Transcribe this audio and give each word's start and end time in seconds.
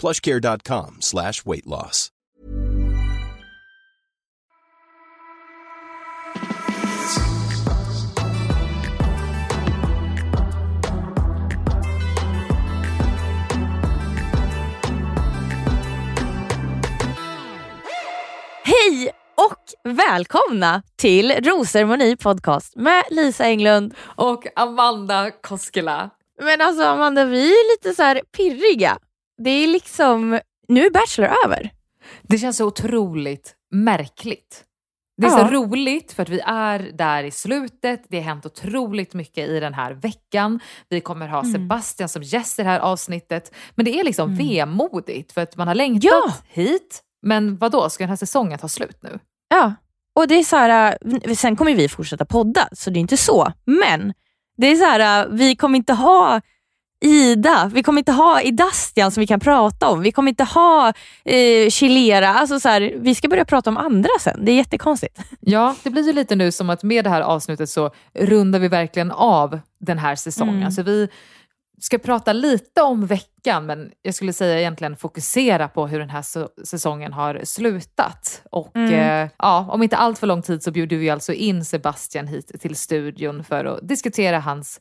plushcare.com 0.00 0.96
slash 1.00 1.44
weight 1.44 1.66
loss. 1.66 2.10
Hej 18.64 19.10
och 19.36 19.94
välkomna 19.94 20.82
till 20.96 21.32
Rosceremoni 21.32 22.16
podcast 22.16 22.76
med 22.76 23.04
Lisa 23.10 23.44
Englund. 23.44 23.94
Och 24.00 24.46
Amanda 24.56 25.30
Koskela. 25.30 26.10
Men 26.42 26.60
alltså 26.60 26.82
Amanda, 26.84 27.24
vi 27.24 27.50
är 27.50 27.76
lite 27.76 27.94
så 27.96 28.02
här 28.02 28.22
pirriga. 28.36 28.98
Det 29.38 29.50
är 29.50 29.66
liksom, 29.66 30.40
nu 30.68 30.86
är 30.86 30.90
Bachelor 30.90 31.30
över. 31.44 31.70
Det 32.22 32.38
känns 32.38 32.56
så 32.56 32.66
otroligt 32.66 33.54
märkligt. 33.70 34.64
Det 35.20 35.26
är 35.26 35.30
Ja. 35.30 35.48
så 35.48 35.54
roligt 35.54 36.12
för 36.12 36.22
att 36.22 36.28
vi 36.28 36.40
är 36.46 36.78
där 36.78 37.24
i 37.24 37.30
slutet. 37.30 38.02
Det 38.08 38.16
har 38.16 38.24
hänt 38.24 38.46
otroligt 38.46 39.14
mycket 39.14 39.48
i 39.48 39.60
den 39.60 39.74
här 39.74 39.92
veckan. 39.92 40.60
Vi 40.88 41.00
kommer 41.00 41.28
ha 41.28 41.44
Sebastian 41.44 42.08
som 42.08 42.22
gäst 42.22 42.58
i 42.58 42.62
det 42.62 42.68
här 42.68 42.80
avsnittet. 42.80 43.54
Men 43.74 43.84
det 43.84 44.00
är 44.00 44.04
liksom 44.04 44.36
vemodigt 44.36 45.32
för 45.32 45.40
att 45.40 45.56
man 45.56 45.68
har 45.68 45.74
längtat 45.74 46.04
Ja. 46.12 46.32
hit. 46.48 47.02
Men 47.22 47.56
vad 47.56 47.72
då 47.72 47.90
ska 47.90 48.04
den 48.04 48.08
här 48.08 48.16
säsongen 48.16 48.58
ta 48.58 48.68
slut 48.68 48.98
nu? 49.02 49.18
Ja, 49.48 49.74
och 50.14 50.28
det 50.28 50.34
är 50.34 50.42
så 50.44 50.56
här, 50.56 50.96
äh, 51.24 51.34
sen 51.34 51.56
kommer 51.56 51.74
vi 51.74 51.88
fortsätta 51.88 52.24
podda, 52.24 52.68
så 52.72 52.90
det 52.90 52.98
är 52.98 53.00
inte 53.00 53.16
så. 53.16 53.52
Men 53.64 54.14
det 54.56 54.66
är 54.66 54.76
så 54.76 54.84
här, 54.84 55.24
äh, 55.26 55.32
vi 55.32 55.56
kommer 55.56 55.76
inte 55.78 55.92
ha 55.92 56.40
Ida, 57.00 57.70
vi 57.74 57.82
kommer 57.82 57.98
inte 57.98 58.12
ha 58.12 58.42
Idastian 58.42 59.10
som 59.10 59.20
vi 59.20 59.26
kan 59.26 59.40
prata 59.40 59.88
om. 59.88 60.00
Vi 60.00 60.12
kommer 60.12 60.28
inte 60.28 60.44
ha 60.44 60.92
eh, 61.24 61.70
Chilera. 61.70 62.28
Alltså 62.28 62.60
så 62.60 62.68
här, 62.68 62.92
vi 62.96 63.14
ska 63.14 63.28
börja 63.28 63.44
prata 63.44 63.70
om 63.70 63.76
andra 63.76 64.10
sen. 64.20 64.44
Det 64.44 64.52
är 64.52 64.56
jättekonstigt. 64.56 65.18
Ja, 65.40 65.74
det 65.82 65.90
blir 65.90 66.02
ju 66.06 66.12
lite 66.12 66.36
nu 66.36 66.52
som 66.52 66.70
att 66.70 66.82
med 66.82 67.04
det 67.04 67.10
här 67.10 67.20
avsnittet 67.20 67.70
så 67.70 67.90
rundar 68.14 68.58
vi 68.58 68.68
verkligen 68.68 69.10
av 69.10 69.60
den 69.80 69.98
här 69.98 70.14
säsongen. 70.16 70.56
Mm. 70.56 70.70
Så 70.70 70.82
vi 70.82 71.08
ska 71.80 71.98
prata 71.98 72.32
lite 72.32 72.82
om 72.82 73.06
veckan, 73.06 73.66
men 73.66 73.90
jag 74.02 74.14
skulle 74.14 74.32
säga 74.32 74.60
egentligen 74.60 74.96
fokusera 74.96 75.68
på 75.68 75.86
hur 75.86 75.98
den 75.98 76.10
här 76.10 76.24
säsongen 76.64 77.12
har 77.12 77.40
slutat. 77.44 78.42
Och 78.50 78.76
Mm. 78.76 78.92
eh, 79.24 79.30
ja, 79.38 79.66
om 79.70 79.82
inte 79.82 79.96
allt 79.96 80.18
för 80.18 80.26
lång 80.26 80.42
tid 80.42 80.62
så 80.62 80.70
bjuder 80.70 80.96
vi 80.96 81.10
alltså 81.10 81.32
in 81.32 81.64
Sebastian 81.64 82.26
hit 82.26 82.60
till 82.60 82.76
studion 82.76 83.44
för 83.44 83.64
att 83.64 83.88
diskutera 83.88 84.38
hans, 84.40 84.80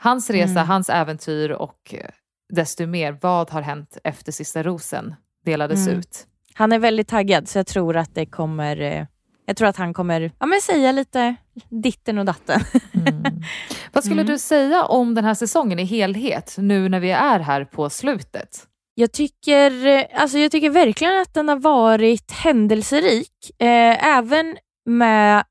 hans 0.00 0.30
resa, 0.30 0.50
Mm. 0.50 0.66
hans 0.68 0.88
äventyr 0.90 1.50
och 1.50 1.94
eh, 1.94 2.10
desto 2.52 2.86
mer, 2.86 3.18
vad 3.20 3.50
har 3.50 3.62
hänt 3.62 3.98
efter 4.04 4.32
sista 4.32 4.62
rosen 4.62 5.14
delades 5.44 5.86
Mm. 5.86 5.98
ut. 5.98 6.26
Han 6.54 6.72
är 6.72 6.78
väldigt 6.78 7.08
taggad, 7.08 7.48
så 7.48 7.58
jag 7.58 7.66
tror 7.66 7.96
att 7.96 8.14
det 8.14 8.26
kommer... 8.26 8.80
eh, 8.80 9.06
Jag 9.46 9.56
tror 9.56 9.68
att 9.68 9.76
han 9.76 9.94
kommer 9.94 10.32
ja, 10.38 10.46
men 10.46 10.60
säga 10.60 10.92
lite 10.92 11.34
ditten 11.68 12.18
och 12.18 12.24
datten. 12.24 12.60
Vad 13.92 14.04
skulle 14.04 14.20
Mm. 14.20 14.32
du 14.32 14.38
säga 14.38 14.84
om 14.84 15.14
den 15.14 15.24
här 15.24 15.34
säsongen 15.34 15.78
i 15.78 15.84
helhet, 15.84 16.54
nu 16.58 16.88
när 16.88 17.00
vi 17.00 17.10
är 17.10 17.40
här 17.40 17.64
på 17.64 17.90
slutet? 17.90 18.64
Jag 18.94 19.12
tycker, 19.12 19.86
eh, 19.86 20.04
alltså 20.14 20.38
jag 20.38 20.50
tycker 20.50 20.70
verkligen 20.70 21.20
att 21.20 21.34
den 21.34 21.48
har 21.48 21.56
varit 21.56 22.30
händelserik. 22.32 23.32
Eh, 23.58 24.06
även 24.16 24.56
med 24.86 25.44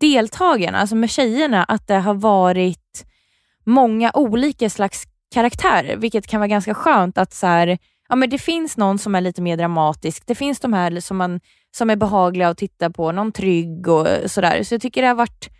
deltagarna, 0.00 0.78
alltså 0.78 0.96
med 0.96 1.10
tjejerna, 1.10 1.64
att 1.64 1.86
det 1.86 1.98
har 1.98 2.14
varit 2.14 3.06
många 3.64 4.10
olika 4.14 4.70
slags 4.70 5.04
karaktärer, 5.34 5.96
vilket 5.96 6.26
kan 6.26 6.40
vara 6.40 6.48
ganska 6.48 6.74
skönt 6.74 7.18
att 7.18 7.32
så 7.32 7.46
här, 7.46 7.78
ja, 8.08 8.16
men 8.16 8.30
det 8.30 8.38
finns 8.38 8.76
någon 8.76 8.98
som 8.98 9.14
är 9.14 9.20
lite 9.20 9.42
mer 9.42 9.56
dramatisk, 9.56 10.22
det 10.26 10.34
finns 10.34 10.60
de 10.60 10.72
här 10.72 11.00
som, 11.00 11.16
man, 11.16 11.40
som 11.76 11.90
är 11.90 11.96
behagliga 11.96 12.48
att 12.48 12.58
titta 12.58 12.90
på, 12.90 13.12
någon 13.12 13.32
trygg 13.32 13.88
och 13.88 14.06
sådär. 14.26 14.62
Så 14.62 14.74
jag 14.74 14.82
tycker 14.82 15.02
det 15.02 15.08
har 15.08 15.14
varit 15.14 15.50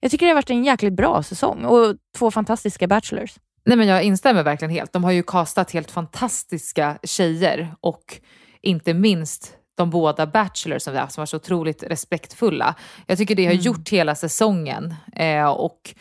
jag 0.00 0.10
tycker 0.10 0.26
det 0.26 0.30
har 0.30 0.36
varit 0.36 0.50
en 0.50 0.64
jäkligt 0.64 0.92
bra 0.92 1.22
säsong 1.22 1.64
och 1.64 1.94
två 2.18 2.30
fantastiska 2.30 2.86
bachelors. 2.86 3.34
Nej, 3.64 3.76
men 3.76 3.88
jag 3.88 4.02
instämmer 4.02 4.42
verkligen 4.42 4.70
helt. 4.70 4.92
De 4.92 5.04
har 5.04 5.12
ju 5.12 5.22
kastat 5.22 5.70
helt 5.70 5.90
fantastiska 5.90 6.98
tjejer 7.02 7.74
och 7.80 8.20
inte 8.62 8.94
minst 8.94 9.56
de 9.76 9.90
båda 9.90 10.26
bachelors 10.26 10.82
som 10.82 10.92
vi 10.92 10.98
haft 10.98 11.12
som 11.12 11.20
var 11.20 11.26
så 11.26 11.36
otroligt 11.36 11.82
respektfulla. 11.82 12.74
Jag 13.06 13.18
tycker 13.18 13.34
det 13.34 13.46
har 13.46 13.52
gjort 13.52 13.88
hela 13.88 14.14
säsongen 14.14 14.94
eh, 15.16 15.50
och 15.50 15.94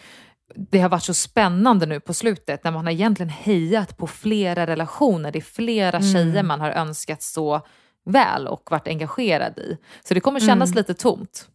det 0.56 0.80
har 0.80 0.90
varit 0.90 1.04
så 1.04 1.14
spännande 1.14 1.86
nu 1.86 2.00
på 2.00 2.14
slutet 2.14 2.64
när 2.64 2.72
man 2.72 2.86
har 2.86 2.92
egentligen 2.92 3.30
hejat 3.30 3.98
på 3.98 4.08
flera 4.08 4.68
relationer. 4.68 5.32
Det 5.32 5.40
är 5.40 5.42
flera 5.42 6.02
tjejer 6.02 6.44
man 6.44 6.62
har 6.62 6.72
önskat 6.72 7.24
så 7.24 7.62
väl 8.06 8.48
och 8.48 8.72
varit 8.72 8.88
engagerad 8.88 9.58
i. 9.58 9.78
Så 10.08 10.14
det 10.14 10.20
kommer 10.20 10.40
kännas 10.40 10.76
lite 10.76 10.94
tomt. 10.94 11.48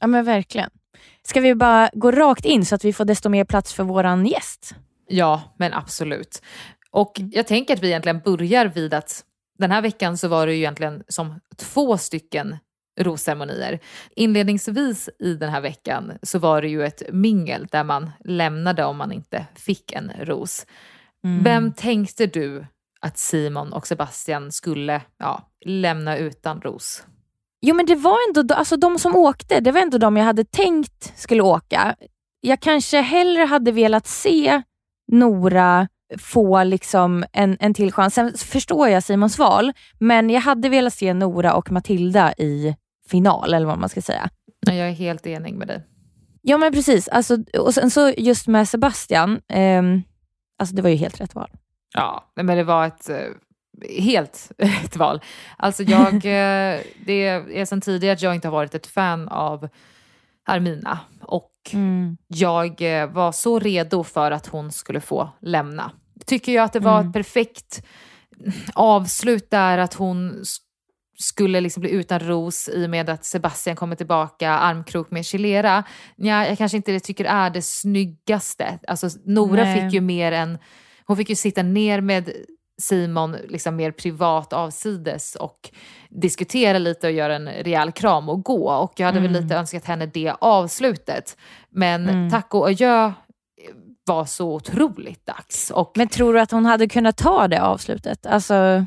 Ja 0.00 0.06
men 0.06 0.24
verkligen. 0.24 0.70
Ska 1.22 1.40
vi 1.40 1.54
bara 1.54 1.90
gå 1.92 2.10
rakt 2.10 2.44
in 2.44 2.64
så 2.64 2.74
att 2.74 2.84
vi 2.84 2.92
får 2.92 3.04
desto 3.04 3.28
mer 3.28 3.44
plats 3.44 3.72
för 3.72 3.84
våran 3.84 4.26
gäst? 4.26 4.74
Ja, 5.08 5.42
men 5.56 5.72
absolut. 5.72 6.42
Och 6.90 7.20
jag 7.32 7.46
tänker 7.46 7.74
att 7.74 7.82
vi 7.82 7.86
egentligen 7.88 8.20
börjar 8.20 8.66
vid 8.66 8.94
att 8.94 9.24
den 9.58 9.70
här 9.70 9.82
veckan 9.82 10.18
så 10.18 10.28
var 10.28 10.46
det 10.46 10.52
ju 10.52 10.58
egentligen 10.58 11.02
som 11.08 11.40
två 11.56 11.98
stycken 11.98 12.56
rosceremonier. 13.00 13.78
Inledningsvis 14.16 15.08
i 15.18 15.34
den 15.34 15.50
här 15.50 15.60
veckan 15.60 16.12
så 16.22 16.38
var 16.38 16.62
det 16.62 16.68
ju 16.68 16.84
ett 16.84 17.02
mingel 17.12 17.66
där 17.70 17.84
man 17.84 18.10
lämnade 18.24 18.84
om 18.84 18.96
man 18.96 19.12
inte 19.12 19.46
fick 19.54 19.92
en 19.92 20.12
ros. 20.20 20.66
Mm. 21.24 21.44
Vem 21.44 21.72
tänkte 21.72 22.26
du 22.26 22.66
att 23.00 23.18
Simon 23.18 23.72
och 23.72 23.86
Sebastian 23.86 24.52
skulle 24.52 25.02
ja, 25.18 25.50
lämna 25.66 26.16
utan 26.16 26.60
ros? 26.60 27.04
Jo 27.60 27.74
men 27.74 27.86
det 27.86 27.94
var 27.94 28.16
ändå, 28.28 28.54
alltså 28.54 28.76
de 28.76 28.98
som 28.98 29.16
åkte, 29.16 29.60
det 29.60 29.72
var 29.72 29.80
ändå 29.80 29.98
de 29.98 30.16
jag 30.16 30.24
hade 30.24 30.44
tänkt 30.44 31.12
skulle 31.18 31.42
åka. 31.42 31.96
Jag 32.40 32.60
kanske 32.60 33.00
hellre 33.00 33.42
hade 33.42 33.72
velat 33.72 34.06
se 34.06 34.62
Nora 35.12 35.88
få 36.18 36.64
liksom 36.64 37.24
en, 37.32 37.56
en 37.60 37.74
till 37.74 37.92
chans. 37.92 38.14
Sen 38.14 38.32
förstår 38.36 38.88
jag 38.88 39.02
Simons 39.02 39.38
val, 39.38 39.72
men 39.98 40.30
jag 40.30 40.40
hade 40.40 40.68
velat 40.68 40.94
se 40.94 41.14
Nora 41.14 41.54
och 41.54 41.72
Matilda 41.72 42.32
i 42.32 42.76
final, 43.10 43.54
eller 43.54 43.66
vad 43.66 43.78
man 43.78 43.88
ska 43.88 44.02
säga. 44.02 44.30
Jag 44.60 44.76
är 44.76 44.92
helt 44.92 45.26
enig 45.26 45.54
med 45.54 45.68
dig. 45.68 45.86
Ja 46.42 46.58
men 46.58 46.72
precis, 46.72 47.08
alltså, 47.08 47.38
och 47.58 47.74
sen 47.74 47.90
så 47.90 48.12
just 48.16 48.46
med 48.46 48.68
Sebastian, 48.68 49.40
ehm, 49.48 50.02
alltså 50.58 50.74
det 50.74 50.82
var 50.82 50.90
ju 50.90 50.96
helt 50.96 51.20
rätt 51.20 51.34
val. 51.34 51.50
Ja, 51.94 52.32
men 52.34 52.46
det 52.46 52.64
var 52.64 52.86
ett 52.86 53.08
eh, 53.08 53.16
helt 54.02 54.52
ett 54.58 54.96
val. 54.96 55.20
Alltså 55.56 55.82
jag, 55.82 56.14
eh, 56.14 56.80
det 57.06 57.26
är 57.26 57.64
sedan 57.64 57.80
tidigare 57.80 58.14
att 58.14 58.22
jag 58.22 58.34
inte 58.34 58.48
har 58.48 58.52
varit 58.52 58.74
ett 58.74 58.86
fan 58.86 59.28
av 59.28 59.68
Armina 60.46 60.98
och 61.22 61.50
jag 62.26 62.82
eh, 62.82 63.10
var 63.10 63.32
så 63.32 63.58
redo 63.58 64.04
för 64.04 64.30
att 64.30 64.46
hon 64.46 64.72
skulle 64.72 65.00
få 65.00 65.28
lämna. 65.40 65.92
Tycker 66.26 66.52
jag 66.52 66.64
att 66.64 66.72
det 66.72 66.80
var 66.80 67.00
ett 67.00 67.12
perfekt 67.12 67.86
avslut 68.74 69.50
där 69.50 69.78
att 69.78 69.94
hon 69.94 70.44
skulle 71.20 71.60
liksom 71.60 71.80
bli 71.80 71.90
utan 71.90 72.20
ros 72.20 72.68
i 72.68 72.86
och 72.86 72.90
med 72.90 73.10
att 73.10 73.24
Sebastian 73.24 73.76
kommer 73.76 73.96
tillbaka 73.96 74.50
armkrok 74.50 75.10
med 75.10 75.24
Chilera. 75.26 75.84
Ja, 76.16 76.46
jag 76.46 76.58
kanske 76.58 76.76
inte 76.76 77.00
tycker 77.00 77.24
är 77.24 77.50
det 77.50 77.62
snyggaste. 77.62 78.78
Alltså 78.88 79.08
Nora 79.24 79.64
Nej. 79.64 79.80
fick 79.80 79.92
ju 79.92 80.00
mer 80.00 80.32
än, 80.32 80.58
hon 81.04 81.16
fick 81.16 81.28
ju 81.28 81.36
sitta 81.36 81.62
ner 81.62 82.00
med 82.00 82.30
Simon 82.80 83.36
liksom 83.48 83.76
mer 83.76 83.90
privat 83.90 84.52
avsides 84.52 85.34
och 85.34 85.70
diskutera 86.08 86.78
lite 86.78 87.06
och 87.06 87.12
göra 87.12 87.36
en 87.36 87.48
rejäl 87.48 87.92
kram 87.92 88.28
och 88.28 88.42
gå. 88.42 88.70
Och 88.70 88.92
jag 88.96 89.06
hade 89.06 89.20
väl 89.20 89.32
lite 89.32 89.56
önskat 89.56 89.84
henne 89.84 90.06
det 90.06 90.34
avslutet. 90.40 91.36
Men 91.70 92.30
tack 92.30 92.54
och 92.54 92.68
adjö 92.68 93.12
var 94.06 94.24
så 94.24 94.54
otroligt 94.54 95.26
dags. 95.26 95.70
Och 95.70 95.92
Men 95.96 96.08
tror 96.08 96.34
du 96.34 96.40
att 96.40 96.50
hon 96.50 96.66
hade 96.66 96.88
kunnat 96.88 97.16
ta 97.16 97.48
det 97.48 97.62
avslutet? 97.62 98.26
Alltså, 98.26 98.86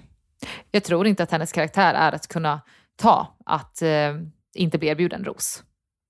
jag 0.72 0.84
tror 0.84 1.08
inte 1.08 1.24
att 1.24 1.32
hennes 1.32 1.52
karaktär 1.52 1.94
är 1.94 2.12
att 2.12 2.28
kunna 2.28 2.62
ta 2.96 3.38
att 3.46 3.82
eh, 3.82 4.14
inte 4.56 4.78
bli 4.78 4.88
erbjuden 4.88 5.24
ros. 5.26 5.64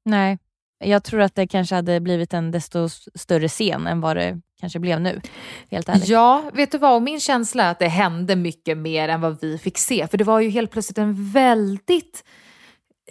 nej. 0.06 0.38
Jag 0.86 1.04
tror 1.04 1.22
att 1.22 1.36
det 1.36 1.48
kanske 1.48 1.76
hade 1.76 2.00
blivit 2.00 2.34
en 2.34 2.52
desto 2.52 2.90
större 3.16 3.48
scen 3.48 3.88
än 3.88 4.02
vad 4.02 4.18
det 4.18 4.42
kanske 4.60 4.80
blev 4.80 5.02
nu. 5.02 5.22
Helt 5.72 5.90
ärligt. 5.90 6.08
Ja, 6.08 6.44
vet 6.54 6.72
du 6.72 6.78
vad? 6.78 6.96
Och 6.96 7.02
min 7.02 7.20
känsla 7.20 7.64
är 7.64 7.72
att 7.72 7.80
det 7.80 7.88
hände 7.88 8.36
mycket 8.36 8.78
mer 8.78 9.10
än 9.10 9.22
vad 9.22 9.42
vi 9.42 9.58
fick 9.58 9.78
se. 9.78 10.08
För 10.08 10.18
det 10.18 10.24
var 10.24 10.40
ju 10.40 10.50
helt 10.50 10.72
plötsligt 10.72 10.98
en 10.98 11.32
väldigt 11.32 12.24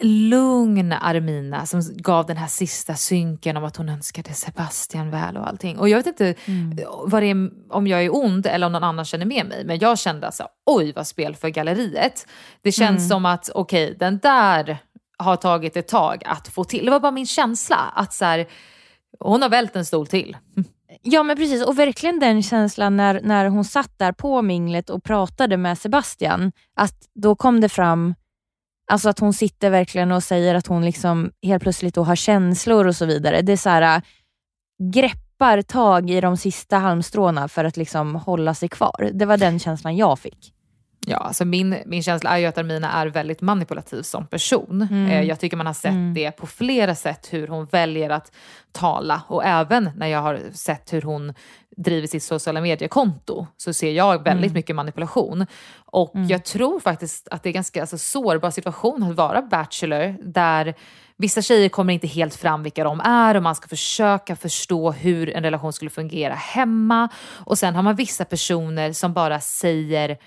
lugn 0.01 0.91
Armina 0.91 1.65
som 1.65 1.81
gav 1.95 2.25
den 2.25 2.37
här 2.37 2.47
sista 2.47 2.95
synken 2.95 3.57
om 3.57 3.63
att 3.63 3.77
hon 3.77 3.89
önskade 3.89 4.33
Sebastian 4.33 5.11
väl 5.11 5.37
och 5.37 5.47
allting. 5.47 5.79
Och 5.79 5.89
jag 5.89 5.97
vet 5.97 6.07
inte 6.07 6.35
vad 7.05 7.23
det 7.23 7.27
är, 7.27 7.49
om 7.69 7.87
jag 7.87 8.03
är 8.03 8.15
ond 8.15 8.45
eller 8.45 8.65
om 8.65 8.73
någon 8.73 8.83
annan 8.83 9.05
känner 9.05 9.25
med 9.25 9.45
mig, 9.45 9.65
men 9.65 9.79
jag 9.79 9.99
kände 9.99 10.25
alltså 10.25 10.47
oj 10.65 10.93
vad 10.95 11.07
spel 11.07 11.35
för 11.35 11.49
galleriet. 11.49 12.27
Det 12.61 12.71
känns 12.71 13.09
som 13.09 13.25
att 13.25 13.49
okej, 13.55 13.95
den 13.99 14.19
där 14.19 14.77
har 15.17 15.35
tagit 15.35 15.77
ett 15.77 15.87
tag 15.87 16.23
att 16.25 16.47
få 16.47 16.63
till. 16.63 16.85
Det 16.85 16.91
var 16.91 16.99
bara 16.99 17.11
min 17.11 17.25
känsla 17.25 17.75
att 17.75 18.13
så 18.13 18.25
här, 18.25 18.47
hon 19.19 19.41
har 19.41 19.49
vält 19.49 19.75
en 19.75 19.85
stol 19.85 20.07
till. 20.07 20.37
Ja 21.01 21.23
men 21.23 21.37
precis 21.37 21.65
och 21.65 21.79
verkligen 21.79 22.19
den 22.19 22.43
känslan 22.43 22.97
när, 22.97 23.21
när 23.23 23.45
hon 23.45 23.65
satt 23.65 23.99
där 23.99 24.11
på 24.11 24.41
minglet 24.41 24.89
och 24.89 25.03
pratade 25.03 25.57
med 25.57 25.77
Sebastian. 25.77 26.51
Att 26.75 26.95
då 27.15 27.35
kom 27.35 27.61
det 27.61 27.69
fram 27.69 28.15
Alltså 28.91 29.09
att 29.09 29.19
hon 29.19 29.33
sitter 29.33 29.69
verkligen 29.69 30.11
och 30.11 30.23
säger 30.23 30.55
att 30.55 30.67
hon 30.67 30.85
liksom 30.85 31.31
helt 31.43 31.63
plötsligt 31.63 31.95
då 31.95 32.03
har 32.03 32.15
känslor 32.15 32.87
och 32.87 32.95
så 32.95 33.05
vidare. 33.05 33.41
Det 33.41 33.51
är 33.51 33.57
så 33.57 33.69
här, 33.69 33.95
äh, 33.97 34.03
greppar 34.93 35.61
tag 35.61 36.09
i 36.09 36.21
de 36.21 36.37
sista 36.37 36.77
halmstråna 36.77 37.47
för 37.47 37.65
att 37.65 37.77
liksom 37.77 38.15
hålla 38.15 38.53
sig 38.53 38.69
kvar. 38.69 39.09
Det 39.13 39.25
var 39.25 39.37
den 39.37 39.59
känslan 39.59 39.97
jag 39.97 40.19
fick. 40.19 40.53
Ja, 41.07 41.17
alltså 41.17 41.45
min, 41.45 41.75
min 41.85 42.03
känsla 42.03 42.29
är 42.29 42.37
ju 42.37 42.45
att 42.45 42.57
Armina 42.57 42.91
är 42.91 43.07
väldigt 43.07 43.41
manipulativ 43.41 44.01
som 44.01 44.27
person. 44.27 44.81
Eh, 45.09 45.21
jag 45.21 45.39
tycker 45.39 45.57
man 45.57 45.65
har 45.65 45.73
sett 45.73 46.15
det 46.15 46.31
på 46.31 46.47
flera 46.47 46.95
sätt 46.95 47.27
hur 47.31 47.47
hon 47.47 47.65
väljer 47.65 48.09
att 48.09 48.31
tala 48.71 49.21
och 49.27 49.45
även 49.45 49.91
när 49.95 50.07
jag 50.07 50.21
har 50.21 50.39
sett 50.51 50.93
hur 50.93 51.01
hon 51.01 51.33
driver 51.77 52.07
sitt 52.07 52.23
sociala 52.23 52.61
mediekonto 52.61 53.47
så 53.57 53.73
ser 53.73 53.91
jag 53.91 54.23
väldigt 54.23 54.53
mycket 54.53 54.75
manipulation. 54.75 55.45
Och 55.85 56.11
jag 56.29 56.45
tror 56.45 56.79
faktiskt 56.79 57.27
att 57.31 57.43
det 57.43 57.49
är 57.49 57.53
ganska 57.53 57.81
alltså, 57.81 57.97
sårbar 57.97 58.51
situation 58.51 59.03
att 59.03 59.15
vara 59.15 59.41
bachelor 59.41 60.15
där 60.23 60.75
vissa 61.17 61.41
tjejer 61.41 61.69
kommer 61.69 61.93
inte 61.93 62.07
helt 62.07 62.35
fram 62.35 62.63
vilka 62.63 62.83
de 62.83 62.99
är 62.99 63.35
och 63.35 63.43
man 63.43 63.55
ska 63.55 63.67
försöka 63.67 64.35
förstå 64.35 64.91
hur 64.91 65.29
en 65.29 65.43
relation 65.43 65.73
skulle 65.73 65.91
fungera 65.91 66.33
hemma. 66.33 67.09
Och 67.45 67.57
sen 67.57 67.75
har 67.75 67.83
man 67.83 67.95
vissa 67.95 68.25
personer 68.25 68.91
som 68.91 69.13
bara 69.13 69.39
säger 69.39 70.17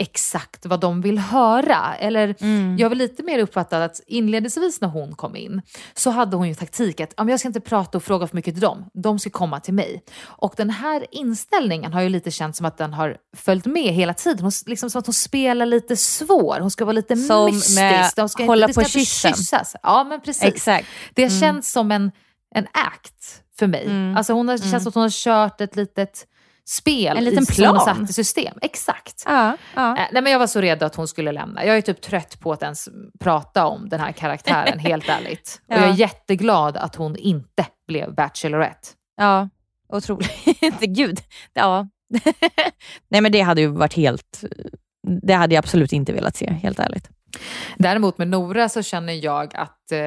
exakt 0.00 0.66
vad 0.66 0.80
de 0.80 1.00
vill 1.00 1.18
höra. 1.18 1.94
Eller 1.98 2.34
jag 2.78 2.88
vill 2.88 2.98
lite 2.98 3.22
mer 3.22 3.38
uppfatta 3.38 3.84
att 3.84 4.00
inledningsvis 4.06 4.80
när 4.80 4.88
hon 4.88 5.14
kom 5.14 5.36
in 5.36 5.62
så 5.94 6.10
hade 6.10 6.36
hon 6.36 6.48
ju 6.48 6.54
taktik 6.54 7.00
att 7.00 7.14
"Ja, 7.16 7.24
men 7.24 7.30
jag 7.30 7.40
ska 7.40 7.48
inte 7.48 7.60
prata 7.60 7.98
och 7.98 8.04
fråga 8.04 8.26
för 8.26 8.36
mycket 8.36 8.54
till 8.54 8.60
dem, 8.60 8.84
de 8.94 9.18
ska 9.18 9.30
komma 9.30 9.60
till 9.60 9.74
mig. 9.74 10.02
Och 10.22 10.54
den 10.56 10.70
här 10.70 11.06
inställningen 11.10 11.92
har 11.92 12.02
ju 12.02 12.08
lite 12.08 12.30
känts 12.30 12.56
som 12.56 12.66
att 12.66 12.78
den 12.78 12.92
har 12.92 13.16
följt 13.36 13.66
med 13.66 13.94
hela 13.94 14.14
tiden. 14.14 14.42
Hon, 14.44 14.52
liksom 14.66 14.90
som 14.90 14.98
att 14.98 15.06
hon 15.06 15.14
spelar 15.14 15.66
lite 15.66 15.96
svår, 15.96 16.60
hon 16.60 16.70
ska 16.70 16.84
vara 16.84 16.92
lite 16.92 17.16
Som 17.16 17.46
mystisk. 17.46 17.76
med 17.80 18.10
De 18.16 18.28
ska 18.28 18.44
hålla 18.44 18.66
det 18.66 18.74
på 18.74 18.80
ska 18.80 18.88
inte 18.98 18.98
kyssen. 19.10 19.34
kyssas. 19.34 19.76
Ja 19.82 20.04
men 20.04 20.20
precis. 20.20 20.44
Exakt. 20.44 20.88
Det 21.14 21.22
har 21.22 21.40
känts 21.40 21.72
som 21.72 21.90
en, 21.92 22.10
en 22.54 22.66
act 22.72 23.40
för 23.58 23.66
mig. 23.66 24.14
Alltså 24.16 24.32
hon 24.32 24.48
har, 24.48 24.58
det 24.58 24.70
känns 24.70 24.82
som 24.82 24.88
att 24.88 24.94
hon 24.94 25.02
har 25.02 25.10
kört 25.10 25.60
ett 25.60 25.76
litet 25.76 26.26
spel 26.66 27.16
En 27.16 27.24
liten 27.24 27.42
i, 27.42 27.46
som 27.46 27.54
plan. 27.54 27.80
satt 27.80 28.10
i 28.10 28.12
system. 28.12 28.58
Exakt. 28.62 29.22
Ja, 29.26 29.56
ja. 29.74 29.96
Äh, 29.96 30.06
nej, 30.12 30.22
men 30.22 30.32
jag 30.32 30.38
var 30.38 30.46
så 30.46 30.60
redo 30.60 30.86
att 30.86 30.94
hon 30.94 31.08
skulle 31.08 31.32
lämna. 31.32 31.64
Jag 31.64 31.76
är 31.76 31.80
typ 31.82 32.00
trött 32.00 32.40
på 32.40 32.52
att 32.52 32.62
ens 32.62 32.88
prata 33.20 33.66
om 33.66 33.88
den 33.88 34.00
här 34.00 34.12
karaktären, 34.12 34.78
helt 34.78 35.08
ärligt. 35.08 35.60
Och 35.68 35.74
Ja. 35.74 35.80
jag 35.80 35.88
är 35.88 35.94
jätteglad 35.94 36.76
att 36.76 36.94
hon 36.96 37.16
inte 37.16 37.66
blev 37.88 38.14
Bachelorette. 38.14 38.88
Ja, 39.16 39.48
otroligt. 39.92 40.80
Gud. 40.80 41.20
Ja. 41.52 41.88
Nej 43.08 43.20
men 43.20 43.32
det 43.32 43.40
hade 43.40 43.60
ju 43.60 43.66
varit 43.66 43.94
helt... 43.94 44.44
Det 45.22 45.34
hade 45.34 45.54
jag 45.54 45.62
absolut 45.62 45.92
inte 45.92 46.12
velat 46.12 46.36
se, 46.36 46.52
helt 46.52 46.78
ärligt. 46.78 47.08
Däremot 47.76 48.18
med 48.18 48.28
Nora 48.28 48.68
så 48.68 48.82
känner 48.82 49.12
jag 49.12 49.56
att 49.56 49.92
eh, 49.92 49.98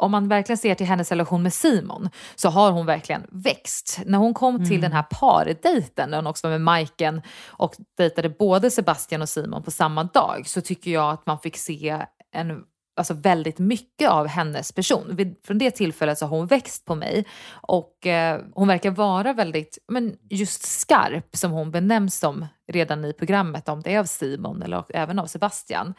om 0.00 0.10
man 0.10 0.28
verkligen 0.28 0.58
ser 0.58 0.74
till 0.74 0.86
hennes 0.86 1.10
relation 1.10 1.42
med 1.42 1.52
Simon 1.52 2.10
så 2.34 2.48
har 2.48 2.70
hon 2.70 2.86
verkligen 2.86 3.26
växt. 3.30 4.00
När 4.06 4.18
hon 4.18 4.34
kom 4.34 4.68
till 4.68 4.80
den 4.80 4.92
här 4.92 5.02
pardejten, 5.02 6.10
där 6.10 6.18
hon 6.18 6.26
också 6.26 6.46
var 6.46 6.50
med 6.52 6.60
Majken 6.60 7.22
och 7.46 7.74
dejtade 7.96 8.28
både 8.28 8.70
Sebastian 8.70 9.22
och 9.22 9.28
Simon 9.28 9.62
på 9.62 9.70
samma 9.70 10.04
dag, 10.04 10.42
så 10.46 10.60
tycker 10.60 10.90
jag 10.90 11.10
att 11.10 11.26
man 11.26 11.38
fick 11.38 11.56
se 11.56 12.06
en 12.32 12.64
Alltså 12.96 13.14
väldigt 13.14 13.58
mycket 13.58 14.10
av 14.10 14.26
hennes 14.26 14.72
person. 14.72 15.34
Från 15.44 15.58
det 15.58 15.70
tillfället 15.70 16.18
så 16.18 16.26
har 16.26 16.36
hon 16.36 16.46
växt 16.46 16.84
på 16.84 16.94
mig 16.94 17.24
och 17.50 18.06
eh, 18.06 18.40
hon 18.54 18.68
verkar 18.68 18.90
vara 18.90 19.32
väldigt, 19.32 19.78
men 19.88 20.16
just 20.30 20.62
skarp 20.62 21.36
som 21.36 21.50
hon 21.50 21.70
benämns 21.70 22.18
som 22.18 22.46
redan 22.72 23.04
i 23.04 23.12
programmet, 23.12 23.68
om 23.68 23.82
det 23.82 23.94
är 23.94 23.98
av 23.98 24.04
Simon 24.04 24.62
eller 24.62 24.84
även 24.88 25.18
av 25.18 25.26
Sebastian. 25.26 25.94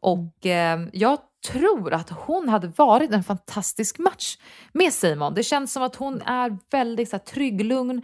Och 0.00 0.46
eh, 0.46 0.80
jag 0.92 1.18
tror 1.48 1.92
att 1.92 2.10
hon 2.10 2.48
hade 2.48 2.68
varit 2.76 3.12
en 3.12 3.24
fantastisk 3.24 3.98
match 3.98 4.36
med 4.72 4.92
Simon. 4.92 5.34
Det 5.34 5.42
känns 5.42 5.72
som 5.72 5.82
att 5.82 5.96
hon 5.96 6.22
är 6.22 6.58
väldigt 6.70 7.08
så 7.08 7.16
här, 7.16 7.24
trygg, 7.24 7.64
lugn 7.64 8.02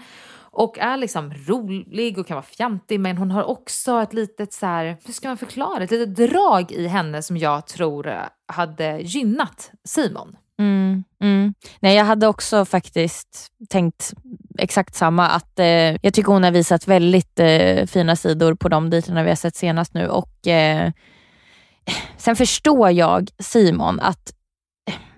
och 0.57 0.79
är 0.79 0.97
liksom 0.97 1.35
rolig 1.47 2.19
och 2.19 2.27
kan 2.27 2.35
vara 2.35 2.47
fjantig 2.47 3.01
men 3.01 3.19
hon 3.19 3.31
har 3.31 3.45
också 3.45 4.03
ett 4.03 4.13
litet 4.13 4.53
så 4.53 4.67
här, 4.67 4.97
hur 5.05 5.13
ska 5.13 5.29
man 5.29 5.37
förklara, 5.37 5.85
ett 5.85 5.91
litet 5.91 6.17
drag 6.17 6.73
i 6.73 6.87
henne 6.87 7.23
som 7.23 7.37
jag 7.37 7.67
tror 7.67 8.09
eh, 8.09 8.23
hade 8.47 8.99
gynnat 8.99 9.71
Simon. 9.85 10.37
Mm, 10.59 11.05
mm. 11.21 11.55
Nej, 11.81 11.97
jag 11.97 12.05
hade 12.05 12.27
också 12.27 12.65
faktiskt 12.65 13.47
tänkt 13.69 14.15
exakt 14.59 14.95
samma. 14.95 15.29
Att 15.29 15.59
eh, 15.59 15.67
Jag 16.03 16.15
tycker 16.15 16.33
hon 16.33 16.45
har 16.45 16.51
visat 16.51 16.89
väldigt 16.89 17.41
eh, 17.41 17.87
fina 17.87 18.17
sidor 18.17 18.55
på 18.55 18.69
de 18.69 18.91
dejterna 18.91 19.23
vi 19.23 19.29
har 19.29 19.37
sett 19.37 19.57
senast 19.57 19.95
nu. 19.95 20.09
Och 20.09 20.47
eh, 20.47 20.91
Sen 22.17 22.37
förstår 22.37 22.91
jag 22.91 23.29
Simon 23.39 24.01
att 24.01 24.33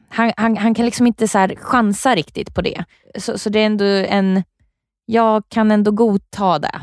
han, 0.08 0.32
han, 0.36 0.56
han 0.56 0.74
kan 0.74 0.84
liksom 0.84 1.06
inte 1.06 1.28
så 1.28 1.48
chansa 1.56 2.14
riktigt 2.14 2.54
på 2.54 2.62
det. 2.62 2.84
Så, 3.18 3.38
så 3.38 3.50
det 3.50 3.58
är 3.60 3.66
ändå 3.66 3.84
en... 3.84 4.44
Jag 5.10 5.42
kan 5.48 5.70
ändå 5.70 5.90
godta 5.90 6.58
det. 6.58 6.80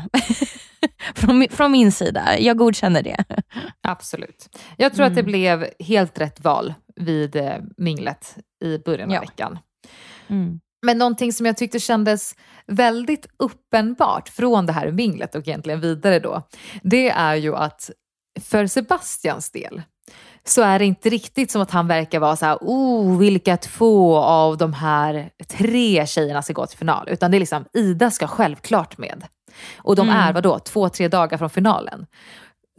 från, 1.14 1.46
från 1.50 1.72
min 1.72 1.92
sida. 1.92 2.38
Jag 2.38 2.56
godkänner 2.58 3.02
det. 3.02 3.24
Absolut. 3.82 4.56
Jag 4.76 4.94
tror 4.94 5.06
att 5.06 5.14
det 5.14 5.20
Mm. 5.20 5.30
blev 5.32 5.66
helt 5.78 6.20
rätt 6.20 6.40
val 6.44 6.74
vid 6.96 7.36
eh, 7.36 7.54
minglet 7.76 8.36
i 8.64 8.78
början 8.78 9.08
av 9.08 9.14
Ja. 9.14 9.20
veckan. 9.20 9.58
Mm. 10.28 10.60
Men 10.86 10.98
någonting 10.98 11.32
som 11.32 11.46
jag 11.46 11.56
tyckte 11.56 11.80
kändes 11.80 12.34
väldigt 12.66 13.26
uppenbart 13.38 14.28
från 14.28 14.66
det 14.66 14.72
här 14.72 14.90
minglet 14.92 15.34
och 15.34 15.48
egentligen 15.48 15.80
vidare 15.80 16.18
då, 16.18 16.42
det 16.82 17.08
är 17.10 17.34
ju 17.34 17.56
att 17.56 17.90
för 18.40 18.66
Sebastians 18.66 19.50
del 19.50 19.82
så 20.44 20.62
är 20.62 20.78
det 20.78 20.84
inte 20.84 21.08
riktigt 21.10 21.50
som 21.50 21.62
att 21.62 21.70
han 21.70 21.88
verkar 21.88 22.20
vara 22.20 22.36
så 22.36 22.46
här, 22.46 22.58
oh, 22.60 23.18
vilka 23.18 23.56
två 23.56 24.16
av 24.16 24.56
de 24.56 24.72
här 24.72 25.30
tre 25.48 26.06
tjejerna 26.06 26.42
ska 26.42 26.52
gå 26.52 26.66
till 26.66 26.78
final, 26.78 27.08
utan 27.08 27.30
det 27.30 27.36
är 27.36 27.40
liksom 27.40 27.64
Ida 27.72 28.10
ska 28.10 28.26
självklart 28.26 28.98
med. 28.98 29.24
Och 29.78 29.96
de 29.96 30.08
Mm. 30.08 30.20
är 30.20 30.32
vadå, 30.32 30.58
två, 30.58 30.88
tre 30.88 31.08
dagar 31.08 31.38
från 31.38 31.50
finalen. 31.50 32.06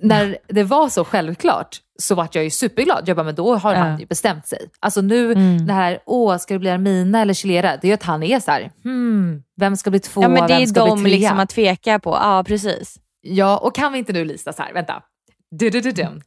När 0.02 0.38
det 0.48 0.64
var 0.64 0.90
så 0.90 1.04
självklart 1.06 1.78
så 2.00 2.16
vart 2.16 2.36
jag 2.36 2.44
ju 2.44 2.50
superglad. 2.50 3.04
Jag 3.06 3.18
bara, 3.18 3.24
men 3.24 3.36
då 3.36 3.56
har 3.56 3.76
han 3.76 4.00
ju 4.00 4.06
bestämt 4.06 4.48
sig. 4.48 4.70
Alltså 4.80 5.02
nu, 5.02 5.32
Mm. 5.32 5.68
det 5.68 5.74
här, 5.74 6.00
åh, 6.06 6.38
ska 6.38 6.54
det 6.54 6.60
bli 6.60 6.70
Armina 6.70 7.22
eller 7.22 7.34
Chilera? 7.34 7.78
Det 7.78 7.86
är 7.86 7.90
ju 7.90 7.94
att 7.94 8.04
han 8.04 8.24
är 8.24 8.40
så 8.40 8.52
här, 8.52 8.72
hmm, 8.84 9.44
vem 9.56 9.78
ska 9.78 9.90
bli 9.90 10.00
tvåa, 10.00 10.24
Ja, 10.24 10.30
men 10.30 10.42
det 10.42 10.54
vem 10.54 10.62
är 10.62 10.66
ska 10.66 10.86
de 10.86 11.04
bli 11.04 11.12
trea? 11.12 11.20
liksom 11.20 11.40
att 11.40 11.50
tveka 11.50 12.00
på. 12.00 12.10
Ja, 12.22 12.44
precis. 12.48 12.98
Ja, 13.22 13.58
och 13.58 13.76
kan 13.76 13.92
vi 13.94 14.00
inte 14.00 14.14
nu 14.14 14.26
Lisa 14.26 14.54
så 14.54 14.62
här, 14.64 14.74
vänta. 14.74 15.04
Du, 15.52 15.70
du, 15.70 15.82
du, 15.82 15.92
du. 15.92 16.22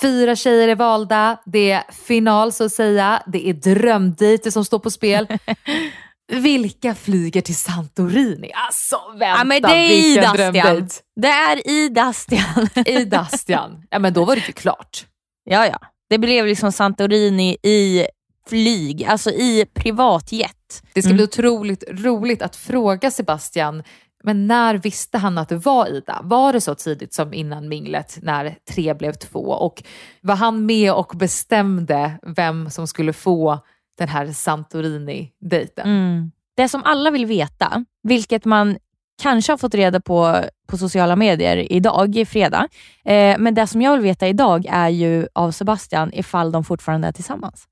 Fyra 0.00 0.36
tjejer 0.36 0.68
är 0.68 0.74
valda, 0.76 1.38
det 1.46 1.70
är 1.70 1.84
final 2.06 2.52
så 2.52 2.64
att 2.64 2.72
säga, 2.72 3.22
det 3.26 3.48
är 3.48 3.52
drömdejter 3.54 4.50
som 4.50 4.64
står 4.64 4.78
på 4.78 4.90
spel. 4.90 5.26
Vilka 6.32 6.94
flyger 6.94 7.40
till 7.40 7.56
Santorini? 7.56 8.50
Alltså 8.54 8.96
vänta, 9.12 9.26
Ja, 9.38 9.44
men 9.44 9.62
det 9.62 9.68
är 9.68 9.88
vilken 9.88 10.32
drömdejt. 10.36 10.94
Det 11.20 11.28
är 11.28 11.70
Idastian. 11.70 12.68
I 12.86 13.04
Dastian. 13.04 13.82
Ja 13.90 13.98
men 13.98 14.12
då 14.12 14.24
var 14.24 14.34
det 14.36 14.46
ju 14.46 14.52
klart. 14.52 15.06
ja, 15.44 15.66
ja. 15.66 15.78
Det 16.10 16.18
blev 16.18 16.46
liksom 16.46 16.72
Santorini 16.72 17.56
i 17.62 18.06
flyg, 18.48 19.04
alltså 19.04 19.30
i 19.30 19.66
privatjet. 19.74 20.82
Det 20.94 21.02
ska 21.02 21.08
Mm. 21.08 21.16
bli 21.16 21.24
otroligt 21.24 21.84
roligt 21.90 22.42
att 22.42 22.56
fråga 22.56 23.10
Sebastian, 23.10 23.82
men 24.26 24.46
när 24.46 24.74
visste 24.74 25.18
han 25.18 25.38
att 25.38 25.48
det 25.48 25.56
var 25.56 25.88
Ida? 25.88 26.20
Var 26.22 26.52
det 26.52 26.60
så 26.60 26.74
tidigt 26.74 27.14
som 27.14 27.34
innan 27.34 27.68
minglet 27.68 28.18
när 28.22 28.56
tre 28.70 28.94
blev 28.94 29.12
två? 29.12 29.40
Och 29.40 29.82
var 30.20 30.34
han 30.34 30.66
med 30.66 30.92
och 30.92 31.12
bestämde 31.16 32.18
vem 32.22 32.70
som 32.70 32.86
skulle 32.86 33.12
få 33.12 33.58
den 33.98 34.08
här 34.08 34.26
Santorini-dejten? 34.26 35.86
Mm. 35.86 36.32
Det 36.56 36.68
som 36.68 36.84
alla 36.84 37.10
vill 37.10 37.26
veta, 37.26 37.84
vilket 38.02 38.44
man 38.44 38.78
kanske 39.22 39.52
har 39.52 39.56
fått 39.56 39.74
reda 39.74 40.00
på 40.00 40.44
på 40.66 40.76
sociala 40.78 41.16
medier 41.16 41.72
idag, 41.72 42.16
i 42.16 42.26
fredag. 42.26 42.68
Eh, 43.04 43.38
men 43.38 43.54
det 43.54 43.66
som 43.66 43.82
jag 43.82 43.92
vill 43.92 44.02
veta 44.02 44.28
idag 44.28 44.66
är 44.68 44.88
ju 44.88 45.28
av 45.32 45.50
Sebastian 45.50 46.14
ifall 46.14 46.52
de 46.52 46.64
fortfarande 46.64 47.08
är 47.08 47.12
tillsammans. 47.12 47.64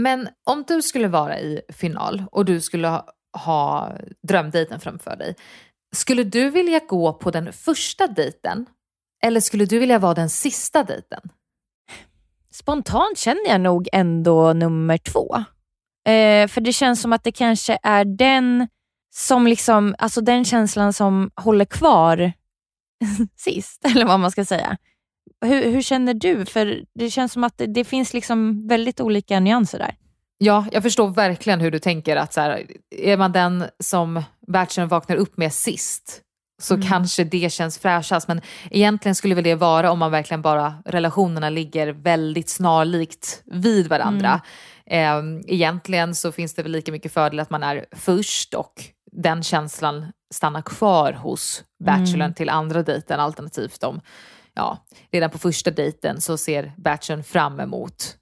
Men 0.00 0.28
om 0.44 0.64
du 0.68 0.82
skulle 0.82 1.08
vara 1.08 1.38
i 1.38 1.60
final 1.68 2.24
och 2.30 2.44
du 2.44 2.60
skulle 2.60 3.02
ha, 3.32 3.92
drömdejten 4.28 4.80
framför 4.80 5.16
dig, 5.16 5.34
skulle 5.96 6.24
du 6.24 6.50
vilja 6.50 6.80
gå 6.88 7.12
på 7.12 7.30
den 7.30 7.52
första 7.52 8.06
dejten 8.06 8.66
eller 9.24 9.40
skulle 9.40 9.64
du 9.64 9.78
vilja 9.78 9.98
vara 9.98 10.14
den 10.14 10.30
sista 10.30 10.84
dejten? 10.84 11.20
Spontant 12.52 13.18
känner 13.18 13.48
jag 13.48 13.60
nog 13.60 13.88
ändå 13.92 14.52
nummer 14.52 14.98
två. 14.98 15.36
Eh, 16.06 16.48
för 16.48 16.60
det 16.60 16.72
känns 16.72 17.02
som 17.02 17.12
att 17.12 17.24
det 17.24 17.32
kanske 17.32 17.78
är 17.82 18.04
den 18.04 18.68
som 19.14 19.46
liksom, 19.46 19.94
alltså 19.98 20.20
den 20.20 20.44
känslan 20.44 20.92
som 20.92 21.30
håller 21.36 21.64
kvar 21.64 22.32
sist, 23.36 23.84
eller 23.84 24.04
vad 24.04 24.20
man 24.20 24.30
ska 24.30 24.44
säga. 24.44 24.76
Hur, 25.44 25.70
hur 25.70 25.82
känner 25.82 26.14
du? 26.14 26.46
För 26.46 26.84
det 26.94 27.10
känns 27.10 27.32
som 27.32 27.44
att 27.44 27.58
det, 27.58 27.66
det 27.66 27.84
finns 27.84 28.14
liksom 28.14 28.68
väldigt 28.68 29.00
olika 29.00 29.40
nyanser 29.40 29.78
där. 29.78 29.96
Ja, 30.38 30.66
jag 30.72 30.82
förstår 30.82 31.08
verkligen 31.08 31.60
hur 31.60 31.70
du 31.70 31.78
tänker 31.78 32.16
att 32.16 32.32
så 32.32 32.40
här, 32.40 32.66
är 32.90 33.16
man 33.16 33.32
den 33.32 33.64
som 33.78 34.22
Bachelorn 34.52 34.88
vaknar 34.88 35.16
upp 35.16 35.36
med 35.36 35.52
sist 35.52 36.20
så 36.62 36.74
Mm. 36.74 36.88
kanske 36.88 37.24
det 37.24 37.52
känns 37.52 37.78
fräschast. 37.78 38.28
Men 38.28 38.40
egentligen 38.70 39.14
skulle 39.14 39.34
väl 39.34 39.44
det 39.44 39.54
vara 39.54 39.90
om 39.90 39.98
man 39.98 40.10
verkligen 40.10 40.42
bara 40.42 40.74
relationerna 40.84 41.50
ligger 41.50 41.88
väldigt 41.88 42.48
snarlikt 42.48 43.42
vid 43.46 43.88
varandra. 43.88 44.40
Mm. 44.86 45.36
Eh, 45.38 45.54
egentligen 45.54 46.14
så 46.14 46.32
finns 46.32 46.54
det 46.54 46.62
väl 46.62 46.72
lika 46.72 46.92
mycket 46.92 47.12
fördel 47.12 47.40
att 47.40 47.50
man 47.50 47.62
är 47.62 47.86
först 47.92 48.54
och 48.54 48.72
den 49.12 49.42
känslan 49.42 50.12
stannar 50.34 50.62
kvar 50.62 51.12
hos 51.12 51.64
Bachelorn 51.84 52.14
Mm. 52.20 52.34
till 52.34 52.48
andra 52.48 52.82
dejten 52.82 53.20
alternativt 53.20 53.82
om 53.84 54.00
ja, 54.54 54.78
redan 55.12 55.30
på 55.30 55.38
första 55.38 55.70
dejten 55.70 56.20
så 56.20 56.36
ser 56.38 56.72
Bachelorn 56.76 57.24
fram 57.24 57.60
emot 57.60 58.16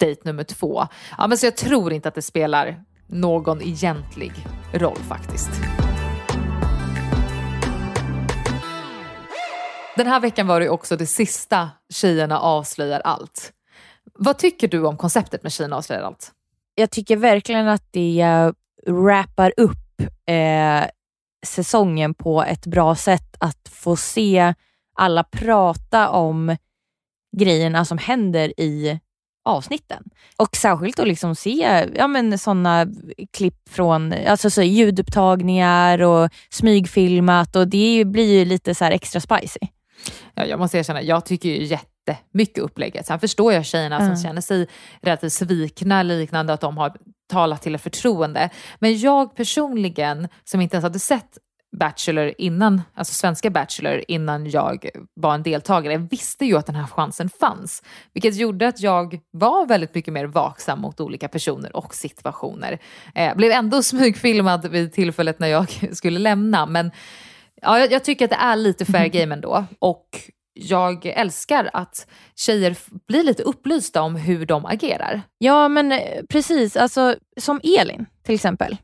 dejt 0.00 0.20
nummer 0.24 0.44
två. 0.44 0.86
Ja, 1.18 1.26
men 1.26 1.38
så 1.38 1.46
jag 1.46 1.56
tror 1.56 1.92
inte 1.92 2.08
att 2.08 2.14
det 2.14 2.22
spelar 2.22 2.82
någon 3.06 3.62
egentlig 3.62 4.32
roll 4.72 4.96
faktiskt. 4.96 5.50
Den 9.96 10.06
här 10.06 10.20
veckan 10.20 10.46
var 10.46 10.60
det 10.60 10.68
också 10.68 10.96
det 10.96 11.06
sista 11.06 11.70
Tjejerna 11.92 12.40
avslöjar 12.40 13.00
allt. 13.00 13.52
Vad 14.18 14.38
tycker 14.38 14.68
du 14.68 14.86
om 14.86 14.96
konceptet 14.96 15.42
med 15.42 15.52
Tjejerna 15.52 15.76
avslöjar 15.76 16.02
allt? 16.02 16.32
Jag 16.74 16.90
tycker 16.90 17.16
verkligen 17.16 17.68
att 17.68 17.88
det 17.90 18.52
wrappar 18.86 19.52
upp 19.56 20.00
eh, 20.26 20.84
säsongen 21.46 22.14
på 22.14 22.42
ett 22.42 22.66
bra 22.66 22.94
sätt. 22.94 23.36
Att 23.38 23.68
få 23.70 23.96
se 23.96 24.54
alla 24.94 25.24
prata 25.24 26.10
om 26.10 26.56
grejerna 27.36 27.84
som 27.84 27.98
händer 27.98 28.60
i 28.60 29.00
avsnitten. 29.46 30.02
Och 30.36 30.56
särskilt 30.56 30.98
att 30.98 31.08
liksom 31.08 31.34
se 31.34 31.86
ja, 31.94 32.06
men 32.06 32.38
sådana 32.38 32.86
klipp 33.32 33.68
från 33.70 34.14
alltså 34.26 34.50
så 34.50 34.62
ljudupptagningar 34.62 36.02
och 36.02 36.30
smygfilmat 36.50 37.56
och 37.56 37.68
det 37.68 38.04
blir 38.06 38.38
ju 38.38 38.44
lite 38.44 38.74
så 38.74 38.84
här 38.84 38.92
extra 38.92 39.20
spicy. 39.20 39.60
Ja, 40.34 40.44
jag 40.44 40.58
måste 40.58 40.78
erkänna, 40.78 41.02
jag 41.02 41.24
tycker 41.26 41.48
ju 41.48 41.64
jättemycket 41.64 42.58
upplägget. 42.58 43.06
Sen 43.06 43.20
förstår 43.20 43.52
jag 43.52 43.64
tjejerna 43.66 43.98
som 43.98 44.06
Mm. 44.06 44.16
känner 44.22 44.40
sig 44.40 44.66
relativt 45.02 45.32
svikna 45.32 46.02
liknande 46.02 46.52
att 46.52 46.60
de 46.60 46.76
har 46.78 46.96
talat 47.30 47.62
till 47.62 47.74
ett 47.74 47.82
förtroende. 47.82 48.50
Men 48.78 48.98
jag 48.98 49.36
personligen, 49.36 50.28
som 50.44 50.60
inte 50.60 50.76
ens 50.76 50.82
hade 50.82 50.98
sett 50.98 51.38
Bachelor 51.78 52.32
innan, 52.38 52.82
alltså 52.94 53.14
svenska 53.14 53.50
Bachelor 53.50 54.04
innan 54.08 54.50
jag 54.50 54.88
var 55.14 55.34
en 55.34 55.42
deltagare, 55.42 55.96
visste 55.96 56.44
ju 56.44 56.56
att 56.56 56.66
den 56.66 56.74
här 56.74 56.86
chansen 56.86 57.30
fanns. 57.40 57.82
Vilket 58.12 58.36
gjorde 58.36 58.68
att 58.68 58.80
jag 58.80 59.20
var 59.30 59.66
väldigt 59.66 59.94
mycket 59.94 60.12
mer 60.12 60.24
vaksam 60.24 60.80
mot 60.80 61.00
olika 61.00 61.28
personer 61.28 61.76
och 61.76 61.94
situationer. 61.94 62.78
Eh, 63.14 63.36
blev 63.36 63.52
ändå 63.52 63.82
smygfilmad 63.82 64.66
vid 64.66 64.92
tillfället 64.92 65.38
när 65.38 65.48
jag 65.48 65.68
skulle 65.96 66.18
lämna, 66.18 66.66
men 66.66 66.90
ja, 67.62 67.78
jag, 67.78 67.92
jag 67.92 68.04
tycker 68.04 68.24
att 68.24 68.30
det 68.30 68.36
är 68.36 68.56
lite 68.56 68.84
fair 68.84 69.08
game 69.20 69.34
ändå. 69.34 69.64
Och 69.78 70.08
jag 70.54 71.06
älskar 71.06 71.70
att 71.72 72.06
tjejer 72.36 72.76
blir 73.08 73.22
lite 73.22 73.42
upplysta 73.42 74.02
om 74.02 74.16
hur 74.16 74.46
de 74.46 74.66
agerar. 74.66 75.22
Ja 75.38 75.68
men 75.68 75.92
eh, 75.92 76.22
precis, 76.28 76.76
alltså, 76.76 77.16
som 77.40 77.60
Elin 77.62 78.06
till 78.22 78.34
exempel. 78.34 78.76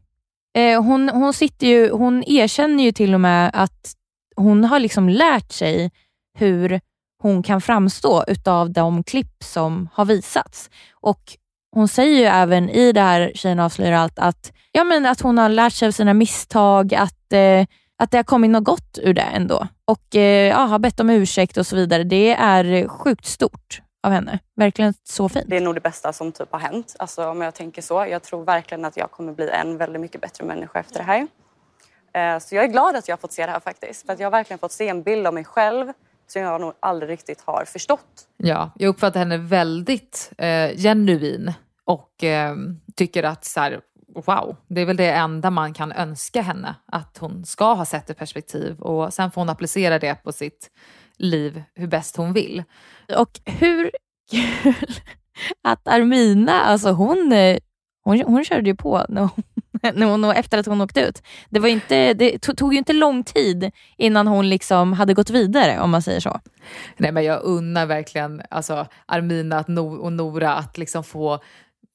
Eh, 0.54 0.82
hon, 0.82 1.09
hon, 1.09 1.32
sitter 1.32 1.66
ju, 1.66 1.90
hon 1.90 2.25
erkänner 2.26 2.85
ju 2.85 2.92
till 2.92 3.14
och 3.14 3.21
med 3.21 3.50
att 3.54 3.92
hon 4.37 4.64
har 4.64 4.80
liksom 4.80 5.09
lärt 5.09 5.52
sig 5.52 5.90
hur 6.38 6.80
hon 7.23 7.42
kan 7.42 7.61
framstå 7.61 8.25
utav 8.26 8.71
de 8.71 9.04
klipp 9.04 9.44
som 9.44 9.88
har 9.92 10.04
visats. 10.04 10.71
Och 11.00 11.37
Hon 11.75 11.88
säger 11.88 12.18
ju 12.18 12.25
även 12.25 12.71
i 12.71 12.92
det 12.92 13.00
här 13.00 13.32
Tjejerna 13.35 13.64
avslöjar 13.64 13.92
allt 13.92 14.18
att, 14.18 14.52
ja, 14.73 14.85
men 14.85 15.06
att 15.06 15.21
hon 15.21 15.38
har 15.38 15.49
lärt 15.49 15.73
sig 15.73 15.88
av 15.88 15.92
sina 15.92 16.14
misstag, 16.14 16.94
att, 16.94 17.32
eh, 17.32 17.66
att 17.99 18.11
det 18.11 18.18
har 18.18 18.25
kommit 18.25 18.50
något 18.50 18.64
gott 18.64 18.99
ur 19.02 19.14
det 19.14 19.23
ändå. 19.23 19.66
Och 19.85 20.16
eh, 20.16 20.49
ja, 20.49 20.56
har 20.56 20.78
bett 20.78 21.00
om 21.00 21.11
ursäkt 21.11 21.56
och 21.56 21.66
så 21.66 21.76
vidare. 21.76 22.04
Det 22.04 22.35
är 22.35 22.88
sjukt 22.88 23.26
stort 23.26 23.82
av 24.02 24.12
henne. 24.12 24.38
Verkligen 24.56 24.94
så 25.04 25.28
fint. 25.28 25.44
Det 25.49 25.56
är 25.56 25.61
nog 25.61 25.75
det 25.75 25.80
bästa 25.80 26.12
som 26.12 26.32
typ 26.32 26.52
har 26.52 26.59
hänt. 26.59 26.97
Alltså, 26.99 27.26
om 27.28 27.40
jag 27.40 27.54
tänker 27.54 27.82
så. 27.82 28.06
Jag 28.11 28.23
tror 28.23 28.44
verkligen 28.44 28.85
att 28.85 28.97
jag 28.97 29.11
kommer 29.11 29.32
bli 29.32 29.49
en 29.50 29.76
väldigt 29.78 30.00
mycket 30.00 30.21
bättre 30.21 30.44
människa 30.44 30.78
efter 30.78 30.99
det 30.99 31.04
här. 31.04 31.26
Eh, 32.35 32.38
Så 32.38 32.54
jag 32.54 32.64
är 32.64 32.68
glad 32.68 32.97
att 32.97 33.09
jag 33.09 33.16
har 33.16 33.21
fått 33.21 33.32
se 33.32 33.47
det 33.47 33.52
här 33.52 33.61
faktiskt. 33.61 34.06
För 34.06 34.12
att 34.12 34.18
jag 34.18 34.26
har 34.26 34.30
verkligen 34.30 34.59
fått 34.59 34.73
se 34.73 34.88
en 34.88 35.02
bild 35.02 35.26
av 35.26 35.35
mig 35.35 35.44
själv 35.44 35.92
som 36.26 36.42
jag 36.42 36.61
nog 36.61 36.73
aldrig 36.80 37.11
riktigt 37.11 37.40
har 37.44 37.64
förstått. 37.64 38.26
Ja, 38.37 38.71
jag 38.76 38.88
uppfattar 38.88 39.18
henne 39.21 39.37
väldigt 39.38 40.32
eh, 40.38 40.71
genuin 40.76 41.52
och 41.85 42.25
eh, 42.25 42.56
tycker 42.97 43.23
att 43.23 43.44
så 43.44 43.61
här, 43.61 43.80
wow, 44.26 44.56
det 44.68 44.80
är 44.80 44.85
väl 44.87 44.97
det 44.97 45.11
enda 45.11 45.50
man 45.50 45.75
kan 45.75 45.92
önska 45.92 46.42
henne. 46.42 46.75
Att 46.87 47.18
hon 47.18 47.44
ska 47.44 47.73
ha 47.75 47.85
sett 47.85 48.11
ett 48.11 48.18
perspektiv 48.18 48.80
och 48.80 49.14
sen 49.14 49.30
får 49.30 49.40
hon 49.40 49.49
applicera 49.49 49.99
det 49.99 50.14
på 50.14 50.32
sitt 50.32 50.71
liv 51.19 51.62
hur 51.75 51.87
bäst 51.87 52.16
hon 52.16 52.33
vill. 52.33 52.62
Och 53.16 53.40
hur 53.45 53.90
kul 54.31 54.73
att 55.62 55.88
Armina, 55.88 56.61
alltså 56.61 56.90
hon, 56.90 57.33
eh, 57.33 57.59
hon, 58.04 58.21
hon 58.21 58.45
körde 58.45 58.71
ju 58.71 58.76
på 58.76 59.07
när 59.09 59.21
hon, 59.21 59.42
när 59.95 60.07
hon, 60.07 60.25
efter 60.25 60.59
att 60.59 60.66
hon 60.66 60.81
åkte 60.81 61.00
ut. 61.00 61.23
Det, 61.50 61.61
var 61.61 61.69
inte, 61.69 62.14
det 62.14 62.38
tog 62.38 62.73
ju 62.73 62.78
inte 62.78 62.92
lång 62.92 63.25
tid 63.25 63.71
innan 63.97 64.26
hon 64.26 64.49
liksom 64.49 64.92
hade 64.92 65.14
gått 65.14 65.31
vidare 65.31 65.81
om 65.81 65.90
man 65.90 66.02
säger 66.02 66.21
så. 66.21 66.40
Nej 66.97 67.12
men 67.12 67.25
jag 67.25 67.42
unnar 67.42 67.87
verkligen 67.87 68.42
alltså, 68.50 68.87
Armina 69.07 69.64
och 70.00 70.12
Nora 70.12 70.54
att 70.54 70.78
liksom 70.78 71.04
få 71.04 71.40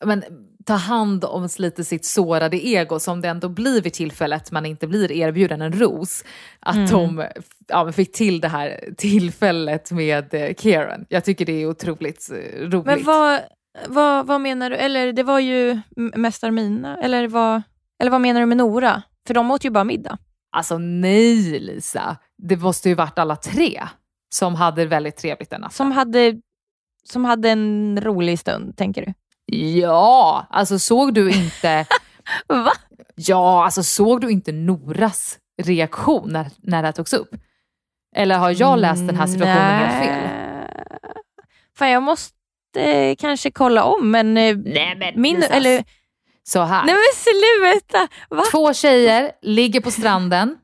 men, 0.06 0.24
ta 0.68 0.74
hand 0.74 1.26
om 1.26 1.50
lite 1.58 1.84
sitt 1.84 2.06
sårade 2.06 2.68
ego 2.68 3.00
som 3.00 3.22
det 3.22 3.28
ändå 3.28 3.50
blir 3.50 3.82
vid 3.82 3.94
tillfället 3.94 4.52
man 4.52 4.66
inte 4.66 4.88
blir 4.88 5.12
erbjuden 5.12 5.62
en 5.62 5.80
ros. 5.80 6.24
Att 6.60 6.76
mm. 6.76 6.90
de 6.90 7.26
ja, 7.68 7.92
fick 7.92 8.12
till 8.12 8.42
det 8.42 8.48
här 8.48 8.94
tillfället 8.98 9.92
med 9.92 10.34
eh, 10.34 10.54
Kieran. 10.54 11.06
Jag 11.10 11.24
tycker 11.24 11.46
det 11.46 11.62
är 11.62 11.70
otroligt 11.70 12.30
eh, 12.32 12.62
roligt. 12.62 12.86
Men 12.86 13.04
vad, 13.04 13.42
vad, 13.88 14.28
vad 14.28 14.42
menar 14.42 14.70
du? 14.70 14.76
Eller 14.76 15.14
det 15.14 15.24
var 15.24 15.40
ju 15.40 15.80
mest 15.96 16.44
Armina, 16.44 16.98
eller 17.02 17.28
vad, 17.28 17.62
eller 18.00 18.12
vad 18.12 18.22
menar 18.22 18.40
du 18.40 18.46
med 18.46 18.58
Nora? 18.58 19.04
För 19.28 19.34
de 19.34 19.52
åt 19.52 19.66
ju 19.66 19.70
bara 19.70 19.84
middag. 19.84 20.18
Alltså 20.52 20.78
nej 20.78 21.60
Lisa, 21.60 22.18
det 22.38 22.58
måste 22.58 22.90
ju 22.90 22.96
varit 22.96 23.20
alla 23.20 23.36
tre 23.36 23.84
som 24.30 24.56
hade 24.56 24.86
väldigt 24.86 25.18
trevligt 25.18 25.50
den 25.50 25.62
natten. 25.62 25.76
Som 25.76 25.92
hade, 25.92 26.42
som 27.04 27.26
hade 27.26 27.50
en 27.50 28.00
rolig 28.02 28.40
stund, 28.40 28.78
tänker 28.78 29.06
du? 29.06 29.14
Ja, 29.52 30.48
alltså 30.50 30.80
såg 30.80 31.14
du 31.14 31.32
inte... 31.32 31.86
Va? 32.48 32.72
Ja, 33.16 33.66
alltså 33.66 33.84
såg 33.84 34.22
du 34.22 34.30
inte 34.30 34.52
Noras 34.52 35.38
reaktion 35.64 36.30
när, 36.30 36.48
när 36.58 36.82
det 36.82 36.88
här 36.88 36.92
togs 36.94 37.14
upp? 37.14 37.30
Eller 38.16 38.38
har 38.38 38.56
jag 38.62 38.80
läst 38.80 39.08
den 39.08 39.16
här 39.16 39.28
situationen 39.28 39.66
Nej. 39.66 39.86
helt 39.86 40.06
fel? 40.06 40.30
Fan, 41.78 41.90
jag 41.90 42.04
måste 42.04 43.16
kanske 43.20 43.52
kolla 43.52 43.84
om, 43.84 44.12
men... 44.12 44.38
Eh, 44.38 44.58
Nej, 44.58 44.96
men 44.96 45.22
min, 45.22 45.44
eller, 45.44 45.84
Så 46.44 46.62
här. 46.62 46.86
Nej 46.86 46.96
men 46.96 47.04
sluta! 47.16 48.08
Va? 48.30 48.44
Två 48.52 48.74
tjejer 48.74 49.32
ligger 49.42 49.82
på 49.82 49.92
stranden. 49.92 50.58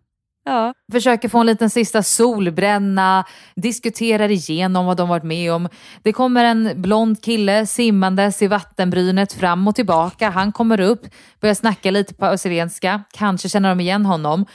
Ja. 0.46 0.74
Försöker 0.92 1.30
få 1.30 1.40
en 1.40 1.46
liten 1.46 1.70
sista 1.70 2.04
solbränna, 2.04 3.26
diskuterar 3.56 4.32
igenom 4.32 4.86
vad 4.86 4.98
de 4.98 5.10
varit 5.10 5.24
med 5.24 5.54
om. 5.54 5.70
Det 6.04 6.14
kommer 6.14 6.46
en 6.46 6.82
blond 6.82 7.24
kille 7.24 7.66
simmandes 7.66 8.42
i 8.42 8.48
vattenbrynet 8.48 9.34
fram 9.34 9.68
och 9.68 9.76
tillbaka. 9.76 10.30
Han 10.30 10.52
kommer 10.52 10.80
upp, 10.80 11.02
börjar 11.42 11.56
snacka 11.56 11.92
lite 11.92 12.14
på 12.14 12.26
österlenska, 12.26 13.04
kanske 13.14 13.50
känner 13.50 13.70
de 13.70 13.80
igen 13.80 14.06
honom. 14.06 14.46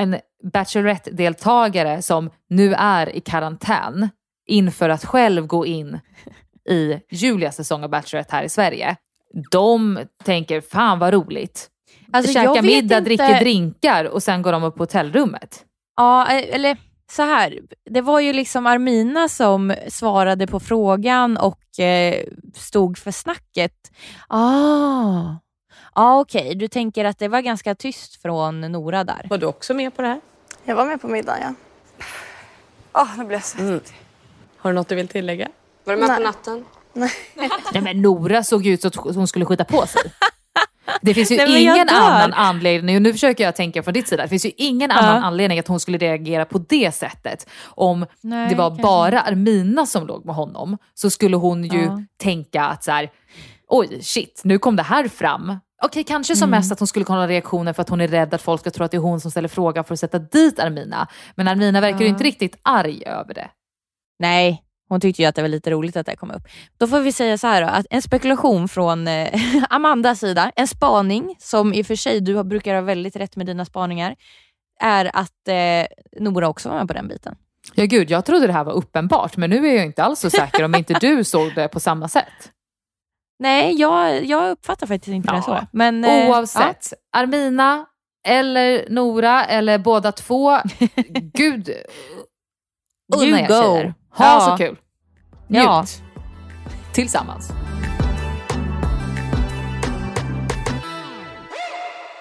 En 0.00 0.16
Bachelorette-deltagare 0.52 2.02
som 2.02 2.30
nu 2.48 2.74
är 2.74 3.16
i 3.16 3.20
karantän 3.20 4.08
inför 4.46 4.88
att 4.88 5.04
själv 5.04 5.46
gå 5.46 5.66
in 5.66 6.00
i 6.70 7.00
Julias 7.10 7.56
säsong 7.56 7.84
av 7.84 7.90
Bachelorette 7.90 8.36
här 8.36 8.44
i 8.44 8.48
Sverige. 8.48 8.96
De 9.50 9.98
tänker, 10.24 10.60
fan 10.60 10.98
vad 10.98 11.14
roligt. 11.14 11.70
Alltså, 12.12 12.32
Käka 12.32 12.62
middag, 12.62 12.98
inte... 12.98 13.00
dricker 13.00 13.40
drinkar 13.40 14.04
och 14.04 14.22
sen 14.22 14.42
går 14.42 14.52
de 14.52 14.64
upp 14.64 14.76
på 14.76 14.82
hotellrummet. 14.82 15.64
Ja, 15.96 16.32
eh, 16.32 16.54
eller 16.54 16.76
så 17.10 17.22
här. 17.22 17.58
Det 17.84 18.00
var 18.00 18.20
ju 18.20 18.32
liksom 18.32 18.66
Armina 18.66 19.28
som 19.28 19.74
svarade 19.88 20.46
på 20.46 20.60
frågan 20.60 21.36
och 21.36 21.80
eh, 21.80 22.24
stod 22.54 22.98
för 22.98 23.10
snacket. 23.10 23.92
Ah, 24.28 25.36
ah 25.92 26.20
okej. 26.20 26.40
Okay. 26.40 26.54
Du 26.54 26.68
tänker 26.68 27.04
att 27.04 27.18
det 27.18 27.28
var 27.28 27.40
ganska 27.40 27.74
tyst 27.74 28.22
från 28.22 28.60
Nora 28.60 29.04
där. 29.04 29.26
Var 29.30 29.38
du 29.38 29.46
också 29.46 29.74
med 29.74 29.96
på 29.96 30.02
det 30.02 30.08
här? 30.08 30.20
Jag 30.64 30.76
var 30.76 30.86
med 30.86 31.00
på 31.00 31.08
middagen, 31.08 31.40
ja. 31.42 31.54
Åh, 32.92 33.02
oh, 33.02 33.18
nu 33.18 33.24
blir 33.24 33.36
jag 33.36 33.44
svettig. 33.44 33.68
Mm. 33.68 33.80
Har 34.56 34.70
du 34.70 34.74
något 34.74 34.88
du 34.88 34.94
vill 34.94 35.08
tillägga? 35.08 35.48
Var 35.84 35.94
du 35.94 36.00
med 36.00 36.08
Nej. 36.08 36.16
på 36.16 36.22
natten? 36.22 36.64
Nej. 36.92 37.10
Nej 37.72 37.82
men 37.82 38.02
Nora 38.02 38.44
såg 38.44 38.66
ut 38.66 38.80
som 38.80 38.88
att 38.88 39.16
hon 39.16 39.28
skulle 39.28 39.44
skjuta 39.44 39.64
på 39.64 39.86
sig. 39.86 40.02
Det 41.02 41.14
finns 41.14 41.30
ju 41.30 41.36
Nej, 41.36 41.62
ingen 41.62 41.88
annan 41.88 42.32
anledning, 42.32 42.96
och 42.96 43.02
nu 43.02 43.12
försöker 43.12 43.44
jag 43.44 43.56
tänka 43.56 43.82
från 43.82 43.94
ditt 43.94 44.08
sida, 44.08 44.22
det 44.22 44.28
finns 44.28 44.46
ju 44.46 44.50
ingen 44.56 44.90
ja. 44.90 44.96
annan 44.96 45.24
anledning 45.24 45.58
att 45.58 45.68
hon 45.68 45.80
skulle 45.80 45.98
reagera 45.98 46.44
på 46.44 46.58
det 46.58 46.94
sättet. 46.94 47.48
Om 47.64 48.06
Nej, 48.20 48.48
det 48.48 48.54
var 48.54 48.68
kanske. 48.68 48.82
bara 48.82 49.20
Armina 49.20 49.86
som 49.86 50.06
låg 50.06 50.24
med 50.24 50.34
honom 50.34 50.78
så 50.94 51.10
skulle 51.10 51.36
hon 51.36 51.64
ju 51.64 51.82
ja. 51.84 52.02
tänka 52.22 52.64
att 52.64 52.84
så 52.84 52.92
här, 52.92 53.10
oj 53.68 54.02
shit, 54.02 54.40
nu 54.44 54.58
kom 54.58 54.76
det 54.76 54.82
här 54.82 55.08
fram. 55.08 55.58
Okej, 55.82 56.04
kanske 56.04 56.36
som 56.36 56.48
mm. 56.48 56.58
mest 56.58 56.72
att 56.72 56.78
hon 56.78 56.88
skulle 56.88 57.04
kunna 57.04 57.18
ha 57.18 57.28
reaktioner 57.28 57.72
för 57.72 57.82
att 57.82 57.88
hon 57.88 58.00
är 58.00 58.08
rädd 58.08 58.34
att 58.34 58.42
folk 58.42 58.60
ska 58.60 58.70
tro 58.70 58.84
att 58.84 58.90
det 58.90 58.96
är 58.96 59.00
hon 59.00 59.20
som 59.20 59.30
ställer 59.30 59.48
frågan 59.48 59.84
för 59.84 59.94
att 59.94 60.00
sätta 60.00 60.18
dit 60.18 60.58
Armina. 60.58 61.08
Men 61.34 61.48
Armina 61.48 61.80
verkar 61.80 62.00
ju 62.00 62.06
inte 62.06 62.24
riktigt 62.24 62.58
arg 62.62 63.02
över 63.06 63.34
det. 63.34 63.48
Nej, 64.18 64.62
hon 64.88 65.00
tyckte 65.00 65.22
ju 65.22 65.28
att 65.28 65.34
det 65.34 65.42
var 65.42 65.48
lite 65.48 65.70
roligt 65.70 65.96
att 65.96 66.06
det 66.06 66.16
kom 66.16 66.30
upp. 66.30 66.42
Då 66.78 66.86
får 66.86 67.00
vi 67.00 67.12
säga 67.12 67.38
så 67.38 67.46
här 67.46 67.62
då, 67.62 67.68
att 67.68 67.86
en 67.90 68.02
spekulation 68.02 68.68
från 68.68 69.08
eh, 69.08 69.40
Amandas 69.70 70.20
sida, 70.20 70.52
en 70.56 70.68
spaning 70.68 71.36
som 71.38 71.74
i 71.74 71.82
och 71.82 71.86
för 71.86 71.96
sig 71.96 72.20
du 72.20 72.44
brukar 72.44 72.74
ha 72.74 72.80
väldigt 72.80 73.16
rätt 73.16 73.36
med 73.36 73.46
dina 73.46 73.64
spaningar, 73.64 74.16
är 74.80 75.10
att 75.14 75.48
eh, 75.48 75.86
Nora 76.20 76.48
också 76.48 76.68
var 76.68 76.76
med 76.78 76.88
på 76.88 76.94
den 76.94 77.08
biten. 77.08 77.36
Ja 77.74 77.84
gud, 77.84 78.10
jag 78.10 78.24
trodde 78.24 78.46
det 78.46 78.52
här 78.52 78.64
var 78.64 78.72
uppenbart 78.72 79.36
men 79.36 79.50
nu 79.50 79.68
är 79.68 79.76
jag 79.76 79.84
inte 79.84 80.02
alls 80.02 80.20
så 80.20 80.30
säker 80.30 80.64
om 80.64 80.74
inte 80.74 80.94
du 80.94 81.24
såg 81.24 81.54
det 81.54 81.68
på 81.68 81.80
samma 81.80 82.08
sätt. 82.08 82.52
Nej, 83.38 83.74
jag, 83.80 84.24
jag 84.24 84.50
uppfattar 84.50 84.86
faktiskt 84.86 85.14
inte 85.14 85.28
ja. 85.32 85.36
det 85.36 85.42
så. 85.42 85.66
Men, 85.72 86.04
eh, 86.04 86.30
Oavsett, 86.30 86.88
ja. 86.90 87.20
Armina 87.20 87.86
eller 88.26 88.86
Nora 88.90 89.44
eller 89.44 89.78
båda 89.78 90.12
två, 90.12 90.58
gud 91.34 91.70
unna 93.16 93.40
er 93.40 93.46
tjejer. 93.46 93.94
Ha 94.10 94.24
ja. 94.24 94.40
så 94.40 94.64
kul. 94.64 94.76
Njut. 95.48 95.64
Ja. 95.64 95.84
Tillsammans. 96.92 97.52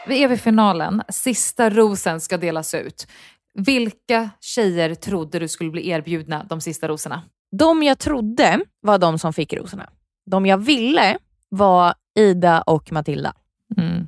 Vi 0.07 0.23
är 0.23 0.27
vid 0.27 0.41
finalen. 0.41 1.03
Sista 1.09 1.69
rosen 1.69 2.21
ska 2.21 2.37
delas 2.37 2.73
ut. 2.73 3.07
Vilka 3.53 4.29
tjejer 4.39 4.95
trodde 4.95 5.39
du 5.39 5.47
skulle 5.47 5.71
bli 5.71 5.89
erbjudna 5.89 6.43
de 6.43 6.61
sista 6.61 6.87
rosorna? 6.87 7.23
De 7.51 7.83
jag 7.83 7.99
trodde 7.99 8.59
var 8.81 8.97
de 8.97 9.19
som 9.19 9.33
fick 9.33 9.53
rosorna. 9.53 9.89
De 10.25 10.45
jag 10.45 10.57
ville 10.57 11.17
var 11.49 11.93
Ida 12.19 12.61
och 12.61 12.91
Matilda. 12.91 13.33
Mm. 13.77 14.07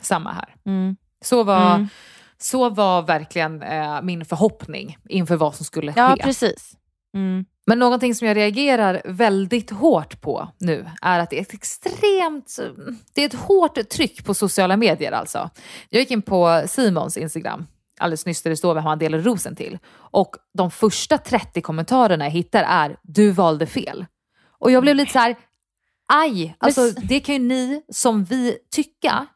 Samma 0.00 0.32
här. 0.32 0.54
Mm. 0.66 0.96
Så, 1.24 1.44
var, 1.44 1.74
mm. 1.74 1.88
så 2.38 2.70
var 2.70 3.02
verkligen 3.02 3.62
eh, 3.62 4.02
min 4.02 4.24
förhoppning 4.24 4.98
inför 5.08 5.36
vad 5.36 5.54
som 5.54 5.64
skulle 5.64 5.92
ske. 5.92 6.00
Ja, 6.00 6.16
precis. 6.20 6.76
Mm. 7.14 7.44
Men 7.66 7.78
någonting 7.78 8.14
som 8.14 8.28
jag 8.28 8.36
reagerar 8.36 9.02
väldigt 9.04 9.70
hårt 9.70 10.20
på 10.20 10.48
nu 10.58 10.86
är 11.02 11.18
att 11.18 11.30
det 11.30 11.38
är 11.38 11.42
ett 11.42 11.54
extremt, 11.54 12.58
det 13.14 13.22
är 13.22 13.26
ett 13.26 13.34
hårt 13.34 13.88
tryck 13.88 14.24
på 14.24 14.34
sociala 14.34 14.76
medier 14.76 15.12
alltså. 15.12 15.50
Jag 15.88 16.00
gick 16.00 16.10
in 16.10 16.22
på 16.22 16.64
Simons 16.66 17.16
Instagram 17.16 17.66
alldeles 18.00 18.26
nyss 18.26 18.42
där 18.42 18.50
det 18.50 18.56
står 18.56 18.74
vem 18.74 18.84
han 18.84 18.98
delar 18.98 19.18
rosen 19.18 19.56
till. 19.56 19.78
Och 19.92 20.36
de 20.54 20.70
första 20.70 21.18
30 21.18 21.60
kommentarerna 21.60 22.24
jag 22.24 22.30
hittar 22.30 22.62
är 22.62 22.96
“du 23.02 23.30
valde 23.30 23.66
fel”. 23.66 24.06
Och 24.58 24.70
jag 24.70 24.82
blev 24.82 24.96
lite 24.96 25.12
så 25.12 25.18
här, 25.18 25.36
aj, 26.12 26.56
alltså 26.58 26.90
det 26.90 27.20
kan 27.20 27.34
ju 27.34 27.38
ni 27.38 27.82
som 27.88 28.24
vi 28.24 28.58
tycka, 28.70 29.26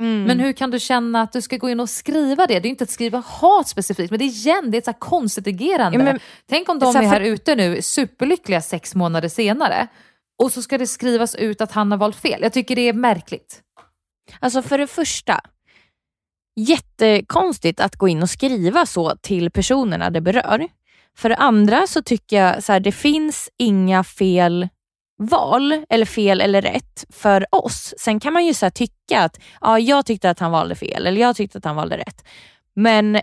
Mm. 0.00 0.24
Men 0.24 0.40
hur 0.40 0.52
kan 0.52 0.70
du 0.70 0.80
känna 0.80 1.22
att 1.22 1.32
du 1.32 1.42
ska 1.42 1.56
gå 1.56 1.70
in 1.70 1.80
och 1.80 1.90
skriva 1.90 2.46
det? 2.46 2.60
Det 2.60 2.68
är 2.68 2.70
inte 2.70 2.84
att 2.84 2.90
skriva 2.90 3.18
hat 3.18 3.68
specifikt, 3.68 4.10
men 4.10 4.18
det 4.18 4.24
är 4.24 4.26
igen, 4.26 4.70
det 4.70 4.76
är 4.76 4.78
ett 4.78 4.84
så 4.84 4.92
konstigt 4.92 5.46
agerande. 5.46 5.98
Ja, 5.98 6.04
men, 6.04 6.18
Tänk 6.48 6.68
om 6.68 6.78
de 6.78 6.96
är 6.96 7.02
här 7.02 7.20
för... 7.20 7.20
ute 7.20 7.54
nu 7.54 7.82
superlyckliga 7.82 8.60
sex 8.60 8.94
månader 8.94 9.28
senare 9.28 9.88
och 10.38 10.52
så 10.52 10.62
ska 10.62 10.78
det 10.78 10.86
skrivas 10.86 11.34
ut 11.34 11.60
att 11.60 11.72
han 11.72 11.90
har 11.90 11.98
valt 11.98 12.16
fel. 12.16 12.42
Jag 12.42 12.52
tycker 12.52 12.76
det 12.76 12.88
är 12.88 12.92
märkligt. 12.92 13.60
Alltså 14.40 14.62
för 14.62 14.78
det 14.78 14.86
första, 14.86 15.40
jättekonstigt 16.56 17.80
att 17.80 17.96
gå 17.96 18.08
in 18.08 18.22
och 18.22 18.30
skriva 18.30 18.86
så 18.86 19.16
till 19.16 19.50
personerna 19.50 20.10
det 20.10 20.20
berör. 20.20 20.68
För 21.16 21.28
det 21.28 21.36
andra 21.36 21.86
så 21.86 22.02
tycker 22.02 22.36
jag 22.36 22.62
så 22.62 22.72
här, 22.72 22.80
det 22.80 22.92
finns 22.92 23.50
inga 23.56 24.04
fel 24.04 24.68
val, 25.20 25.84
eller 25.88 26.06
fel 26.06 26.40
eller 26.40 26.62
rätt, 26.62 27.04
för 27.10 27.46
oss. 27.50 27.94
Sen 27.98 28.20
kan 28.20 28.32
man 28.32 28.46
ju 28.46 28.54
så 28.54 28.70
tycka 28.70 29.20
att 29.20 29.40
ja, 29.60 29.78
jag 29.78 30.06
tyckte 30.06 30.30
att 30.30 30.38
han 30.38 30.52
valde 30.52 30.74
fel 30.74 31.06
eller 31.06 31.20
jag 31.20 31.36
tyckte 31.36 31.58
att 31.58 31.64
han 31.64 31.76
valde 31.76 31.96
rätt. 31.96 32.24
Men 32.74 33.20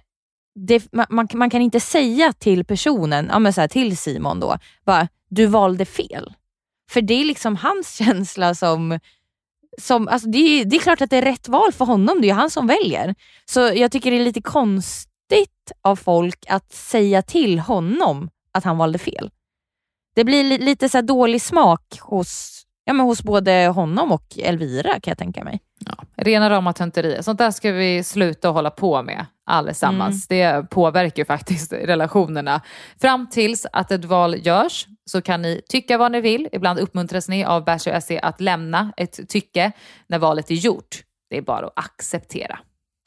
det, 0.68 0.94
man, 1.10 1.28
man, 1.34 1.50
kan 1.50 1.62
inte 1.62 1.80
säga 1.80 2.34
till 2.34 2.66
personen, 2.66 3.28
ja, 3.32 3.40
men 3.40 3.54
så 3.54 3.62
här, 3.62 3.68
till 3.68 3.98
Simon 3.98 4.40
då, 4.40 4.58
bara 4.86 5.08
du 5.30 5.46
valde 5.46 5.86
fel. 5.86 6.34
För 6.92 7.02
det 7.02 7.14
är 7.14 7.26
liksom 7.26 7.56
hans 7.56 7.98
känsla 7.98 8.56
som 8.56 9.00
som, 9.82 10.08
alltså 10.08 10.30
det, 10.30 10.38
är, 10.38 10.66
det 10.66 10.76
är 10.76 10.80
klart 10.80 11.02
att 11.02 11.10
det 11.10 11.18
är 11.18 11.22
rätt 11.22 11.48
val 11.48 11.74
för 11.74 11.86
honom, 11.86 12.22
det 12.22 12.30
är 12.30 12.34
han 12.34 12.50
som 12.50 12.68
väljer. 12.68 13.16
Så 13.46 13.60
jag 13.60 13.92
tycker 13.92 14.12
det 14.12 14.18
är 14.18 14.24
lite 14.24 14.42
konstigt 14.42 15.72
av 15.82 15.96
folk 15.96 16.46
att 16.50 16.74
säga 16.74 17.22
till 17.22 17.60
honom 17.60 18.30
att 18.52 18.64
han 18.64 18.78
valde 18.78 18.98
fel 18.98 19.30
det 20.18 20.24
blir 20.24 20.44
li 20.44 20.58
lite 20.58 20.90
så 20.90 21.02
dålig 21.02 21.42
smak 21.42 22.00
hos, 22.02 22.62
ja, 22.86 22.94
men 22.94 23.06
hos 23.06 23.24
både 23.24 23.68
honom 23.68 24.12
och 24.12 24.24
Elvira 24.38 24.92
kan 24.92 25.12
jag 25.12 25.18
tänka 25.18 25.44
mig. 25.44 25.60
Ja, 25.80 25.94
rena 26.16 26.50
rama 26.50 26.74
tönterier. 26.74 27.22
Sånt 27.22 27.38
där 27.38 27.52
ska 27.52 27.72
vi 27.72 28.04
sluta 28.04 28.50
hålla 28.50 28.70
på 28.70 29.04
med 29.04 29.26
allesammans. 29.46 30.30
Mm. 30.30 30.62
Det 30.62 30.70
påverkar 30.70 31.22
ju 31.22 31.26
faktiskt 31.26 31.74
relationerna. 31.74 32.62
Fram 33.02 33.30
tills 33.30 33.66
att 33.74 33.92
ett 33.92 34.06
val 34.06 34.36
görs 34.48 34.88
så 35.06 35.22
kan 35.22 35.42
ni 35.42 35.62
tycka 35.70 35.98
vad 35.98 36.12
ni 36.12 36.22
vill. 36.22 36.50
Ibland 36.52 36.80
uppmuntras 36.80 37.30
ni 37.30 37.46
av 37.46 37.66
Bachelor 37.66 38.00
SE 38.00 38.20
att 38.20 38.42
lämna 38.42 38.94
ett 38.98 39.30
tycke 39.30 39.72
när 40.08 40.20
valet 40.20 40.52
är 40.52 40.56
gjort. 40.56 41.04
Det 41.30 41.38
är 41.38 41.42
bara 41.42 41.66
att 41.66 41.74
acceptera. 41.76 42.60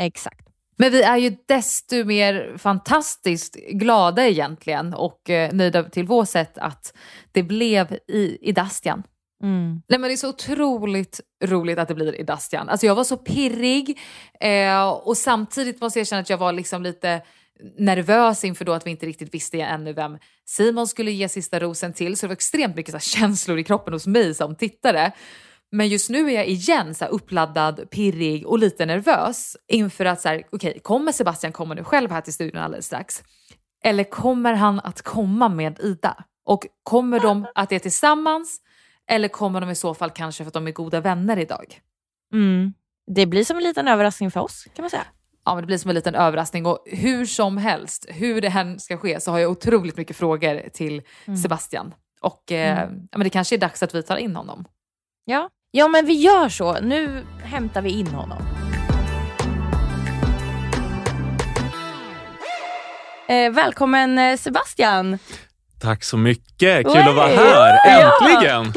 Exakt. 0.03 0.50
Men 0.81 0.93
vi 0.93 1.03
är 1.03 1.17
ju 1.17 1.37
desto 1.47 2.05
mer 2.05 2.55
fantastiskt 2.59 3.55
glada 3.55 4.27
egentligen 4.27 4.95
och 4.95 5.31
eh, 5.31 5.53
nöjda 5.53 5.85
till 5.85 6.07
vår 6.07 6.25
sätt 6.25 6.59
att 6.59 6.97
det 7.33 7.43
blev 7.43 7.99
i, 8.09 8.39
i 8.49 8.53
Dastian. 8.53 9.03
Mm. 9.43 9.83
Nej, 9.89 9.99
men 9.99 10.03
det 10.03 10.13
är 10.13 10.17
så 10.17 10.29
otroligt 10.29 11.21
roligt 11.45 11.79
att 11.79 11.89
det 11.89 11.95
blir 11.95 12.21
i 12.21 12.23
Dastian. 12.23 12.69
Alltså 12.69 12.87
jag 12.87 12.95
var 12.95 13.05
så 13.05 13.17
pirrig 13.17 13.99
eh, 14.41 14.89
och 14.89 15.17
samtidigt 15.17 15.81
måste 15.81 15.99
jag 15.99 16.05
erkänna 16.05 16.21
att 16.21 16.31
jag 16.31 16.39
var 16.39 16.53
liksom 16.53 16.83
lite 16.83 17.23
nervös 17.79 18.45
inför 18.45 18.65
då 18.65 18.73
att 18.73 18.87
vi 18.87 18.91
inte 18.91 19.07
riktigt 19.07 19.35
visste 19.35 19.61
ännu 19.61 19.93
vem 19.93 20.19
Simon 20.47 20.87
skulle 20.87 21.11
ge 21.11 21.29
sista 21.29 21.61
rosen 21.61 21.93
till. 21.93 22.17
Så 22.17 22.27
det 22.27 22.29
var 22.29 22.35
extremt 22.35 22.77
mycket 22.77 22.95
så 22.95 22.99
känslor 22.99 23.59
i 23.59 23.65
kroppen 23.65 23.93
hos 23.93 24.07
mig 24.07 24.35
som 24.35 24.55
tittare. 24.55 25.13
Men 25.73 25.89
just 25.89 26.11
nu 26.11 26.31
är 26.31 26.35
jag 26.35 26.47
igen 26.47 26.95
så 26.95 27.05
uppladdad, 27.05 27.91
pirrig 27.91 28.47
och 28.47 28.59
lite 28.59 28.87
nervös 28.87 29.57
inför 29.69 30.05
att 30.05 30.21
så 30.21 30.29
här, 30.29 30.43
okej, 30.53 30.81
kommer 30.83 31.13
Sebastian 31.13 31.53
komma 31.53 31.75
nu 31.75 31.85
själv 31.85 32.11
här 32.11 32.21
till 32.21 32.33
studion 32.33 32.63
alldeles 32.63 32.87
strax? 32.87 33.23
Eller 33.85 34.05
kommer 34.05 34.55
han 34.55 34.81
att 34.81 35.03
komma 35.03 35.49
med 35.49 35.81
Ida? 35.81 36.25
Och 36.45 36.67
kommer 36.83 37.21
de 37.21 37.47
att 37.55 37.69
det 37.69 37.79
tillsammans? 37.79 38.61
Eller 39.11 39.29
kommer 39.29 39.61
de 39.61 39.71
i 39.71 39.75
så 39.75 39.95
fall 39.95 40.11
kanske 40.11 40.45
för 40.45 40.49
att 40.49 40.55
de 40.55 40.67
är 40.67 40.71
goda 40.71 41.01
vänner 41.01 41.37
idag? 41.37 41.81
Mm. 42.33 42.73
Det 43.07 43.27
blir 43.27 43.45
som 43.45 43.57
en 43.57 43.63
liten 43.63 43.89
överraskning 43.89 44.31
för 44.31 44.41
oss 44.41 44.67
kan 44.75 44.83
man 44.83 44.91
säga. 44.91 45.07
Ja, 45.45 45.55
men 45.55 45.63
det 45.63 45.67
blir 45.67 45.79
som 45.79 45.89
en 45.89 45.95
liten 45.95 46.15
överraskning 46.15 46.67
och 46.67 46.85
hur 46.87 47.27
som 47.27 47.57
helst, 47.57 48.07
hur 48.09 48.41
det 48.41 48.49
än 48.49 48.81
ska 48.81 48.97
ske 48.97 49.21
så 49.21 49.31
har 49.31 49.39
jag 49.39 49.51
otroligt 49.51 49.97
mycket 49.97 50.17
frågor 50.17 50.69
till 50.73 51.03
Sebastian. 51.43 51.95
Och 52.21 52.53
eh, 52.53 52.79
ja, 53.11 53.19
men 53.19 53.25
det 53.25 53.31
kanske 53.31 53.57
är 53.57 53.59
dags 53.59 53.83
att 53.83 53.95
vi 53.95 54.03
tar 54.03 54.17
in 54.17 54.37
honom. 54.37 54.65
Ja. 55.25 55.51
Ja, 55.71 55.89
men 55.89 56.07
vi 56.07 56.13
gör 56.13 56.49
så. 56.49 56.81
Nu 56.81 57.25
hämtar 57.43 57.83
vi 57.83 57.91
in 57.91 58.07
honom. 58.07 58.43
Eh, 63.29 63.51
välkommen 63.53 64.19
eh, 64.19 64.37
Sebastian. 64.37 65.19
Tack 65.81 66.05
så 66.05 66.17
mycket. 66.17 66.87
Kul 66.87 66.97
att 67.09 67.15
vara 67.15 67.27
här. 67.27 68.01
Ja! 68.01 68.13
Äntligen! 68.23 68.73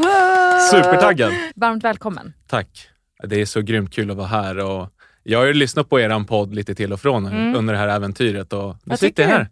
Supertaggad. 0.72 1.34
Varmt 1.56 1.84
välkommen. 1.84 2.34
Tack. 2.48 2.88
Det 3.24 3.42
är 3.42 3.46
så 3.46 3.62
grymt 3.62 3.94
kul 3.94 4.12
att 4.12 4.18
vara 4.18 4.28
här. 4.28 4.58
Och 4.60 4.90
jag 5.24 5.40
har 5.40 5.46
ju 5.46 5.54
lyssnat 5.54 5.90
på 5.90 6.00
er 6.00 6.24
podd 6.28 6.56
lite 6.56 6.76
till 6.76 6.94
och 6.94 7.00
från 7.02 7.26
Mm. 7.26 7.56
under 7.56 7.74
det 7.74 7.80
här 7.80 7.88
äventyret 7.88 8.54
och 8.54 8.76
nu 8.84 8.98
sitter 8.98 9.24
jag 9.24 9.32
tycker 9.32 9.38
här. 9.38 9.50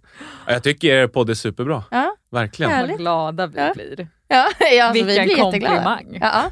Ja, 0.48 0.54
Jag 0.54 0.64
tycker 0.64 0.88
er 0.96 1.08
podd 1.08 1.30
är 1.30 1.34
superbra. 1.34 1.84
Ja. 1.92 2.16
Verkligen. 2.32 2.72
Härligt. 2.72 2.90
Vad 2.92 3.00
glada 3.00 3.48
vi 3.48 3.60
Ja. 3.60 3.74
blir. 3.74 4.08
Ja, 4.28 4.48
ja, 4.60 4.84
alltså, 4.86 5.04
vi 5.04 5.08
Vilken 5.10 5.26
blir 5.26 5.38
jätteglada. 5.38 5.76
komplimang. 5.76 6.18
Ja. 6.22 6.44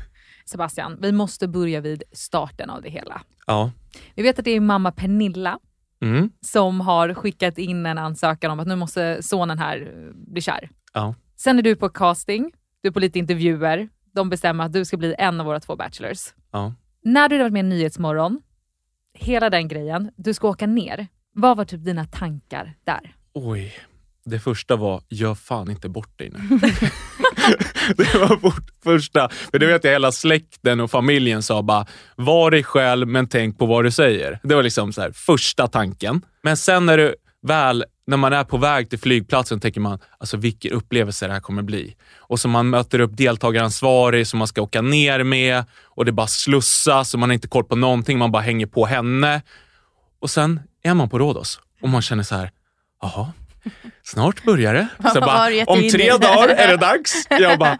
Sebastian, 0.50 0.98
vi 1.02 1.12
måste 1.12 1.48
börja 1.48 1.82
vid 1.82 2.04
starten 2.12 2.70
av 2.70 2.82
det 2.82 2.90
hela. 2.90 3.22
Ja. 3.48 3.72
Vi 4.16 4.24
vet 4.24 4.40
att 4.40 4.46
det 4.46 4.52
är 4.52 4.60
mamma 4.60 4.92
Pernilla 4.92 5.60
Mm. 6.02 6.30
som 6.42 6.82
har 6.82 7.14
skickat 7.14 7.58
in 7.58 7.86
en 7.86 7.98
ansökan 7.98 8.52
om 8.52 8.60
att 8.60 8.68
nu 8.68 8.76
måste 8.76 9.24
sonen 9.24 9.60
här 9.60 9.78
eh, 9.82 10.14
bli 10.34 10.42
kär. 10.42 10.70
Ja. 10.94 11.16
Sen 11.36 11.58
är 11.60 11.62
du 11.64 11.76
på 11.76 11.90
casting, 11.90 12.52
du 12.82 12.88
är 12.90 12.92
på 12.94 13.00
lite 13.00 13.20
intervjuer. 13.20 13.90
De 14.16 14.30
bestämmer 14.30 14.64
att 14.66 14.74
du 14.74 14.86
ska 14.86 14.98
bli 14.98 15.16
en 15.18 15.40
av 15.40 15.46
våra 15.46 15.60
två 15.60 15.76
bachelors. 15.76 16.20
Ja. 16.52 16.74
När 17.04 17.30
du 17.30 17.36
hade 17.36 17.44
varit 17.44 17.54
med 17.54 17.66
i 17.66 17.68
Nyhetsmorgon, 17.70 18.42
hela 19.14 19.50
den 19.50 19.68
grejen, 19.68 20.12
du 20.16 20.34
ska 20.34 20.48
åka 20.50 20.68
ner. 20.68 21.08
Vad 21.34 21.58
var 21.58 21.66
typ 21.66 21.84
dina 21.86 22.06
tankar 22.06 22.74
där? 22.84 23.16
Oj. 23.34 23.74
Det 24.26 24.40
första 24.40 24.76
var, 24.76 25.02
gör 25.10 25.36
fan 25.36 25.72
inte 25.72 25.90
bort 25.90 26.20
dig 26.20 26.30
nu. 26.30 26.40
det 27.98 28.16
var 28.16 28.38
fort, 28.38 28.64
första. 28.84 29.30
För 29.52 29.60
det 29.60 29.66
vet 29.66 29.84
jag 29.84 29.92
hela 29.92 30.12
släkten 30.12 30.80
och 30.80 30.92
familjen 30.92 31.44
sa 31.44 31.62
bara, 31.62 31.86
var 32.16 32.52
dig 32.52 32.64
själv 32.64 33.08
men 33.08 33.28
tänk 33.28 33.58
på 33.58 33.66
vad 33.66 33.84
du 33.84 33.92
säger. 33.92 34.40
Det 34.44 34.56
var 34.56 34.64
liksom 34.64 34.94
så 34.94 35.02
här, 35.02 35.12
första 35.12 35.68
tanken. 35.68 36.22
Men 36.42 36.58
sen 36.58 36.86
när 36.86 36.98
du 36.98 37.16
väl, 37.42 37.86
när 38.08 38.18
man 38.18 38.34
är 38.34 38.44
på 38.44 38.58
väg 38.58 38.90
till 38.90 39.00
flygplatsen 39.00 39.60
tänker 39.60 39.82
man, 39.82 40.00
alltså 40.18 40.38
vilken 40.38 40.72
upplevelse 40.72 41.28
det 41.28 41.34
här 41.34 41.40
kommer 41.40 41.62
bli. 41.62 41.96
Och 42.18 42.40
så 42.40 42.48
man 42.48 42.70
möter 42.70 43.00
upp 43.00 43.18
deltagaransvarig 43.18 44.28
som 44.28 44.40
man 44.40 44.48
ska 44.48 44.62
åka 44.62 44.82
ner 44.82 45.24
med 45.24 45.64
och 45.84 46.06
det 46.06 46.12
bara 46.12 46.28
slussas 46.28 47.14
och 47.14 47.20
man 47.20 47.30
har 47.30 47.34
inte 47.34 47.48
koll 47.48 47.64
på 47.64 47.76
någonting, 47.76 48.18
man 48.18 48.32
bara 48.32 48.44
hänger 48.44 48.66
på 48.66 48.86
henne. 48.86 49.42
Och 50.20 50.30
sen 50.30 50.60
är 50.84 50.94
man 50.94 51.10
på 51.10 51.20
Rhodos 51.20 51.60
och 51.82 51.90
man 51.90 52.02
känner 52.02 52.24
så 52.24 52.36
här, 52.36 52.52
jaha, 53.02 53.34
snart 54.04 54.44
börjar 54.44 54.74
det. 54.74 54.88
Så 55.14 55.22
bara, 55.22 55.64
om 55.66 55.90
tre 55.90 56.06
i?" 56.06 56.10
dagar 56.18 56.48
är 56.50 56.68
det 56.68 56.78
dags. 56.78 57.28
Jag 57.30 57.60
bara, 57.60 57.78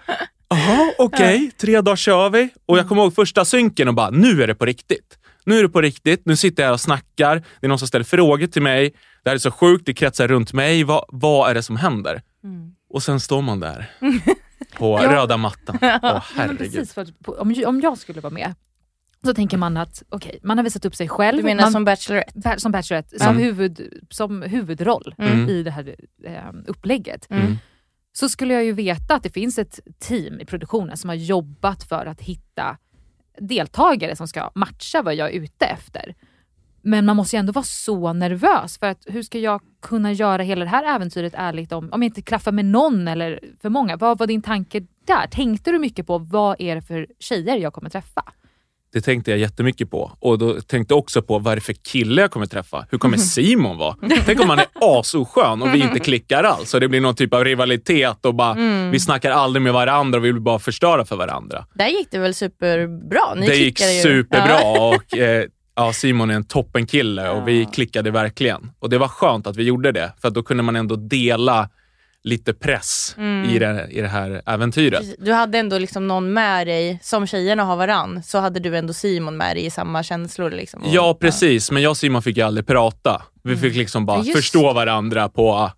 jaha, 0.50 0.92
okej, 0.98 1.52
tre 1.58 1.82
dagar 1.82 1.96
kör 1.96 2.30
vi. 2.30 2.50
Och 2.66 2.78
jag 2.78 2.88
kommer 2.88 3.02
ihåg 3.02 3.16
första 3.16 3.46
synken 3.46 3.88
och 3.88 3.94
bara, 3.94 4.10
nu 4.10 4.44
är 4.44 4.48
det 4.48 4.56
på 4.56 4.66
riktigt. 4.66 5.18
Nu 5.46 5.60
är 5.60 5.64
det 5.64 5.70
på 5.70 5.82
riktigt, 5.82 6.22
nu 6.26 6.36
sitter 6.36 6.64
jag 6.64 6.68
här 6.68 6.74
och 6.74 6.82
snackar, 6.82 7.36
det 7.36 7.66
är 7.66 7.68
någon 7.68 7.80
som 7.80 7.88
ställer 7.88 8.06
frågor 8.06 8.48
till 8.48 8.62
mig. 8.62 8.94
Det 9.24 9.30
här 9.30 9.36
är 9.36 9.40
så 9.40 9.52
sjukt, 9.52 9.86
det 9.86 9.94
kretsar 9.94 10.28
runt 10.28 10.54
mig. 10.54 10.84
Vad, 10.84 11.06
vad 11.08 11.50
är 11.50 11.54
det 11.54 11.64
som 11.64 11.78
händer? 11.78 12.22
Och 12.90 13.04
sen 13.04 13.20
står 13.20 13.42
man 13.42 13.60
där 13.60 13.92
på 14.78 14.98
röda 14.98 15.38
mattan. 15.38 15.78
Åh 15.82 15.90
Ja, 15.90 16.00
men 16.04 16.22
herregud. 16.36 16.58
precis, 16.60 16.94
för 16.94 17.02
att, 17.02 17.20
på- 17.26 17.32
om, 17.34 17.64
om 17.66 17.82
jag 17.82 17.98
skulle 17.98 18.22
vara 18.22 18.34
med 18.34 18.54
så 19.26 19.34
tänker 19.34 19.58
man 19.58 19.78
att 19.78 20.04
okej, 20.10 20.40
man 20.44 20.58
har 20.58 20.64
visat 20.64 20.86
upp 20.86 20.96
sig 20.96 21.08
själv. 21.10 21.38
Du 21.38 21.44
menar 21.44 21.64
man, 21.64 21.72
som 21.72 21.86
Bachelorette? 21.86 22.40
ba- 22.40 22.58
som 22.58 22.72
Bachelorette, 22.72 23.20
som, 23.20 23.28
Mm. 23.28 23.44
huvud, 23.44 24.04
som 24.10 24.42
huvudroll 24.42 25.16
Mm. 25.18 25.50
i 25.50 25.64
det 25.64 25.72
här 25.72 25.96
eh, 26.24 26.44
upplägget. 26.68 27.28
Mm. 27.30 27.56
Så 28.14 28.30
skulle 28.30 28.54
jag 28.54 28.64
ju 28.66 28.72
veta 28.72 29.16
att 29.16 29.24
det 29.24 29.30
finns 29.30 29.60
ett 29.60 29.80
team 30.00 30.40
i 30.40 30.46
produktionen 30.46 30.98
som 30.98 31.10
har 31.10 31.16
jobbat 31.16 31.84
för 31.84 32.06
att 32.06 32.22
hitta 32.22 32.78
deltagare 33.40 34.16
som 34.16 34.28
ska 34.28 34.52
matcha 34.56 35.02
vad 35.02 35.16
jag 35.16 35.30
är 35.30 35.34
ute 35.42 35.66
efter. 35.66 36.16
Men 36.82 37.06
man 37.06 37.16
måste 37.16 37.36
ju 37.36 37.40
ändå 37.40 37.52
vara 37.52 37.66
så 37.66 38.14
nervös 38.14 38.78
för 38.78 38.88
att 38.88 39.04
hur 39.08 39.24
ska 39.24 39.40
jag 39.40 39.62
kunna 39.82 40.12
göra 40.12 40.44
hela 40.44 40.66
det 40.66 40.72
här 40.72 40.96
äventyret 40.96 41.34
ärligt 41.38 41.72
om, 41.72 41.90
om 41.92 42.02
jag 42.04 42.10
inte 42.10 42.22
klaffar 42.22 42.52
med 42.52 42.66
någon 42.66 43.08
eller 43.08 43.40
för 43.62 43.70
många? 43.70 43.98
Vad 43.98 44.18
var 44.18 44.28
din 44.28 44.42
tanke 44.42 44.80
där? 45.08 45.28
Tänkte 45.32 45.72
du 45.72 45.80
mycket 45.80 46.08
på 46.08 46.18
vad 46.18 46.56
är 46.60 46.76
det 46.76 46.82
för 46.82 47.08
tjejer 47.20 47.56
jag 47.58 47.74
kommer 47.74 47.90
träffa? 47.90 48.24
Det 48.94 49.02
tänkte 49.02 49.32
jag 49.32 49.40
jättemycket 49.40 49.92
på. 49.92 50.12
Och 50.20 50.38
då 50.38 50.62
tänkte 50.62 50.94
jag 50.94 51.00
också 51.00 51.22
på 51.22 51.40
vad 51.40 51.52
är 51.52 51.56
det 51.56 51.62
för 51.62 51.74
kille 51.74 52.22
jag 52.22 52.32
kommer 52.32 52.46
träffa? 52.46 52.86
Hur 52.92 52.98
kommer 52.98 53.18
Simon 53.18 53.78
vara? 53.78 53.96
Tänk 54.26 54.42
om 54.42 54.50
han 54.50 54.60
är 54.60 54.66
asoskön 54.82 55.62
och 55.62 55.74
vi 55.74 55.80
inte 55.80 56.00
klickar 56.10 56.44
alls. 56.44 56.74
Och 56.74 56.80
det 56.80 56.88
blir 56.88 57.02
någon 57.02 57.16
typ 57.16 57.34
av 57.34 57.44
rivalitet 57.44 58.26
och 58.26 58.36
bara, 58.36 58.54
vi 58.92 59.00
snackar 59.00 59.32
aldrig 59.32 59.62
med 59.62 59.74
varandra 59.74 60.20
och 60.20 60.26
vi 60.26 60.32
vill 60.32 60.42
bara 60.42 60.60
förstöra 60.60 61.06
för 61.06 61.16
varandra. 61.16 61.66
Där 61.74 61.88
gick 61.88 62.12
det 62.12 62.20
väl 62.20 62.34
superbra? 62.34 63.36
Ni 63.36 63.48
det 63.48 63.56
gick 63.56 63.80
ju. 63.82 64.02
superbra 64.02 64.60
Ja. 64.62 64.96
och 64.96 65.18
eh, 65.18 65.46
ja, 65.76 65.94
Simon 65.94 66.30
är 66.32 66.36
en 66.36 66.44
toppenkille 66.44 67.30
och 67.30 67.48
vi 67.48 67.66
klickade 67.66 68.12
verkligen. 68.12 68.72
Och 68.80 68.90
det 68.90 68.98
var 68.98 69.08
skönt 69.08 69.48
att 69.48 69.56
vi 69.58 69.64
gjorde 69.64 69.92
det, 69.92 70.14
för 70.22 70.30
då 70.30 70.44
kunde 70.44 70.64
man 70.64 70.76
ändå 70.76 70.96
dela 70.96 71.70
lite 72.24 72.54
press 72.54 73.16
i, 73.50 73.60
det, 73.60 73.88
i 73.92 74.02
det 74.02 74.08
här 74.08 74.42
äventyret. 74.46 75.04
Du 75.18 75.34
hade 75.34 75.58
ändå 75.58 75.78
liksom 75.78 76.08
någon 76.08 76.34
med 76.34 76.68
dig, 76.68 77.00
som 77.04 77.28
tjejerna 77.28 77.64
har 77.64 77.76
varann, 77.76 78.24
så 78.24 78.40
hade 78.40 78.60
du 78.60 78.78
ändå 78.78 78.94
Simon 78.94 79.38
med 79.38 79.56
dig 79.56 79.66
i 79.66 79.70
samma 79.70 80.04
känslor. 80.04 80.52
Liksom. 80.52 80.82
Och- 80.84 80.90
Ja, 80.94 81.18
precis. 81.22 81.72
Men 81.72 81.84
jag 81.84 81.90
och 81.90 81.98
Simon 81.98 82.22
fick 82.22 82.38
ju 82.38 82.44
aldrig 82.44 82.68
prata. 82.68 83.22
Vi 83.44 83.58
fick 83.58 83.76
liksom 83.76 84.06
bara 84.06 84.20
just 84.24 84.36
förstå 84.36 84.74
varandra 84.74 85.30
på 85.30 85.72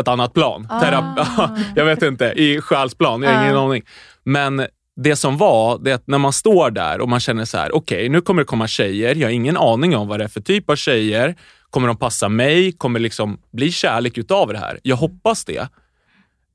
ett 0.00 0.08
annat 0.08 0.34
plan. 0.34 0.66
Terapi- 0.70 1.64
jag 1.76 1.84
vet 1.84 2.02
inte, 2.02 2.24
i 2.24 2.60
själsplan. 2.60 3.22
Jag 3.22 3.30
har 3.34 3.44
ingen 3.44 3.56
aning. 3.56 3.82
Men 4.24 4.66
det 5.02 5.16
som 5.16 5.38
var, 5.38 5.78
det 5.78 5.90
är 5.90 5.94
att 5.94 6.06
när 6.06 6.18
man 6.18 6.32
står 6.32 6.70
där 6.70 7.00
och 7.00 7.08
man 7.08 7.20
känner 7.20 7.44
så 7.44 7.58
här, 7.58 7.74
okej, 7.76 8.08
nu 8.08 8.20
kommer 8.20 8.42
det 8.42 8.46
komma 8.46 8.66
tjejer. 8.66 9.14
Jag 9.14 9.26
har 9.28 9.32
ingen 9.32 9.56
aning 9.56 9.96
om 9.96 10.08
vad 10.08 10.20
det 10.20 10.24
är 10.24 10.28
för 10.28 10.40
typ 10.40 10.70
av 10.70 10.76
tjejer. 10.76 11.34
Kommer 11.70 11.88
de 11.88 11.96
passa 11.96 12.28
mig? 12.28 12.72
Kommer 12.72 12.98
det 12.98 13.02
liksom 13.02 13.38
bli 13.52 13.72
kärlek 13.72 14.18
utav 14.18 14.52
det 14.52 14.58
här? 14.58 14.78
Jag 14.82 14.96
hoppas 14.96 15.44
det. 15.44 15.68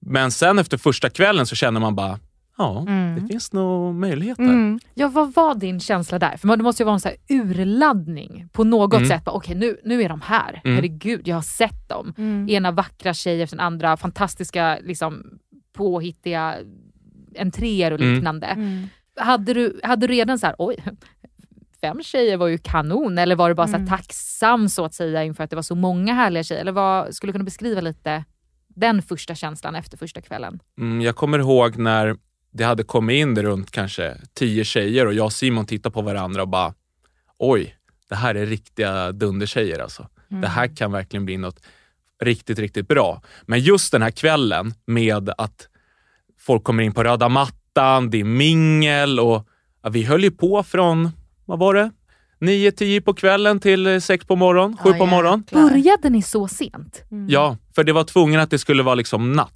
Men 0.09 0.31
sen 0.31 0.59
efter 0.59 0.77
första 0.77 1.09
kvällen 1.09 1.45
så 1.45 1.55
känner 1.55 1.79
man 1.79 1.95
bara, 1.95 2.19
ja, 2.57 2.85
det 3.21 3.27
finns 3.27 3.53
nog 3.53 3.95
möjligheter. 3.95 4.43
Mm. 4.43 4.79
Ja, 4.93 5.07
vad 5.07 5.33
var 5.33 5.55
din 5.55 5.79
känsla 5.79 6.19
där? 6.19 6.37
För 6.37 6.57
det 6.57 6.63
måste 6.63 6.83
ju 6.83 6.85
vara 6.85 6.93
en 6.93 6.99
så 6.99 7.07
här 7.07 7.17
urladdning 7.29 8.49
på 8.53 8.63
något 8.63 8.97
Mm. 8.97 9.07
sätt. 9.09 9.23
Okej, 9.27 9.55
nu, 9.55 9.77
nu 9.83 10.01
är 10.01 10.09
de 10.09 10.21
här. 10.21 10.61
Mm. 10.63 10.75
Herregud, 10.75 11.27
jag 11.27 11.35
har 11.35 11.41
sett 11.41 11.89
dem. 11.89 12.13
Mm. 12.17 12.49
Ena 12.49 12.71
vackra 12.71 13.13
tjejer 13.13 13.43
efter 13.43 13.57
den 13.57 13.65
andra, 13.65 13.97
fantastiska, 13.97 14.79
liksom, 14.83 15.23
påhittiga 15.73 16.55
entréer 17.39 17.91
och 17.93 17.99
Mm. 18.01 18.13
liknande. 18.13 18.47
Mm. 18.47 18.87
Hade, 19.19 19.53
du, 19.53 19.79
hade 19.83 20.07
du 20.07 20.13
redan 20.13 20.39
så 20.39 20.45
här, 20.45 20.55
oj, 20.59 20.77
fem 21.81 22.03
tjejer 22.03 22.37
var 22.37 22.47
ju 22.47 22.57
kanon, 22.57 23.17
eller 23.17 23.35
var 23.35 23.49
du 23.49 23.55
bara 23.55 23.67
så 23.67 23.71
här 23.71 23.79
Mm. 23.79 23.89
tacksam 23.89 24.69
så 24.69 24.85
att 24.85 24.93
säga 24.93 25.23
inför 25.23 25.43
att 25.43 25.49
det 25.49 25.55
var 25.55 25.63
så 25.63 25.75
många 25.75 26.13
härliga 26.13 26.43
tjejer? 26.43 26.61
Eller 26.61 26.71
vad, 26.71 27.15
skulle 27.15 27.29
du 27.29 27.33
kunna 27.33 27.43
beskriva 27.45 27.81
lite 27.81 28.23
den 28.77 29.01
första 29.01 29.35
känslan 29.35 29.75
efter 29.75 29.97
första 29.97 30.21
kvällen? 30.21 30.59
Mm, 30.77 31.01
jag 31.01 31.15
kommer 31.15 31.39
ihåg 31.39 31.77
när 31.77 32.15
det 32.51 32.63
hade 32.63 32.83
kommit 32.83 33.15
in 33.15 33.41
runt 33.41 33.71
kanske 33.71 34.17
tio 34.33 34.63
tjejer 34.63 35.05
och 35.05 35.13
jag 35.13 35.25
och 35.25 35.33
Simon 35.33 35.65
tittade 35.65 35.93
på 35.93 36.01
varandra 36.01 36.41
och 36.41 36.47
bara, 36.47 36.73
oj, 37.37 37.75
det 38.09 38.15
här 38.15 38.35
är 38.35 38.45
riktiga 38.45 39.11
dundertjejer 39.11 39.79
alltså. 39.79 40.07
Det 40.27 40.47
här 40.47 40.75
kan 40.75 40.91
verkligen 40.91 41.25
bli 41.25 41.37
något 41.37 41.59
riktigt, 42.23 42.59
riktigt 42.59 42.87
bra. 42.87 43.21
Men 43.45 43.59
just 43.59 43.91
den 43.91 44.01
här 44.01 44.11
kvällen 44.11 44.73
med 44.85 45.29
att 45.37 45.67
folk 46.39 46.63
kommer 46.63 46.83
in 46.83 46.93
på 46.93 47.03
röda 47.03 47.29
mattan, 47.29 48.09
det 48.09 48.19
är 48.19 48.23
mingel 48.23 49.19
och 49.19 49.47
ja, 49.83 49.89
vi 49.89 50.03
höll 50.03 50.23
ju 50.23 50.31
på 50.31 50.63
från, 50.63 51.11
vad 51.45 51.59
var 51.59 51.73
det? 51.73 51.91
9-10 52.39 53.01
på 53.01 53.13
kvällen 53.13 53.59
till 53.59 53.87
eh, 53.87 53.99
6 53.99 54.25
på 54.25 54.35
morgonen, 54.35 54.77
7 54.77 54.93
på 54.93 55.05
morgonen. 55.05 55.43
Började 55.51 56.09
ni 56.09 56.21
så 56.21 56.47
sent? 56.47 57.03
Ja, 57.27 57.57
för 57.75 57.83
det 57.83 57.93
var 57.93 58.03
tvungen 58.03 58.39
att 58.39 58.49
det 58.49 58.59
skulle 58.59 58.83
vara 58.83 58.95
liksom 58.95 59.33
natt. 59.33 59.53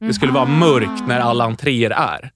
Det 0.00 0.14
skulle 0.14 0.32
vara 0.32 0.44
mörkt 0.46 1.06
när 1.08 1.20
alla 1.20 1.44
entréer 1.44 1.90
är. 1.90 2.30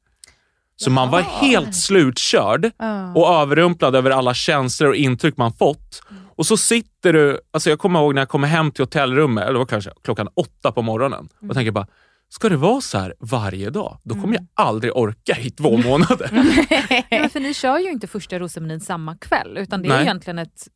Så 0.76 0.90
man 0.90 1.10
var 1.10 1.20
helt 1.20 1.74
slutkörd 1.74 2.70
och 3.14 3.28
överrumplad 3.28 3.96
över 3.96 4.10
alla 4.10 4.34
känslor 4.34 4.88
och 4.88 4.96
intryck 4.96 5.36
man 5.36 5.52
fått. 5.52 6.02
Och 6.36 6.46
så 6.46 6.56
sitter 6.56 7.12
du, 7.12 7.40
alltså 7.50 7.70
jag 7.70 7.78
kommer 7.78 8.00
ihåg 8.00 8.14
när 8.14 8.20
jag 8.22 8.28
kom 8.28 8.44
hem 8.44 8.70
till 8.70 8.82
hotellrummet, 8.82 9.42
eller 9.42 9.52
det 9.52 9.58
var 9.58 9.66
kanske 9.66 9.90
klockan 10.04 10.28
åtta 10.34 10.72
på 10.72 10.82
morgonen 10.82 11.28
och 11.48 11.54
tänker 11.54 11.70
bara, 11.70 11.86
ska 12.34 12.48
det 12.48 12.56
vara 12.56 12.80
så 12.80 12.98
här 12.98 13.14
varje 13.18 13.70
dag? 13.70 13.98
Då 14.02 14.14
kommer 14.14 14.34
jag 14.34 14.46
aldrig 14.54 14.96
orka 14.96 15.38
i 15.40 15.50
två 15.50 15.76
månader. 15.76 16.28
Men 17.20 17.30
för 17.30 17.40
ni 17.40 17.54
kör 17.54 17.78
ju 17.78 17.90
inte 17.90 18.06
första 18.06 18.38
rosceremonin 18.38 18.80
samma 18.80 19.16
kväll 19.16 19.58
utan 19.58 19.82
det 19.82 19.88
är 19.88 19.92
Nej. 19.92 20.02
egentligen 20.02 20.38
ett, 20.38 20.68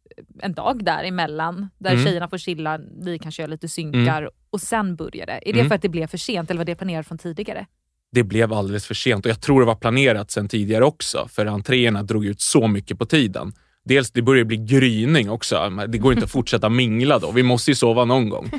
en 0.43 0.55
dag 0.55 0.85
däremellan 0.85 1.69
där 1.79 1.93
Mm. 1.93 2.05
tjejerna 2.05 2.29
får 2.29 2.39
chilla, 2.39 2.77
ni 2.79 3.19
kanske 3.19 3.43
gör 3.43 3.49
lite 3.49 3.69
synkar 3.69 4.31
och 4.51 4.61
sen 4.61 4.97
börjar 4.97 5.27
det. 5.27 5.33
Är 5.49 5.53
det 5.53 5.59
Mm. 5.59 5.69
för 5.69 5.75
att 5.75 5.83
det 5.83 5.89
blev 5.89 6.07
för 6.07 6.19
sent 6.19 6.51
eller 6.51 6.59
var 6.59 6.65
det 6.65 6.75
planerat 6.75 7.07
från 7.09 7.19
tidigare? 7.19 7.67
det 8.13 8.23
blev 8.23 8.53
alldeles 8.53 8.87
för 8.87 8.95
sent 8.95 9.27
och 9.27 9.31
jag 9.31 9.41
tror 9.41 9.61
det 9.61 9.67
var 9.67 9.75
planerat 9.75 10.31
sen 10.31 10.49
tidigare 10.49 10.85
också, 10.85 11.29
för 11.31 11.47
entréerna 11.47 12.03
drog 12.03 12.27
ut 12.27 12.41
så 12.41 12.69
mycket 12.69 12.99
på 12.99 13.07
tiden. 13.07 13.53
Dels 13.89 14.11
det 14.11 14.23
börjar 14.23 14.45
bli 14.45 14.57
gryning 14.57 15.31
också. 15.31 15.71
Det 15.89 15.99
går 15.99 16.13
inte 16.13 16.25
att 16.25 16.31
fortsätta 16.31 16.69
mingla 16.69 17.19
då. 17.19 17.31
Vi 17.31 17.43
måste 17.43 17.71
ju 17.71 17.75
sova 17.75 18.05
någon 18.05 18.29
gång. 18.29 18.51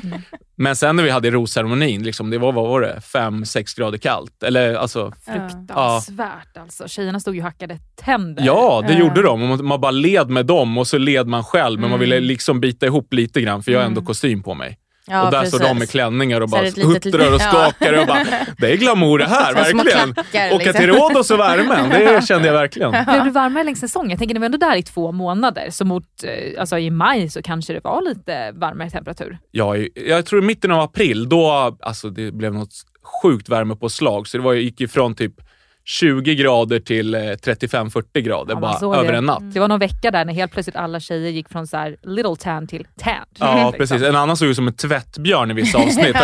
Men 0.56 0.76
sen 0.76 0.96
när 0.96 1.02
vi 1.02 1.10
hade 1.10 1.30
rosceremonin, 1.30 2.02
liksom, 2.02 2.30
det 2.30 2.38
var, 2.38 2.52
vad 2.52 2.68
var 2.68 2.80
det, 2.80 3.00
fem 3.00 3.44
sex 3.44 3.74
grader 3.74 3.98
kallt. 3.98 4.42
Eller 4.42 4.74
alltså, 4.74 5.12
Fruktansvärt 5.24 6.56
alltså. 6.56 6.88
Tjejerna 6.88 7.20
stod 7.20 7.34
ju 7.34 7.40
och 7.40 7.44
hackade 7.44 7.78
tänder. 7.96 8.42
ja, 8.46 8.84
det 8.88 8.94
gjorde 8.94 9.22
de. 9.22 9.40
Man, 9.48 9.64
man 9.64 9.80
bara 9.80 9.90
led 9.90 10.30
med 10.30 10.46
dem 10.46 10.78
och 10.78 10.86
så 10.86 10.98
led 10.98 11.26
man 11.26 11.44
själv. 11.44 11.80
Men 11.80 11.90
man 11.90 11.98
Mm. 12.00 12.00
ville 12.00 12.20
liksom 12.20 12.60
bita 12.60 12.86
ihop 12.86 13.12
lite 13.14 13.40
grann, 13.40 13.62
för 13.62 13.72
jag 13.72 13.78
har 13.78 13.86
ändå 13.86 14.02
kostym 14.02 14.42
på 14.42 14.54
mig. 14.54 14.78
Ja, 15.10 15.24
och 15.24 15.30
där 15.30 15.40
precis. 15.40 15.54
står 15.54 15.68
de 15.68 15.78
med 15.78 15.90
klänningar 15.90 16.40
och 16.40 16.48
bara 16.48 16.62
huttrar 16.62 17.34
och 17.34 17.40
skakar. 17.40 18.00
Och 18.00 18.06
bara, 18.06 18.24
det 18.58 18.72
är 18.72 18.76
glamour 18.76 19.18
det 19.18 19.24
här, 19.28 19.54
verkligen. 19.54 20.14
klackar, 20.14 20.46
Åka 20.46 20.56
liksom. 20.56 20.72
till 20.74 20.86
Rhodos 20.92 21.30
och 21.30 21.38
värmen, 21.40 21.90
det 21.90 22.26
kände 22.28 22.46
jag 22.46 22.54
verkligen. 22.54 22.90
Blev 22.90 23.24
du 23.24 23.30
varmare 23.30 23.64
längs 23.64 23.80
säsongen? 23.80 24.10
Jag 24.10 24.18
tänker 24.18 24.34
ni 24.34 24.38
var 24.40 24.46
ändå 24.46 24.58
där 24.58 24.76
i 24.76 24.82
två 24.82 25.12
månader, 25.12 25.66
så 25.70 25.84
mot, 25.84 26.04
eh, 26.24 26.60
alltså 26.60 26.78
i 26.78 26.90
maj 26.90 27.30
så 27.30 27.42
kanske 27.42 27.72
det 27.72 27.80
var 27.84 28.02
lite 28.02 28.52
varmare 28.52 28.90
temperatur. 28.90 29.38
Ja, 29.50 29.76
jag 29.94 30.26
tror 30.26 30.42
i 30.42 30.46
mitten 30.46 30.70
av 30.70 30.80
april, 30.80 31.28
då 31.28 31.76
alltså 31.80 32.10
det 32.10 32.32
blev 32.32 32.54
något 32.54 32.72
sjukt 33.22 33.48
värmepåslag. 33.48 34.28
Så 34.28 34.36
det 34.36 34.42
var, 34.44 34.54
gick 34.54 34.80
ifrån 34.80 35.14
typ 35.14 35.34
20 35.84 36.34
grader 36.34 36.80
till 36.80 37.14
eh, 37.14 37.18
35-40 37.18 38.20
grader 38.20 38.54
Ja, 38.54 38.60
bara 38.60 38.96
över 38.98 39.12
det. 39.12 39.18
en 39.18 39.24
natt. 39.26 39.42
Det 39.54 39.60
var 39.60 39.68
någon 39.68 39.78
vecka 39.80 40.10
där 40.10 40.24
när 40.24 40.32
helt 40.32 40.52
plötsligt 40.52 40.76
alla 40.76 41.00
tjejer 41.00 41.30
gick 41.30 41.48
från 41.48 41.66
så 41.66 41.76
här 41.76 41.96
little 42.02 42.36
tan 42.36 42.66
till 42.66 42.86
tan. 42.98 43.14
Ja, 43.38 43.54
liksom. 43.56 43.72
precis. 43.98 44.02
En 44.08 44.16
annan 44.16 44.36
såg 44.36 44.48
ut 44.48 44.56
som 44.56 44.66
en 44.68 44.74
tvättbjörn 44.74 45.50
i 45.50 45.54
vissa 45.54 45.78
avsnitt. 45.78 46.16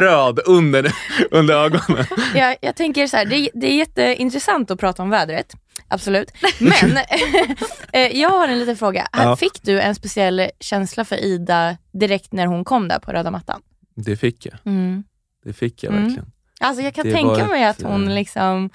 Röd 0.00 0.40
under, 0.46 0.92
under 1.30 1.54
ögonen. 1.64 2.04
jag, 2.34 2.56
jag 2.60 2.76
tänker 2.76 3.06
så 3.06 3.16
här, 3.16 3.24
det, 3.24 3.36
är- 3.36 3.50
det 3.54 3.66
är 3.66 3.76
jätteintressant 3.76 4.70
att 4.70 4.80
prata 4.80 5.02
om 5.02 5.10
vädret. 5.10 5.52
Absolut. 5.88 6.32
Men 6.60 6.96
eh, 7.92 8.16
jag 8.20 8.30
har 8.30 8.48
en 8.48 8.58
liten 8.58 8.76
fråga. 8.76 9.08
Ja. 9.12 9.36
Fick 9.36 9.62
du 9.62 9.80
en 9.80 9.94
speciell 9.94 10.50
känsla 10.60 11.04
för 11.04 11.16
Ida 11.24 11.76
direkt 11.92 12.32
när 12.32 12.46
hon 12.46 12.64
kom 12.64 12.88
där 12.88 12.98
på 12.98 13.12
röda 13.12 13.30
mattan? 13.30 13.60
Det 13.96 14.16
fick 14.16 14.46
jag. 14.46 14.54
Mm. 14.64 15.04
Det 15.44 15.52
fick 15.52 15.82
jag 15.84 15.92
Mm. 15.92 16.04
verkligen. 16.04 16.30
Alltså 16.60 16.82
jag 16.82 16.94
kan 16.94 17.06
Det 17.06 17.12
tänka 17.12 17.46
mig 17.46 17.62
ett, 17.62 17.70
att 17.80 17.86
hon 17.86 18.08
eh, 18.08 18.14
liksom, 18.14 18.70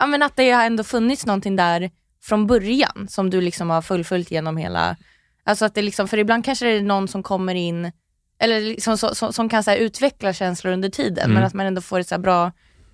ja 0.00 0.06
men 0.06 0.22
att 0.22 0.36
det 0.36 0.50
har 0.50 0.64
ändå 0.64 0.84
funnits 0.84 1.26
någonting 1.26 1.56
där 1.56 1.90
från 2.22 2.46
början 2.46 3.06
som 3.08 3.30
du 3.30 3.40
liksom 3.40 3.70
har 3.70 3.82
fullföljt 3.82 4.30
genom 4.30 4.56
hela, 4.56 4.96
alltså 5.44 5.64
att 5.64 5.74
det 5.74 5.82
liksom, 5.82 6.08
för 6.08 6.18
ibland 6.18 6.44
kanske 6.44 6.66
det 6.66 6.72
är 6.72 6.82
någon 6.82 7.08
som 7.08 7.22
kommer 7.22 7.54
in, 7.54 7.92
eller 8.38 8.60
liksom 8.60 8.98
så, 8.98 9.14
så, 9.14 9.32
som 9.32 9.48
kan 9.48 9.64
så 9.64 9.74
utveckla 9.74 10.32
känslor 10.32 10.72
under 10.72 10.88
tiden 10.88 11.24
Mm. 11.24 11.34
men 11.34 11.44
att 11.44 11.54
man 11.54 11.66
ändå 11.66 11.80
får 11.80 11.98
ett 12.00 12.08
så 12.08 12.18
bra, 12.18 12.52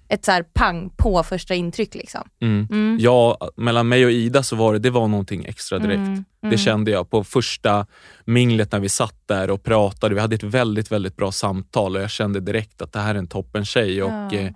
ett 0.08 0.24
så 0.24 0.40
pang 0.54 0.90
på 0.96 1.22
första 1.22 1.54
intryck 1.54 1.94
liksom. 1.94 2.28
Mm. 2.40 2.68
Mm. 2.70 2.98
Ja, 3.00 3.50
mellan 3.56 3.88
mig 3.88 4.04
och 4.04 4.10
Ida 4.10 4.42
så 4.42 4.56
var 4.56 4.72
det, 4.72 4.78
det 4.78 4.90
var 4.90 5.08
någonting 5.08 5.44
extra 5.44 5.78
direkt. 5.78 5.96
Mm, 5.98 6.24
Det 6.40 6.46
mm. 6.46 6.58
kände 6.58 6.90
jag 6.90 7.10
på 7.10 7.24
första 7.24 7.86
minglet 8.24 8.72
när 8.72 8.80
vi 8.80 8.88
satt 8.88 9.22
där 9.26 9.50
och 9.50 9.62
pratade. 9.64 10.14
Vi 10.14 10.20
hade 10.20 10.34
ett 10.34 10.42
väldigt, 10.42 10.92
väldigt 10.92 11.16
bra 11.16 11.32
samtal 11.32 11.96
och 11.96 12.02
jag 12.02 12.10
kände 12.10 12.40
direkt 12.40 12.82
att 12.82 12.92
det 12.92 13.00
här 13.00 13.14
är 13.14 13.18
en 13.18 13.26
toppen 13.28 13.64
tjej 13.64 14.02
och 14.02 14.10
Ja. 14.10 14.32
eh, 14.38 14.50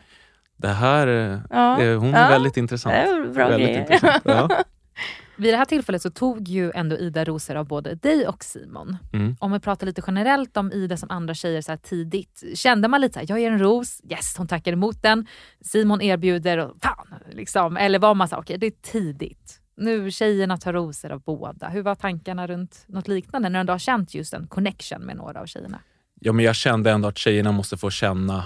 det 0.60 0.68
här, 0.68 1.06
eh, 1.06 1.38
Ja. 1.50 1.82
eh, 1.82 1.98
hon 2.00 2.14
är 2.14 2.22
Ja. 2.22 2.28
väldigt 2.28 2.56
intressant. 2.56 2.94
Det 2.94 3.00
är 3.00 3.28
bra 3.34 3.48
väldigt 3.48 3.68
grejer. 3.68 3.80
intressant. 3.80 4.22
Ja. 4.24 4.48
Vid 5.36 5.52
det 5.54 5.56
här 5.56 5.64
tillfället 5.64 6.02
så 6.02 6.10
tog 6.10 6.48
ju 6.48 6.70
ändå 6.74 6.96
Ida 6.96 7.24
rosor 7.24 7.54
av 7.56 7.66
både 7.66 7.94
dig 7.94 8.26
och 8.28 8.44
Simon. 8.44 8.96
Mm. 9.12 9.36
Om 9.40 9.52
vi 9.52 9.60
pratar 9.60 9.86
lite 9.86 10.02
generellt 10.06 10.56
om 10.56 10.72
Ida 10.72 10.96
som 10.96 11.10
andra 11.10 11.34
tjejer 11.34 11.60
så 11.62 11.72
här 11.72 11.76
tidigt. 11.76 12.42
Kände 12.54 12.88
man 12.88 13.00
lite 13.00 13.12
så 13.12 13.18
här, 13.20 13.26
jag 13.28 13.40
ger 13.40 13.52
en 13.52 13.58
ros, 13.58 14.00
yes 14.10 14.34
hon 14.38 14.48
tackar 14.48 14.72
emot 14.72 15.02
den. 15.02 15.26
Simon 15.60 16.00
erbjuder 16.02 16.58
och 16.58 16.76
fan 16.82 17.14
liksom. 17.30 17.76
Eller 17.76 17.98
var 17.98 18.14
man 18.14 18.28
så 18.28 18.36
okej 18.36 18.58
det 18.58 18.66
är 18.66 18.70
tidigt. 18.82 19.60
Nu 19.76 20.10
tjejerna 20.10 20.56
tar 20.56 20.72
rosor 20.72 21.12
av 21.12 21.20
båda. 21.22 21.68
Hur 21.68 21.82
var 21.82 21.94
tankarna 21.94 22.46
runt 22.46 22.84
något 22.86 23.08
liknande 23.08 23.48
när 23.48 23.58
du 23.58 23.60
ändå 23.60 23.72
har 23.72 23.78
känt 23.78 24.14
just 24.14 24.34
en 24.34 24.46
connection 24.46 25.02
med 25.02 25.16
några 25.16 25.40
av 25.40 25.46
tjejerna? 25.46 25.80
ja, 26.20 26.32
men 26.32 26.44
jag 26.44 26.54
kände 26.56 26.90
ändå 26.90 27.08
att 27.08 27.18
tjejerna 27.18 27.52
måste 27.52 27.76
få 27.76 27.90
känna 27.90 28.44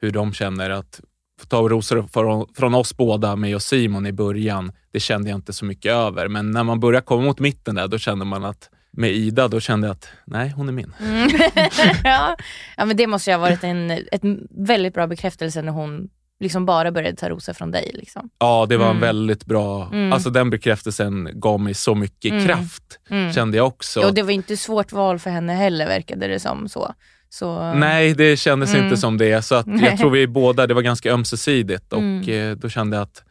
hur 0.00 0.10
de 0.10 0.32
känner 0.32 0.70
att 0.70 1.00
ta 1.48 1.68
rosor 1.68 2.02
från, 2.12 2.46
från 2.56 2.74
oss 2.74 2.96
båda, 2.96 3.36
mig 3.36 3.54
och 3.54 3.62
Simon 3.62 4.06
i 4.06 4.12
början, 4.12 4.72
det 4.92 5.00
kände 5.00 5.30
jag 5.30 5.36
inte 5.38 5.52
så 5.52 5.64
mycket 5.64 5.92
över. 5.92 6.28
Men 6.28 6.50
när 6.50 6.64
man 6.64 6.80
börjar 6.80 7.00
komma 7.00 7.22
mot 7.22 7.38
mitten 7.38 7.74
där, 7.74 7.88
då 7.88 7.98
kände 7.98 8.24
man 8.24 8.44
att 8.44 8.70
med 8.92 9.10
Ida, 9.10 9.48
då 9.48 9.60
kände 9.60 9.86
jag 9.86 9.92
att 9.94 10.08
nej, 10.24 10.50
hon 10.56 10.68
är 10.68 10.72
min. 10.72 10.92
Mm. 11.00 11.28
ja. 12.04 12.36
ja 12.76 12.84
men 12.84 12.96
det 12.96 13.06
måste 13.06 13.30
ju 13.30 13.34
ha 13.36 13.40
varit 13.40 13.64
en 13.64 13.90
ett 13.90 14.22
väldigt 14.50 14.94
bra 14.94 15.06
bekräftelse 15.06 15.62
när 15.62 15.72
hon 15.72 16.08
liksom 16.40 16.66
bara 16.66 16.92
började 16.92 17.16
ta 17.16 17.28
rosor 17.28 17.52
från 17.52 17.70
dig. 17.70 17.90
Liksom. 17.94 18.30
Ja, 18.38 18.66
det 18.68 18.76
var 18.76 18.84
en 18.84 18.90
Mm. 18.90 19.00
väldigt 19.00 19.44
bra... 19.44 19.88
Mm. 19.92 20.12
Alltså 20.12 20.30
den 20.30 20.50
bekräftelsen 20.50 21.30
gav 21.40 21.60
mig 21.60 21.74
så 21.74 21.94
mycket 21.94 22.32
Mm. 22.32 22.46
kraft, 22.46 22.98
Mm. 23.10 23.32
kände 23.32 23.56
jag 23.56 23.66
också. 23.66 24.00
Och 24.00 24.14
det 24.14 24.22
var 24.22 24.30
inte 24.30 24.56
svårt 24.56 24.92
val 24.92 25.18
för 25.18 25.30
henne 25.30 25.52
heller 25.52 25.86
verkade 25.86 26.28
det 26.28 26.40
som. 26.40 26.68
så. 26.68 26.94
Så 27.28 27.72
Nej, 27.74 28.14
det 28.14 28.36
kändes 28.36 28.74
Mm. 28.74 28.84
inte 28.84 28.96
som 28.96 29.18
det. 29.18 29.42
Så 29.42 29.54
att 29.54 29.66
jag 29.82 29.98
tror 29.98 30.10
vi 30.10 30.26
båda, 30.26 30.66
det 30.66 30.74
var 30.74 30.82
ganska 30.82 31.12
ömsesidigt 31.12 31.92
och 31.92 31.98
Mm. 31.98 32.28
eh, 32.50 32.56
då 32.56 32.68
kände 32.68 32.96
jag 32.96 33.02
att 33.02 33.22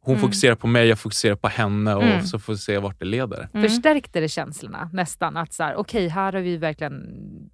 hon 0.00 0.14
Mm. 0.14 0.22
fokuserar 0.22 0.54
på 0.54 0.66
mig, 0.66 0.88
jag 0.88 0.98
fokuserar 0.98 1.34
på 1.36 1.48
henne 1.48 1.94
och 1.94 2.02
Mm. 2.02 2.22
så 2.26 2.38
får 2.38 2.52
vi 2.52 2.58
se 2.58 2.78
vart 2.78 2.98
det 2.98 3.04
leder. 3.04 3.48
Mm. 3.54 3.68
Förstärkte 3.68 4.20
det 4.20 4.28
känslorna 4.28 4.90
nästan? 4.92 5.36
Att 5.36 5.52
så 5.52 5.62
här, 5.62 5.76
okej 5.76 6.08
här 6.08 6.32
har 6.32 6.40
vi 6.40 6.56
verkligen, 6.56 7.02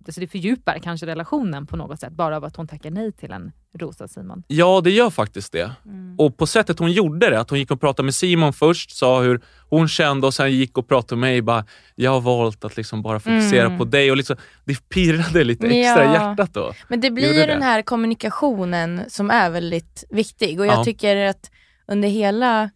alltså 0.06 0.20
det 0.20 0.26
fördjupar 0.26 0.78
kanske 0.82 1.06
relationen 1.06 1.66
på 1.66 1.76
något 1.76 2.00
sätt 2.00 2.12
bara 2.12 2.36
av 2.36 2.44
att 2.44 2.56
hon 2.56 2.68
tackar 2.68 2.90
nej 2.90 3.12
till 3.12 3.32
en 3.32 3.52
rosa 3.78 4.08
Simon. 4.08 4.42
Ja, 4.46 4.80
det 4.84 4.90
gör 4.90 5.10
faktiskt 5.10 5.52
det. 5.52 5.70
Mm. 6.14 6.26
Och 6.26 6.36
på 6.36 6.46
sättet 6.46 6.78
hon 6.78 6.92
gjorde 6.92 7.30
det, 7.30 7.40
att 7.40 7.50
hon 7.50 7.58
gick 7.58 7.70
och 7.70 7.80
pratade 7.80 8.04
med 8.04 8.14
Simon 8.14 8.52
först, 8.52 8.90
sa 8.96 9.20
hur 9.22 9.40
hon 9.70 9.88
kände 9.88 10.26
och 10.26 10.34
sen 10.34 10.52
gick 10.52 10.78
och 10.78 10.88
pratade 10.88 11.20
med 11.20 11.30
mig. 11.30 11.42
Bara, 11.42 11.64
jag 11.94 12.10
har 12.10 12.20
valt 12.20 12.64
att 12.64 12.76
liksom 12.76 13.02
bara 13.02 13.20
fokusera 13.20 13.66
Mm. 13.66 13.78
på 13.78 13.84
dig. 13.84 14.10
Och 14.10 14.16
liksom, 14.16 14.36
det 14.64 14.88
pirrade 14.88 15.44
lite 15.44 15.66
extra 15.66 16.04
Ja. 16.04 16.10
i 16.10 16.12
hjärtat 16.12 16.54
då. 16.54 16.72
Men 16.88 17.00
det 17.00 17.10
blir 17.10 17.34
ju 17.40 17.46
den 17.46 17.62
här 17.62 17.82
kommunikationen 17.82 19.00
som 19.08 19.30
är 19.30 19.50
väldigt 19.50 20.04
viktig 20.10 20.60
och 20.60 20.66
jag 20.66 20.74
Ja. 20.78 20.84
tycker 20.84 21.16
att 21.16 21.50
under 21.88 22.08
hela 22.08 22.70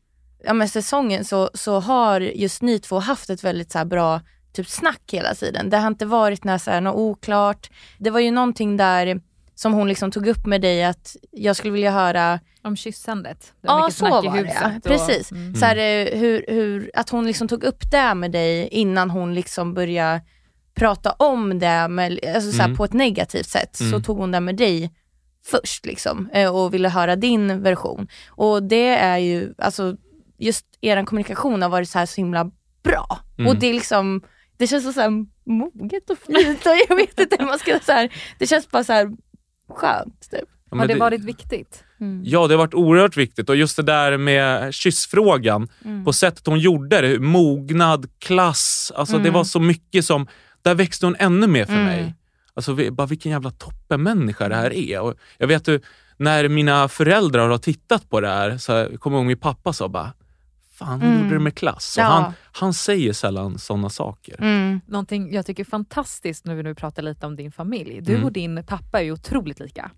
ja, 0.45 0.53
men 0.53 0.69
säsongen 0.69 1.25
så, 1.25 1.51
så 1.55 1.81
har 1.81 2.21
just 2.21 2.63
ni 2.63 2.79
två 2.79 2.99
haft 2.99 3.31
ett 3.31 3.45
väldigt 3.45 3.73
så 3.73 3.85
bra 3.85 4.21
typ 4.53 4.69
snack 4.69 5.01
hela 5.13 5.35
tiden. 5.35 5.71
Det 5.71 5.77
har 5.77 5.87
inte 5.89 6.07
varit 6.07 6.45
något, 6.45 6.63
så 6.63 6.71
här, 6.71 6.81
något 6.81 6.97
oklart. 6.97 7.71
Det 7.99 8.11
var 8.11 8.21
ju 8.21 8.31
någonting 8.31 8.77
där 8.77 9.21
som 9.59 9.73
hon 9.73 9.89
liksom 9.89 10.11
tog 10.11 10.27
upp 10.27 10.47
med 10.47 10.61
dig 10.61 10.85
att 10.85 11.17
jag 11.31 11.57
skulle 11.57 11.73
vilja 11.73 11.91
höra 11.91 12.41
Om 12.63 12.77
kyssandet. 12.77 13.53
Det 13.61 13.69
var 13.69 13.79
Ja 13.81 13.91
så 13.91 14.05
var 14.09 14.23
det 14.23 14.29
och- 14.77 14.83
Precis. 14.83 15.33
Mm. 15.33 15.55
Så 15.55 15.65
här, 15.65 15.77
eh, 15.77 16.19
hur, 16.19 16.45
hur, 16.49 16.91
att 16.95 17.11
hon 17.11 17.27
liksom 17.27 17.49
tog 17.49 17.65
upp 17.65 17.91
det 17.91 18.15
med 18.15 18.31
dig 18.33 18.69
innan 18.69 19.11
hon 19.11 19.35
liksom 19.35 19.75
började 19.75 20.21
prata 20.75 21.11
om 21.13 21.59
det 21.59 21.89
med, 21.89 22.19
alltså 22.35 22.51
så 22.53 22.57
här, 22.59 22.65
Mm. 22.65 22.77
på 22.77 22.85
ett 22.85 22.93
negativt 22.93 23.47
sätt. 23.49 23.77
Så 23.77 23.85
Mm. 23.85 24.03
tog 24.03 24.19
hon 24.19 24.31
det 24.33 24.41
med 24.41 24.57
dig 24.57 24.91
först 25.47 25.87
liksom, 25.87 26.29
eh, 26.33 26.57
och 26.57 26.75
ville 26.75 26.89
höra 26.89 27.17
din 27.17 27.63
version. 27.63 28.09
Och 28.31 28.63
det 28.63 28.89
är 28.89 29.19
ju, 29.19 29.55
alltså 29.59 29.97
just 30.39 30.67
er 30.81 31.05
kommunikation 31.05 31.63
har 31.63 31.69
varit 31.69 31.89
så 31.89 31.99
här 31.99 32.07
så 32.07 32.17
himla 32.21 32.51
bra. 32.83 33.19
Mm. 33.39 33.49
Och 33.49 33.57
det 33.57 33.67
är 33.67 33.75
liksom, 33.75 34.23
det 34.57 34.67
känns 34.67 34.85
så, 34.85 34.93
så 34.93 35.01
här 35.01 35.11
moget 35.45 36.11
och 36.11 36.19
fint 36.19 36.67
och 36.67 36.73
jag 36.89 36.97
vet 36.97 37.21
inte 37.21 37.37
hur 37.39 37.47
man 37.47 37.59
ska 37.59 37.79
så 37.87 37.93
här, 37.93 38.09
det 38.39 38.47
känns 38.47 38.71
bara 38.71 38.85
så 38.85 38.93
här 38.93 39.11
skönt 39.69 40.31
typ. 40.31 40.41
Ja, 40.41 40.47
Har 40.71 40.77
men 40.79 40.89
det 40.89 40.95
varit 40.95 41.25
viktigt? 41.25 41.85
Ja, 42.25 42.47
det 42.47 42.55
har 42.55 42.59
varit 42.59 42.75
oerhört 42.75 43.17
viktigt 43.17 43.49
och 43.49 43.57
just 43.57 43.77
det 43.77 43.83
där 43.83 44.17
med 44.17 44.75
kyssfrågan, 44.75 45.69
Mm. 45.85 46.05
på 46.05 46.13
sättet 46.13 46.47
hon 46.47 46.59
gjorde 46.59 47.01
det, 47.01 47.19
mognad, 47.21 48.07
klass, 48.19 48.93
alltså 48.97 49.15
det 49.17 49.21
Mm. 49.21 49.33
var 49.33 49.45
så 49.45 49.61
mycket 49.61 50.05
som, 50.05 50.27
där 50.63 50.75
växte 50.75 51.07
hon 51.07 51.17
ännu 51.19 51.47
mer 51.47 51.65
för 51.65 51.73
Mm. 51.73 51.85
mig. 51.85 52.15
Alltså 52.55 52.73
vi- 52.73 52.91
bara 52.91 53.07
vilken 53.07 53.33
jävla 53.33 53.51
toppenmänniska 53.51 54.49
det 54.49 54.55
här 54.55 54.73
är. 54.73 55.01
Och 55.01 55.15
jag 55.39 55.47
vet 55.47 55.69
ju, 55.69 55.81
när 56.17 56.49
mina 56.49 56.89
föräldrar 56.89 57.49
har 57.49 57.59
tittat 57.59 58.11
på 58.11 58.21
det 58.21 58.29
här, 58.29 58.59
så 58.59 58.73
jag 58.73 59.01
kommer 59.01 59.17
ihåg 59.17 59.27
min 59.27 59.39
pappa 59.39 59.73
sa 59.73 59.89
bara, 59.89 60.13
fan 60.79 60.89
hon 60.89 61.03
Mm. 61.03 61.23
gjorde 61.23 61.35
det 61.35 61.41
med 61.41 61.55
klass. 61.55 61.97
Och 61.97 62.03
Ja. 62.03 62.07
han, 62.07 62.33
han 62.53 62.75
säger 62.75 63.13
sällan 63.13 63.59
sådana 63.59 63.91
saker. 63.91 64.37
Mm. 64.39 64.81
Någonting 64.87 65.33
jag 65.33 65.47
tycker 65.47 65.63
är 65.63 65.69
fantastiskt 65.69 66.45
nu 66.45 66.55
när 66.55 66.63
vi 66.63 66.75
pratar 66.75 67.03
lite 67.03 67.27
om 67.27 67.37
din 67.37 67.53
familj. 67.53 68.01
Du 68.03 68.13
Mm. 68.13 68.25
och 68.25 68.33
din 68.33 68.65
pappa 68.67 69.01
är 69.01 69.05
ju 69.05 69.13
otroligt 69.13 69.61
lika. 69.61 69.91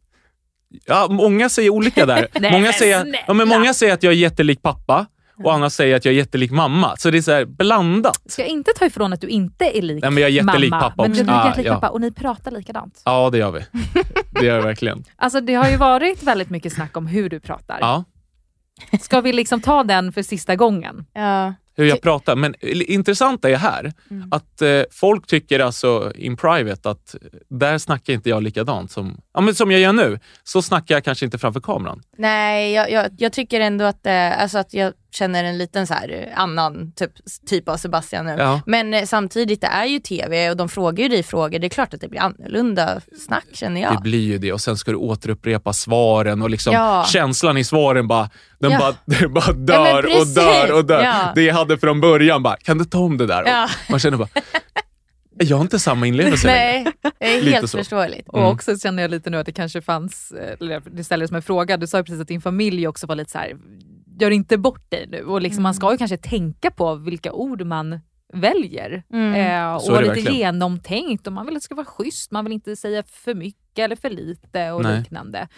Ja, 0.86 1.06
många 1.10 1.48
säger 1.48 1.70
olika 1.70 2.06
där. 2.06 2.26
Nej, 2.40 2.50
många, 2.52 2.64
men 2.64 2.72
säger, 2.72 3.14
ja, 3.26 3.34
men 3.34 3.48
många 3.48 3.74
säger 3.74 3.94
att 3.94 4.02
jag 4.02 4.12
är 4.12 4.16
jättelik 4.16 4.62
pappa 4.62 5.06
och 5.44 5.54
andra 5.54 5.70
säger 5.70 5.96
att 5.96 6.04
jag 6.04 6.12
är 6.14 6.18
jättelik 6.18 6.50
mamma. 6.50 6.96
Så 6.96 7.10
det 7.10 7.18
är 7.18 7.22
så 7.22 7.32
här 7.32 7.44
blandat. 7.44 8.22
Ska 8.26 8.42
jag 8.42 8.48
inte 8.48 8.72
ta 8.76 8.86
ifrån 8.86 9.12
att 9.12 9.20
du 9.20 9.26
inte 9.28 9.78
är 9.78 9.82
lik 9.82 10.02
Nej, 10.02 10.10
men 10.10 10.20
jag 10.22 10.30
är 10.30 10.34
jättelik 10.34 10.70
mamma, 10.70 10.82
pappa 10.90 11.02
men 11.02 11.10
också. 11.10 11.24
du 11.24 11.30
är 11.30 11.42
Ah, 11.42 11.46
jättelik 11.46 11.66
ja. 11.66 11.74
pappa 11.74 11.88
och 11.88 12.00
ni 12.00 12.12
pratar 12.12 12.50
likadant. 12.50 13.02
Ja, 13.04 13.30
det 13.30 13.38
gör 13.38 13.50
vi. 13.50 13.60
Det 14.30 14.46
gör 14.46 14.56
vi 14.56 14.62
verkligen. 14.64 15.04
Alltså 15.16 15.40
det 15.40 15.54
har 15.54 15.68
ju 15.70 15.76
varit 15.76 16.22
väldigt 16.22 16.50
mycket 16.50 16.72
snack 16.72 16.96
om 16.96 17.06
hur 17.06 17.28
du 17.30 17.40
pratar. 17.40 17.78
Ja, 17.80 18.04
Ska 19.00 19.20
vi 19.20 19.32
liksom 19.32 19.60
ta 19.60 19.84
den 19.84 20.12
för 20.12 20.22
sista 20.22 20.56
gången? 20.56 21.06
Ja. 21.12 21.54
hur 21.76 21.84
jag 21.84 22.00
pratar. 22.00 22.36
Men 22.36 22.54
det 22.60 22.92
intressanta 22.92 23.50
är 23.50 23.56
här 23.56 23.92
att 24.30 24.62
eh, 24.62 24.82
folk 24.90 25.26
tycker 25.26 25.60
alltså 25.60 26.12
in 26.14 26.36
private 26.36 26.90
att 26.90 27.14
där 27.48 27.78
snackar 27.78 28.12
inte 28.12 28.28
jag 28.28 28.42
likadant 28.42 28.90
som, 28.90 29.20
ja, 29.34 29.40
men 29.40 29.54
som 29.54 29.70
jag 29.70 29.80
gör 29.80 29.92
nu. 29.92 30.18
Så 30.44 30.62
snackar 30.62 30.94
jag 30.94 31.04
kanske 31.04 31.24
inte 31.24 31.38
framför 31.38 31.60
kameran. 31.60 32.02
Nej, 32.16 32.72
jag, 32.72 32.90
jag, 32.90 33.10
jag 33.18 33.32
tycker 33.32 33.60
ändå 33.60 33.84
att, 33.84 34.06
eh, 34.06 34.42
alltså 34.42 34.58
att 34.58 34.74
jag 34.74 34.92
känner 35.10 35.44
en 35.44 35.58
liten 35.58 35.86
så 35.86 35.94
här 35.94 36.08
eh, 36.32 36.40
annan 36.40 36.92
typ, 36.92 37.10
typ 37.48 37.68
av 37.68 37.76
Sebastian 37.76 38.26
nu. 38.26 38.34
Ja. 38.38 38.60
Men 38.66 38.94
eh, 38.94 39.04
samtidigt, 39.04 39.60
det 39.60 39.66
är 39.66 39.84
ju 39.84 39.98
TV 39.98 40.50
och 40.50 40.56
de 40.56 40.68
frågar 40.68 41.02
ju 41.02 41.08
dig 41.08 41.22
frågor. 41.22 41.58
Det 41.58 41.66
är 41.66 41.68
klart 41.68 41.94
att 41.94 42.00
det 42.00 42.08
blir 42.08 42.20
annorlunda 42.20 43.00
snack 43.26 43.44
känner 43.52 43.80
jag. 43.80 43.92
Det 43.96 44.00
blir 44.02 44.20
ju 44.20 44.38
det 44.38 44.52
och 44.52 44.60
sen 44.60 44.76
ska 44.76 44.90
du 44.90 44.96
återupprepa 44.96 45.72
svaren 45.72 46.42
och 46.42 46.50
liksom 46.50 46.72
Ja. 46.74 47.04
känslan 47.08 47.56
i 47.58 47.64
svaren 47.64 48.08
bara, 48.08 48.30
den 48.58 48.70
Ja. 48.70 48.78
bara, 48.78 48.94
den 49.18 49.32
bara 49.34 49.52
dör 49.52 50.20
och 50.20 50.26
dör 50.26 50.72
och 50.72 50.84
dör. 50.84 51.34
Det 51.34 51.42
jag 51.42 51.54
hade 51.54 51.78
från 51.78 52.00
början 52.00 52.42
bara, 52.42 52.56
kan 52.56 52.78
du 52.78 52.84
ta 52.84 52.98
om 52.98 53.16
det 53.18 53.26
där? 53.26 53.70
Man 53.90 54.00
känner 54.00 54.16
bara, 54.18 54.28
jag 55.42 55.56
har 55.56 55.62
inte 55.62 55.78
samma 55.78 56.06
inlevelse. 56.06 56.46
Nej, 56.46 56.86
det 57.18 57.26
är 57.36 57.40
Lite 57.42 57.56
helt 57.56 57.70
så. 57.70 57.78
förståeligt. 57.78 58.28
Mm. 58.34 58.44
Och 58.46 58.52
också 58.52 58.78
känner 58.78 59.02
jag 59.02 59.10
lite 59.10 59.30
nu 59.30 59.36
att 59.38 59.46
det 59.46 59.52
kanske 59.52 59.82
fanns, 59.82 60.32
eh, 60.32 60.56
eller 60.60 60.82
det 60.90 61.04
ställdes 61.04 61.28
som 61.28 61.36
en 61.36 61.42
fråga, 61.42 61.76
du 61.76 61.86
sa 61.86 61.98
ju 61.98 62.04
precis 62.04 62.20
att 62.20 62.28
din 62.28 62.40
familj 62.40 62.88
också 62.88 63.06
var 63.06 63.14
lite 63.14 63.30
så 63.30 63.38
här, 63.38 63.56
gör 64.20 64.30
inte 64.30 64.58
bort 64.58 64.90
dig 64.90 65.06
nu. 65.10 65.24
Och 65.24 65.40
liksom 65.42 65.62
man 65.62 65.74
ska 65.74 65.92
ju 65.92 65.98
kanske 65.98 66.16
tänka 66.16 66.70
på 66.70 66.94
vilka 66.94 67.32
ord 67.32 67.66
man 67.66 68.00
väljer. 68.32 69.02
Mm. 69.12 69.34
Eh, 69.34 69.74
och 69.76 69.82
vara 69.90 70.00
lite 70.00 70.12
verkligen. 70.14 70.34
genomtänkt 70.38 71.26
och 71.26 71.32
man 71.32 71.46
vill 71.46 71.56
att 71.56 71.60
det 71.62 71.64
ska 71.64 71.74
vara 71.74 71.86
schysst, 71.86 72.30
man 72.30 72.44
vill 72.44 72.52
inte 72.52 72.76
säga 72.76 73.02
för 73.02 73.34
mycket 73.34 73.78
eller 73.78 73.96
för 73.96 74.10
lite 74.10 74.70
och 74.72 74.82
Nej. 74.82 74.98
liknande. 74.98 75.48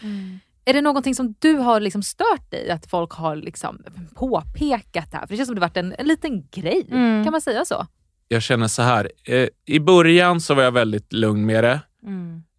Är 0.64 0.72
det 0.72 0.81
någonting 0.81 1.14
som 1.14 1.35
du 1.38 1.55
har 1.55 1.81
liksom 1.81 2.03
stört 2.03 2.51
dig 2.51 2.70
att 2.70 2.87
folk 2.87 3.12
har 3.12 3.37
liksom 3.37 3.83
påpekat 4.14 5.11
det 5.11 5.16
här? 5.16 5.27
För 5.27 5.33
det 5.33 5.37
känns 5.37 5.46
som 5.48 5.55
det 5.55 5.61
varit 5.61 5.77
en, 5.77 5.94
en 5.98 6.07
liten 6.07 6.48
grej, 6.51 6.87
Mm. 6.90 7.25
kan 7.25 7.33
man 7.33 7.40
säga 7.40 7.64
så? 7.64 7.87
Jag 8.29 8.42
känner 8.42 8.68
så 8.68 8.83
här, 8.83 9.11
eh, 9.25 9.48
i 9.66 9.81
början 9.81 10.40
så 10.40 10.55
var 10.55 10.62
jag 10.62 10.72
väldigt 10.72 11.12
lugn 11.12 11.46
med 11.46 11.64
det. 11.64 11.81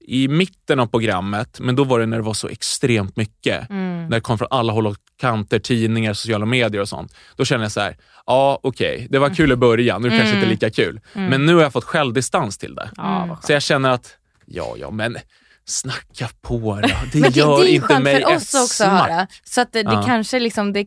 Mm. 0.08 0.22
I 0.22 0.28
mitten 0.28 0.80
av 0.80 0.88
programmet, 0.88 1.60
men 1.60 1.76
då 1.76 1.84
var 1.84 2.00
det 2.00 2.06
när 2.06 2.18
det 2.18 2.24
var 2.24 2.34
så 2.34 2.48
extremt 2.48 3.16
mycket. 3.16 3.70
Mm. 3.70 4.04
När 4.04 4.18
det 4.18 4.22
kom 4.22 4.38
från 4.38 4.48
alla 4.52 4.74
håll 4.74 4.88
och 4.88 4.96
kanter, 5.20 5.60
tidningar, 5.60 6.14
sociala 6.14 6.46
medier 6.46 6.82
och 6.82 6.90
sånt. 6.90 7.16
Då 7.36 7.46
kände 7.46 7.66
jag 7.66 7.72
så 7.72 7.82
här, 7.82 7.98
ja 8.26 8.60
okej, 8.64 9.08
det 9.10 9.20
var 9.20 9.30
kul 9.30 9.52
i 9.52 9.56
början, 9.56 10.02
nu 10.02 10.10
kanske 10.10 10.36
inte 10.36 10.48
lika 10.50 10.70
kul. 10.70 11.00
Men 11.14 11.46
nu 11.46 11.56
har 11.56 11.62
jag 11.62 11.74
fått 11.74 11.84
självdistans 11.84 12.58
till 12.58 12.76
det. 12.76 12.90
Ja, 12.96 13.40
Så 13.44 13.52
jag 13.52 13.62
känner 13.62 13.90
att, 13.90 14.18
ja 14.46 14.76
ja 14.78 14.92
men 14.92 15.18
snacka 15.66 16.30
på 16.42 16.58
då. 16.60 16.88
Det 17.14 17.20
Men 17.20 17.32
det, 17.32 17.40
gör 17.40 17.60
det 17.60 17.70
är 17.72 17.76
inte 17.76 18.00
mig 18.00 18.14
för 18.22 18.32
ett 18.32 18.38
oss 18.38 18.54
också 18.54 18.68
smack. 18.84 19.10
höra. 19.10 19.28
Så 19.44 19.62
att 19.62 19.72
det, 19.72 19.84
det 19.84 19.94
Ja. 19.94 20.04
kanske 20.06 20.40
liksom, 20.40 20.74
det, 20.74 20.80
eh, 20.80 20.86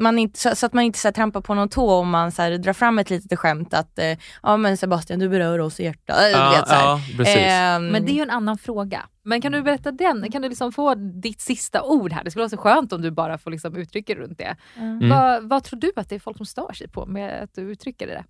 man 0.00 0.18
inte, 0.18 0.38
så, 0.38 0.56
så 0.56 0.66
att 0.66 0.72
man 0.72 0.84
inte 0.84 0.98
så 0.98 1.08
här, 1.08 1.12
trampar 1.12 1.40
på 1.40 1.54
någon 1.54 1.68
tå 1.68 1.90
om 1.94 2.10
man 2.10 2.32
så 2.32 2.42
här, 2.42 2.58
drar 2.58 2.72
fram 2.72 2.98
ett 2.98 3.10
litet 3.10 3.38
skämt 3.38 3.74
att 3.74 3.98
eh, 3.98 4.18
ja 4.42 4.56
men 4.56 4.76
Sebastian 4.76 5.18
du 5.18 5.28
berör 5.28 5.58
oss 5.58 5.80
i 5.80 5.84
hjärtat. 5.84 6.16
Ja, 6.32 6.50
vet, 6.50 6.68
så 6.68 6.74
ja, 6.74 7.00
precis. 7.16 7.36
Ehm, 7.36 7.86
Men 7.86 8.06
det 8.06 8.12
är 8.12 8.14
ju 8.14 8.22
en 8.22 8.30
annan 8.30 8.58
fråga. 8.58 9.02
Men 9.22 9.40
kan 9.40 9.52
du 9.52 9.62
berätta 9.62 9.92
den? 9.92 10.32
Kan 10.32 10.42
du 10.42 10.48
liksom 10.48 10.72
få 10.72 10.94
ditt 10.94 11.40
sista 11.40 11.82
ord 11.82 12.12
här? 12.12 12.24
Det 12.24 12.30
skulle 12.30 12.42
vara 12.42 12.48
så 12.50 12.56
skönt 12.56 12.92
om 12.92 13.02
du 13.02 13.10
bara 13.10 13.38
får 13.38 13.50
liksom 13.50 13.76
uttrycka 13.76 14.14
runt 14.14 14.38
det. 14.38 14.56
Mm. 14.76 15.08
Vad, 15.08 15.48
vad 15.48 15.64
tror 15.64 15.80
du 15.80 15.92
att 15.96 16.08
det 16.08 16.14
är 16.14 16.18
folk 16.20 16.36
som 16.36 16.46
stör 16.46 16.72
sig 16.72 16.88
på 16.88 17.06
med 17.06 17.42
att 17.42 17.54
du 17.54 17.60
uttrycker 17.62 18.06
det? 18.06 18.24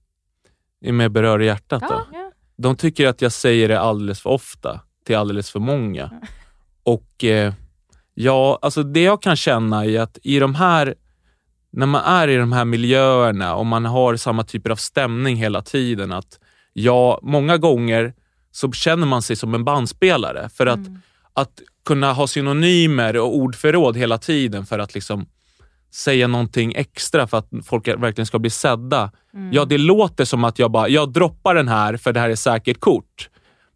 Med 0.93 1.13
berör 1.13 1.43
i 1.43 1.47
hjärtat 1.47 1.83
då. 1.89 2.07
De 2.57 2.77
tycker 2.77 3.07
att 3.09 3.23
jag 3.23 3.33
säger 3.33 3.69
det 3.69 3.81
alldeles 3.81 4.21
för 4.21 4.31
ofta 4.31 4.81
till 5.05 5.17
alldeles 5.17 5.51
för 5.51 5.61
många. 5.61 6.11
Och 6.83 7.25
eh, 7.25 7.53
ja, 8.15 8.59
alltså 8.63 8.83
det 8.83 9.03
jag 9.03 9.23
kan 9.23 9.37
känna 9.37 9.85
är 9.85 10.01
att 10.01 10.19
i 10.23 10.39
de 10.39 10.55
här, 10.55 10.95
när 11.73 11.87
man 11.87 12.05
är 12.05 12.29
i 12.29 12.37
de 12.37 12.53
här 12.53 12.65
miljöerna 12.65 13.55
och 13.55 13.67
man 13.67 13.85
har 13.85 14.17
samma 14.17 14.45
typer 14.45 14.71
av 14.71 14.77
stämning 14.77 15.37
hela 15.37 15.63
tiden, 15.63 16.13
att 16.13 16.39
ja, 16.73 17.21
många 17.23 17.57
gånger 17.57 18.15
så 18.51 18.73
känner 18.73 19.07
man 19.07 19.23
sig 19.23 19.37
som 19.37 19.55
en 19.55 19.65
bandspelare 19.65 20.49
för 20.49 20.67
att, 20.67 20.81
att 21.33 21.61
kunna 21.85 22.13
ha 22.13 22.27
synonymer 22.27 23.17
och 23.17 23.37
ordförråd 23.37 23.97
hela 23.97 24.19
tiden 24.19 24.67
för 24.67 24.79
att 24.79 24.95
liksom 24.95 25.27
säga 25.95 26.27
någonting 26.27 26.75
extra 26.75 27.27
för 27.27 27.39
att 27.39 27.49
folk 27.65 27.89
verkligen 27.89 28.27
ska 28.27 28.39
bli 28.39 28.51
sedda. 28.51 29.11
Ja, 29.53 29.65
det 29.65 29.79
låter 29.79 30.25
som 30.25 30.45
att 30.45 30.59
jag 30.59 30.71
bara, 30.71 30.89
jag 30.89 31.13
droppar 31.13 31.55
den 31.55 31.69
här 31.69 31.97
för 31.97 32.13
det 32.13 32.21
här 32.21 32.31
är 32.31 32.37
säkert 32.37 32.81
kort. 32.81 33.29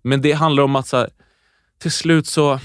Men 0.03 0.23
det 0.23 0.33
handlar 0.33 0.63
om 0.63 0.77
att 0.77 0.87
så 0.87 0.97
här, 0.97 1.11
till 1.79 1.91
slut 1.93 2.27
så, 2.27 2.61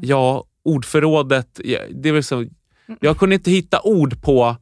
ja, 0.00 0.44
ordförrådet, 0.64 1.60
det 1.90 2.08
är 2.08 2.22
så, 2.22 2.46
jag 3.00 3.18
kunde 3.18 3.34
inte 3.34 3.50
hitta 3.50 3.80
ord 3.82 4.22
på 4.22 4.56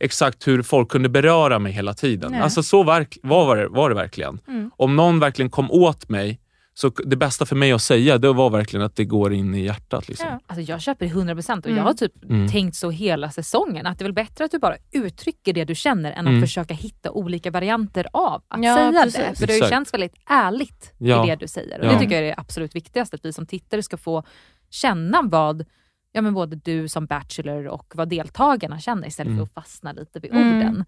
exakt 0.00 0.48
hur 0.48 0.62
folk 0.62 0.88
kunde 0.88 1.08
beröra 1.08 1.58
mig 1.58 1.72
hela 1.72 1.94
tiden. 1.94 2.32
Nej. 2.32 2.40
Alltså 2.40 2.62
så 2.62 2.82
verk, 2.82 3.18
var, 3.22 3.56
det, 3.56 3.68
var 3.68 3.88
det 3.88 3.94
verkligen. 3.94 4.40
Om 4.76 4.96
någon 4.96 5.18
verkligen 5.18 5.50
kom 5.50 5.70
åt 5.70 6.08
mig, 6.08 6.40
så 6.80 6.88
det 6.88 7.16
bästa 7.16 7.46
för 7.46 7.56
mig 7.56 7.72
att 7.72 7.82
säga 7.82 8.18
det 8.18 8.32
var 8.32 8.50
verkligen 8.50 8.86
att 8.86 8.96
det 8.96 9.04
går 9.04 9.32
in 9.32 9.54
i 9.54 9.60
hjärtat. 9.64 10.08
Liksom. 10.08 10.26
Ja. 10.30 10.40
Alltså 10.46 10.60
jag 10.72 10.80
köper 10.80 11.06
det 11.06 11.12
100% 11.12 11.58
och 11.58 11.66
Mm. 11.66 11.76
jag 11.76 11.84
har 11.84 11.94
typ 11.94 12.24
Mm. 12.24 12.48
tänkt 12.48 12.76
så 12.76 12.90
hela 12.90 13.30
säsongen 13.30 13.86
att 13.86 13.98
det 13.98 14.02
är 14.02 14.04
väl 14.04 14.12
bättre 14.12 14.44
att 14.44 14.50
du 14.50 14.58
bara 14.58 14.76
uttrycker 14.92 15.52
det 15.52 15.64
du 15.64 15.74
känner 15.74 16.12
än 16.12 16.18
att 16.26 16.30
Mm. 16.30 16.40
försöka 16.40 16.74
hitta 16.74 17.10
olika 17.10 17.50
varianter 17.50 18.06
av 18.12 18.42
att 18.48 18.64
Ja, 18.64 18.76
säga 18.76 18.92
precis. 19.02 19.14
det. 19.14 19.34
För 19.38 19.46
det 19.46 19.52
Exakt. 19.54 19.70
känns 19.72 19.94
väldigt 19.94 20.14
ärligt 20.30 20.92
Ja. 20.98 21.24
i 21.26 21.30
det 21.30 21.36
du 21.36 21.48
säger. 21.48 21.78
Och 21.80 21.86
Ja. 21.86 21.92
Det 21.92 21.98
tycker 21.98 22.14
jag 22.14 22.22
är 22.24 22.28
det 22.28 22.34
absolut 22.40 22.74
viktigaste, 22.76 23.16
att 23.16 23.24
vi 23.24 23.32
som 23.32 23.46
tittare 23.46 23.82
ska 23.82 23.96
få 23.96 24.22
känna 24.70 25.22
vad 25.22 25.64
ja, 26.12 26.22
men 26.22 26.34
både 26.34 26.56
du 26.56 26.88
som 26.88 27.06
Bachelor 27.06 27.66
och 27.66 27.92
vad 27.94 28.08
deltagarna 28.08 28.80
känner 28.80 29.08
istället 29.08 29.26
Mm. 29.30 29.38
för 29.38 29.44
att 29.44 29.64
fastna 29.64 29.92
lite 29.92 30.20
vid 30.20 30.30
Mm. 30.32 30.56
orden. 30.56 30.84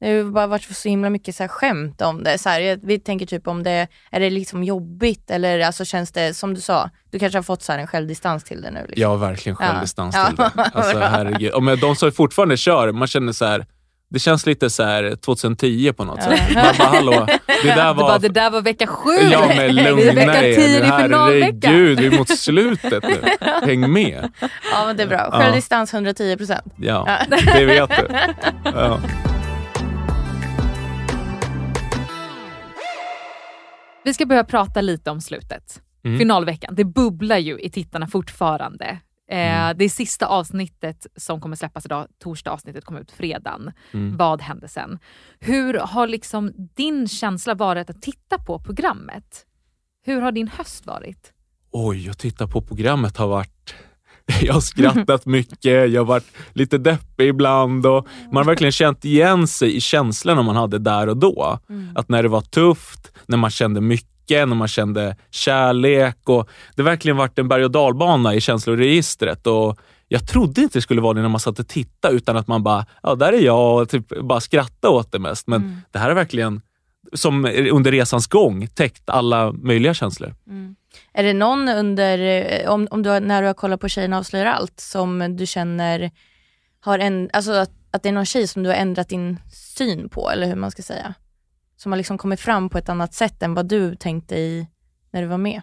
Det 0.00 0.16
har 0.22 0.24
bara 0.30 0.46
varit 0.46 0.76
så 0.76 0.88
himla 0.88 1.10
mycket 1.10 1.36
så 1.36 1.42
här 1.42 1.48
skämt 1.48 2.02
om 2.02 2.24
det. 2.24 2.38
Så 2.38 2.48
här, 2.48 2.78
vi 2.82 2.98
tänker 2.98 3.26
typ 3.26 3.48
om 3.48 3.62
det, 3.62 3.88
är 4.10 4.20
det 4.20 4.30
liksom 4.30 4.64
jobbigt 4.64 5.30
eller 5.30 5.60
alltså 5.60 5.84
känns 5.84 6.12
det, 6.12 6.34
som 6.34 6.54
du 6.54 6.60
sa, 6.60 6.90
du 7.10 7.18
kanske 7.18 7.38
har 7.38 7.42
fått 7.42 7.62
så 7.62 7.72
här 7.72 7.78
en 7.78 7.86
självdistans 7.86 8.44
till 8.44 8.62
det 8.62 8.70
nu? 8.70 8.80
Liksom. 8.80 9.02
Jag 9.02 9.08
har 9.08 9.16
verkligen 9.16 9.56
självdistans 9.56 10.14
Ja. 10.18 10.26
till 10.26 10.36
det. 10.36 10.70
Alltså, 10.74 10.98
herregud. 10.98 11.52
Och 11.52 11.62
men 11.62 11.80
de 11.80 11.96
som 11.96 12.12
fortfarande 12.12 12.56
kör, 12.56 12.92
man 12.92 13.08
känner 13.08 13.32
så 13.32 13.44
här, 13.44 13.66
det 14.10 14.18
känns 14.18 14.46
lite 14.46 14.70
så 14.70 14.82
här 14.82 15.16
2010 15.16 15.92
på 15.92 16.04
något 16.04 16.22
sätt. 16.22 16.40
Man 16.54 16.64
bara, 16.78 16.88
hallå, 16.88 17.26
det 17.46 17.68
där 17.68 17.88
Du 17.88 17.94
bara, 17.94 17.94
var... 17.94 18.18
det 18.18 18.28
där 18.28 18.50
var 18.50 18.60
vecka 18.62 18.86
sju! 18.86 19.10
Ja 19.32 19.46
men 19.56 19.74
lugna 19.74 20.36
er 20.42 20.58
nu, 20.58 20.84
herregud, 20.84 22.00
vi 22.00 22.06
är 22.06 22.18
mot 22.18 22.38
slutet 22.38 23.02
nu. 23.02 23.22
Häng 23.62 23.92
med. 23.92 24.30
Ja 24.72 24.86
men 24.86 24.96
det 24.96 25.02
är 25.02 25.06
bra, 25.06 25.30
självdistans 25.32 25.94
110%. 25.94 26.60
Ja, 26.76 27.18
det 27.54 27.64
vet 27.64 27.90
du. 27.90 28.08
Ja. 28.64 29.00
Vi 34.06 34.14
ska 34.14 34.26
börja 34.26 34.44
prata 34.44 34.80
lite 34.80 35.10
om 35.10 35.20
slutet. 35.20 35.82
Mm. 36.04 36.18
Finalveckan. 36.18 36.74
Det 36.74 36.84
bubblar 36.84 37.38
ju 37.38 37.58
i 37.60 37.70
tittarna 37.70 38.06
fortfarande. 38.06 38.84
Eh, 39.30 39.38
Mm. 39.38 39.78
Det 39.78 39.84
är 39.84 39.88
sista 39.88 40.26
avsnittet 40.26 41.06
som 41.16 41.40
kommer 41.40 41.56
släppas 41.56 41.84
idag. 41.86 42.06
Torsdag 42.18 42.50
avsnittet 42.50 42.84
kommer 42.84 43.00
ut 43.00 43.10
fredagen. 43.10 43.72
Mm. 43.92 44.16
Vad 44.16 44.42
hände 44.42 44.68
sen? 44.68 44.98
Hur 45.40 45.74
har 45.74 46.06
liksom 46.06 46.52
din 46.56 47.08
känsla 47.08 47.54
varit 47.54 47.90
att 47.90 48.02
titta 48.02 48.38
på 48.38 48.58
programmet? 48.58 49.46
Hur 50.04 50.20
har 50.20 50.32
din 50.32 50.48
höst 50.48 50.86
varit? 50.86 51.32
Oj, 51.70 52.08
att 52.10 52.18
titta 52.18 52.46
på 52.48 52.62
programmet 52.62 53.16
har 53.16 53.26
varit... 53.28 53.74
Jag 54.40 54.54
har 54.54 54.60
skrattat 54.60 55.26
mycket, 55.26 55.90
jag 55.90 56.00
har 56.00 56.04
varit 56.06 56.32
lite 56.52 56.78
deppig 56.78 57.28
ibland 57.28 57.86
och 57.86 58.06
man 58.26 58.36
har 58.36 58.44
verkligen 58.44 58.72
känt 58.72 59.04
igen 59.04 59.46
sig 59.46 59.76
i 59.76 59.80
känslorna 59.80 60.42
man 60.42 60.56
hade 60.56 60.78
där 60.78 61.06
och 61.06 61.16
då. 61.16 61.58
Att 61.94 62.08
när 62.08 62.22
det 62.22 62.28
var 62.28 62.40
tufft, 62.40 63.12
när 63.26 63.36
man 63.36 63.50
kände 63.50 63.80
mycket, 63.80 64.48
när 64.48 64.54
man 64.54 64.68
kände 64.68 65.16
kärlek 65.30 66.18
och 66.24 66.48
det 66.74 66.82
har 66.82 66.90
verkligen 66.90 67.16
varit 67.16 67.38
en 67.38 67.48
berg 67.48 67.64
och 67.64 67.70
dalbana 67.70 68.34
i 68.34 68.40
känsloregistret 68.40 69.46
och 69.46 69.78
jag 70.08 70.28
trodde 70.28 70.60
inte 70.60 70.78
det 70.78 70.82
skulle 70.82 71.00
vara 71.00 71.14
det 71.14 71.22
när 71.22 71.28
man 71.28 71.40
satt 71.40 71.58
och 71.58 71.68
tittade 71.68 72.14
utan 72.14 72.36
att 72.36 72.48
man 72.48 72.62
bara, 72.62 72.86
ja 73.02 73.14
där 73.14 73.32
är 73.32 73.40
jag 73.40 73.82
och 73.82 73.88
typ 73.88 74.20
bara 74.22 74.40
skratta 74.40 74.90
åt 74.90 75.12
det 75.12 75.18
mest. 75.18 75.46
Men 75.46 75.82
det 75.90 75.98
här 75.98 76.10
är 76.10 76.14
verkligen, 76.14 76.60
som 77.12 77.44
under 77.72 77.92
resans 77.92 78.26
gång, 78.26 78.66
täckt 78.66 79.10
alla 79.10 79.52
möjliga 79.52 79.94
känslor. 79.94 80.34
Är 81.12 81.22
det 81.22 81.32
någon 81.32 81.68
under, 81.68 82.18
eh, 82.18 82.70
om, 82.70 82.88
om 82.90 83.02
du, 83.02 83.10
har- 83.10 83.20
när 83.20 83.42
du 83.42 83.46
har 83.46 83.54
kollat 83.54 83.80
på 83.80 83.88
Tjejerna 83.88 84.18
avslöjar 84.18 84.46
allt, 84.46 84.80
som 84.80 85.36
du 85.36 85.46
känner 85.46 86.10
har 86.80 86.98
en, 86.98 87.30
alltså 87.32 87.52
att, 87.52 87.70
att 87.90 88.02
det 88.02 88.08
är 88.08 88.12
någon 88.12 88.26
tjej 88.26 88.46
som 88.46 88.62
du 88.62 88.68
har 88.68 88.76
ändrat 88.76 89.08
din 89.08 89.38
syn 89.52 90.08
på, 90.08 90.30
eller 90.30 90.46
hur 90.46 90.54
man 90.56 90.70
ska 90.70 90.82
säga? 90.82 91.14
Som 91.76 91.92
har 91.92 91.96
liksom 91.96 92.18
kommit 92.18 92.40
fram 92.40 92.68
på 92.68 92.78
ett 92.78 92.88
annat 92.88 93.14
sätt 93.14 93.42
än 93.42 93.54
vad 93.54 93.66
du 93.68 93.94
tänkte 93.96 94.36
i 94.36 94.66
när 95.10 95.22
du 95.22 95.28
var 95.28 95.38
med? 95.38 95.62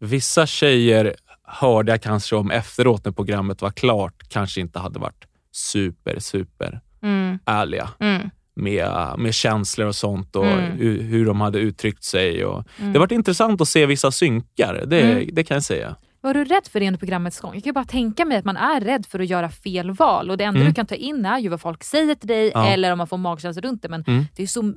Vissa 0.00 0.46
tjejer 0.46 1.14
hörde 1.42 1.92
jag 1.92 2.02
kanske 2.02 2.36
om 2.36 2.50
efteråt 2.50 3.04
när 3.04 3.12
programmet 3.12 3.62
var 3.62 3.70
klart, 3.70 4.22
kanske 4.28 4.60
inte 4.60 4.78
hade 4.78 4.98
varit 4.98 5.24
super, 5.52 6.18
super 6.18 6.80
Mm. 7.02 7.38
ärliga 7.46 7.88
Mm. 8.00 8.30
Med, 8.56 9.14
med 9.18 9.34
känslor 9.34 9.86
och 9.86 9.94
sånt 9.94 10.36
och 10.36 10.46
Mm. 10.46 10.72
hur, 10.78 11.02
hur 11.02 11.26
de 11.26 11.40
hade 11.40 11.58
uttryckt 11.58 12.04
sig. 12.04 12.44
Och 12.44 12.64
Mm. 12.78 12.92
Det 12.92 12.98
har 12.98 13.00
varit 13.04 13.12
intressant 13.12 13.60
att 13.60 13.68
se 13.68 13.86
vissa 13.86 14.10
synkar, 14.10 14.84
det, 14.86 15.00
Mm. 15.02 15.28
det 15.32 15.44
kan 15.44 15.54
jag 15.54 15.64
säga. 15.64 15.96
Var 16.20 16.34
du 16.34 16.44
rädd 16.44 16.66
för 16.72 16.80
det 16.80 16.86
under 16.86 16.98
programmets 16.98 17.40
gång? 17.40 17.54
Jag 17.54 17.62
kan 17.62 17.68
ju 17.68 17.74
bara 17.74 17.84
tänka 17.84 18.24
mig 18.24 18.36
att 18.38 18.44
man 18.44 18.56
är 18.56 18.80
rädd 18.80 19.06
för 19.06 19.18
att 19.20 19.26
göra 19.26 19.48
fel 19.50 19.90
val 19.90 20.30
och 20.30 20.36
det 20.36 20.44
enda 20.44 20.60
Mm. 20.60 20.70
du 20.70 20.74
kan 20.74 20.86
ta 20.86 20.94
in 20.94 21.24
är 21.26 21.38
ju 21.38 21.48
vad 21.48 21.60
folk 21.60 21.84
säger 21.84 22.14
till 22.14 22.28
dig 22.28 22.50
Ja. 22.54 22.66
eller 22.66 22.92
om 22.92 22.98
man 22.98 23.06
får 23.06 23.16
magkänsla 23.18 23.62
runt 23.62 23.82
det. 23.82 23.88
Men 23.88 24.04
Mm. 24.06 24.24
det 24.36 24.42
är 24.42 24.46
så 24.46 24.72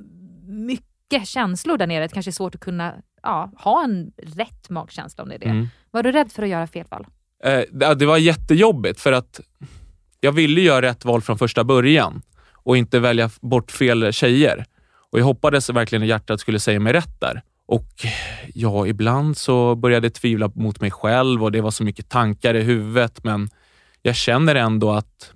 mycket 0.46 1.26
känslor 1.28 1.76
där 1.78 1.86
nere, 1.86 2.04
det 2.04 2.08
kanske 2.14 2.30
är 2.30 2.32
svårt 2.32 2.54
att 2.54 2.60
kunna 2.60 2.94
ja, 3.22 3.52
ha 3.56 3.84
en 3.84 4.12
rätt 4.36 4.70
magkänsla 4.70 5.22
om 5.22 5.28
det 5.28 5.34
är 5.34 5.38
det. 5.38 5.46
Mm. 5.48 5.68
Var 5.90 6.02
du 6.02 6.12
rädd 6.12 6.32
för 6.32 6.42
att 6.42 6.48
göra 6.48 6.66
fel 6.66 6.86
val? 6.90 7.06
Eh, 7.44 7.60
det, 7.72 7.94
det 7.94 8.06
var 8.06 8.16
jättejobbigt 8.16 9.00
för 9.00 9.12
att 9.12 9.40
jag 10.20 10.32
ville 10.32 10.60
göra 10.60 10.82
rätt 10.82 11.04
val 11.04 11.20
från 11.22 11.38
första 11.38 11.64
början 11.64 12.22
och 12.68 12.76
inte 12.76 13.00
välja 13.00 13.30
bort 13.40 13.70
fel 13.70 14.12
tjejer. 14.12 14.64
Och 15.10 15.18
Jag 15.18 15.24
hoppades 15.24 15.70
verkligen 15.70 16.02
att 16.02 16.08
hjärtat 16.08 16.40
skulle 16.40 16.60
säga 16.60 16.80
mig 16.80 16.92
rätt 16.92 17.20
där. 17.20 17.42
Och 17.66 17.88
ja, 18.54 18.86
ibland 18.86 19.36
så 19.36 19.74
började 19.74 20.06
jag 20.06 20.14
tvivla 20.14 20.50
mot 20.54 20.80
mig 20.80 20.90
själv 20.90 21.44
och 21.44 21.52
det 21.52 21.60
var 21.60 21.70
så 21.70 21.84
mycket 21.84 22.08
tankar 22.08 22.54
i 22.54 22.62
huvudet. 22.62 23.24
Men 23.24 23.48
jag 24.02 24.16
känner 24.16 24.54
ändå 24.54 24.90
att 24.92 25.32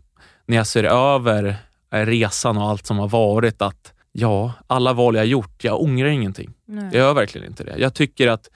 när 0.46 0.56
jag 0.56 0.66
ser 0.66 0.84
över 0.84 1.56
eh, 1.92 2.06
resan 2.06 2.56
och 2.58 2.68
allt 2.70 2.86
som 2.86 2.98
har 2.98 3.08
varit 3.08 3.62
att 3.62 3.92
ja, 4.12 4.52
alla 4.66 4.92
val 4.92 5.16
jag 5.16 5.26
gjort, 5.26 5.64
jag 5.64 5.80
ångrar 5.82 6.08
ingenting. 6.08 6.50
Nej. 6.66 6.84
Jag 6.84 6.94
gör 6.94 7.14
verkligen 7.14 7.46
inte 7.46 7.64
det. 7.64 7.74
Jag 7.78 7.94
tycker 7.94 8.28
att 8.28 8.50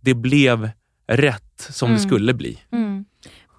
det 0.00 0.14
blev 0.14 0.70
rätt 1.06 1.68
som 1.70 1.88
det 1.88 1.96
Mm. 1.96 2.08
skulle 2.08 2.34
bli. 2.34 2.58
Mm. 2.72 3.04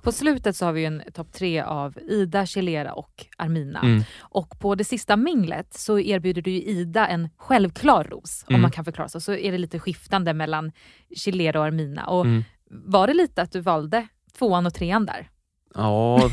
På 0.03 0.11
slutet 0.11 0.55
så 0.55 0.65
har 0.65 0.73
vi 0.73 0.85
en 0.85 1.03
topp 1.13 1.31
tre 1.33 1.61
av 1.61 1.97
Ida, 1.99 2.45
Chilera 2.45 2.93
och 2.93 3.25
Armina. 3.37 3.79
Mm. 3.79 4.03
Och 4.19 4.59
på 4.59 4.75
det 4.75 4.83
sista 4.83 5.15
minglet 5.17 5.73
så 5.73 5.99
erbjuder 5.99 6.41
du 6.41 6.51
ju 6.51 6.61
Ida 6.61 7.07
en 7.07 7.29
självklar 7.37 8.03
ros, 8.03 8.43
om 8.47 8.53
Mm. 8.53 8.61
man 8.61 8.71
kan 8.71 8.85
förklara 8.85 9.09
så. 9.09 9.19
Så 9.21 9.33
är 9.35 9.51
det 9.51 9.57
lite 9.57 9.79
skiftande 9.79 10.33
mellan 10.33 10.71
Chilera 11.15 11.59
och 11.59 11.65
Armina. 11.65 12.05
Och 12.05 12.25
Mm. 12.25 12.43
Var 12.85 13.07
det 13.07 13.13
lite 13.13 13.41
att 13.41 13.51
du 13.51 13.59
valde 13.59 14.07
tvåan 14.37 14.65
och 14.65 14.73
trean 14.73 15.05
där? 15.05 15.29
Ja, 15.75 16.29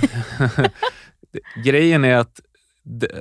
grejen 1.65 2.05
är 2.05 2.17
att 2.17 2.41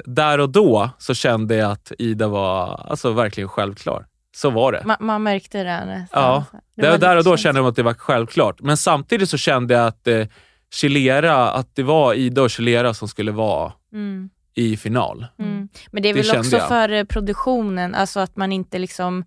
där 0.06 0.39
och 0.39 0.50
då 0.50 0.89
så 0.97 1.14
kände 1.14 1.56
jag 1.56 1.72
att 1.72 1.91
Ida 2.00 2.28
var 2.28 2.86
alltså, 2.89 3.12
verkligen 3.12 3.50
självklar. 3.50 4.06
Så 4.36 4.49
var 4.49 4.71
det. 4.71 4.84
Man, 4.86 4.97
man 4.99 5.23
märkte 5.23 5.63
det 5.63 5.86
nästan. 5.86 6.23
Ja, 6.23 6.45
Det 6.75 6.89
var 6.89 6.97
där 6.97 7.17
och 7.17 7.23
då 7.23 7.38
kände 7.38 7.61
jag 7.61 7.67
att 7.67 7.75
det 7.75 7.84
var 7.84 7.93
självklart. 7.93 8.61
Men 8.61 8.77
samtidigt 8.77 9.30
så 9.30 9.38
kände 9.38 9.73
jag 9.73 9.88
att 9.88 10.07
eh, 10.07 10.27
Chilera, 10.73 11.51
att 11.51 11.75
det 11.75 11.84
var 11.84 12.13
Ida 12.13 12.41
och 12.41 12.49
Chilera 12.51 12.93
som 12.93 13.07
skulle 13.07 13.32
vara 13.32 13.73
Mm. 13.93 14.30
i 14.53 14.77
final. 14.77 15.25
Mm. 15.39 15.69
Men 15.91 16.03
det 16.03 16.09
är 16.09 16.13
Det 16.13 16.21
väl 16.21 16.39
också 16.39 16.57
jag. 16.57 16.67
för 16.67 16.89
eh, 16.91 17.03
produktionen, 17.03 17.95
alltså 17.95 18.19
att 18.19 18.36
man 18.36 18.51
inte 18.51 18.80
liksom 18.80 19.23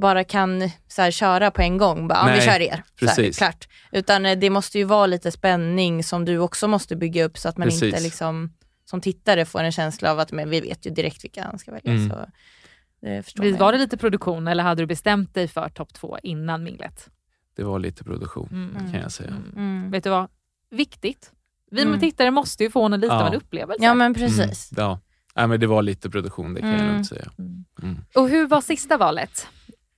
bara 0.00 0.24
kan 0.24 0.70
så 0.88 1.02
här, 1.02 1.10
köra 1.10 1.50
på 1.50 1.62
en 1.62 1.78
gång. 1.78 2.08
Bara, 2.08 2.18
ja, 2.18 2.24
vi 2.24 2.30
Nej, 2.30 2.40
kör 2.40 2.60
er. 2.62 2.82
Så 3.00 3.06
här, 3.06 3.14
precis. 3.16 3.38
klart. 3.38 3.68
Utan 3.92 4.26
eh, 4.26 4.38
det 4.38 4.50
måste 4.50 4.78
ju 4.78 4.84
vara 4.84 5.06
lite 5.06 5.30
spänning 5.32 6.04
som 6.04 6.24
du 6.24 6.38
också 6.38 6.68
måste 6.68 6.96
bygga 6.96 7.24
upp 7.24 7.38
så 7.38 7.48
att 7.48 7.56
man 7.56 7.68
inte 7.70 7.80
Precis. 7.90 8.04
liksom, 8.04 8.52
som 8.84 9.00
tittare 9.00 9.44
får 9.44 9.60
en 9.62 9.72
känsla 9.72 10.10
av 10.12 10.18
att 10.20 10.32
men 10.32 10.50
vi 10.50 10.60
vet 10.60 10.86
ju 10.86 10.90
direkt 10.90 11.24
vilka 11.24 11.44
han 11.44 11.58
ska 11.58 11.72
välja. 11.72 11.92
Mm. 11.92 12.10
Så, 12.10 12.26
det 13.10 13.22
förstår 13.22 13.42
Vi- 13.44 13.50
man. 13.50 13.60
Var 13.60 13.72
det 13.72 13.78
lite 13.78 13.96
produktion 13.96 14.48
eller 14.48 14.62
hade 14.62 14.82
du 14.82 14.86
bestämt 14.86 15.34
dig 15.34 15.48
för 15.48 15.68
topp 15.68 15.94
två 15.94 16.18
innan 16.22 16.62
minglet? 16.64 17.08
Det 17.56 17.62
var 17.64 17.78
lite 17.78 18.04
produktion 18.04 18.48
Mm. 18.76 18.92
kan 18.92 19.00
jag 19.00 19.12
säga. 19.12 19.34
Mm. 19.56 19.90
Vet 19.90 20.04
du 20.04 20.10
vad? 20.10 20.28
Viktigt. 20.70 21.32
Vi 21.70 21.82
Mm. 21.82 22.00
tittare 22.00 22.30
måste 22.30 22.64
ju 22.64 22.70
få 22.70 22.82
en 22.84 23.00
lite 23.00 23.06
Ja. 23.14 23.20
av 23.22 23.26
en 23.26 23.34
upplevelse. 23.34 23.84
Ja 23.84 23.94
men 23.94 24.14
precis. 24.14 24.72
Mm. 24.72 24.84
Ja. 24.84 25.00
Nej, 25.36 25.46
men 25.46 25.60
det 25.60 25.66
var 25.66 25.82
lite 25.82 26.10
produktion, 26.10 26.54
det 26.54 26.60
kan 26.60 26.70
jag 26.70 26.80
Mm. 26.80 26.92
lugnt 26.92 27.06
säga. 27.08 27.28
Mm. 27.82 27.98
Och 28.14 28.28
hur 28.28 28.46
var 28.46 28.60
sista 28.60 28.96
valet? 28.96 29.46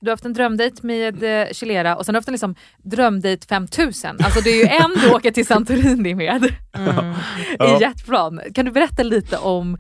Du 0.00 0.06
har 0.10 0.12
haft 0.12 0.24
en 0.24 0.32
drömdejt 0.32 0.82
med 0.82 1.22
eh, 1.42 1.52
Chilera 1.52 1.96
och 1.96 2.06
sen 2.06 2.14
har 2.14 2.16
du 2.16 2.18
haft 2.20 2.28
en 2.28 2.32
liksom 2.32 2.54
drömdejt 2.78 3.44
5000. 3.48 4.16
Alltså 4.24 4.40
det 4.40 4.50
är 4.50 4.56
ju 4.56 4.68
en 4.84 4.90
du 5.02 5.14
åker 5.14 5.30
till 5.30 5.46
Santorini 5.46 6.14
med 6.14 6.50
Mm. 6.72 7.14
i 7.60 7.80
jetplan. 7.82 8.40
Kan 8.54 8.64
du 8.64 8.70
berätta 8.70 9.02
lite 9.02 9.38
om, 9.38 9.78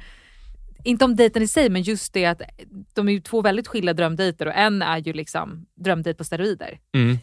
inte 0.88 1.04
om 1.04 1.16
dejten 1.16 1.42
i 1.42 1.48
sig, 1.48 1.70
men 1.70 1.82
just 1.82 2.12
det 2.12 2.24
att 2.24 2.42
de 2.94 3.08
är 3.08 3.12
ju 3.12 3.20
två 3.20 3.42
väldigt 3.42 3.68
skilda 3.68 3.92
drömdejter 3.92 4.46
och 4.46 4.54
en 4.54 4.82
är 4.82 4.98
ju 4.98 5.12
liksom 5.12 5.66
drömdejt 5.84 6.18
på 6.18 6.24
steroider. 6.24 6.78
Mm. 6.94 7.18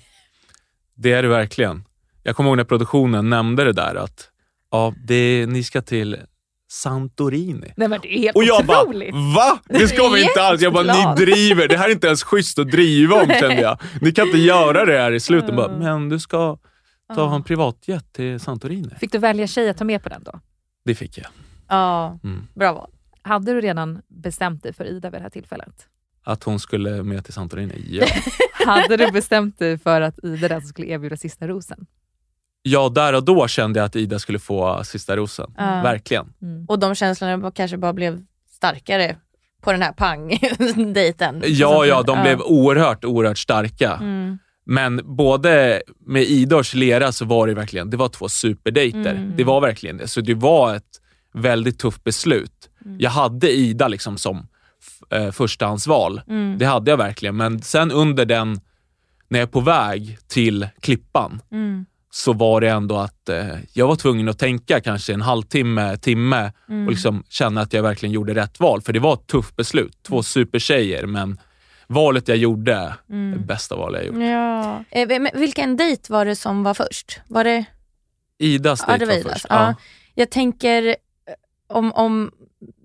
Det 0.96 1.12
är 1.14 1.24
det 1.24 1.30
verkligen. 1.30 1.84
Jag 2.24 2.36
kommer 2.36 2.50
ihåg 2.50 2.58
när 2.58 2.64
produktionen 2.64 3.30
nämnde 3.30 3.64
det 3.64 3.74
där 3.74 3.96
att 3.96 4.30
ja, 4.72 4.94
det, 5.08 5.46
ni 5.50 5.64
ska 5.64 5.82
till 5.82 6.18
Santorini. 6.72 7.74
Nej 7.78 7.88
men 7.88 8.00
det 8.02 8.14
är 8.16 8.20
helt 8.20 8.36
Och 8.36 8.44
jag 8.44 8.66
bara, 8.66 8.82
otroligt. 8.84 9.14
va? 9.36 9.60
Det 9.66 9.88
ska 9.88 10.10
vi 10.10 10.22
inte 10.24 10.42
alls. 10.42 10.62
Jag 10.62 10.74
bara, 10.74 10.94
ni 11.16 11.26
driver. 11.26 11.68
Det 11.68 11.78
här 11.78 11.88
är 11.90 11.92
inte 11.94 12.08
ens 12.08 12.24
schysst 12.24 12.60
att 12.60 12.72
driva 12.72 13.22
om 13.22 13.28
kände 13.28 13.62
jag. 13.62 13.80
Ni 14.02 14.12
kan 14.12 14.26
inte 14.26 14.38
göra 14.38 14.86
det 14.86 14.98
här 15.00 15.12
i 15.12 15.20
slutet. 15.20 15.56
Bara, 15.56 15.78
men 15.78 16.10
du 16.10 16.20
ska 16.20 16.58
ta 17.16 17.36
en 17.36 17.44
privatjet 17.44 18.14
till 18.14 18.40
Santorini. 18.40 18.90
Fick 19.00 19.12
du 19.12 19.18
välja 19.18 19.48
tjej 19.48 19.70
att 19.70 19.78
ta 19.78 19.84
med 19.84 20.04
på 20.04 20.10
den 20.10 20.24
då? 20.24 20.40
Det 20.86 20.96
fick 20.96 21.18
jag. 21.18 21.28
Ja, 21.68 22.20
Mm. 22.24 22.48
bra 22.56 22.74
val. 22.74 22.90
Hade 23.26 23.54
du 23.54 23.62
redan 23.62 24.02
bestämt 24.08 24.64
dig 24.64 24.74
för 24.74 24.86
Ida 24.86 25.10
vid 25.10 25.20
det 25.20 25.24
här 25.24 25.30
tillfället? 25.30 25.88
Att 26.24 26.44
hon 26.44 26.60
skulle 26.60 27.04
med 27.04 27.24
till 27.26 27.34
Santorini. 27.34 27.86
Ja. 27.90 28.06
Hade 28.66 28.98
du 28.98 29.12
bestämt 29.12 29.60
dig 29.60 29.78
för 29.78 30.02
att 30.02 30.24
Ida 30.24 30.48
den 30.48 30.62
som 30.62 30.70
skulle 30.70 30.88
erbjuda 30.88 31.18
sista 31.18 31.48
rosen? 31.48 31.86
ja, 32.66 32.90
där 32.90 33.14
och 33.14 33.24
då 33.24 33.48
kände 33.48 33.80
jag 33.80 33.86
att 33.86 33.96
Ida 33.96 34.20
skulle 34.20 34.40
få 34.40 34.84
sista 34.84 35.16
rosen. 35.16 35.54
Ja. 35.58 35.82
Verkligen. 35.84 36.26
Och 36.68 36.80
de 36.80 36.96
känslorna 36.96 37.52
kanske 37.52 37.78
bara 37.78 37.94
blev 37.94 38.24
starkare 38.52 39.16
på 39.62 39.72
den 39.72 39.82
här 39.82 39.92
pang-dejten. 39.92 41.44
Ja, 41.46 41.86
ja, 41.86 42.04
de 42.04 42.22
blev 42.22 42.42
oerhört, 42.42 43.06
oerhört 43.06 43.38
starka. 43.38 43.94
Mm. 43.94 44.38
Men 44.66 45.02
både 45.16 45.82
med 46.00 46.24
Ida 46.24 46.58
och 46.58 46.76
Lera 46.76 47.12
så 47.12 47.26
var 47.26 47.48
det 47.48 47.54
verkligen, 47.54 47.90
det 47.90 47.98
var 47.98 48.10
två 48.10 48.30
superdejter. 48.30 49.16
Mm. 49.16 49.34
Det 49.36 49.44
var 49.44 49.62
verkligen 49.62 49.98
det. 49.98 50.08
Så 50.08 50.22
det 50.22 50.34
var 50.34 50.76
ett 50.76 51.02
väldigt 51.34 51.80
tufft 51.80 52.04
beslut. 52.04 52.70
Mm. 52.86 52.98
Jag 53.00 53.10
hade 53.12 53.52
Ida 53.52 53.88
liksom 53.88 54.18
som 54.18 54.48
eh, 55.10 55.32
förstahandsval. 55.32 56.22
Mm. 56.28 56.58
Det 56.58 56.66
hade 56.66 56.92
jag 56.92 56.98
verkligen. 56.98 57.38
Men 57.38 57.62
sen 57.62 57.92
under 57.92 58.26
den, 58.26 58.60
när 59.30 59.40
jag 59.40 59.48
är 59.48 59.52
på 59.52 59.60
väg 59.60 60.18
till 60.28 60.68
Klippan, 60.82 61.42
Mm. 61.52 61.86
så 62.10 62.34
var 62.34 62.62
det 62.62 62.70
ändå 62.70 62.98
att 62.98 63.30
eh, 63.30 63.46
jag 63.74 63.88
var 63.88 63.96
tvungen 63.96 64.30
att 64.30 64.40
tänka 64.40 64.82
kanske 64.82 65.14
en 65.14 65.22
halvtimme, 65.22 65.98
timme 65.98 66.52
Mm. 66.70 66.86
och 66.86 66.92
liksom 66.92 67.24
känna 67.30 67.62
att 67.62 67.74
jag 67.74 67.84
verkligen 67.84 68.14
gjorde 68.14 68.34
rätt 68.36 68.60
val. 68.60 68.82
För 68.82 68.94
det 68.94 69.00
var 69.00 69.14
ett 69.14 69.28
tufft 69.28 69.56
beslut. 69.56 69.98
Två 70.04 70.24
supertjejer, 70.24 71.06
men 71.06 71.38
valet 71.88 72.28
jag 72.28 72.38
gjorde, 72.38 72.94
Mm. 73.10 73.32
det 73.32 73.40
bästa 73.46 73.76
valet 73.76 74.02
jag 74.06 74.08
gjort. 74.08 74.24
Ja. 74.24 74.84
Eh, 74.92 75.40
vilken 75.40 75.78
dejt 75.78 76.14
var 76.14 76.26
det 76.26 76.36
som 76.36 76.64
var 76.64 76.74
först? 76.74 77.20
Var 77.28 77.44
det 77.44 77.66
Idas 78.38 78.84
Ja, 78.88 78.98
dejt 78.98 79.06
det 79.06 79.06
var 79.06 79.14
var 79.14 79.20
Idas. 79.20 79.34
först. 79.34 79.46
Ja. 79.50 79.76
Jag 80.16 80.30
tänker 80.30 80.88
eh, 80.88 80.96
om, 81.70 81.92
om 81.92 82.32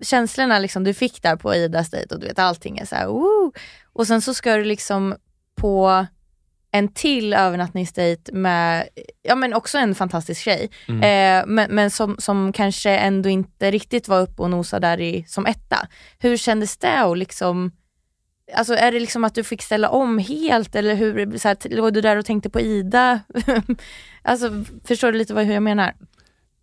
känslorna 0.01 0.59
liksom 0.59 0.83
du 0.83 0.93
fick 0.93 1.21
där 1.23 1.35
på 1.35 1.55
Idas 1.55 1.89
dejt 1.89 2.15
och 2.15 2.21
du 2.21 2.27
vet 2.27 2.39
allting 2.39 2.77
är 2.77 2.85
så 2.85 2.95
här, 2.95 3.07
woo. 3.07 3.51
och 3.93 4.07
sen 4.07 4.21
så 4.21 4.33
ska 4.33 4.55
du 4.55 4.63
liksom 4.63 5.15
på 5.55 6.05
en 6.73 6.87
till 6.93 7.33
övernattningsdejt 7.33 8.31
med, 8.33 8.87
ja 9.21 9.35
men 9.35 9.53
också 9.53 9.77
en 9.77 9.95
fantastisk 9.95 10.41
tjej, 10.41 10.69
Mm. 10.87 11.01
eh, 11.01 11.47
men, 11.47 11.75
men 11.75 11.91
som, 11.91 12.15
som 12.19 12.53
kanske 12.53 12.89
ändå 12.91 13.29
inte 13.29 13.71
riktigt 13.71 14.07
var 14.07 14.21
uppe 14.21 14.41
och 14.41 14.49
nosade 14.49 14.87
där 14.87 14.99
i, 15.01 15.25
som 15.27 15.45
etta. 15.45 15.87
Hur 16.19 16.37
kändes 16.37 16.77
det 16.77 17.03
och 17.03 17.17
liksom 17.17 17.71
Alltså 18.53 18.73
är 18.73 18.91
det 18.91 18.99
liksom 18.99 19.23
att 19.23 19.35
du 19.35 19.43
fick 19.43 19.61
ställa 19.61 19.89
om 19.89 20.17
helt 20.17 20.75
eller 20.75 20.95
hur, 20.95 21.37
så 21.37 21.47
här, 21.47 21.57
låg 21.75 21.93
du 21.93 22.01
där 22.01 22.17
och 22.17 22.25
tänkte 22.25 22.49
på 22.49 22.59
Ida? 22.61 23.19
alltså 24.21 24.63
förstår 24.83 25.11
du 25.11 25.17
lite 25.17 25.33
vad, 25.33 25.45
hur 25.45 25.53
jag 25.53 25.63
menar? 25.63 25.93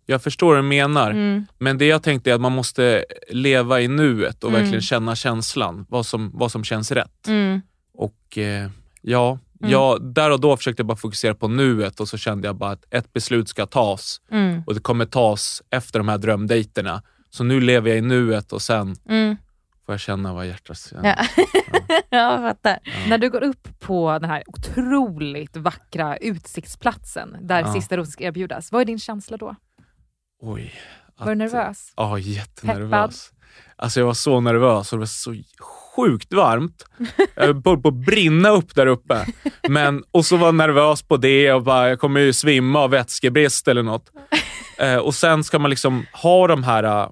Jag 0.09 0.21
förstår 0.23 0.47
vad 0.47 0.57
du 0.57 0.61
menar, 0.67 1.11
Mm. 1.11 1.45
men 1.57 1.77
det 1.77 1.85
jag 1.85 2.03
tänkte 2.03 2.29
är 2.31 2.35
att 2.35 2.41
man 2.41 2.51
måste 2.51 3.05
leva 3.29 3.81
i 3.81 3.87
nuet 3.87 4.43
och 4.43 4.49
Mm. 4.49 4.61
verkligen 4.61 4.81
känna 4.81 5.15
känslan, 5.15 5.85
vad 5.89 6.05
som, 6.05 6.31
vad 6.33 6.51
som 6.51 6.63
känns 6.63 6.91
rätt. 6.91 7.27
Mm. 7.27 7.61
Och 7.93 8.37
eh, 8.37 8.69
ja, 9.01 9.39
Mm. 9.61 9.71
jag, 9.71 10.03
där 10.13 10.31
och 10.31 10.39
då 10.39 10.57
försökte 10.57 10.79
jag 10.81 10.87
bara 10.87 10.97
fokusera 10.97 11.33
på 11.35 11.47
nuet 11.47 11.99
och 11.99 12.07
så 12.09 12.17
kände 12.17 12.47
jag 12.47 12.55
bara 12.55 12.71
att 12.71 12.85
ett 12.93 13.13
beslut 13.13 13.49
ska 13.49 13.65
tas 13.65 14.21
Mm. 14.31 14.63
och 14.67 14.73
det 14.73 14.79
kommer 14.79 15.05
tas 15.05 15.61
efter 15.69 15.99
de 15.99 16.07
här 16.09 16.17
drömdejterna. 16.17 17.01
Så 17.29 17.43
nu 17.43 17.61
lever 17.61 17.89
jag 17.89 17.97
i 17.97 18.01
nuet 18.01 18.53
och 18.53 18.61
sen 18.61 18.95
Mm. 19.09 19.35
får 19.85 19.93
jag 19.93 19.99
känna 19.99 20.33
vad 20.33 20.47
hjärtat 20.47 20.77
känner. 20.89 21.15
Ja. 21.35 21.45
jag 22.09 22.39
fattar. 22.39 22.79
När 23.09 23.17
du 23.17 23.29
går 23.29 23.43
upp 23.43 23.79
på 23.79 24.19
den 24.21 24.29
här 24.29 24.43
otroligt 24.47 25.57
vackra 25.57 26.17
utsiktsplatsen 26.17 27.37
där 27.41 27.59
Ja. 27.61 27.73
sista 27.73 27.97
rosen 27.97 28.11
ska 28.11 28.23
erbjudas, 28.23 28.71
vad 28.71 28.81
är 28.81 28.85
din 28.85 28.99
känsla 28.99 29.37
då? 29.37 29.55
Oj, 30.41 30.73
Var 31.17 31.27
du 31.29 31.35
nervös? 31.35 31.93
Ja, 31.95 32.19
jättenervös. 32.19 33.31
Alltså 33.75 33.99
jag 33.99 34.07
var 34.07 34.13
så 34.13 34.39
nervös 34.39 34.93
och 34.93 34.97
det 34.97 35.01
var 35.01 35.05
så 35.05 35.35
sjukt 35.95 36.33
varmt. 36.33 36.85
Jag 37.35 37.43
höll 37.45 37.61
på 37.61 37.87
att 37.87 37.93
brinna 37.93 38.49
upp 38.49 38.75
där 38.75 38.87
uppe. 38.87 39.25
Men, 39.69 40.03
och 40.11 40.25
så 40.25 40.37
var 40.37 40.47
jag 40.47 40.55
nervös 40.55 41.01
på 41.03 41.17
det 41.17 41.53
och 41.53 41.63
bara, 41.63 41.89
jag 41.89 41.99
kommer 41.99 42.19
ju 42.19 42.33
svimma 42.33 42.79
av 42.79 42.89
vätskebrist 42.89 43.67
eller 43.67 43.83
något. 43.83 44.11
Eh, 44.79 44.95
och 44.97 45.15
sen 45.15 45.43
ska 45.43 45.59
man 45.59 45.69
liksom 45.69 46.05
ha 46.13 46.47
de 46.47 46.63
här 46.63 46.83
uh, 47.03 47.11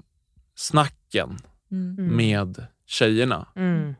snacken 0.56 1.38
Mm. 1.72 2.16
med 2.16 2.66
tjejerna. 2.86 3.48
Mm. 3.56 3.96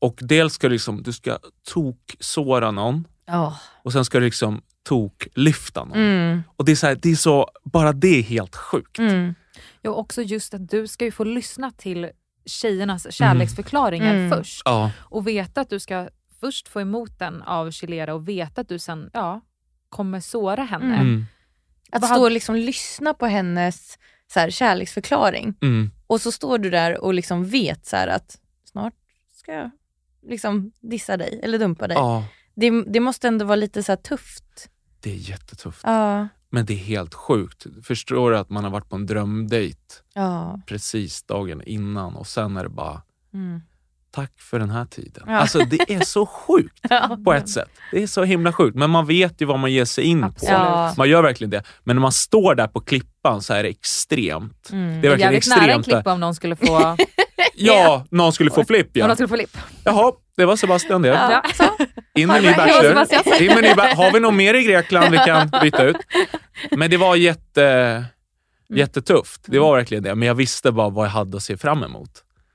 Och 0.00 0.18
dels 0.20 0.54
ska 0.54 0.68
du, 0.68 0.72
liksom, 0.72 1.02
du 1.02 1.12
ska 1.12 1.38
tok-såra 1.72 2.70
någon 2.70 3.04
Ja. 3.26 3.56
och 3.84 3.92
sen 3.92 4.04
ska 4.04 4.18
du 4.18 4.24
liksom 4.24 4.62
tok-lyfta 4.82 5.84
någon. 5.84 5.98
Mm. 5.98 6.42
Och 6.56 6.64
det 6.64 6.72
är, 6.72 6.76
så 6.76 6.86
här, 6.86 6.98
det 7.02 7.10
är 7.10 7.14
så, 7.16 7.48
bara 7.64 7.92
det 7.92 8.18
är 8.18 8.22
helt 8.22 8.56
sjukt. 8.56 8.98
Mm. 8.98 9.34
Ja, 9.82 9.90
också 9.90 10.22
just 10.22 10.54
att 10.54 10.70
du 10.70 10.86
ska 10.86 11.04
ju 11.04 11.10
få 11.10 11.24
lyssna 11.24 11.70
till 11.70 12.10
tjejernas 12.46 13.14
kärleksförklaringar 13.14 14.14
Mm. 14.14 14.30
först. 14.38 14.62
Ja. 14.64 14.90
Och 14.98 15.26
veta 15.28 15.60
att 15.60 15.70
du 15.70 15.78
ska 15.80 16.08
först 16.40 16.68
få 16.68 16.80
emot 16.80 17.18
den 17.18 17.42
av 17.42 17.70
Chilera 17.70 18.14
och 18.14 18.28
veta 18.28 18.60
att 18.60 18.68
du 18.68 18.78
sen 18.78 19.10
ja, 19.12 19.40
kommer 19.88 20.20
såra 20.20 20.62
henne. 20.64 20.96
Mm. 20.96 21.26
Att 21.92 22.04
stå 22.06 22.22
och 22.22 22.30
liksom 22.30 22.54
lyssna 22.56 23.14
på 23.14 23.26
hennes 23.26 23.98
så 24.32 24.40
här, 24.40 24.50
kärleksförklaring 24.50 25.54
Mm. 25.62 25.90
och 26.06 26.20
så 26.20 26.32
står 26.32 26.58
du 26.58 26.70
där 26.70 27.00
och 27.04 27.14
liksom 27.14 27.44
vet 27.46 27.86
så 27.86 27.96
här, 27.96 28.08
att 28.08 28.38
snart 28.64 28.94
ska 29.34 29.52
jag 29.52 29.70
liksom 30.28 30.72
dissa 30.80 31.16
dig 31.16 31.40
eller 31.42 31.58
dumpa 31.58 31.88
dig. 31.88 31.96
ja, 31.96 32.24
Det, 32.54 32.84
det 32.86 33.00
måste 33.00 33.28
ändå 33.28 33.44
vara 33.44 33.56
lite 33.56 33.82
så 33.82 33.92
här 33.92 33.96
tufft. 33.96 34.68
Det 35.02 35.10
är 35.10 35.16
jättetufft. 35.16 35.80
Ja. 35.84 36.28
Men 36.50 36.66
det 36.66 36.72
är 36.74 36.78
helt 36.78 37.14
sjukt. 37.14 37.66
Förstår 37.82 38.30
du 38.30 38.38
att 38.38 38.50
man 38.50 38.64
har 38.64 38.70
varit 38.70 38.88
på 38.88 38.96
en 38.96 39.06
drömdejt 39.06 40.02
Ja. 40.14 40.60
precis 40.66 41.22
dagen 41.22 41.62
innan 41.62 42.16
och 42.16 42.26
sen 42.26 42.56
är 42.56 42.62
det 42.62 42.68
bara 42.68 43.02
Mm. 43.34 43.60
Tack 44.12 44.32
för 44.40 44.58
den 44.58 44.70
här 44.70 44.84
tiden. 44.84 45.22
Ja. 45.26 45.36
Alltså 45.36 45.58
det 45.58 45.90
är 45.94 46.00
så 46.04 46.26
sjukt 46.26 46.78
Ja. 46.90 47.18
på 47.24 47.32
ett 47.32 47.48
sätt. 47.48 47.68
Det 47.92 48.02
är 48.02 48.06
så 48.06 48.24
himla 48.24 48.52
sjukt. 48.52 48.76
Men 48.76 48.90
man 48.90 49.06
vet 49.06 49.40
ju 49.40 49.44
vad 49.46 49.58
man 49.58 49.72
ger 49.72 49.84
sig 49.84 50.04
in 50.04 50.24
Absolut. 50.24 50.54
på. 50.56 50.94
Man 50.96 51.08
gör 51.08 51.22
verkligen 51.22 51.50
det. 51.50 51.62
Men 51.84 51.96
när 51.96 52.00
man 52.00 52.12
står 52.12 52.54
där 52.54 52.66
på 52.66 52.80
klippan 52.80 53.42
så 53.42 53.54
är 53.54 53.62
det 53.62 53.68
extremt. 53.68 54.68
Mm. 54.72 55.00
Det 55.00 55.06
är 55.06 55.10
verkligen 55.10 55.18
Jävligt 55.32 55.48
nära 55.48 55.58
en 55.60 55.80
extremt. 55.80 55.84
klippa 55.84 56.12
om 56.12 56.20
någon 56.20 56.34
skulle 56.34 56.56
få, 56.56 56.96
Ja, 57.54 58.06
någon 58.10 58.32
skulle 58.32 58.50
få 58.50 58.64
flipp 58.64 58.86
om 58.86 58.90
ja. 58.94 59.06
någon 59.06 59.16
skulle 59.16 59.28
få 59.28 59.36
lipp. 59.36 59.56
Jaha, 59.84 60.12
det 60.36 60.44
var 60.44 60.56
Sebastian 60.56 61.02
det. 61.02 61.08
Ja. 61.08 61.42
In 62.14 62.28
med 62.28 62.42
ny 62.42 62.48
bachelor. 62.54 63.06
In 63.42 63.46
med 63.54 63.62
ny 63.62 63.74
ba- 63.74 63.94
Har 63.94 64.12
vi 64.12 64.20
något 64.20 64.34
mer 64.34 64.54
i 64.54 64.62
Grekland 64.62 65.10
vi 65.10 65.18
kan 65.18 65.50
byta 65.62 65.82
ut? 65.84 65.96
Men 66.70 66.90
det 66.90 66.96
var 66.96 67.16
jätte, 67.16 68.04
jättetufft. 68.74 69.40
Det 69.46 69.58
var 69.58 69.76
verkligen 69.76 70.02
det. 70.02 70.14
Men 70.14 70.28
jag 70.28 70.34
visste 70.34 70.72
bara 70.72 70.88
vad 70.88 71.06
jag 71.06 71.10
hade 71.10 71.36
att 71.36 71.42
se 71.42 71.56
fram 71.56 71.82
emot. 71.84 72.10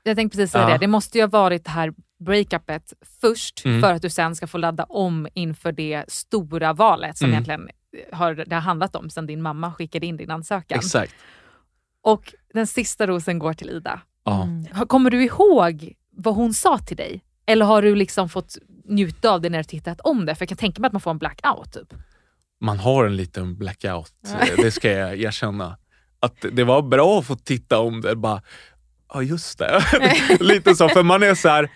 Jag 0.10 0.18
tänkte 0.18 0.38
precis 0.38 0.52
säga 0.52 0.64
Ja. 0.64 0.70
det. 0.70 0.78
Det 0.78 0.88
måste 0.88 1.18
ju 1.18 1.24
ha 1.24 1.28
varit 1.30 1.66
det 1.66 1.72
här 1.72 1.94
breakupet 2.20 2.94
först 3.22 3.66
Mm. 3.66 3.82
för 3.82 3.94
att 3.94 4.02
du 4.02 4.10
sen 4.10 4.36
ska 4.36 4.48
få 4.48 4.58
ladda 4.58 4.84
om 4.84 5.28
inför 5.34 5.72
det 5.72 6.04
stora 6.08 6.74
valet 6.74 7.18
som 7.18 7.26
Mm. 7.26 7.34
egentligen 7.34 7.70
har 8.14 8.34
det 8.36 8.56
har 8.56 8.62
handlat 8.62 8.96
om 8.96 9.10
sen 9.10 9.28
din 9.28 9.42
mamma 9.42 9.74
skickade 9.74 10.06
in 10.06 10.18
din 10.18 10.32
ansökan. 10.32 10.78
Exakt. 10.78 11.14
Och 12.04 12.34
den 12.54 12.68
sista 12.68 13.08
rosen 13.08 13.40
går 13.40 13.54
till 13.54 13.70
Ida. 13.70 14.02
Ja. 14.26 14.48
Har- 14.74 14.86
Kommer 14.86 15.10
du 15.10 15.24
ihåg 15.24 15.94
vad 16.12 16.36
hon 16.36 16.54
sa 16.54 16.78
till 16.78 16.98
dig? 16.98 17.24
Eller 17.46 17.66
har 17.66 17.82
du 17.82 17.96
liksom 17.96 18.30
fått 18.30 18.58
njuta 18.86 19.30
av 19.32 19.42
det 19.42 19.50
när 19.50 19.58
du 19.58 19.64
tittat 19.64 20.02
om 20.02 20.26
det? 20.26 20.36
För 20.36 20.42
jag 20.44 20.50
kan 20.50 20.58
tänka 20.58 20.82
mig 20.82 20.88
att 20.88 20.94
man 20.94 21.02
får 21.02 21.12
en 21.12 21.18
blackout. 21.18 21.74
Typ. 21.74 21.94
Man 22.62 22.80
har 22.80 23.06
en 23.06 23.16
liten 23.16 23.58
blackout, 23.58 24.14
det 24.58 24.72
ska 24.72 24.92
jag 24.92 25.20
erkänna. 25.20 25.78
Att 26.20 26.46
det 26.52 26.64
var 26.64 26.82
bra 26.82 27.20
att 27.20 27.26
få 27.28 27.36
titta 27.36 27.80
om 27.80 28.02
det. 28.02 28.16
Bara, 28.16 28.42
ja 29.14 29.22
just 29.24 29.60
det. 29.60 29.84
Lite 30.40 30.76
så, 30.76 30.90
för 30.90 31.04
man 31.04 31.24
är 31.24 31.36
så 31.36 31.50
här, 31.50 31.70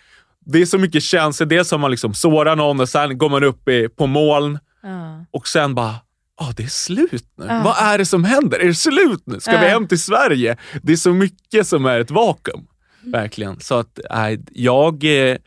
det 0.45 0.61
är 0.61 0.65
så 0.65 0.77
mycket 0.77 1.03
känslor. 1.03 1.47
Dels 1.47 1.71
har 1.71 1.77
man 1.77 1.91
liksom 1.91 2.13
sårat 2.13 2.57
någon 2.57 2.79
och 2.79 2.89
sen 2.89 3.17
går 3.17 3.29
man 3.29 3.43
upp 3.43 3.67
i, 3.69 3.89
på 3.89 4.07
moln 4.07 4.59
Ja. 4.83 5.25
och 5.31 5.47
sen 5.47 5.75
bara, 5.75 5.95
ja 6.39 6.53
det 6.57 6.63
är 6.63 6.67
slut 6.67 7.25
nu. 7.37 7.45
Ja. 7.49 7.61
Vad 7.65 7.75
är 7.77 7.97
det 7.97 8.05
som 8.05 8.23
händer? 8.23 8.59
Är 8.59 8.65
det 8.67 8.75
slut 8.75 9.23
nu? 9.25 9.39
Ska 9.39 9.51
vi 9.51 9.57
Ja. 9.57 9.71
hem 9.71 9.87
till 9.87 10.01
Sverige? 10.01 10.57
Det 10.81 10.91
är 10.93 10.97
så 10.97 11.13
mycket 11.13 11.67
som 11.67 11.85
är 11.85 11.99
ett 11.99 12.11
vakuum. 12.11 12.67
Verkligen. 13.03 13.59
Så 13.59 13.75
att 13.75 13.99
nej, 14.09 14.39
jag 14.51 15.03
eh, 15.31 15.37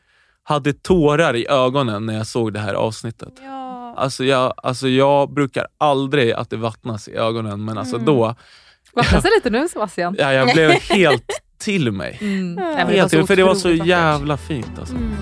hade 0.42 0.72
tårar 0.72 1.36
i 1.36 1.46
ögonen 1.48 2.06
när 2.06 2.14
jag 2.14 2.26
såg 2.26 2.52
det 2.52 2.60
här 2.60 2.74
avsnittet. 2.74 3.32
Ja. 3.42 3.94
Alltså 3.96 4.24
jag, 4.24 4.54
alltså 4.56 4.88
jag 4.88 5.32
brukar 5.34 5.66
aldrig 5.78 6.32
att 6.32 6.50
det 6.50 6.56
vattnas 6.56 7.08
i 7.08 7.14
ögonen, 7.14 7.64
men 7.64 7.78
alltså 7.78 7.94
Mm. 7.96 8.06
då, 8.06 8.34
Vattnas 8.96 9.22
det 9.22 9.30
lite 9.36 9.50
nu 9.50 9.68
Sebastian? 9.68 10.16
ja, 10.18 10.32
jag 10.32 10.52
blev 10.54 10.70
helt 10.70 11.24
till 11.58 11.92
mig. 11.92 12.18
Mm. 12.20 12.54
Var 12.56 12.92
Helt 12.92 13.10
till, 13.10 13.26
för 13.26 13.36
det 13.36 13.44
var 13.44 13.54
så 13.54 13.70
jävla 13.70 14.36
fint. 14.36 14.78
Alltså. 14.78 14.94
Mm. 14.96 15.12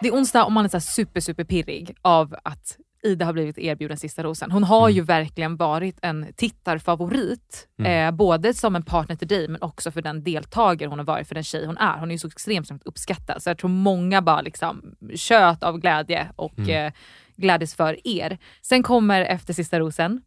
Det 0.00 0.08
är 0.08 0.12
onsdag 0.12 0.44
och 0.44 0.52
man 0.52 0.64
är 0.64 0.68
så 0.68 0.80
super, 0.80 1.20
super 1.20 1.44
pirrig 1.44 1.94
av 2.02 2.34
att 2.44 2.76
Ida 3.02 3.24
har 3.26 3.32
blivit 3.32 3.58
erbjuden 3.58 3.96
sista 3.96 4.22
rosen. 4.22 4.50
Hon 4.50 4.64
har 4.64 4.80
Mm. 4.88 4.96
ju 4.96 5.02
verkligen 5.02 5.56
varit 5.56 5.98
en 6.02 6.26
tittarfavorit, 6.36 7.68
Mm. 7.78 8.08
eh, 8.08 8.16
både 8.16 8.54
som 8.54 8.76
en 8.76 8.82
partner 8.82 9.16
till 9.16 9.28
dig 9.28 9.48
men 9.48 9.62
också 9.62 9.90
för 9.90 10.02
den 10.02 10.24
deltagare 10.24 10.88
hon 10.88 10.98
har 10.98 11.06
varit, 11.06 11.28
för 11.28 11.34
den 11.34 11.44
tjej 11.44 11.66
hon 11.66 11.76
är. 11.76 11.98
Hon 11.98 12.10
är 12.10 12.14
ju 12.14 12.18
så 12.18 12.26
extremt, 12.28 12.60
extremt 12.64 12.82
uppskattad. 12.86 13.42
Så 13.42 13.50
jag 13.50 13.58
tror 13.58 13.70
många 13.70 14.22
bara 14.22 14.40
liksom 14.40 14.82
tjöt 15.14 15.62
av 15.62 15.78
glädje 15.78 16.28
och 16.36 16.58
Mm. 16.58 16.86
eh, 16.86 16.92
glädjes 17.40 17.74
för 17.74 18.06
er. 18.06 18.38
Sen 18.62 18.82
kommer 18.82 19.20
Efter 19.20 19.52
sista 19.52 19.80
rosen 19.80 20.20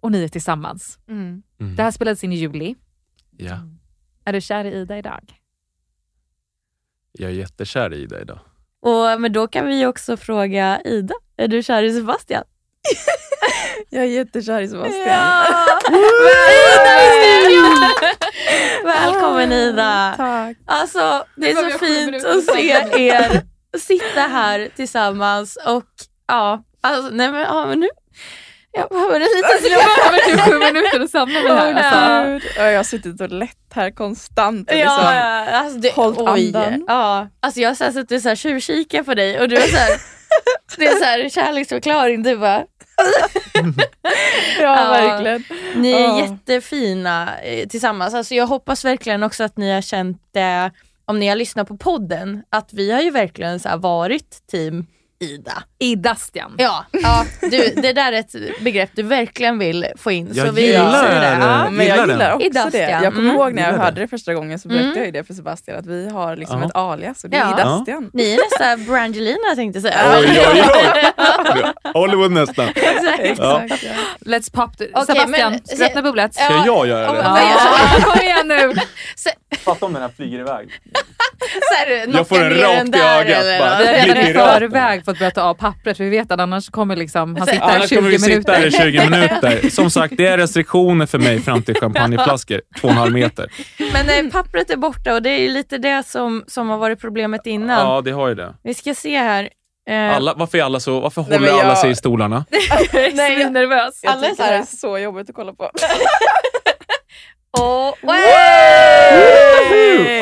och 0.00 0.12
ni 0.12 0.24
är 0.24 0.28
tillsammans. 0.28 0.98
Mm. 1.08 1.42
Mm. 1.60 1.76
Det 1.76 1.82
här 1.82 1.90
spelades 1.90 2.24
in 2.24 2.32
i 2.32 2.36
juli. 2.36 2.74
Ja, 3.36 3.58
Är 4.24 4.32
du 4.32 4.40
kär 4.40 4.64
i 4.64 4.74
Ida 4.74 4.98
idag? 4.98 5.34
jag 7.18 7.30
är 7.30 7.34
jättekär 7.34 7.94
i 7.94 8.06
dig 8.06 8.22
idag. 8.22 8.38
Och, 8.80 9.20
men 9.20 9.32
då 9.32 9.46
kan 9.46 9.66
vi 9.66 9.86
också 9.86 10.16
fråga 10.16 10.80
Ida, 10.84 11.14
är 11.36 11.48
du 11.48 11.62
kär 11.62 11.82
i 11.82 11.92
Sebastian? 11.94 12.44
Jag 13.90 14.02
är 14.02 14.08
jättekär 14.08 14.60
i 14.60 14.68
Sebastian. 14.68 15.08
Ja! 15.08 15.46
Ida 15.90 16.94
i 17.00 17.10
studion! 17.20 17.90
Välkommen 18.84 19.52
Ida! 19.52 20.14
Tack. 20.16 20.56
Alltså 20.66 21.24
det 21.36 21.50
är 21.50 21.70
så 21.70 21.78
fint 21.78 22.24
att 22.24 22.44
se 22.44 22.70
er 23.08 23.42
sitta 23.78 24.20
här 24.20 24.68
tillsammans 24.76 25.58
och 25.66 25.84
ja, 26.28 26.62
alltså 26.80 27.10
nej 27.12 27.32
men, 27.32 27.40
ja, 27.40 27.66
men 27.66 27.80
nu, 27.80 27.88
jag 28.72 28.88
behöver 28.88 29.14
en 29.14 29.20
liten 29.20 29.70
Jag 29.72 29.84
behöver 29.84 30.18
typ 30.18 30.40
sju 30.40 30.58
minuter 30.74 31.00
att 31.00 31.10
samla 31.10 31.40
mig 31.42 31.52
här. 31.82 32.34
Alltså. 32.34 32.48
Ja, 32.56 32.64
jag 32.70 32.78
har 32.78 32.84
suttit 32.84 33.20
och 33.20 33.28
lett 33.32 33.56
här 33.74 33.90
konstant 33.90 34.70
och 34.70 34.76
Ja, 34.76 34.80
liksom 34.80 35.04
ja, 35.04 35.44
alltså 35.50 35.78
det, 35.78 35.92
hållit 35.94 36.18
andan. 36.56 36.84
Ja, 36.88 37.28
alltså 37.40 37.60
jag 37.60 37.70
har 37.70 37.74
så 37.74 37.84
här 37.84 37.92
suttit 37.92 38.16
och 38.16 38.22
så 38.22 38.28
här 38.28 38.36
tjuvkikat 38.36 39.06
på 39.06 39.14
dig 39.14 39.40
och 39.40 39.48
du 39.48 39.56
är 39.56 39.60
så 39.68 39.76
här, 39.76 39.90
det 40.78 40.86
är 40.86 40.96
så 40.96 41.04
här 41.04 41.28
kärleksförklaring, 41.28 42.22
du 42.22 42.36
bara 42.36 42.64
Ja, 43.62 43.64
Ja. 44.60 44.90
verkligen. 44.90 45.44
Ni 45.74 45.92
är 45.92 46.00
Ja. 46.00 46.20
jättefina 46.20 47.38
eh, 47.42 47.68
tillsammans. 47.68 48.14
Alltså 48.14 48.34
jag 48.34 48.46
hoppas 48.46 48.84
verkligen 48.84 49.22
också 49.22 49.44
att 49.44 49.56
ni 49.56 49.72
har 49.72 49.80
känt 49.80 50.22
det, 50.34 50.70
om 51.04 51.18
ni 51.18 51.28
har 51.28 51.36
lyssnat 51.36 51.68
på 51.68 51.76
podden, 51.76 52.42
att 52.50 52.72
vi 52.72 52.90
har 52.90 53.00
ju 53.00 53.10
verkligen 53.10 53.60
så 53.60 53.68
här 53.68 53.76
varit 53.76 54.46
team 54.50 54.86
Ida. 55.20 55.62
Idastian. 55.78 56.54
Ja, 56.58 56.84
ja 56.92 57.24
du, 57.40 57.48
det 57.76 57.92
där 57.92 58.12
är 58.12 58.16
ett 58.20 58.34
begrepp 58.60 58.90
du 58.94 59.02
verkligen 59.02 59.58
vill 59.58 59.86
få 59.96 60.10
in. 60.10 60.30
Jag 60.34 60.46
så 60.46 60.52
vi 60.52 60.66
gillar 60.66 61.08
det. 61.14 61.20
det. 61.20 61.36
Ja. 61.40 61.70
Men 61.70 61.86
jag 61.86 61.96
Gillar 61.96 62.06
gillar 62.06 62.18
den. 62.28 62.34
också 62.34 62.46
Idastian. 62.46 62.70
det. 62.72 62.90
Jag 63.04 63.14
kommer 63.14 63.30
Mm. 63.30 63.36
ihåg 63.36 63.54
när 63.54 63.62
jag 63.62 63.68
Gillar 63.68 63.78
det. 63.78 63.84
hörde 63.84 64.00
det 64.00 64.08
första 64.08 64.34
gången 64.34 64.58
så 64.58 64.68
berättade 64.68 64.86
Mm. 64.88 64.98
jag 64.98 65.06
ju 65.06 65.12
det 65.12 65.24
för 65.24 65.34
Sebastian 65.34 65.78
att 65.78 65.86
vi 65.86 66.08
har 66.10 66.36
liksom 66.36 66.60
Ja. 66.62 66.66
ett 66.68 66.76
alias 66.76 67.24
och 67.24 67.30
det 67.30 67.36
är 67.36 67.40
Ja. 67.40 67.60
Idastian. 67.60 68.10
Ni 68.12 68.32
är 68.32 68.36
nästan 68.36 68.84
Brangelina 68.86 69.54
tänkte 69.56 69.76
jag 69.80 69.92
säga. 69.92 70.18
Oj, 70.20 70.40
oj, 70.54 70.62
oj! 70.74 71.72
Hollywood 71.94 72.30
nästan. 72.32 72.68
Exakt. 73.18 73.38
Ja. 73.38 73.62
Let's 74.20 74.52
pop 74.52 74.78
the... 74.78 74.84
Okej, 74.94 75.06
Sebastian, 75.06 75.60
men- 75.94 76.02
bubblet? 76.04 76.34
Ska 76.34 76.44
jag 76.66 76.86
göra 76.88 77.12
det? 77.12 77.18
Ja, 77.22 78.02
kom 78.12 78.20
igen 78.22 78.48
nu! 78.48 78.74
Fatta 79.64 79.86
om 79.86 79.92
den 79.92 80.02
här 80.02 80.10
flyger 80.16 80.38
iväg. 80.38 80.68
Så 81.70 81.74
här, 81.78 82.06
Jag 82.16 82.28
får 82.28 82.36
knocka 82.36 82.46
en 82.46 82.52
ner 82.52 82.62
rakt 82.62 82.78
den 82.78 82.86
i 82.86 82.90
där 82.90 83.20
ögat 83.20 83.60
bara. 83.60 83.78
Vi 83.78 83.86
har 83.86 83.94
redan 84.06 84.16
i 84.26 84.32
förväg 84.32 85.04
fått 85.04 85.18
börja 85.18 85.30
ta 85.30 85.42
av 85.42 85.54
pappret 85.54 85.96
för 85.96 86.04
vi 86.04 86.10
vet 86.10 86.30
att 86.32 86.40
annars 86.40 86.70
kommer 86.70 86.96
liksom, 86.96 87.36
han 87.36 87.46
sitta 87.46 87.64
här 87.66 87.72
i 87.72 87.76
Annars 87.76 87.88
20 87.88 87.96
kommer 87.96 88.10
vi 88.10 88.18
sitta 88.18 88.52
här 88.52 88.66
i 88.66 88.70
20 88.70 89.10
minuter. 89.10 89.68
Som 89.70 89.90
sagt, 89.90 90.14
det 90.16 90.26
är 90.26 90.38
restriktioner 90.38 91.06
för 91.06 91.18
mig 91.18 91.40
fram 91.40 91.62
till 91.62 91.74
champagneflaskor. 91.80 92.60
Två 92.80 92.88
och 92.88 92.92
en 92.92 92.98
halv 92.98 93.12
meter. 93.12 93.48
Men 93.92 94.26
eh, 94.26 94.32
pappret 94.32 94.70
är 94.70 94.76
borta 94.76 95.14
och 95.14 95.22
det 95.22 95.30
är 95.30 95.48
lite 95.48 95.78
det 95.78 96.06
som, 96.06 96.44
som 96.46 96.68
har 96.68 96.78
varit 96.78 97.00
problemet 97.00 97.46
innan. 97.46 97.88
Ja, 97.88 98.00
det 98.00 98.10
har 98.12 98.28
ju 98.28 98.34
det. 98.34 98.54
Vi 98.64 98.74
ska 98.74 98.94
se 98.94 99.18
här. 99.18 99.48
Eh, 99.90 100.16
Alla, 100.16 100.34
varför 100.36 100.58
är 100.58 100.62
alla 100.62 100.80
så, 100.80 101.00
varför 101.00 101.22
Nej, 101.22 101.30
håller 101.38 101.50
men 101.52 101.60
alla 101.60 101.68
jag- 101.68 101.78
sig 101.78 101.90
i 101.90 101.94
stolarna? 101.94 102.44
Nej, 102.92 103.40
jag- 103.40 103.52
nervös. 103.52 104.00
Jag 104.02 104.12
Alla 104.12 104.26
är 104.26 104.34
så 104.34 104.42
här- 104.42 104.52
är 104.58 104.62
så 104.76 104.98
jobbigt 104.98 105.28
att 105.30 105.34
kolla 105.36 105.52
på. 105.52 105.70
Och, 107.60 107.98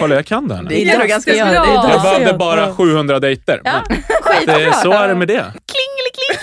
Kolla, 0.00 0.14
jag 0.14 0.26
kan 0.26 0.48
nu. 0.62 0.68
Det 0.68 0.82
är 0.90 0.98
nog 0.98 1.08
ganska 1.08 1.34
Ja, 1.34 1.44
bra. 1.44 1.52
det 1.52 1.68
är 1.70 1.90
Jag 1.90 2.02
behövde 2.02 2.32
bara 2.34 2.74
700 2.74 3.20
dejter. 3.20 3.60
Ja, 3.64 3.72
Men 4.46 4.46
det, 4.46 4.72
så 4.82 4.92
är 4.92 5.08
det 5.08 5.14
med 5.14 5.28
det. 5.28 5.44
Klingelikling, 5.72 6.38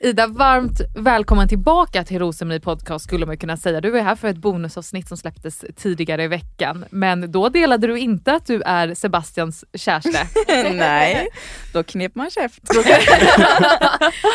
Ida, 0.00 0.26
varmt 0.26 0.80
välkommen 0.96 1.48
tillbaka 1.48 2.04
till 2.04 2.18
Rosemarie 2.18 2.60
Podcast 2.60 3.04
skulle 3.04 3.26
man 3.26 3.36
kunna 3.38 3.56
säga. 3.56 3.80
Du 3.80 3.90
var 3.90 4.00
här 4.00 4.16
för 4.16 4.28
ett 4.28 4.36
bonusavsnitt 4.36 5.08
som 5.08 5.16
släpptes 5.16 5.64
tidigare 5.76 6.24
i 6.24 6.28
veckan. 6.28 6.84
Men 6.90 7.32
då 7.32 7.48
delade 7.48 7.86
du 7.86 7.98
inte 7.98 8.32
att 8.32 8.46
du 8.46 8.62
är 8.62 8.94
Sebastians 8.94 9.64
kärste. 9.74 10.26
Nej, 10.72 11.28
då 11.72 11.82
knep 11.82 12.14
man 12.14 12.30
käft. 12.30 12.62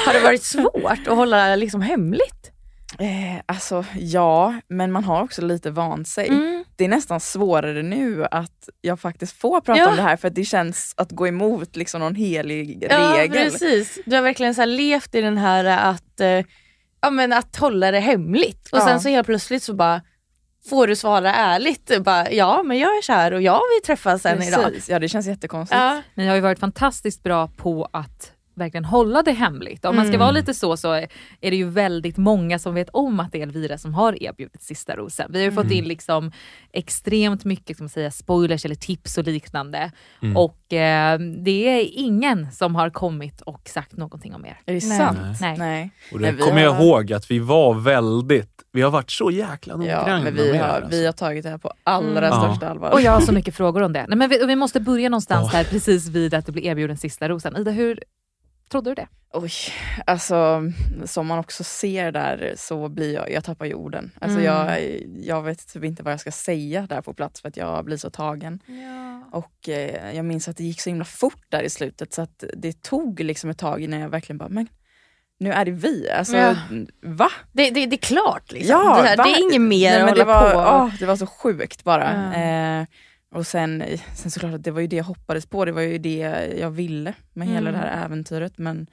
Har 0.05 0.14
det 0.14 0.20
varit 0.20 0.43
svårt 0.43 1.07
att 1.07 1.16
hålla 1.16 1.55
liksom 1.55 1.82
hemligt? 1.82 2.50
Eh, 2.99 3.41
alltså 3.45 3.85
ja, 3.95 4.53
men 4.67 4.91
man 4.91 5.03
har 5.03 5.23
också 5.23 5.41
lite 5.41 5.71
vant 5.71 6.07
sig. 6.07 6.27
Mm. 6.27 6.63
Det 6.75 6.83
är 6.85 6.89
nästan 6.89 7.19
svårare 7.19 7.81
nu 7.83 8.25
att 8.31 8.69
jag 8.81 8.99
faktiskt 8.99 9.37
får 9.37 9.61
prata 9.61 9.79
Ja. 9.79 9.89
om 9.89 9.95
det 9.95 10.01
här 10.01 10.17
för 10.17 10.27
att 10.27 10.35
det 10.35 10.43
känns 10.45 10.93
att 10.97 11.11
gå 11.11 11.27
emot 11.27 11.75
liksom 11.75 11.99
någon 12.01 12.15
helig 12.15 12.87
Ja, 12.89 13.13
regel. 13.17 13.31
precis. 13.51 13.99
Du 14.05 14.15
har 14.15 14.23
verkligen 14.23 14.55
så 14.55 14.61
här 14.61 14.67
levt 14.67 15.15
i 15.15 15.21
den 15.21 15.37
här 15.37 15.65
att, 15.65 16.19
eh, 16.19 16.45
ja, 17.01 17.09
men 17.09 17.33
att 17.33 17.55
hålla 17.55 17.91
det 17.91 17.99
hemligt. 17.99 18.69
Och 18.71 18.77
Ja. 18.77 18.85
sen 18.85 18.99
så 19.01 19.09
helt 19.09 19.25
plötsligt 19.27 19.63
så 19.63 19.73
bara 19.73 20.01
får 20.69 20.87
du 20.87 20.95
svara 20.95 21.33
ärligt. 21.33 22.03
Bara, 22.03 22.31
ja, 22.31 22.63
men 22.63 22.77
jag 22.79 22.89
är 22.97 23.01
kär 23.01 23.31
och 23.33 23.41
jag 23.41 23.53
vill 23.75 23.85
träffas 23.85 24.21
sen 24.21 24.43
idag. 24.43 24.63
Precis. 24.63 24.89
Ja 24.89 24.99
det 24.99 25.09
känns 25.09 25.27
jättekonstigt. 25.27 25.79
Ja. 25.81 26.01
Ni 26.15 26.27
har 26.27 26.35
ju 26.35 26.41
varit 26.41 26.59
fantastiskt 26.59 27.23
bra 27.23 27.47
på 27.47 27.89
att 27.93 28.31
verkligen 28.55 28.85
hålla 28.85 29.21
det 29.23 29.31
hemligt. 29.31 29.85
Om 29.85 29.95
man 29.95 30.05
ska 30.05 30.09
Mm. 30.15 30.19
vara 30.19 30.31
lite 30.31 30.53
så 30.53 30.77
så 30.77 30.93
är 30.93 31.07
det 31.51 31.55
ju 31.55 31.69
väldigt 31.69 32.17
många 32.17 32.59
som 32.59 32.73
vet 32.73 32.89
om 32.89 33.19
att 33.19 33.31
det 33.31 33.37
är 33.39 33.43
Elvira 33.43 33.77
som 33.77 33.93
har 33.93 34.23
erbjudit 34.23 34.61
sista 34.63 34.95
rosen. 34.95 35.31
Vi 35.33 35.39
har 35.39 35.45
ju 35.45 35.51
fått 35.51 35.65
Mm. 35.65 35.77
in 35.77 35.83
liksom 35.87 36.31
extremt 36.73 37.45
mycket 37.45 37.77
som 37.77 37.89
säga, 37.89 38.11
spoilers 38.11 38.65
eller 38.65 38.75
tips 38.75 39.17
och 39.17 39.23
liknande. 39.23 39.91
Mm. 40.21 40.37
Och 40.37 40.73
eh, 40.73 41.19
det 41.19 41.67
är 41.67 41.89
ingen 41.93 42.51
som 42.51 42.75
har 42.75 42.89
kommit 42.89 43.41
och 43.41 43.61
sagt 43.65 43.97
någonting 43.97 44.35
om 44.35 44.45
er. 44.45 44.59
Är 44.65 44.73
det 44.73 44.87
Nej. 44.87 44.97
sant? 44.97 45.19
Nej. 45.41 45.57
Nej. 45.57 45.91
Och 46.13 46.19
det 46.19 46.33
kommer 46.33 46.61
jag 46.61 46.71
har- 46.71 46.85
ihåg 46.85 47.13
att 47.13 47.31
vi 47.31 47.39
var 47.39 47.73
väldigt, 47.73 48.51
vi 48.73 48.81
har 48.81 48.91
varit 48.91 49.11
så 49.11 49.31
jäkla 49.31 49.75
noggranna 49.75 50.09
Ja, 50.17 50.23
men 50.23 50.33
vi 50.35 50.57
har, 50.57 50.67
alltså. 50.67 50.89
vi 50.91 51.05
har 51.05 51.13
tagit 51.13 51.43
det 51.43 51.49
här 51.49 51.57
på 51.57 51.73
allra 51.83 52.27
Mm. 52.27 52.39
största 52.41 52.65
Ja. 52.65 52.71
allvar. 52.71 52.91
Och 52.91 53.01
jag 53.01 53.11
har 53.11 53.21
så 53.21 53.31
mycket 53.31 53.55
frågor 53.55 53.81
om 53.81 53.93
det. 53.93 54.05
Nej, 54.07 54.17
men 54.17 54.29
vi, 54.29 54.45
vi 54.45 54.55
måste 54.55 54.79
börja 54.79 55.09
någonstans 55.09 55.45
Åh. 55.45 55.51
där 55.57 55.63
precis 55.63 56.07
vid 56.07 56.33
att 56.33 56.45
du 56.45 56.51
blir 56.51 56.63
erbjuden 56.65 56.97
sista 56.97 57.29
rosen. 57.29 57.57
Ida, 57.57 57.71
hur 57.71 57.99
trodde 58.72 58.89
du 58.89 58.95
det? 58.95 59.07
Oj, 59.34 59.51
alltså 60.05 60.61
som 61.05 61.28
man 61.28 61.39
också 61.39 61.63
ser 61.63 62.11
där 62.11 62.53
så 62.57 62.89
blir 62.89 63.13
jag, 63.13 63.32
jag 63.32 63.43
tappar 63.43 63.65
jorden. 63.65 64.11
Alltså 64.22 64.39
Mm. 64.39 64.45
jag, 64.53 64.82
jag 65.26 65.41
vet 65.43 65.74
typ 65.74 65.84
inte 65.84 66.03
vad 66.03 66.13
jag 66.13 66.19
ska 66.19 66.32
säga 66.32 66.82
där 66.89 67.01
på 67.01 67.13
plats 67.13 67.41
för 67.41 67.47
att 67.47 67.57
jag 67.57 67.86
blir 67.86 67.97
så 67.97 68.09
tagen. 68.09 68.59
Och 69.32 69.69
eh, 69.69 70.15
jag 70.15 70.26
minns 70.26 70.47
att 70.47 70.57
det 70.57 70.63
gick 70.63 70.82
så 70.82 70.89
himla 70.89 71.05
fort 71.05 71.43
där 71.49 71.63
i 71.63 71.69
slutet 71.69 72.13
så 72.13 72.22
att 72.22 72.43
det 72.57 72.82
tog 72.82 73.19
liksom 73.19 73.49
ett 73.49 73.57
tag 73.57 73.82
innan 73.82 73.99
jag 73.99 74.09
verkligen 74.09 74.38
bara, 74.38 74.49
men 74.49 74.67
nu 75.39 75.51
är 75.51 75.65
det 75.65 75.72
vi. 75.72 76.09
Alltså, 76.09 76.38
Ja. 76.38 76.55
va? 77.01 77.30
Det, 77.51 77.69
det, 77.69 77.86
det 77.86 77.95
är 77.95 77.97
klart 77.97 78.51
liksom. 78.51 78.72
Ja, 78.72 79.01
det, 79.01 79.07
här, 79.07 79.17
det 79.17 79.24
är 79.24 79.41
inget 79.41 79.61
mer 79.61 79.91
Nej, 79.91 80.01
att 80.01 80.09
hålla 80.09 80.26
var, 80.26 80.53
på. 80.53 80.59
åh, 80.59 80.95
det 80.99 81.05
var 81.05 81.15
så 81.15 81.28
sjukt 81.28 81.84
bara. 81.84 82.32
Ja. 82.34 82.41
Eh, 82.41 82.86
och 83.36 83.47
sen, 83.47 83.84
sen 84.15 84.32
såklart 84.32 84.53
att 84.53 84.63
det 84.63 84.71
var 84.71 84.82
ju 84.82 84.88
det 84.88 84.95
jag 84.95 85.03
hoppades 85.03 85.45
på, 85.45 85.65
det 85.65 85.71
var 85.71 85.82
ju 85.82 85.97
det 85.97 86.17
jag 86.59 86.69
ville 86.71 87.13
med 87.34 87.47
hela 87.47 87.69
Mm. 87.69 87.73
det 87.73 87.77
här 87.88 88.05
äventyret 88.05 88.57
men 88.57 88.88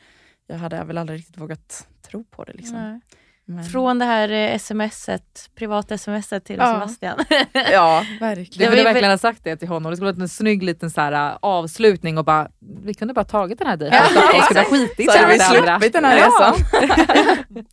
jag 0.47 0.59
hade 0.59 0.85
väl 0.85 0.99
aldrig 0.99 1.19
riktigt 1.19 1.39
vågat 1.39 1.87
tro 2.11 2.25
på 2.25 2.45
det. 2.45 2.53
Liksom. 2.53 3.01
Men, 3.51 3.65
Från 3.65 3.99
det 3.99 4.05
här 4.05 4.29
eh, 4.29 4.59
smset, 4.59 5.51
privata 5.55 5.99
smset 5.99 6.45
till 6.45 6.57
Ja. 6.59 6.73
Sebastian. 6.75 7.19
ja, 7.73 8.05
verkligen. 8.21 8.59
var 8.59 8.71
borde 8.71 8.79
ju 8.79 8.85
verkligen 8.85 9.11
ha 9.11 9.19
sagt 9.19 9.45
det 9.45 9.57
till 9.57 9.69
honom. 9.69 9.91
Det 9.91 9.97
skulle 9.97 10.11
varit 10.13 10.21
en 10.21 10.29
snygg 10.29 10.63
liten 10.63 10.91
så 10.91 11.01
här, 11.01 11.31
uh, 11.33 11.39
avslutning 11.43 12.19
och 12.19 12.25
bara, 12.25 12.49
vi 12.85 12.95
kunde 12.95 13.15
bara 13.15 13.25
tagit 13.25 13.59
den 13.59 13.67
här 13.69 13.77
dejten. 13.77 13.99
Ja, 14.15 14.31
Jag 14.35 14.45
skulle 14.45 14.61
ha 14.61 14.67
skitit 14.67 15.13
Så 15.13 15.19
hade 15.19 15.33
vi 15.33 15.39
sluppit 15.39 15.93
den 15.93 16.05
här 16.05 16.19
Ja. 16.19 16.27
resan. 16.27 16.85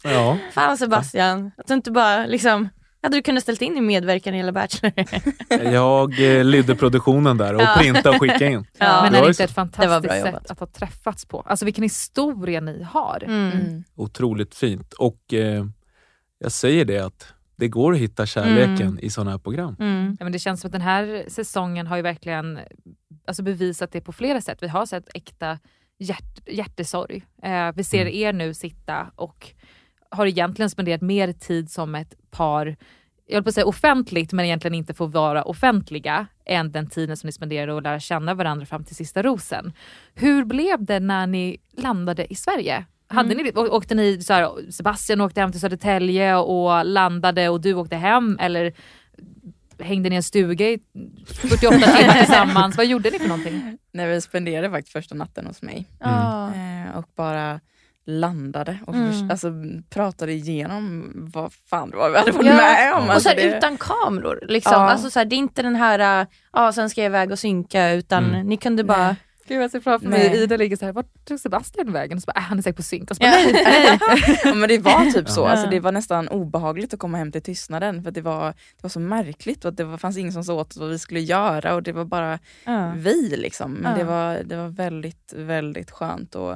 Ja. 0.14 0.38
Fan 0.52 0.78
Sebastian, 0.78 1.52
att 1.58 1.68
du 1.68 1.74
inte 1.74 1.92
bara 1.92 2.26
liksom, 2.26 2.70
hade 3.06 3.18
du 3.18 3.22
kunnat 3.22 3.44
ställt 3.44 3.62
in 3.62 3.78
i 3.78 3.82
medverkan 3.82 4.34
i 4.34 4.38
hela 4.38 4.52
Bachelor? 4.52 4.94
Jag 5.74 6.38
eh, 6.38 6.44
lydde 6.44 6.76
produktionen 6.76 7.38
där 7.38 7.54
och 7.56 7.62
Ja. 7.62 7.76
printade 7.80 8.10
och 8.10 8.22
skickade 8.22 8.46
in. 8.46 8.66
Ja. 8.78 9.02
Men 9.04 9.12
Det 9.12 9.18
är 9.18 9.22
var 9.22 9.28
det 9.28 9.32
inte 9.32 9.44
ett 9.44 9.52
fantastiskt 9.52 10.16
jobbat. 10.18 10.34
sätt 10.42 10.52
att 10.52 10.60
ha 10.60 10.68
träffats 10.68 11.26
på? 11.26 11.42
Alltså 11.42 11.66
vilken 11.66 11.84
historia 11.84 12.62
ni 12.62 12.84
har. 12.84 13.24
Mm. 13.26 13.52
Mm. 13.52 13.84
Otroligt 13.96 14.56
fint. 14.56 14.94
Och 14.94 15.34
eh, 15.34 15.66
jag 16.40 16.52
säger 16.52 16.86
det 16.86 17.00
att 17.00 17.34
det 17.58 17.68
går 17.68 17.94
att 17.94 18.00
hitta 18.00 18.26
kärleken 18.26 18.88
Mm. 18.88 19.00
i 19.02 19.10
sådana 19.10 19.32
här 19.32 19.38
program. 19.38 19.76
Mm. 19.80 20.18
Ja, 20.20 20.24
men 20.26 20.32
det 20.34 20.40
känns 20.40 20.62
som 20.62 20.68
att 20.68 20.72
den 20.72 20.82
här 20.82 21.26
säsongen 21.28 21.88
har 21.88 21.96
ju 21.96 22.02
verkligen 22.02 22.60
alltså, 23.28 23.44
bevisat 23.44 23.92
det 23.92 24.02
på 24.02 24.12
flera 24.12 24.42
sätt. 24.42 24.58
Vi 24.62 24.68
har 24.68 24.86
sett 24.86 25.06
äkta 25.14 25.60
hjärt, 26.00 26.40
hjärtesorg. 26.48 27.24
Eh, 27.44 27.72
vi 27.76 27.84
ser 27.84 28.02
Mm. 28.02 28.14
er 28.14 28.34
nu 28.34 28.54
sitta 28.54 29.08
och 29.16 29.50
har 30.16 30.26
egentligen 30.26 30.70
spenderat 30.70 31.02
mer 31.02 31.32
tid 31.34 31.72
som 31.72 31.96
ett 31.96 32.14
par 32.32 32.76
jag 33.28 33.36
höll 33.36 33.44
på 33.44 33.50
att 33.50 33.56
säga 33.56 33.66
offentligt, 33.66 34.34
men 34.34 34.46
egentligen 34.46 34.76
inte 34.76 34.94
får 34.94 35.08
vara 35.08 35.44
offentliga 35.44 36.28
än 36.46 36.72
den 36.72 36.90
tiden 36.90 37.18
som 37.18 37.28
ni 37.28 37.32
spenderade 37.32 37.78
att 37.78 37.84
lära 37.84 38.00
känna 38.00 38.34
varandra 38.34 38.66
fram 38.66 38.84
till 38.84 38.96
sista 38.96 39.22
rosen. 39.24 39.74
Hur 40.14 40.46
blev 40.46 40.84
det 40.86 41.00
när 41.00 41.28
ni 41.28 41.58
landade 41.78 42.34
i 42.34 42.36
Sverige? 42.36 42.86
Hade 43.08 43.34
Mm. 43.34 43.46
ni, 43.46 43.52
åkte 43.62 43.96
ni 43.96 44.22
så 44.24 44.34
här, 44.34 44.72
Sebastian 44.72 45.22
åkte 45.22 45.42
hem 45.42 45.52
till 45.52 45.62
Södertälje 45.62 46.36
och 46.36 46.86
landade 46.86 47.50
och 47.50 47.62
du 47.62 47.74
åkte 47.74 47.96
hem 47.96 48.38
eller 48.42 48.74
hängde 49.80 50.10
ni 50.10 50.16
i 50.16 50.18
en 50.18 50.24
stuga 50.24 50.70
i 50.70 50.80
48 51.28 51.58
timmar 51.80 52.18
tillsammans? 52.18 52.78
Vad 52.78 52.86
gjorde 52.86 53.10
ni 53.12 53.20
för 53.20 53.28
någonting? 53.28 53.78
När 53.92 54.08
vi 54.08 54.22
spenderade 54.22 54.70
faktiskt 54.70 54.94
första 54.94 55.16
natten 55.16 55.46
hos 55.46 55.62
mig 55.62 55.86
Ja. 56.00 56.48
eh, 56.54 56.98
och 56.98 57.06
bara 57.16 57.60
landade 58.08 58.78
och 58.88 58.94
Mm. 58.96 59.32
alltså, 59.32 59.52
pratade 59.90 60.32
igenom 60.32 61.12
vad 61.34 61.54
fan 61.70 61.90
det 61.90 61.98
var 61.98 62.10
vi 62.10 62.18
hade 62.18 62.32
varit 62.32 62.46
Ja. 62.48 62.54
med 62.56 62.94
om. 62.94 63.04
Och 63.04 63.14
Alltså, 63.14 63.30
så 63.30 63.36
här, 63.36 63.36
det, 63.50 63.58
utan 63.58 63.78
kameror. 63.78 64.40
Liksom. 64.48 64.74
Ja. 64.74 64.90
Alltså, 64.90 65.10
så 65.10 65.20
här, 65.20 65.26
det 65.26 65.36
är 65.36 65.38
inte 65.38 65.62
den 65.62 65.76
här, 65.76 66.22
äh, 66.22 66.28
ja 66.54 66.72
sen 66.72 66.90
ska 66.90 67.02
jag 67.02 67.10
iväg 67.10 67.32
och 67.32 67.40
synka, 67.40 67.90
utan 67.92 68.26
Mm. 68.26 68.48
ni 68.48 68.58
kunde 68.58 68.84
bara... 68.84 68.98
Nej. 69.08 69.16
Gud 69.48 69.62
jag 69.62 69.72
ser 69.72 69.80
framför 69.80 70.08
mig 70.08 70.44
Ida 70.44 70.58
ligger 70.58 70.78
så 70.78 70.86
här, 70.86 70.94
vart 70.94 71.26
tog 71.26 71.40
Sebastian 71.40 71.94
vägen? 71.94 72.18
Och 72.18 72.22
så 72.22 72.26
bara, 72.26 72.38
äh, 72.40 72.44
han 72.44 72.58
är 72.58 72.62
säkert 72.62 72.76
på 72.78 72.84
synk. 72.84 73.12
Och 73.12 73.18
så 73.18 73.22
bara, 73.24 73.32
Ja. 73.40 73.50
nej, 73.54 74.00
ja, 74.44 74.54
men 74.54 74.70
det 74.70 74.78
var 74.78 75.12
typ 75.12 75.30
så. 75.30 75.46
Alltså, 75.46 75.70
det 75.70 75.80
var 75.80 75.92
nästan 75.92 76.28
obehagligt 76.28 76.94
att 76.94 77.00
komma 77.00 77.18
hem 77.18 77.32
till 77.32 77.42
tystnaden 77.42 78.04
för 78.04 78.12
det 78.12 78.22
var, 78.22 78.46
det 78.48 78.82
var 78.84 78.90
så 78.90 79.00
märkligt 79.00 79.66
och 79.66 79.70
att 79.70 79.78
det 79.78 79.84
var, 79.84 79.98
fanns 79.98 80.18
ingen 80.18 80.34
som 80.34 80.44
sa 80.44 80.54
åt 80.54 80.72
oss 80.72 80.78
vad 80.78 80.90
vi 80.90 81.00
skulle 81.00 81.20
göra 81.20 81.76
och 81.76 81.84
det 81.84 81.92
var 81.92 82.06
bara 82.06 82.40
Ja. 82.66 82.94
vi. 82.98 83.36
Liksom. 83.38 83.72
Men 83.74 83.92
Ja. 83.92 83.98
det, 83.98 84.04
var, 84.04 84.44
det 84.44 84.56
var 84.58 84.68
väldigt, 84.68 85.34
väldigt 85.36 85.92
skönt 85.92 86.36
och 86.36 86.56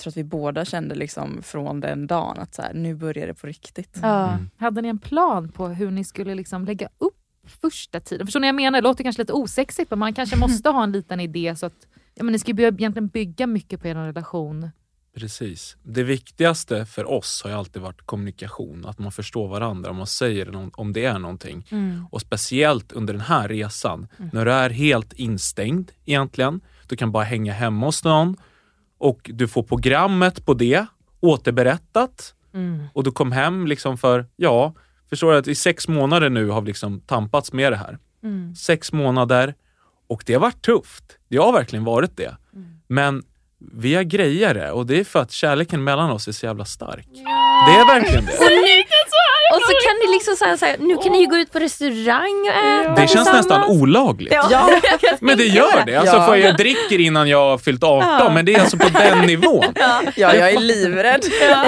tror 0.00 0.10
att 0.10 0.16
vi 0.16 0.24
båda 0.24 0.64
kände 0.64 0.94
liksom 0.94 1.42
från 1.42 1.80
den 1.80 2.06
dagen 2.06 2.38
att 2.38 2.54
så 2.54 2.62
här, 2.62 2.74
nu 2.74 2.94
börjar 2.94 3.26
det 3.26 3.34
på 3.34 3.46
riktigt. 3.46 3.98
Ja. 4.02 4.32
Mm. 4.32 4.50
Hade 4.56 4.82
ni 4.82 4.88
en 4.88 4.98
plan 4.98 5.48
på 5.48 5.68
hur 5.68 5.90
ni 5.90 6.04
skulle 6.04 6.34
liksom 6.34 6.64
lägga 6.64 6.88
upp 6.98 7.16
första 7.46 8.00
tiden? 8.00 8.26
Förstår 8.26 8.40
ni 8.40 8.46
vad 8.46 8.48
jag 8.48 8.54
menar? 8.54 8.80
Det 8.80 8.88
låter 8.88 9.04
kanske 9.04 9.22
lite 9.22 9.32
osexigt 9.32 9.90
men 9.90 9.98
man 9.98 10.14
kanske 10.14 10.36
måste 10.40 10.68
ha 10.68 10.82
en 10.82 10.92
liten 10.92 11.20
idé 11.20 11.56
så 11.56 11.66
att 11.66 11.86
ja, 12.14 12.24
men 12.24 12.32
ni 12.32 12.38
ska 12.38 12.52
ju 12.52 12.66
egentligen 12.66 13.08
bygga 13.08 13.46
mycket 13.46 13.82
på 13.82 13.88
er 13.88 13.94
relation. 13.94 14.70
Precis. 15.14 15.76
Det 15.82 16.02
viktigaste 16.02 16.86
för 16.86 17.10
oss 17.10 17.42
har 17.42 17.50
ju 17.50 17.56
alltid 17.56 17.82
varit 17.82 18.02
kommunikation. 18.02 18.86
Att 18.86 18.98
man 18.98 19.12
förstår 19.12 19.48
varandra, 19.48 19.92
man 19.92 20.06
säger 20.06 20.70
om 20.80 20.92
det 20.92 21.04
är 21.04 21.18
någonting. 21.18 21.66
Mm. 21.70 22.06
Och 22.10 22.20
speciellt 22.20 22.92
under 22.92 23.12
den 23.12 23.20
här 23.22 23.48
resan, 23.48 24.08
när 24.32 24.44
du 24.44 24.52
är 24.52 24.70
helt 24.70 25.12
instängd 25.12 25.92
egentligen. 26.04 26.60
Du 26.88 26.96
kan 26.96 27.12
bara 27.12 27.24
hänga 27.24 27.52
hemma 27.52 27.86
hos 27.86 28.04
någon 28.04 28.36
och 29.00 29.30
du 29.34 29.48
får 29.48 29.62
programmet 29.62 30.46
på 30.46 30.54
det 30.54 30.86
återberättat. 31.20 32.34
Mm. 32.54 32.86
Och 32.92 33.04
du 33.04 33.12
kom 33.12 33.32
hem 33.32 33.66
liksom 33.66 33.98
för, 33.98 34.26
ja, 34.36 34.74
förstår 35.08 35.32
du 35.32 35.38
att 35.38 35.48
i 35.48 35.54
sex 35.54 35.88
månader 35.88 36.30
nu 36.30 36.48
har 36.48 36.60
vi 36.60 36.66
liksom 36.66 37.00
tampats 37.00 37.52
med 37.52 37.72
det 37.72 37.76
här. 37.76 37.98
Mm. 38.22 38.54
Sex 38.54 38.92
månader 38.92 39.54
och 40.08 40.22
det 40.26 40.32
har 40.32 40.40
varit 40.40 40.62
tufft. 40.62 41.04
Det 41.28 41.36
har 41.36 41.52
verkligen 41.52 41.84
varit 41.84 42.16
det. 42.16 42.36
Men 42.86 43.22
vi 43.72 43.94
har 43.94 44.02
grejat 44.02 44.54
det 44.54 44.70
och 44.70 44.86
det 44.86 45.00
är 45.00 45.04
för 45.04 45.18
att 45.18 45.32
kärleken 45.32 45.84
mellan 45.84 46.10
oss 46.10 46.28
är 46.28 46.32
så 46.32 46.46
jävla 46.46 46.64
stark. 46.64 47.08
Det 47.66 47.72
är 47.80 47.86
verkligen 47.86 48.24
det. 48.24 48.32
Och, 48.32 48.50
nu, 48.50 48.82
och 49.50 49.60
så 49.62 49.72
kan 49.86 49.96
ni 50.06 50.12
liksom 50.14 50.36
säga 50.36 50.56
så 50.56 50.66
här, 50.66 50.76
nu 50.78 50.96
kan 50.96 51.12
ni 51.12 51.20
ju 51.20 51.26
gå 51.26 51.36
ut 51.36 51.52
på 51.52 51.58
restaurang 51.58 52.40
och 52.48 52.82
äta 52.92 53.00
Det 53.02 53.08
känns 53.08 53.32
nästan 53.32 53.64
olagligt. 53.64 54.32
Ja. 54.50 54.70
Men 55.20 55.38
det 55.38 55.44
gör 55.44 55.84
det. 55.86 55.96
Alltså, 55.96 56.16
Ja. 56.16 56.26
för 56.26 56.36
jag 56.36 56.56
dricker 56.56 57.00
innan 57.00 57.28
jag 57.28 57.50
har 57.50 57.58
fyllt 57.58 57.84
18, 57.84 58.34
men 58.34 58.44
det 58.44 58.54
är 58.54 58.60
alltså 58.60 58.76
på 58.78 58.88
den 58.88 59.18
nivån. 59.26 59.64
Ja, 59.74 60.02
jag 60.16 60.50
är 60.52 60.60
livrädd. 60.60 61.24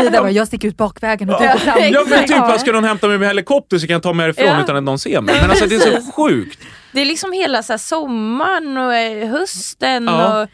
Ida 0.07 0.21
bara, 0.21 0.31
jag 0.31 0.47
sticker 0.47 0.69
ut 0.69 0.77
bakvägen 0.77 1.31
och 1.31 1.41
du 1.43 1.49
går 1.49 1.55
fram. 1.59 1.79
Ja 1.93 2.05
men 2.09 2.25
typ, 2.27 2.39
vad 2.39 2.61
ska 2.61 2.73
någon 2.73 2.85
hämta 2.85 3.09
mig 3.09 3.19
med 3.19 3.29
helikopter 3.29 3.79
så 3.79 3.87
kan 3.87 3.93
jag 3.95 4.03
ta 4.03 4.13
mig 4.13 4.25
härifrån 4.27 4.47
Ja. 4.47 4.63
utan 4.63 4.77
att 4.77 4.83
någon 4.83 4.99
ser 4.99 5.21
mig. 5.21 5.35
Men 5.41 5.51
alltså 5.51 5.67
det 5.67 5.75
är 5.75 5.81
så 6.01 6.13
sjukt. 6.13 6.59
Det 6.93 7.01
är 7.01 7.05
liksom 7.05 7.33
hela 7.33 7.63
så 7.63 7.73
här, 7.73 7.79
sommaren 7.79 8.77
och 8.79 8.95
eh, 8.95 9.29
hösten 9.29 10.05
Ja. 10.05 10.43
och 10.43 10.49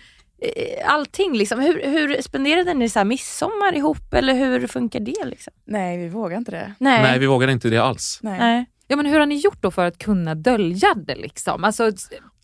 allting. 0.85 1.37
Liksom. 1.37 1.61
Hur, 1.61 1.83
hur 1.83 2.23
spenderade 2.23 2.75
ni 2.75 2.89
så 2.89 2.99
här 2.99 3.05
midsommar 3.05 3.77
ihop 3.77 4.15
eller 4.15 4.35
hur 4.35 4.67
funkar 4.67 5.01
det? 5.01 5.25
Liksom? 5.25 5.53
Nej, 5.67 5.99
vi 5.99 6.09
vågar 6.09 6.37
inte 6.37 6.51
det. 6.51 6.75
Nej. 6.79 7.03
Nej, 7.03 7.19
vi 7.19 7.27
vågar 7.27 7.49
inte 7.49 7.69
det 7.69 7.79
alls. 7.79 8.19
Nej. 8.23 8.39
Nej. 8.39 8.67
Ja, 8.89 8.97
men 8.97 9.07
hur 9.07 9.19
har 9.19 9.27
ni 9.27 9.37
gjort 9.37 9.63
då 9.63 9.71
för 9.71 9.85
att 9.85 9.99
kunna 9.99 10.35
dölja 10.35 10.95
det? 10.95 11.15
Liksom? 11.15 11.65
Alltså, 11.65 11.93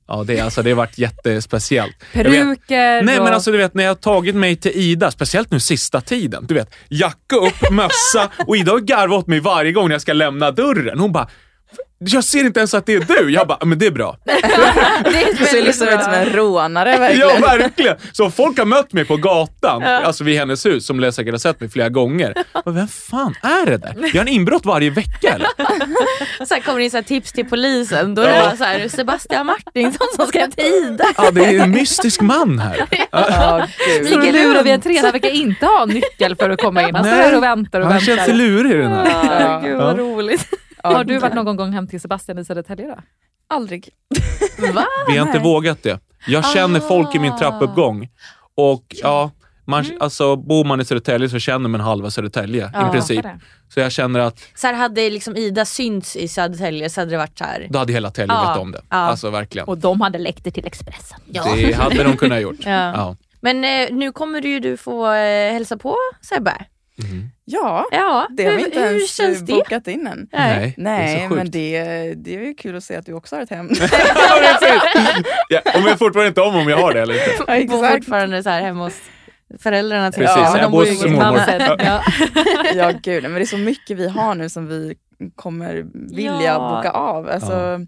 Ja, 0.07 0.25
det, 0.27 0.41
alltså, 0.41 0.63
det 0.63 0.71
har 0.71 0.77
varit 0.77 0.99
jättespeciellt. 0.99 1.97
Peruker 2.13 3.03
Nej 3.03 3.19
och... 3.19 3.25
men 3.25 3.35
alltså 3.35 3.53
du 3.53 3.59
vet 3.59 3.75
när 3.75 3.85
jag 3.85 3.91
har 3.91 3.95
tagit 3.95 4.35
mig 4.35 4.57
till 4.57 4.73
Ida, 4.75 5.11
speciellt 5.11 5.51
nu 5.51 5.61
sista 5.61 6.01
tiden. 6.01 6.47
Du 6.47 6.55
vet, 6.55 6.75
jacka 6.89 7.37
upp, 7.37 7.71
mössa 7.71 8.31
och 8.47 8.57
Ida 8.57 8.73
har 8.73 8.79
garvat 8.79 9.19
åt 9.19 9.27
mig 9.27 9.41
varje 9.41 9.73
gång 9.73 9.89
när 9.89 9.95
jag 9.95 10.03
ska 10.03 10.13
lämna 10.13 10.51
dörren. 10.51 10.99
Hon 10.99 11.13
bara, 11.13 11.29
jag 12.07 12.25
ser 12.25 12.45
inte 12.45 12.61
ens 12.61 12.75
att 12.75 12.87
det 12.87 12.95
är 12.95 13.01
du. 13.01 13.31
Jag 13.31 13.47
bara, 13.49 13.65
men 13.65 13.79
det 13.79 13.87
är 13.87 13.91
bra. 13.91 14.17
Det 14.25 14.31
är 15.23 15.39
Du 15.39 15.45
ser 15.47 15.63
liksom 15.63 15.89
ut 15.89 16.03
som 16.03 16.13
en 16.13 16.27
rånare 16.27 16.91
Ja 16.93 16.99
verkligen. 16.99 17.41
verkligen. 17.43 17.97
Så 18.13 18.31
folk 18.31 18.59
har 18.59 18.65
mött 18.65 18.93
mig 18.93 19.05
på 19.05 19.17
gatan, 19.17 19.83
alltså 19.83 20.25
vid 20.25 20.39
hennes 20.39 20.67
hus, 20.67 20.87
som 20.87 21.13
säkert 21.13 21.33
har 21.35 21.39
sett 21.39 21.61
mig 21.61 21.71
flera 21.71 21.89
gånger. 21.89 22.35
Och 22.65 22.77
vem 22.77 22.89
fan 22.89 23.35
är 23.43 23.67
det 23.67 23.77
där? 23.77 23.95
Jag 23.97 24.15
har 24.15 24.21
en 24.21 24.29
inbrott 24.29 24.67
varje 24.67 24.91
vecka 24.91 25.29
eller? 25.35 25.49
Så 26.47 26.55
här 26.55 26.61
kommer 26.61 26.79
det 26.79 26.85
in 26.85 26.91
så 26.91 26.97
här 26.97 27.05
tips 27.05 27.33
till 27.33 27.45
polisen. 27.47 28.15
Då 28.15 28.23
är 28.23 28.27
det 28.27 28.35
Ja. 28.37 28.57
så 28.57 28.65
här, 28.65 28.89
Sebastian 28.89 29.47
Martinsson 29.47 30.07
som 30.17 30.27
ska 30.27 30.47
till 30.47 30.65
Ida. 30.65 31.05
Ja, 31.17 31.31
det 31.31 31.45
är 31.45 31.61
en 31.63 31.71
mystisk 31.71 32.21
man 32.21 32.59
här. 32.59 32.87
Ja, 33.11 33.67
gud. 34.01 34.09
Så 34.09 34.21
lurar 34.21 34.63
vi 34.63 34.71
en 34.71 34.81
tränare, 34.81 35.03
han 35.03 35.13
verkar 35.13 35.31
inte 35.31 35.67
ha 35.67 35.85
nyckel 35.85 36.37
för 36.37 36.51
att 36.51 36.61
komma 36.63 36.89
in. 36.89 36.95
Han 36.95 37.05
står 37.05 37.15
här 37.17 37.37
och 37.37 37.43
väntar 37.43 37.81
och 37.81 37.87
Han 37.87 38.01
känns 38.01 38.19
väntar. 38.19 38.35
lurig 38.35 38.79
den 38.79 38.93
här. 38.93 39.41
Ja, 39.41 39.61
Gud 39.65 39.77
vad 39.77 39.99
roligt. 39.99 40.49
Har 40.85 41.05
du 41.05 41.19
varit 41.19 41.35
någon 41.35 41.57
gång 41.57 41.73
hem 41.73 41.89
till 41.89 42.01
Sebastian 42.01 42.39
i 42.39 42.45
Södertälje 42.45 42.87
då? 42.89 42.97
Aldrig. 43.49 43.89
Va? 44.75 44.85
Vi 45.09 45.17
har 45.17 45.27
inte 45.27 45.39
vågat 45.39 45.83
det. 45.83 46.01
Jag 46.27 46.45
känner 46.53 46.81
folk 46.81 47.15
i 47.15 47.19
min 47.19 47.37
trappuppgång 47.39 48.09
och 48.55 48.85
ja, 48.89 49.31
man, 49.67 49.85
Mm. 49.85 49.97
alltså, 50.01 50.37
bor 50.37 50.65
man 50.65 50.81
i 50.81 50.85
Södertälje 50.85 51.29
så 51.29 51.39
känner 51.39 51.69
man 51.69 51.81
halva 51.81 52.11
Södertälje 52.11 52.71
Ja. 52.75 52.89
i 52.89 52.93
princip. 52.93 53.27
Så 53.75 53.81
jag 53.81 53.93
känner 53.93 54.21
att 54.21 54.41
Så 54.55 54.67
här, 54.67 54.75
hade 54.75 55.11
liksom 55.11 55.37
Ida 55.37 55.65
synts 55.65 56.17
i 56.17 56.29
Södertälje 56.29 56.91
så 56.91 57.01
hade 57.01 57.11
det 57.11 57.17
varit 57.19 57.39
så 57.39 57.45
här. 57.45 57.67
då 57.71 57.79
hade 57.79 57.93
hela 57.93 58.11
Tälje 58.11 58.35
Ja. 58.35 58.41
vetat 58.41 58.59
om 58.59 58.73
det. 58.73 58.81
Ja. 58.91 58.97
Alltså 58.97 59.31
verkligen. 59.31 59.69
Och 59.69 59.79
de 59.79 60.01
hade 60.01 60.19
läckt 60.19 60.45
det 60.45 60.51
till 60.51 60.67
Expressen. 60.67 61.21
Det 61.27 61.73
hade 61.77 62.03
de 62.05 62.17
kunnat 62.17 62.41
gjort. 62.41 62.57
Ja. 62.65 62.71
Ja. 62.95 63.17
Men 63.41 63.65
eh, 63.65 63.89
nu 63.95 64.13
kommer 64.13 64.41
du 64.41 64.49
ju 64.49 64.61
du 64.61 64.77
få 64.77 65.07
eh, 65.13 65.53
hälsa 65.53 65.77
på 65.77 65.97
Sebbe. 66.21 66.55
Ja, 67.45 67.85
Ja, 67.93 68.27
det 68.31 68.45
har 68.45 68.51
vi 68.53 68.59
hur, 68.59 68.67
inte 68.67 68.81
hur 68.81 68.87
ens 68.87 69.11
känns 69.15 69.39
eh, 69.41 69.45
det? 69.45 69.53
bokat 69.53 69.89
in 69.89 70.07
än. 70.07 70.29
Nej, 70.33 70.75
Nej, 70.79 71.27
det 71.29 71.35
men 71.37 71.51
det, 71.51 71.85
det 72.17 72.35
är 72.35 72.41
ju 72.41 72.55
kul 72.55 72.77
att 72.77 72.85
se 72.85 72.97
att 72.97 73.07
du 73.07 73.13
också 73.13 73.37
har 73.37 73.43
ett 73.43 73.51
hem. 73.51 73.69
Ja, 73.81 74.55
ja, 75.49 75.61
om 75.75 75.87
jag 75.87 75.99
fortfarande 75.99 76.29
inte 76.29 76.41
om 76.41 76.55
om 76.57 76.69
jag 76.69 76.77
har 76.77 76.95
det 76.95 77.01
eller 77.03 77.15
inte. 77.15 77.45
Ja, 77.53 77.67
Bor 77.67 77.89
fortfarande 77.95 78.43
så 78.43 78.51
här 78.51 78.61
hemma 78.63 78.85
hos 78.85 79.01
föräldrarna. 79.61 80.13
till- 80.13 80.23
Precis, 80.23 80.37
Ja, 80.37 80.57
jag 80.59 80.67
de 80.67 80.73
bor 80.73 80.79
hos 80.87 81.05
mormor. 81.05 81.41
Ja. 81.85 82.03
Ja 82.75 82.93
gud, 83.03 83.23
men 83.23 83.33
det 83.35 83.41
är 83.41 83.45
så 83.47 83.59
mycket 83.59 83.97
vi 83.99 84.09
har 84.09 84.35
nu 84.35 84.49
som 84.49 84.67
vi 84.67 84.95
kommer 85.37 85.85
vilja 86.17 86.43
Ja. 86.45 86.59
boka 86.77 86.91
av. 86.91 87.29
Alltså, 87.31 87.81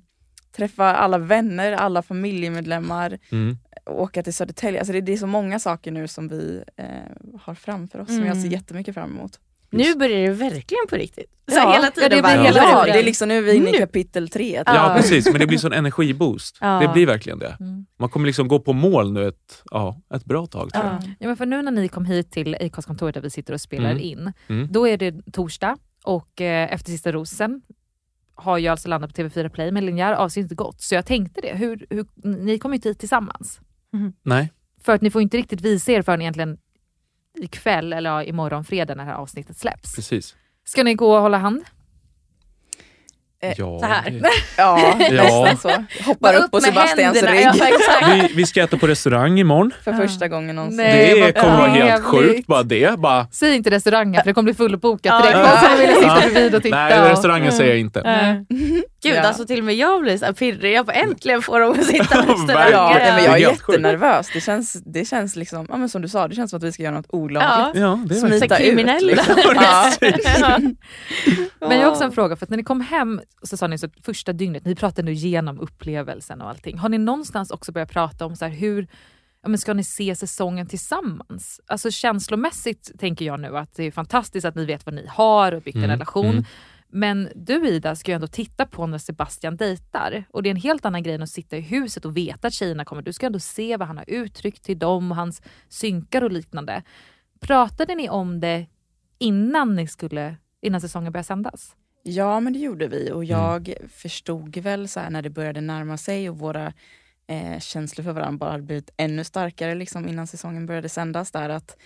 Träffa 0.56 0.94
alla 0.96 1.18
vänner, 1.18 1.72
alla 1.72 2.02
familjemedlemmar, 2.02 3.18
Mm. 3.32 3.56
Åka 3.86 4.22
till 4.22 4.34
Södertälje. 4.34 4.80
Alltså 4.80 4.92
det, 4.92 5.00
det 5.00 5.12
är 5.12 5.16
så 5.16 5.26
många 5.26 5.58
saker 5.58 5.90
nu 5.92 6.08
som 6.08 6.28
vi 6.28 6.62
eh, 6.76 6.86
har 7.40 7.54
framför 7.54 7.98
oss 8.00 8.08
som 8.08 8.24
jag 8.26 8.36
ser 8.36 8.40
Mm. 8.42 8.52
jättemycket 8.52 8.94
fram 8.94 9.10
emot. 9.10 9.40
Nu 9.70 9.94
börjar 9.94 10.18
det 10.28 10.32
verkligen 10.34 10.86
på 10.88 10.96
riktigt. 10.96 11.32
Så 11.48 11.56
Ja, 11.56 11.72
hela 11.72 11.90
tiden 11.90 12.08
ja, 12.10 12.16
det 12.16 12.22
bara, 12.22 12.32
blir 12.34 12.44
hela 12.44 12.62
Ja, 12.62 12.84
det 12.84 12.98
är 12.98 13.04
liksom 13.04 13.28
nu 13.28 13.38
är 13.38 13.42
vi 13.42 13.54
inne 13.54 13.68
i 13.68 13.72
Nu. 13.72 13.78
kapitel 13.78 14.28
tre. 14.28 14.62
Ja, 14.66 14.92
precis. 14.96 15.26
Men 15.30 15.40
det 15.40 15.46
blir 15.46 15.58
sån 15.58 15.72
energiboost. 15.72 16.58
Ja. 16.60 16.80
Det 16.80 16.88
blir 16.88 17.06
verkligen 17.06 17.38
det. 17.38 17.56
Mm. 17.60 17.86
Man 17.98 18.08
kommer 18.08 18.26
liksom 18.26 18.48
gå 18.48 18.60
på 18.60 18.72
mål 18.72 19.12
nu 19.12 19.28
ett, 19.28 19.62
ja, 19.70 20.00
ett 20.14 20.24
bra 20.24 20.46
tag 20.46 20.72
tror 20.72 20.84
jag. 20.84 20.94
Ja. 20.94 21.00
Ja, 21.18 21.26
men 21.28 21.36
för 21.36 21.46
nu 21.46 21.62
när 21.62 21.72
ni 21.72 21.88
kom 21.88 22.04
hit 22.04 22.30
till 22.32 22.54
Acast-kontoret 22.60 23.14
där 23.14 23.20
vi 23.20 23.30
sitter 23.30 23.52
och 23.54 23.60
spelar 23.60 23.90
Mm. 23.90 24.02
in, 24.02 24.32
Mm. 24.48 24.68
då 24.72 24.88
är 24.88 24.96
det 24.96 25.14
torsdag 25.32 25.76
och 26.04 26.40
eh, 26.40 26.72
efter 26.72 26.90
sista 26.90 27.12
rosen 27.12 27.62
har 28.34 28.58
ju 28.58 28.68
alltså 28.68 28.88
landat 28.88 29.14
på 29.14 29.22
TV4 29.22 29.48
Play, 29.48 29.70
men 29.72 29.86
linjär 29.86 30.12
avsnitt 30.12 30.42
inte 30.44 30.54
gått. 30.54 30.80
Så 30.80 30.94
jag 30.94 31.06
tänkte 31.06 31.40
det, 31.40 31.56
hur, 31.56 31.86
hur, 31.90 32.06
ni 32.36 32.58
kommer 32.58 32.74
ju 32.74 32.76
inte 32.76 32.88
hit 32.88 32.98
tillsammans. 32.98 33.60
Nej. 34.22 34.52
För 34.84 34.92
att 34.94 35.02
ni 35.02 35.10
får 35.10 35.22
inte 35.22 35.36
riktigt 35.36 35.60
visa 35.60 35.92
er 35.92 36.02
förrän 36.02 36.20
egentligen 36.20 36.56
ikväll 37.40 37.92
eller 37.92 38.10
ja, 38.10 38.22
imorgon 38.22 38.64
fredag 38.64 38.94
när 38.94 39.04
det 39.04 39.10
här 39.10 39.16
avsnittet 39.18 39.56
släpps. 39.58 39.94
Precis. 39.96 40.34
Ska 40.64 40.82
ni 40.82 40.94
gå 40.94 41.14
och 41.14 41.20
hålla 41.22 41.38
hand? 41.38 41.62
Eh, 43.42 43.54
Ja, 43.58 43.78
så 43.80 43.86
här. 43.86 44.10
det- 44.10 44.30
Ja, 44.56 44.96
Ja. 45.10 45.56
så. 45.56 45.68
Hoppar 46.04 46.34
upp 46.34 46.50
på 46.50 46.56
med 46.56 46.62
Sebastians 46.62 47.22
händerna. 47.22 47.32
rygg 47.52 47.74
Ja. 48.00 48.28
Vi, 48.28 48.34
vi 48.34 48.46
ska 48.46 48.62
äta 48.62 48.78
på 48.78 48.86
restaurang 48.86 49.38
imorgon. 49.38 49.70
för 49.84 49.92
första 49.92 50.28
gången 50.28 50.56
någonsin. 50.56 50.76
Nej, 50.76 51.20
det 51.20 51.32
kommer 51.32 51.56
vara 51.56 51.68
helt 51.68 52.04
sjukt 52.04 52.46
bara 52.46 52.62
det. 52.62 52.98
Bara, 52.98 53.26
Säg 53.32 53.54
inte 53.56 53.70
restaurangen 53.70 54.22
för 54.22 54.30
det 54.30 54.34
kommer 54.34 54.44
bli 54.44 54.54
fullbokat 54.54 55.00
Ja. 55.04 55.18
direkt. 55.22 55.38
Ja. 55.38 55.52
Och 55.52 55.58
så 55.70 55.76
vill 55.80 55.86
jag 55.90 55.96
sitta 55.96 56.06
Ja. 56.24 56.30
bredvid 56.30 56.54
och 56.54 56.62
titta. 56.62 56.76
nej, 56.76 57.00
och- 57.02 57.08
restaurangen 57.08 57.52
säger 57.52 57.70
jag 57.70 57.80
inte. 57.80 58.00
Gud, 59.02 59.14
Ja. 59.16 59.22
alltså 59.22 59.46
till 59.46 59.58
och 59.58 59.64
med 59.64 59.74
jag 59.74 60.00
blir 60.02 60.18
så 60.18 60.34
pirrig. 60.34 60.72
Jag 60.74 60.86
får 60.86 60.92
äntligen 60.92 61.42
få 61.42 61.58
dem 61.58 61.70
att 61.72 61.84
sitta 61.84 62.04
på 62.08 62.14
Verkligen. 62.16 62.38
restaurang. 62.38 62.70
Ja, 62.72 62.90
nej, 62.98 63.12
men 63.12 63.24
jag 63.24 63.34
är 63.34 63.38
jättenervös. 63.50 64.30
Det 64.32 64.40
känns, 64.40 64.72
det 64.72 65.04
känns 65.04 65.36
liksom, 65.36 65.66
ja, 65.70 65.76
men 65.76 65.88
som 65.88 66.02
du 66.02 66.08
sa, 66.08 66.28
det 66.28 66.34
känns 66.34 66.50
som 66.50 66.56
att 66.56 66.62
vi 66.62 66.72
ska 66.72 66.82
göra 66.82 66.94
något 66.94 67.06
olagligt. 67.08 67.80
Ja. 67.82 67.88
Ja, 67.88 68.04
det 68.08 68.14
är 68.16 68.38
Smita 68.38 68.56
kriminella. 68.56 69.12
ut. 69.12 70.00
Liksom. 70.00 70.76
Ja. 71.60 71.68
Men 71.68 71.78
jag 71.78 71.84
har 71.86 71.90
också 71.92 72.04
en 72.04 72.12
fråga, 72.12 72.36
för 72.36 72.46
att 72.46 72.50
när 72.50 72.56
ni 72.56 72.64
kom 72.64 72.80
hem 72.80 73.20
så 73.42 73.56
sa 73.56 73.66
ni 73.66 73.78
så 73.78 73.88
första 74.04 74.32
dygnet, 74.32 74.64
ni 74.64 74.74
pratade 74.74 75.02
nu 75.02 75.12
igenom 75.12 75.60
upplevelsen 75.60 76.40
och 76.40 76.48
allting. 76.48 76.78
Har 76.78 76.88
ni 76.88 76.98
någonstans 76.98 77.50
också 77.50 77.72
börjat 77.72 77.90
prata 77.90 78.26
om 78.26 78.36
så 78.36 78.44
här, 78.44 78.52
hur 78.52 78.88
ja, 79.42 79.48
men 79.48 79.58
ska 79.58 79.74
ni 79.74 79.84
se 79.84 80.16
säsongen 80.16 80.66
tillsammans? 80.66 81.60
Alltså 81.66 81.90
känslomässigt 81.90 82.90
tänker 82.98 83.24
jag 83.24 83.40
nu 83.40 83.58
att 83.58 83.74
det 83.76 83.84
är 83.84 83.90
fantastiskt 83.90 84.46
att 84.46 84.54
ni 84.54 84.64
vet 84.64 84.86
vad 84.86 84.94
ni 84.94 85.06
har 85.10 85.52
och 85.52 85.62
byggt 85.62 85.76
en 85.76 85.84
Mm, 85.84 85.90
relation. 85.90 86.26
mm. 86.30 86.44
Men 86.88 87.28
du 87.34 87.68
Ida 87.68 87.96
ska 87.96 88.10
ju 88.10 88.14
ändå 88.14 88.26
titta 88.26 88.66
på 88.66 88.86
när 88.86 88.98
Sebastian 88.98 89.56
dejtar 89.56 90.24
och 90.30 90.42
det 90.42 90.48
är 90.48 90.50
en 90.50 90.56
helt 90.56 90.84
annan 90.84 91.02
grej 91.02 91.14
än 91.14 91.22
att 91.22 91.30
sitta 91.30 91.56
i 91.56 91.60
huset 91.60 92.04
och 92.04 92.16
veta 92.16 92.48
att 92.48 92.54
tjejerna 92.54 92.84
kommer. 92.84 93.02
Du 93.02 93.12
ska 93.12 93.26
ändå 93.26 93.38
se 93.38 93.76
vad 93.76 93.88
han 93.88 93.96
har 93.96 94.10
uttryckt 94.10 94.64
till 94.64 94.78
dem, 94.78 95.10
hans 95.10 95.42
synkar 95.68 96.22
och 96.22 96.32
liknande. 96.32 96.82
Pratade 97.40 97.94
ni 97.94 98.08
om 98.08 98.40
det 98.40 98.66
innan, 99.18 99.76
ni 99.76 99.86
skulle, 99.86 100.36
innan 100.60 100.80
säsongen 100.80 101.12
började 101.12 101.26
sändas? 101.26 101.76
Ja, 102.02 102.40
men 102.40 102.52
det 102.52 102.58
gjorde 102.58 102.88
vi 102.88 103.10
och 103.12 103.24
jag 103.24 103.74
förstod 103.90 104.56
väl 104.56 104.88
så 104.88 105.10
när 105.10 105.22
det 105.22 105.30
började 105.30 105.60
närma 105.60 105.96
sig 105.96 106.30
och 106.30 106.38
våra 106.38 106.72
eh, 107.26 107.60
känslor 107.60 108.04
för 108.04 108.12
varandra 108.12 108.38
bara 108.38 108.50
hade 108.50 108.62
blivit 108.62 108.90
ännu 108.96 109.24
starkare 109.24 109.74
liksom 109.74 110.08
innan 110.08 110.26
säsongen 110.26 110.66
började 110.66 110.88
sändas 110.88 111.30
där 111.30 111.48
att 111.48 111.76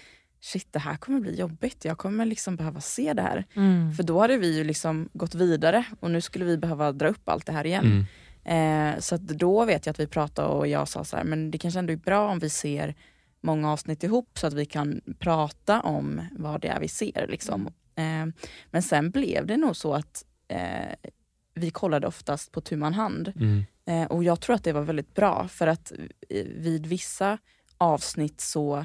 shit, 0.41 0.73
det 0.73 0.79
här 0.79 0.97
kommer 0.97 1.21
bli 1.21 1.35
jobbigt. 1.35 1.85
Jag 1.85 1.99
kommer 1.99 2.25
liksom 2.25 2.57
behöva 2.57 2.81
se 2.81 3.13
det 3.13 3.23
här. 3.23 3.47
Mm. 3.57 3.93
För 3.93 4.03
då 4.03 4.21
hade 4.21 4.37
vi 4.37 4.57
ju 4.57 4.65
liksom 4.65 5.09
gått 5.13 5.35
vidare 5.35 5.85
och 6.01 6.11
nu 6.11 6.21
skulle 6.21 6.45
vi 6.45 6.57
behöva 6.57 6.93
dra 6.93 7.09
upp 7.09 7.29
allt 7.29 7.47
det 7.47 7.53
här 7.53 7.67
igen. 7.67 8.07
Mm. 8.45 8.95
Eh, 8.95 9.01
så 9.01 9.15
att 9.15 9.21
då 9.21 9.65
vet 9.65 9.87
jag 9.87 9.91
att 9.91 10.01
vi 10.01 10.07
pratade 10.07 10.49
och 10.49 10.67
jag 10.67 10.89
sa 10.89 11.05
så 11.05 11.17
här, 11.17 11.25
men 11.25 11.51
det 11.51 11.59
kanske 11.59 11.79
ändå 11.79 11.93
är 11.93 11.97
bra 11.97 12.29
om 12.29 12.39
vi 12.39 12.51
ser 12.51 12.95
många 13.41 13.73
avsnitt 13.73 14.05
ihop 14.05 14.39
så 14.39 14.47
att 14.47 14.53
vi 14.53 14.67
kan 14.67 15.01
prata 15.19 15.81
om 15.81 16.21
vad 16.33 16.61
det 16.61 16.69
är 16.69 16.81
vi 16.81 16.89
ser. 16.89 17.27
Liksom. 17.29 17.67
Eh, 17.95 18.27
men 18.71 18.83
sen 18.83 19.11
blev 19.11 19.47
det 19.47 19.57
nog 19.57 19.77
så 19.77 19.95
att 19.95 20.25
eh, 20.49 21.11
vi 21.55 21.71
kollade 21.71 22.07
oftast 22.07 22.53
på 22.53 22.61
tu 22.61 22.77
man 22.77 22.95
hand. 22.95 23.33
Mm. 23.37 23.65
Eh, 23.87 24.07
och 24.07 24.25
jag 24.25 24.41
tror 24.41 24.57
att 24.57 24.65
det 24.65 24.73
var 24.73 24.83
väldigt 24.83 25.15
bra 25.15 25.49
för 25.49 25.67
att 25.67 25.93
eh, 26.29 26.47
vid 26.47 26.87
vissa 26.87 27.39
avsnitt 27.79 28.41
så 28.41 28.85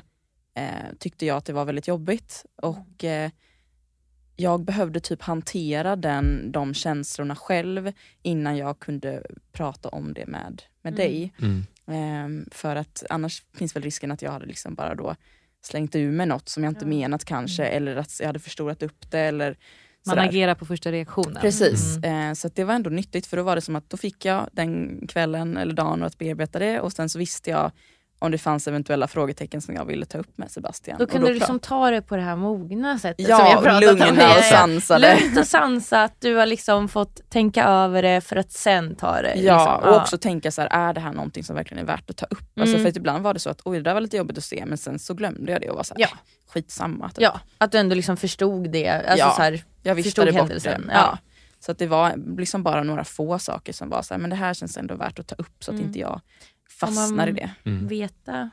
eh, 0.55 0.93
tyckte 0.99 1.25
jag 1.25 1.37
att 1.37 1.45
det 1.45 1.53
var 1.53 1.65
väldigt 1.65 1.87
jobbigt. 1.87 2.45
Och 2.61 3.03
eh, 3.03 3.31
jag 4.35 4.65
behövde 4.65 4.99
typ 4.99 5.21
hantera 5.21 5.95
den, 5.95 6.51
de 6.51 6.73
känslorna 6.73 7.35
själv 7.35 7.91
innan 8.21 8.57
jag 8.57 8.79
kunde 8.79 9.23
prata 9.51 9.89
om 9.89 10.13
det 10.13 10.25
med, 10.27 10.61
med 10.81 10.93
Mm. 10.93 10.95
dig. 10.95 11.33
Mm. 11.41 11.63
Ehm, 11.87 12.45
för 12.51 12.75
att 12.75 13.03
annars 13.09 13.43
finns 13.57 13.75
väl 13.75 13.83
risken 13.83 14.11
att 14.11 14.21
jag 14.21 14.31
hade 14.31 14.45
liksom 14.45 14.75
bara 14.75 14.95
då 14.95 15.15
slängt 15.61 15.95
ur 15.95 16.11
mig 16.11 16.25
något 16.25 16.49
som 16.49 16.63
jag 16.63 16.71
inte 16.71 16.85
menat 16.85 17.25
kanske 17.25 17.65
eller 17.65 17.95
att 17.95 18.19
jag 18.19 18.27
hade 18.27 18.39
förstorat 18.39 18.83
upp 18.83 19.11
det 19.11 19.19
eller 19.19 19.57
Man 20.07 20.15
sådär. 20.15 20.27
agerar 20.29 20.55
på 20.55 20.65
första 20.65 20.91
reaktionen. 20.91 21.41
Precis, 21.41 21.97
Mm. 21.97 22.29
eh, 22.29 22.33
så 22.33 22.47
att 22.47 22.55
det 22.55 22.63
var 22.63 22.73
ändå 22.73 22.89
nyttigt 22.89 23.25
för 23.25 23.37
då 23.37 23.43
var 23.43 23.55
det 23.55 23.61
som 23.61 23.75
att 23.75 23.89
då 23.89 23.97
fick 23.97 24.25
jag 24.25 24.49
den 24.51 25.01
kvällen 25.07 25.57
eller 25.57 25.73
dagen 25.73 26.03
att 26.03 26.17
bearbeta 26.17 26.59
det 26.59 26.79
och 26.81 26.93
sen 26.93 27.09
så 27.09 27.19
visste 27.19 27.49
jag 27.49 27.71
om 28.25 28.31
det 28.31 28.37
fanns 28.37 28.67
eventuella 28.67 29.07
frågetecken 29.07 29.61
som 29.61 29.75
jag 29.75 29.85
ville 29.85 30.05
ta 30.05 30.17
upp 30.17 30.37
med 30.37 30.51
Sebastian. 30.51 30.97
Då 30.97 31.03
Och 31.03 31.11
kan 31.11 31.21
du 31.21 31.33
liksom 31.33 31.59
ta 31.59 31.89
det 31.91 32.01
på 32.01 32.15
det 32.15 32.21
här 32.21 32.35
mogna 32.35 32.99
sättet 32.99 33.27
Ja, 33.29 33.37
som 33.37 33.45
har 33.45 33.61
pratat 33.61 33.81
lugna 33.81 34.05
om. 34.09 34.15
och 34.15 34.21
Ja, 34.23 34.35
ja. 34.37 34.41
sansade. 34.41 35.19
Lugnt 35.21 35.39
och 35.39 35.47
sansat, 35.47 36.13
du 36.19 36.35
har 36.35 36.45
liksom 36.45 36.89
fått 36.89 37.29
tänka 37.29 37.63
över 37.65 38.01
det 38.01 38.21
för 38.21 38.35
att 38.35 38.51
sen 38.51 38.95
ta 38.95 39.21
det. 39.21 39.33
Ja, 39.35 39.75
liksom. 39.75 39.89
och 39.89 40.01
också 40.01 40.17
tänka 40.17 40.51
så 40.51 40.61
här, 40.61 40.69
är 40.89 40.93
det 40.93 40.99
här 40.99 41.11
någonting 41.13 41.43
som 41.43 41.55
verkligen 41.55 41.83
är 41.83 41.87
värt 41.87 42.09
att 42.09 42.17
ta 42.17 42.25
upp? 42.25 42.59
Alltså 42.59 42.73
Mm. 42.75 42.81
för 42.83 42.89
att 42.89 42.97
ibland 42.97 43.23
var 43.23 43.33
det 43.33 43.39
så 43.39 43.49
att 43.49 43.61
oj 43.65 43.77
det 43.77 43.83
där 43.83 43.93
var 43.93 44.01
lite 44.01 44.17
jobbigt 44.17 44.37
att 44.37 44.43
se 44.43 44.63
men 44.65 44.77
sen 44.77 44.99
så 44.99 45.13
glömde 45.13 45.51
jag 45.51 45.61
det 45.61 45.69
och 45.69 45.75
var 45.75 45.83
så 45.83 45.93
här, 45.93 46.01
Ja. 46.01 46.07
skitsamma. 46.53 47.09
Typ. 47.09 47.21
Ja, 47.23 47.39
att 47.57 47.71
du 47.71 47.77
ändå 47.77 47.95
liksom 47.95 48.17
förstod 48.17 48.69
det. 48.71 48.89
Alltså 48.89 49.17
Ja, 49.17 49.33
så 49.35 49.41
här, 49.41 49.63
jag 49.83 49.95
förstod 49.97 50.03
viftade 50.05 50.31
bort 50.31 50.39
händelsen. 50.41 50.81
det. 50.87 50.93
Ja. 50.93 50.99
Ja. 51.11 51.17
Så 51.59 51.71
att 51.71 51.77
det 51.77 51.87
var 51.87 52.13
liksom 52.37 52.63
bara 52.63 52.83
några 52.83 53.03
få 53.03 53.39
saker 53.39 53.73
som 53.73 53.89
var 53.89 54.01
så 54.01 54.13
här, 54.13 54.21
men 54.21 54.29
det 54.29 54.35
här 54.35 54.53
känns 54.53 54.77
ändå 54.77 54.95
värt 54.95 55.19
att 55.19 55.27
ta 55.27 55.35
upp 55.35 55.63
så 55.63 55.71
att 55.71 55.75
Mm. 55.75 55.87
inte 55.87 55.99
jag 55.99 56.21
fastnar 56.79 57.27
i 57.27 57.31
det. 57.31 57.49
Mm. 57.63 57.87
Veta 57.87 58.49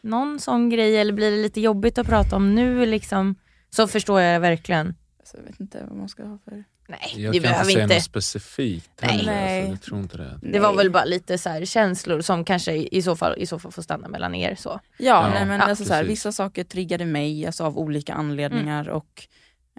någon 0.00 0.40
sån 0.40 0.70
grej 0.70 0.96
eller 0.96 1.12
blir 1.12 1.30
det 1.30 1.36
lite 1.42 1.60
jobbigt 1.60 1.98
att 1.98 2.06
prata 2.06 2.36
om 2.36 2.54
nu 2.54 2.86
liksom? 2.86 3.34
Så 3.70 3.86
förstår 3.88 4.20
jag 4.20 4.34
det 4.34 4.38
verkligen. 4.38 4.94
Så 5.24 5.36
jag 5.36 5.42
vet 5.44 5.60
inte 5.60 5.84
vad 5.88 5.98
man 5.98 6.08
ska 6.08 6.24
ha 6.24 6.38
för... 6.44 6.64
Nej, 6.88 6.98
Jag 7.16 7.16
det 7.16 7.24
kan 7.24 7.34
inte 7.34 7.40
behöver 7.48 7.64
säga 7.70 7.82
inte. 7.82 7.94
något 7.94 8.02
specifikt 8.04 8.90
Nej. 9.02 9.10
heller. 9.10 9.32
Nej. 9.32 9.58
Alltså, 9.60 9.72
jag 9.72 9.82
tror 9.82 10.00
inte 10.00 10.16
det. 10.16 10.38
Det 10.42 10.58
var 10.58 10.74
väl 10.76 10.90
bara 10.90 11.04
lite 11.04 11.38
så 11.38 11.48
här 11.48 11.64
känslor 11.64 12.20
som 12.20 12.44
kanske 12.44 12.72
i 12.76 13.02
så 13.02 13.16
fall, 13.16 13.34
i 13.38 13.46
så 13.46 13.58
fall 13.58 13.72
får 13.72 13.82
stanna 13.82 14.08
mellan 14.08 14.34
er. 14.34 14.54
Så. 14.54 14.68
Ja, 14.68 15.04
Ja, 15.06 15.28
nej, 15.34 15.46
men 15.46 15.60
ja, 15.60 15.66
alltså, 15.66 15.84
så 15.84 15.94
här, 15.94 16.04
vissa 16.04 16.32
saker 16.32 16.64
triggade 16.64 17.04
mig 17.04 17.46
alltså, 17.46 17.64
av 17.64 17.78
olika 17.78 18.14
anledningar 18.14 18.82
Mm. 18.84 18.94
och 18.96 19.26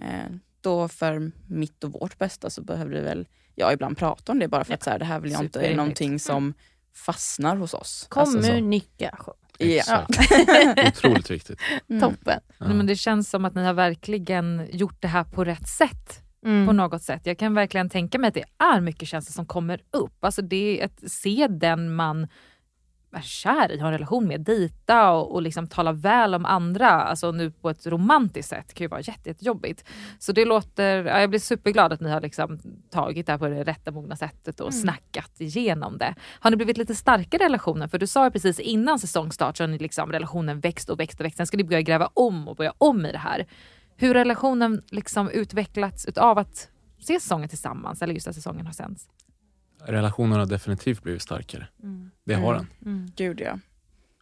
eh, 0.02 0.32
då 0.60 0.88
för 0.88 1.30
mitt 1.46 1.84
och 1.84 1.92
vårt 1.92 2.18
bästa 2.18 2.50
så 2.50 2.62
behövde 2.62 2.94
vi 2.96 3.02
väl 3.04 3.26
jag 3.54 3.72
ibland 3.72 3.98
prata 3.98 4.32
om 4.32 4.38
det 4.38 4.48
bara 4.48 4.64
för 4.64 4.74
att 4.74 4.82
så 4.82 4.90
här, 4.90 4.98
det 4.98 5.04
här 5.04 5.20
vill 5.20 5.32
jag 5.32 5.42
inte 5.42 5.60
är 5.60 5.76
någonting 5.76 6.18
som 6.18 6.54
fastnar 7.04 7.56
hos 7.56 7.74
oss. 7.74 8.08
Alltså. 8.10 8.38
Kommunikation. 8.38 9.34
Ja. 9.58 9.66
Exakt. 9.66 10.18
Otroligt 10.98 11.30
viktigt. 11.30 11.60
Mm. 11.90 12.00
Toppen. 12.00 12.40
Ja. 12.58 12.66
Nej, 12.66 12.76
Men 12.76 12.86
det 12.86 12.96
känns 12.96 13.30
som 13.30 13.44
att 13.44 13.54
ni 13.54 13.64
har 13.64 13.74
verkligen 13.74 14.68
gjort 14.72 14.96
det 15.02 15.08
här 15.08 15.24
på 15.24 15.44
rätt 15.44 15.68
sätt. 15.68 16.22
Mm. 16.44 16.66
På 16.66 16.72
något 16.72 17.02
sätt. 17.02 17.20
Jag 17.24 17.38
kan 17.38 17.54
verkligen 17.54 17.90
tänka 17.90 18.18
mig 18.18 18.28
att 18.28 18.34
det 18.34 18.44
är 18.58 18.80
mycket 18.80 19.08
känslor 19.08 19.32
som 19.32 19.46
kommer 19.46 19.80
upp. 19.90 20.24
Alltså 20.24 20.42
det 20.42 20.80
är 20.80 20.84
att 20.84 21.12
se 21.12 21.46
den 21.50 21.94
man 21.94 22.28
är 23.12 23.20
kär 23.20 23.72
i, 23.72 23.78
har 23.78 23.86
en 23.86 23.92
relation 23.92 24.26
med, 24.26 24.40
dejta 24.40 25.10
och, 25.10 25.34
och 25.34 25.42
liksom 25.42 25.66
tala 25.66 25.92
väl 25.92 26.34
om 26.34 26.44
andra, 26.44 26.90
alltså 26.90 27.32
nu 27.32 27.50
på 27.50 27.70
ett 27.70 27.86
romantiskt 27.86 28.48
sätt 28.48 28.74
kan 28.74 28.84
ju 28.84 28.88
vara 28.88 29.00
jätte, 29.00 29.28
jättejobbigt. 29.28 29.84
Så 30.18 30.32
det 30.32 30.44
låter, 30.44 31.04
ja, 31.04 31.20
jag 31.20 31.30
blir 31.30 31.40
superglad 31.40 31.92
att 31.92 32.00
ni 32.00 32.10
har 32.10 32.20
liksom 32.20 32.60
tagit 32.90 33.26
det 33.26 33.32
här 33.32 33.38
på 33.38 33.48
det 33.48 33.64
rätta 33.64 33.90
mogna 33.90 34.16
sättet 34.16 34.60
och 34.60 34.74
snackat 34.74 35.40
igenom 35.40 35.98
det. 35.98 36.14
Har 36.40 36.50
ni 36.50 36.56
blivit 36.56 36.78
lite 36.78 36.94
starkare 36.94 37.42
i 37.42 37.46
relationen? 37.46 37.88
För 37.88 37.98
du 37.98 38.06
sa 38.06 38.24
ju 38.24 38.30
precis 38.30 38.60
innan 38.60 38.98
säsongstart 38.98 39.56
så 39.56 39.62
har 39.62 39.68
ni 39.68 39.78
liksom 39.78 40.12
relationen 40.12 40.60
växt 40.60 40.90
och 40.90 41.00
växt 41.00 41.20
och 41.20 41.24
växt. 41.26 41.36
Sen 41.36 41.46
ska 41.46 41.56
ni 41.56 41.64
börja 41.64 41.82
gräva 41.82 42.10
om 42.14 42.48
och 42.48 42.56
börja 42.56 42.72
om 42.78 43.06
i 43.06 43.12
det 43.12 43.18
här. 43.18 43.46
Hur 43.96 44.08
har 44.08 44.14
relationen 44.14 44.82
liksom 44.90 45.30
utvecklats 45.30 46.06
utav 46.06 46.38
att 46.38 46.68
se 46.98 47.20
säsongen 47.20 47.48
tillsammans 47.48 48.02
eller 48.02 48.14
just 48.14 48.28
att 48.28 48.34
säsongen 48.34 48.66
har 48.66 48.72
sänds? 48.72 49.08
Relationen 49.86 50.38
har 50.38 50.46
definitivt 50.46 51.02
blivit 51.02 51.22
starkare. 51.22 51.66
Det 52.24 52.34
har 52.34 52.54
den. 52.54 53.12
Gud 53.16 53.40
ja. 53.40 53.58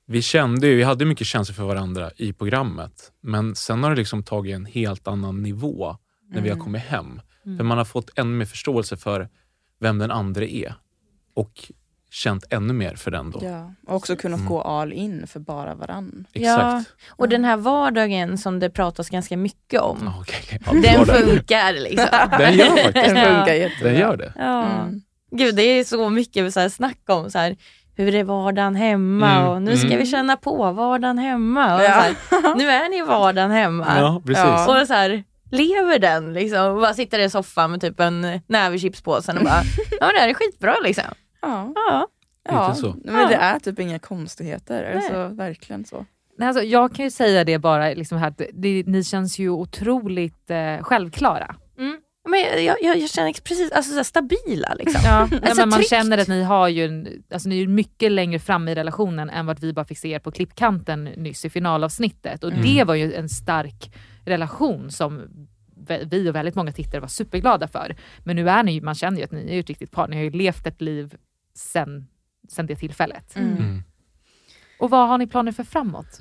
Vi 0.07 0.23
kände 0.23 0.67
ju, 0.67 0.77
vi 0.77 0.83
hade 0.83 1.05
mycket 1.05 1.27
känslor 1.27 1.55
för 1.55 1.65
varandra 1.65 2.11
i 2.17 2.33
programmet. 2.33 3.13
Men 3.21 3.55
sen 3.55 3.83
har 3.83 3.91
det 3.91 3.97
liksom 3.97 4.23
tagit 4.23 4.55
en 4.55 4.67
helt 4.67 5.09
annan 5.09 5.43
nivå 5.43 5.97
när 6.31 6.41
vi 6.41 6.49
har 6.51 6.57
kommit 6.59 6.83
hem. 6.83 7.21
För 7.57 7.65
man 7.65 7.79
har 7.79 7.85
fått 7.85 8.19
ännu 8.19 8.31
mer 8.37 8.45
förståelse 8.47 8.97
för 8.97 9.29
vem 9.81 9.99
den 9.99 10.11
andra 10.11 10.45
är. 10.45 10.75
Och 11.35 11.73
känt 12.11 12.45
ännu 12.51 12.73
mer 12.73 12.95
för 12.95 13.11
den 13.11 13.31
då. 13.31 13.41
ja. 13.43 13.73
Och 13.87 13.95
också 13.97 14.17
kunnat 14.17 14.47
gå 14.47 14.61
all 14.63 14.93
in 14.93 15.27
för 15.27 15.41
bara 15.41 15.75
varann. 15.75 16.27
Ja, 16.33 16.41
Exakt. 16.81 16.97
och 17.09 17.29
den 17.29 17.45
här 17.45 17.57
vardagen 17.57 18.39
som 18.39 18.59
det 18.61 18.71
pratas 18.71 19.11
ganska 19.11 19.37
mycket 19.37 19.81
om. 19.81 19.99
Ja, 20.05 20.15
okej, 20.21 20.61
okej. 20.67 20.81
Ja, 20.85 20.95
Den 20.97 21.07
funkar 21.07 21.73
liksom. 21.73 22.09
Den 22.39 22.55
gör 22.55 22.67
faktiskt 22.67 22.95
Den 22.95 23.07
funkar 23.37 23.55
jättebra. 23.55 23.91
Den 23.91 24.01
gör 24.01 24.17
det. 24.17 24.33
Ja. 24.37 24.89
Gud, 25.31 25.55
det 25.57 25.63
är 25.63 25.85
så 25.85 26.09
mycket 26.11 26.55
så 26.55 26.61
här 26.61 26.69
snack 26.69 27.01
om 27.09 27.31
så 27.31 27.39
här, 27.39 27.57
hur 27.97 28.15
är 28.15 28.25
vardagen 28.25 28.75
hemma 28.77 29.31
Mm, 29.37 29.49
och 29.49 29.63
nu 29.63 29.77
ska 29.77 29.87
mm. 29.87 29.99
vi 29.99 30.07
känna 30.07 30.37
på 30.37 30.73
vardagen 30.73 31.19
hemma. 31.19 31.75
Och 31.77 31.83
Ja. 31.83 31.87
så 31.87 32.01
här, 32.01 32.15
nu 32.57 32.69
är 32.71 32.89
ni 32.91 32.99
i 32.99 33.03
vardagen 33.03 33.51
hemma. 33.51 33.87
Ja, 33.99 34.23
precis. 34.27 34.45
Ja. 34.45 34.81
Och 34.81 34.87
så 34.87 34.95
här, 34.95 35.25
lever 35.51 35.99
den 35.99 36.33
liksom? 36.33 36.67
Och 36.67 36.81
bara 36.81 36.95
sitter 36.95 37.19
i 37.19 37.31
soffan 37.31 37.71
med 37.71 37.81
typ 37.81 38.01
en 38.01 38.41
näve 38.47 38.79
chipspåsen 38.79 39.39
och 39.39 39.45
bara, 39.45 39.63
ja 40.01 40.07
men 40.07 40.15
det 40.15 40.21
här 40.21 40.29
är 40.29 40.35
skitbra 40.35 40.75
liksom. 40.85 41.05
Ja. 41.43 41.73
Ja. 41.75 42.07
Ja, 42.49 42.69
Lite 42.69 42.81
så. 42.81 42.95
men 43.05 43.29
det 43.29 43.35
är 43.35 43.59
typ 43.59 43.79
inga 43.79 43.99
konstigheter. 43.99 44.95
Alltså, 44.97 45.29
verkligen 45.29 45.85
så. 45.85 46.07
Nej, 46.39 46.49
alltså, 46.49 46.63
jag 46.63 46.95
kan 46.95 47.05
ju 47.05 47.11
säga 47.11 47.45
det 47.45 47.59
bara, 47.59 47.89
liksom 47.89 48.19
här, 48.19 48.29
att 48.29 48.41
det, 48.53 48.87
ni 48.87 49.05
känns 49.05 49.39
ju 49.39 49.51
otroligt 49.51 50.51
eh, 50.51 50.83
självklara. 50.83 51.55
Mm. 52.37 52.55
Men 52.55 52.65
jag, 52.65 52.77
jag, 52.83 52.99
jag, 52.99 53.11
känner 53.11 53.33
precis, 53.33 53.73
alltså 53.73 53.91
så 53.91 53.97
här, 53.97 54.05
stabila 54.05 54.75
liksom. 54.75 55.01
Ja, 55.05 55.21
Alltså, 55.21 55.39
men 55.57 55.69
man 55.69 55.79
tryggt. 55.79 55.91
känner 55.91 56.19
att 56.19 56.29
ni 56.29 56.43
har 56.43 56.69
ju 56.69 56.85
en, 56.85 57.23
alltså, 57.31 57.49
ni 57.49 57.63
är 57.63 57.67
mycket 57.67 58.13
längre 58.13 58.39
fram 58.39 58.69
i 58.69 58.75
relationen 58.75 59.31
än 59.31 59.47
vad 59.47 59.61
vi 59.61 59.73
bara 59.73 59.85
fick 59.85 59.99
se 59.99 60.09
er 60.09 60.19
på 60.19 60.31
klippkanten 60.31 61.05
nyss 61.05 61.45
i 61.45 61.51
finalavsnittet. 61.51 62.45
Och 62.45 62.53
det 62.53 62.85
var 62.85 62.95
ju 62.95 63.15
en 63.15 63.29
stark 63.29 63.95
relation 64.25 64.91
som 64.91 65.29
vi 66.11 66.31
och 66.31 66.35
väldigt 66.35 66.55
många 66.55 66.73
tittare 66.73 67.01
var 67.01 67.09
superglada 67.09 67.69
för. 67.69 67.97
Men 68.19 68.37
nu 68.37 68.51
är 68.51 68.63
ni 68.63 68.73
ju, 68.73 68.81
man 68.81 68.95
känner 68.95 69.19
ju 69.19 69.25
att 69.25 69.33
ni 69.33 69.51
är 69.51 69.55
ju 69.55 69.61
ett 69.61 69.69
riktigt 69.69 69.91
par. 69.93 70.09
Ni 70.09 70.17
har 70.17 70.23
ju 70.23 70.31
levt 70.31 70.67
ett 70.67 70.81
liv 70.81 71.15
sen, 71.55 72.07
sen 72.49 72.67
det 72.67 72.77
tillfället. 72.77 73.37
Mm. 73.37 73.83
Och 74.79 74.91
vad 74.91 75.09
har 75.09 75.19
ni 75.19 75.27
planer 75.27 75.53
för 75.53 75.65
framåt? 75.65 76.21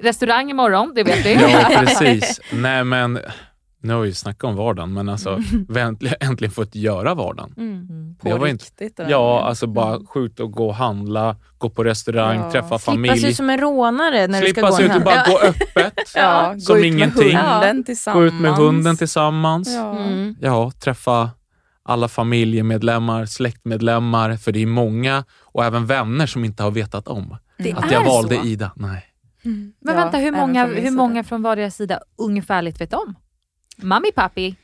Restaurang 0.00 0.50
imorgon, 0.50 0.92
det 0.94 1.04
vet 1.04 1.26
vi. 1.26 1.34
Ja, 1.34 1.70
precis. 1.78 2.40
Nej 2.52 2.84
men, 2.84 3.18
nu 3.82 3.92
har 3.92 4.00
vi 4.00 4.08
ju 4.08 4.14
snackat 4.14 4.44
om 4.44 4.56
vardagen, 4.56 4.92
men 4.92 5.08
alltså 5.08 5.30
har 5.68 5.78
äntligen, 5.78 6.16
äntligen 6.20 6.52
fått 6.52 6.74
göra 6.74 7.14
vardagen. 7.14 7.54
Mm. 7.56 8.16
På 8.20 8.28
Jag 8.28 8.38
var 8.38 8.46
inte- 8.46 8.64
riktigt. 8.64 8.96
där. 8.96 9.06
Ja, 9.10 9.40
alltså 9.42 9.66
bara 9.66 10.00
skjuta 10.06 10.42
och 10.44 10.52
gå 10.52 10.66
och 10.68 10.74
handla, 10.74 11.36
gå 11.58 11.70
på 11.70 11.84
restaurang, 11.84 12.38
Ja. 12.38 12.50
träffa 12.52 12.66
Slippa 12.68 12.78
se 12.78 12.84
familj. 12.84 13.28
ut 13.28 13.36
som 13.36 13.50
en 13.50 13.60
rånare 13.60 14.26
när 14.26 14.40
Slippa 14.40 14.60
du 14.60 14.66
se 14.66 14.74
ska 14.74 14.84
ut 14.84 14.88
gå 14.90 14.94
och 14.94 14.96
en 14.96 15.04
bara 15.04 15.24
gå 15.26 15.38
öppet. 15.38 15.94
Ja, 16.14 16.54
Som 16.58 16.74
gå 16.74 16.78
ut 16.80 16.84
ingenting. 16.86 17.38
Gå 18.12 18.24
ut 18.24 18.34
med 18.34 18.52
hunden 18.54 18.96
tillsammans. 18.96 19.68
Ja. 19.74 19.98
Mm. 19.98 20.36
Ja, 20.40 20.72
träffa 20.84 21.30
alla 21.84 22.08
familjemedlemmar, 22.08 23.26
släktmedlemmar, 23.26 24.36
för 24.36 24.52
det 24.52 24.62
är 24.62 24.66
många 24.66 25.24
och 25.42 25.64
även 25.64 25.86
vänner 25.86 26.26
som 26.26 26.44
inte 26.44 26.62
har 26.62 26.70
vetat 26.70 27.08
om 27.08 27.36
Det 27.58 27.72
att 27.72 27.90
jag 27.92 28.04
valde 28.04 28.36
så. 28.36 28.44
Ida. 28.44 28.72
Nej. 28.76 29.04
Men 29.44 29.72
Ja, 29.80 29.94
vänta, 29.94 30.18
hur 30.18 30.32
många, 30.32 30.66
hur 30.66 30.76
sida. 30.76 30.90
många 30.90 31.24
från 31.24 31.42
vardera 31.42 31.70
sida 31.70 32.00
ungefärligt 32.18 32.80
vet 32.80 32.94
om? 32.94 33.14
Mami, 33.76 34.12
pappi, 34.12 34.56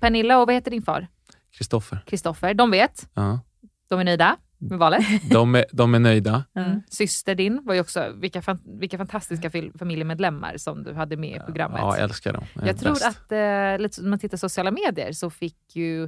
Pernilla 0.00 0.38
och 0.38 0.46
vad 0.46 0.54
heter 0.54 0.70
din 0.70 0.82
far? 0.82 1.08
Kristoffer. 1.52 2.02
Kristoffer. 2.06 2.54
De 2.54 2.70
vet. 2.70 3.08
Ja. 3.14 3.40
De 3.88 4.00
är 4.00 4.04
nöjda 4.04 4.36
med 4.58 4.78
valet. 4.78 5.04
De, 5.30 5.54
är, 5.54 5.64
de 5.72 5.94
är 5.94 5.98
nöjda. 5.98 6.44
Syster 6.88 7.34
din 7.34 7.60
var 7.64 7.74
ju 7.74 7.80
också, 7.80 8.12
vilka, 8.16 8.42
fan, 8.42 8.60
vilka 8.64 8.98
fantastiska 8.98 9.50
familjemedlemmar 9.78 10.56
som 10.56 10.82
du 10.82 10.94
hade 10.94 11.16
med 11.16 11.36
i 11.36 11.40
programmet. 11.40 11.80
Ja, 11.80 11.96
jag 11.96 12.04
älskar 12.04 12.32
dem. 12.32 12.44
De 12.54 12.60
är 12.60 12.66
jag 12.66 12.78
tror 12.78 12.92
bäst. 12.92 13.06
att, 13.06 13.32
eh, 13.32 13.82
lite, 13.82 14.02
när 14.02 14.08
man 14.08 14.18
tittar 14.18 14.36
sociala 14.36 14.70
medier 14.70 15.12
så 15.12 15.30
fick 15.30 15.76
ju 15.76 16.04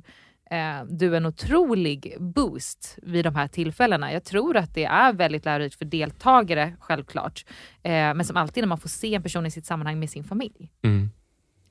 eh, 0.51 0.85
du 0.89 1.17
en 1.17 1.27
otrolig 1.27 2.17
boost 2.21 2.99
vid 3.03 3.25
de 3.25 3.35
här 3.35 3.49
tillfällena. 3.49 4.13
Jag 4.13 4.25
tror 4.25 4.57
att 4.57 4.75
det 4.75 4.85
är 4.85 5.13
väldigt 5.13 5.45
lärorikt 5.45 5.79
för 5.79 5.85
deltagare, 5.85 6.77
självklart. 6.81 7.45
Eh, 7.83 7.91
men 7.91 8.25
som 8.25 8.37
alltid 8.37 8.63
när 8.63 8.69
man 8.69 8.79
får 8.79 8.89
se 8.89 9.15
en 9.15 9.23
person 9.23 9.47
i 9.47 9.51
sitt 9.51 9.67
sammanhang 9.67 9.99
med 9.99 10.11
sin 10.11 10.25
familj. 10.25 10.71
Mm. 10.83 11.11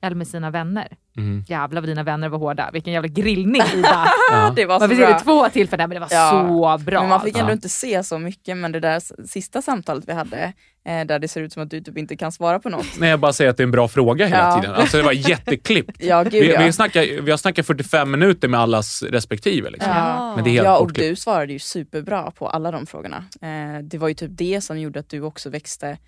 Eller 0.04 0.16
med 0.16 0.28
sina 0.28 0.50
vänner. 0.50 0.88
Mm. 1.16 1.44
Jävlar 1.48 1.80
vad 1.80 1.88
dina 1.90 2.02
vänner 2.02 2.28
var 2.28 2.38
hårda. 2.38 2.70
Vilken 2.72 2.92
jävla 2.92 3.08
grillning 3.08 3.62
Ida. 3.74 4.08
Ja. 4.30 4.52
Det 4.56 4.64
var 4.64 4.78
så 4.78 4.82
Man 4.82 4.88
fick 4.90 4.98
bra. 4.98 5.18
två 5.18 5.48
tillfällen 5.48 5.88
men 5.88 5.94
det 5.94 6.00
var 6.00 6.08
Ja, 6.10 6.30
så 6.78 6.84
bra. 6.84 7.00
Men 7.00 7.08
man 7.08 7.20
fick 7.20 7.36
ändå 7.38 7.50
Ja. 7.50 7.52
inte 7.54 7.68
se 7.68 8.02
så 8.04 8.18
mycket 8.18 8.56
men 8.56 8.72
det 8.72 8.80
där 8.80 9.26
sista 9.26 9.62
samtalet 9.62 10.04
vi 10.08 10.12
hade 10.12 10.52
eh, 10.86 11.04
där 11.06 11.18
det 11.18 11.28
ser 11.28 11.40
ut 11.42 11.52
som 11.52 11.62
att 11.62 11.70
du 11.70 11.80
typ 11.80 11.98
inte 11.98 12.16
kan 12.16 12.32
svara 12.32 12.58
på 12.58 12.68
något. 12.68 12.86
Nej, 12.98 13.10
jag 13.10 13.20
bara 13.20 13.32
säger 13.32 13.50
att 13.50 13.56
det 13.56 13.62
är 13.62 13.64
en 13.64 13.70
bra 13.70 13.88
fråga 13.88 14.26
hela 14.26 14.38
Ja. 14.38 14.60
tiden. 14.60 14.74
Alltså, 14.76 14.96
det 14.96 15.02
var 15.02 15.12
jätteklippt. 15.12 15.96
Ja, 15.98 16.22
gud 16.22 16.32
Vi, 16.32 16.52
ja. 16.52 16.62
vi, 16.64 16.72
snackar, 16.72 17.22
vi 17.22 17.30
har 17.30 17.38
snackat 17.38 17.66
45 17.66 18.10
minuter 18.10 18.48
med 18.48 18.60
allas 18.60 19.02
respektive. 19.02 19.70
Liksom. 19.70 19.92
Ja. 19.92 20.32
Men 20.34 20.44
det 20.44 20.50
är 20.50 20.52
helt 20.52 20.64
ja, 20.64 20.76
och 20.78 20.86
bortklippt. 20.86 21.08
du 21.10 21.16
svarade 21.16 21.52
ju 21.52 21.58
superbra 21.58 22.30
på 22.30 22.48
alla 22.48 22.70
de 22.70 22.86
frågorna. 22.86 23.24
Eh, 23.42 23.82
det 23.82 23.98
var 23.98 24.08
ju 24.08 24.14
typ 24.14 24.30
det 24.34 24.60
som 24.60 24.80
gjorde 24.80 25.00
att 25.00 25.08
du 25.08 25.20
också 25.22 25.50
växte 25.50 25.98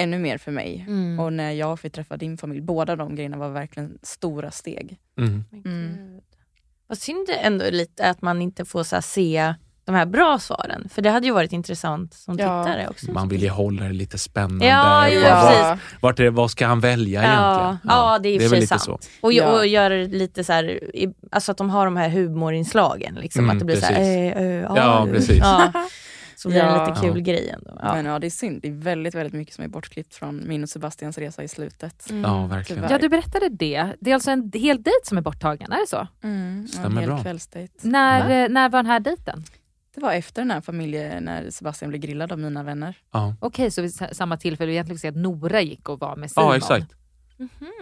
ännu 0.00 0.18
mer 0.18 0.38
för 0.38 0.52
mig. 0.52 0.84
Mm. 0.88 1.20
Och 1.20 1.32
när 1.32 1.50
jag 1.52 1.80
fick 1.80 1.92
träffa 1.92 2.16
din 2.16 2.38
familj, 2.38 2.60
båda 2.60 2.96
de 2.96 3.14
grejerna 3.14 3.36
var 3.36 3.48
verkligen 3.48 3.98
stora 4.02 4.50
steg. 4.50 4.96
Mm. 5.18 5.44
Mm. 5.64 6.20
Vad 6.86 6.98
synd 6.98 7.26
det 7.26 7.34
ändå 7.34 7.64
är 7.64 7.70
lite 7.72 8.10
att 8.10 8.22
man 8.22 8.42
inte 8.42 8.64
får 8.64 8.82
så 8.82 8.96
här, 8.96 9.00
se 9.02 9.54
de 9.84 9.94
här 9.94 10.06
bra 10.06 10.38
svaren. 10.38 10.88
För 10.88 11.02
det 11.02 11.10
hade 11.10 11.26
ju 11.26 11.32
varit 11.32 11.52
intressant 11.52 12.14
som 12.14 12.38
Ja. 12.38 12.64
tittare 12.64 12.88
också. 12.88 13.12
Man 13.12 13.28
vill 13.28 13.42
ju 13.42 13.48
hålla 13.48 13.84
det 13.84 13.92
lite 13.92 14.18
spännande. 14.18 14.66
Ja, 14.66 15.06
Vad- 15.22 15.48
precis. 15.72 15.86
Vart 16.00 16.20
är, 16.20 16.30
vad 16.30 16.50
ska 16.50 16.66
han 16.66 16.80
välja 16.80 17.22
Ja, 17.22 17.28
egentligen? 17.28 17.78
ja, 17.96 18.18
det 18.22 18.28
är 18.28 18.38
det 18.38 18.44
är 18.44 18.48
väl 18.48 18.60
lite 18.60 18.78
sant. 18.78 19.02
så. 19.02 19.16
Och, 19.20 19.32
Ja. 19.32 19.58
och 19.58 19.66
göra 19.66 19.94
det 19.96 20.06
lite 20.06 20.44
så 20.44 20.52
här, 20.52 20.80
alltså 21.32 21.52
att 21.52 21.58
de 21.58 21.70
har 21.70 21.84
de 21.84 21.96
här 21.96 22.08
humorinslagen. 22.08 23.14
Liksom, 23.14 23.44
Mm, 23.44 23.56
att 23.56 23.58
det 23.58 23.64
blir 23.64 23.76
så 23.76 23.86
här, 23.86 23.94
precis. 23.94 24.36
eh, 24.36 24.42
eh, 24.42 24.72
Ja, 24.76 25.06
eh, 25.06 25.12
precis. 25.12 25.42
Ja. 26.40 26.42
Så 26.42 26.48
blir 26.48 26.58
det 26.62 26.66
en 26.68 26.74
Ja. 26.74 26.88
lite 26.88 27.00
kul 27.00 27.20
grej 27.20 27.48
ändå. 27.48 27.78
Ja. 27.82 27.94
Men 27.94 28.04
ja, 28.06 28.18
det 28.18 28.26
är 28.26 28.30
synd. 28.30 28.62
Det 28.62 28.68
är 28.68 28.72
väldigt, 28.72 29.14
väldigt 29.14 29.32
mycket 29.34 29.54
som 29.54 29.64
är 29.64 29.68
bortklippt 29.68 30.14
från 30.14 30.48
min 30.48 30.62
och 30.62 30.68
Sebastians 30.68 31.18
resa 31.18 31.42
i 31.42 31.48
slutet. 31.48 32.10
Mm. 32.10 32.22
Ja, 32.30 32.46
verkligen. 32.46 32.82
Tyvärr. 32.82 32.90
Ja, 32.94 32.98
du 32.98 33.08
berättade 33.08 33.48
det. 33.48 33.92
Det 34.00 34.10
är 34.10 34.14
alltså 34.14 34.30
en 34.30 34.50
hel 34.54 34.82
dejt 34.82 35.00
som 35.04 35.18
är 35.18 35.22
borttagen, 35.22 35.72
är 35.72 35.80
det 35.80 35.86
så? 35.88 36.06
Mm, 36.22 36.68
Stämmer 36.68 36.86
en 36.88 36.96
hel 36.98 37.06
bra. 37.08 37.22
kvällsdejt. 37.22 37.72
När, 37.84 38.42
eh, 38.44 38.48
när 38.48 38.68
var 38.68 38.78
den 38.78 38.86
här 38.90 39.00
dejten? 39.00 39.44
Det 39.94 40.00
var 40.00 40.12
efter 40.12 40.42
den 40.42 40.50
här 40.50 40.60
familjen 40.60 41.24
när 41.24 41.50
Sebastian 41.50 41.88
blev 41.88 42.00
grillad 42.02 42.32
av 42.32 42.38
mina 42.38 42.62
vänner. 42.62 42.98
Ja. 43.12 43.34
Okej, 43.40 43.70
så 43.70 43.82
vid 43.82 43.94
sa- 43.94 44.08
samma 44.14 44.36
tillfälle, 44.36 44.72
egentligen 44.72 45.14
att 45.16 45.22
Nora 45.22 45.60
gick 45.60 45.88
och 45.88 46.00
var 46.00 46.16
med 46.16 46.30
Simon. 46.30 46.48
ja, 46.50 46.56
exakt. 46.56 46.92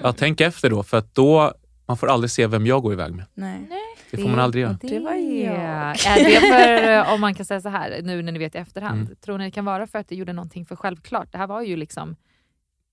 Ja, 0.02 0.12
tänk 0.12 0.40
efter 0.40 0.70
då, 0.70 0.82
för 0.82 0.96
att 0.96 1.14
då 1.14 1.52
man 1.88 1.96
får 1.96 2.06
aldrig 2.06 2.30
se 2.30 2.46
vem 2.46 2.66
jag 2.66 2.82
går 2.82 2.92
iväg 2.92 3.14
med. 3.14 3.24
Nej. 3.34 3.68
Det 4.10 4.16
får 4.16 4.28
man 4.28 4.38
aldrig 4.38 4.62
göra. 4.62 4.78
Det 4.80 4.98
var 5.00 5.12
jag. 5.14 5.54
Är 6.06 6.24
det 6.24 6.40
för, 6.40 6.90
eh, 6.92 7.14
om 7.14 7.20
man 7.20 7.34
kan 7.34 7.46
säga 7.46 7.60
så 7.60 7.68
här, 7.68 8.00
nu 8.02 8.22
när 8.22 8.32
ni 8.32 8.38
vet 8.38 8.54
i 8.54 8.58
efterhand, 8.58 9.00
Mm. 9.02 9.16
tror 9.20 9.38
ni 9.38 9.44
det 9.44 9.50
kan 9.50 9.64
vara 9.64 9.86
för 9.86 9.98
att 9.98 10.08
det 10.08 10.16
gjorde 10.16 10.32
någonting 10.32 10.66
för 10.66 10.76
självklart? 10.76 11.32
Det 11.32 11.38
här 11.38 11.46
var 11.46 11.62
ju 11.62 11.76
liksom 11.76 12.16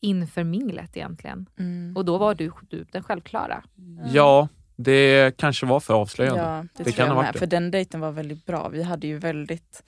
inför 0.01 0.43
minglet 0.43 0.97
egentligen. 0.97 1.49
Mm. 1.59 1.97
Och 1.97 2.05
då 2.05 2.17
var 2.17 2.35
du, 2.35 2.51
du 2.69 2.85
den 2.91 3.03
självklara. 3.03 3.63
Ja, 4.13 4.47
Det 4.75 5.37
kanske 5.37 5.65
var 5.65 5.79
för 5.79 5.93
avslöjande. 5.93 6.41
Ja, 6.41 6.65
det, 6.77 6.83
det 6.83 6.91
kan 6.91 7.07
ha 7.07 7.15
varit 7.15 7.33
det. 7.33 7.39
För 7.39 7.45
den 7.47 7.71
dejten 7.71 7.99
var 7.99 8.11
väldigt 8.11 8.45
bra. 8.45 8.69
Vi 8.69 8.83
hade 8.83 9.07
ju 9.07 9.17
väldigt 9.17 9.83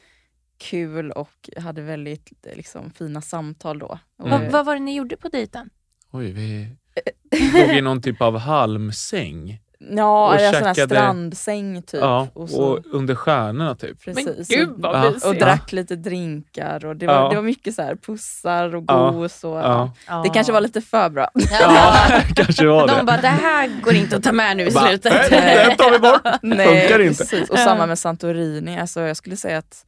kul 0.57 1.11
och 1.11 1.49
hade 1.57 1.81
väldigt 1.81 2.31
liksom, 2.55 2.91
fina 2.91 3.21
samtal 3.21 3.79
då. 3.79 3.99
Och, 4.17 4.29
Vad, 4.29 4.51
vad 4.51 4.65
var 4.65 4.73
det 4.73 4.79
ni 4.81 4.95
gjorde 4.95 5.17
på 5.17 5.29
dejten? 5.29 5.69
Oj, 6.11 6.31
vi 6.31 6.67
låg 7.53 7.69
i 7.77 7.81
någon 7.81 8.01
typ 8.01 8.21
av 8.21 8.37
halmsäng. 8.37 9.59
Ja, 9.79 10.27
och 10.27 10.39
en 10.39 10.53
sån 10.53 10.63
här 10.63 10.73
käkade- 10.73 10.95
strandsäng 10.95 11.81
typ. 11.81 12.01
Ja, 12.01 12.27
och, 12.33 12.49
så, 12.49 12.61
och 12.63 12.79
under 12.91 13.15
stjärnorna 13.15 13.75
typ. 13.75 14.01
precis. 14.05 14.47
gud, 14.47 14.69
Och- 14.69 14.75
vad 14.81 14.95
Ja. 14.95 15.03
mysigt. 15.03 15.25
och 15.25 15.35
drack 15.35 15.71
lite 15.71 15.95
drinkar 15.95 16.85
och 16.85 16.95
det 16.95 17.07
var, 17.07 17.13
Ja. 17.13 17.29
det 17.29 17.35
var 17.35 17.43
mycket 17.43 17.75
så 17.75 17.81
här 17.81 17.95
pussar 17.95 18.75
och 18.75 18.83
Ja. 18.87 19.09
gos. 19.11 19.43
Och, 19.43 19.57
Ja. 19.57 19.91
Det 20.23 20.29
kanske 20.29 20.53
var 20.53 20.61
lite 20.61 20.81
för 20.81 21.09
bra. 21.09 21.29
Ja, 21.51 21.95
kanske 22.35 22.67
var 22.67 22.87
det. 22.87 22.93
De 22.97 23.05
bara, 23.05 23.21
det 23.21 23.27
här 23.27 23.69
går 23.83 23.93
inte 23.93 24.15
att 24.17 24.23
ta 24.23 24.31
med 24.31 24.57
nu 24.57 24.63
i 24.67 24.71
slutet. 24.87 25.13
"Nej, 25.31 25.65
Den 25.67 25.77
tar 25.77 25.91
vi 25.91 25.99
bort! 25.99 26.21
Funkar 26.41 27.01
inte. 27.01 27.17
Precis. 27.23 27.49
Och 27.49 27.59
samma 27.59 27.85
med 27.85 27.99
Santorini. 27.99 28.79
Alltså, 28.79 29.01
jag 29.01 29.17
skulle 29.17 29.35
säga 29.37 29.57
att 29.57 29.85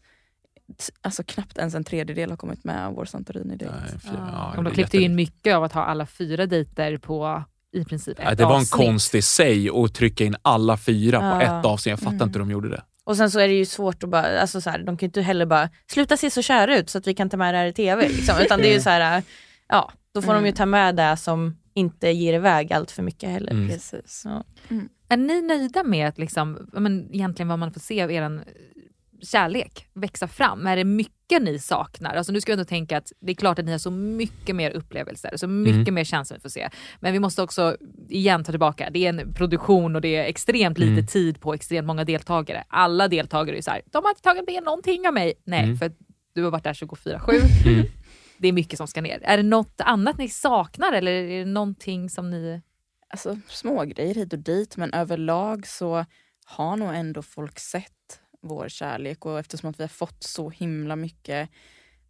alltså, 1.01 1.23
knappt 1.23 1.57
ens 1.57 1.75
en 1.75 1.83
tredjedel 1.83 2.29
har 2.29 2.37
kommit 2.37 2.63
med 2.63 2.85
av 2.87 2.93
vår 2.93 3.05
Santorini-dejt. 3.05 3.73
Ja, 4.05 4.53
det 4.57 4.63
de 4.63 4.73
klippte 4.73 4.97
ju 4.97 5.03
in 5.03 5.15
mycket 5.15 5.55
av 5.55 5.63
att 5.63 5.73
ha 5.73 5.83
alla 5.83 6.05
fyra 6.05 6.45
dejter 6.45 6.97
på 6.97 7.43
i 7.71 7.85
princip 7.85 8.19
ett 8.19 8.25
Ja, 8.25 8.35
det 8.35 8.43
var 8.43 8.51
en 8.51 8.55
avsnitt. 8.61 8.71
konst 8.71 9.15
i 9.15 9.21
sig 9.21 9.69
att 9.69 9.93
trycka 9.95 10.23
in 10.23 10.35
alla 10.41 10.77
fyra 10.77 11.19
på 11.19 11.25
Ja. 11.25 11.59
ett 11.59 11.65
avsnitt. 11.65 11.89
Jag 11.91 11.99
fattar 11.99 12.11
Mm. 12.15 12.27
inte 12.27 12.39
hur 12.39 12.45
de 12.45 12.51
gjorde 12.51 12.69
det. 12.69 12.81
Och 13.03 13.17
sen 13.17 13.31
så 13.31 13.39
är 13.39 13.47
det 13.47 13.53
ju 13.53 13.65
svårt 13.65 14.03
att 14.03 14.09
bara, 14.09 14.39
alltså 14.41 14.61
så 14.61 14.69
här, 14.69 14.77
de 14.79 14.85
kan 14.97 15.05
ju 15.05 15.07
inte 15.07 15.21
heller 15.21 15.45
bara 15.45 15.69
sluta 15.91 16.17
se 16.17 16.29
så 16.31 16.41
kära 16.41 16.77
ut 16.77 16.89
så 16.89 16.97
att 16.97 17.07
vi 17.07 17.13
kan 17.13 17.29
ta 17.29 17.37
med 17.37 17.53
det 17.53 17.57
här 17.57 17.65
i 17.65 17.73
TV. 17.73 18.07
Liksom. 18.09 18.35
Utan 18.41 18.59
det 18.59 18.69
är 18.69 18.73
ju 18.73 18.81
så 18.81 18.89
här, 18.89 19.23
ja, 19.67 19.91
då 20.13 20.21
får 20.21 20.33
de 20.33 20.45
ju 20.45 20.51
ta 20.51 20.65
med 20.65 20.95
det 20.95 21.17
som 21.17 21.57
inte 21.73 22.09
ger 22.09 22.33
iväg 22.33 22.73
allt 22.73 22.91
för 22.91 23.03
mycket 23.03 23.29
heller. 23.29 23.51
Mm. 23.51 23.69
Precis. 23.69 24.21
Ja. 24.25 24.43
Är 25.09 25.17
ni 25.17 25.41
nöjda 25.41 25.83
med 25.83 26.07
att 26.07 26.17
liksom, 26.17 26.69
ja, 26.73 26.79
men 26.79 27.13
egentligen 27.15 27.47
vad 27.47 27.59
man 27.59 27.73
får 27.73 27.79
se 27.79 28.03
av 28.03 28.11
er 28.11 28.43
kärlek 29.21 29.87
växa 29.93 30.27
fram? 30.27 30.67
Är 30.67 30.75
det 30.75 30.83
mycket 30.83 31.41
ni 31.41 31.59
saknar? 31.59 32.15
Alltså 32.15 32.31
nu 32.31 32.41
ska 32.41 32.51
vi 32.51 32.53
ändå 32.53 32.65
tänka 32.65 32.97
att 32.97 33.11
det 33.19 33.31
är 33.31 33.35
klart 33.35 33.59
att 33.59 33.65
ni 33.65 33.71
har 33.71 33.79
så 33.79 33.91
mycket 33.91 34.55
mer 34.55 34.71
upplevelser, 34.71 35.37
så 35.37 35.47
mycket 35.47 35.75
Mm. 35.81 35.93
mer 35.93 36.03
känslor 36.03 36.37
vi 36.37 36.41
får 36.41 36.49
se. 36.49 36.69
Men 36.99 37.13
vi 37.13 37.19
måste 37.19 37.41
också 37.41 37.77
igen 38.09 38.43
ta 38.43 38.51
tillbaka, 38.51 38.89
det 38.89 39.05
är 39.05 39.09
en 39.09 39.33
produktion 39.33 39.95
och 39.95 40.01
det 40.01 40.15
är 40.15 40.23
extremt 40.23 40.77
lite 40.77 40.91
Mm. 40.91 41.07
tid 41.07 41.41
på 41.41 41.53
extremt 41.53 41.87
många 41.87 42.03
deltagare. 42.05 42.63
Alla 42.67 43.07
deltagare 43.07 43.57
är 43.57 43.61
så 43.61 43.71
här, 43.71 43.81
de 43.91 44.03
har 44.03 44.09
inte 44.11 44.21
tagit 44.21 44.47
med 44.47 44.63
någonting 44.63 45.07
av 45.07 45.13
mig. 45.13 45.33
Nej, 45.43 45.63
Mm. 45.63 45.77
för 45.77 45.91
du 46.33 46.43
har 46.43 46.51
varit 46.51 46.63
där 46.63 46.73
24-7. 46.73 47.41
Mm. 47.65 47.85
Det 48.37 48.47
är 48.47 48.53
mycket 48.53 48.77
som 48.77 48.87
ska 48.87 49.01
ner. 49.01 49.19
Är 49.23 49.37
det 49.37 49.43
något 49.43 49.81
annat 49.81 50.17
ni 50.17 50.29
saknar 50.29 50.93
eller 50.93 51.11
är 51.11 51.39
det 51.39 51.45
någonting 51.51 52.09
som 52.09 52.29
ni... 52.29 52.61
Alltså 53.11 53.39
små 53.47 53.83
grejer 53.85 54.15
hit 54.15 54.33
och 54.33 54.39
dit 54.39 54.77
men 54.77 54.93
överlag 54.93 55.67
så 55.67 56.05
har 56.45 56.77
nog 56.77 56.95
ändå 56.95 57.21
folk 57.21 57.59
sett 57.59 58.19
vår 58.41 58.69
kärlek 58.69 59.25
och 59.25 59.39
eftersom 59.39 59.69
att 59.69 59.79
vi 59.79 59.83
har 59.83 59.87
fått 59.87 60.23
så 60.23 60.49
himla 60.49 60.95
mycket 60.95 61.49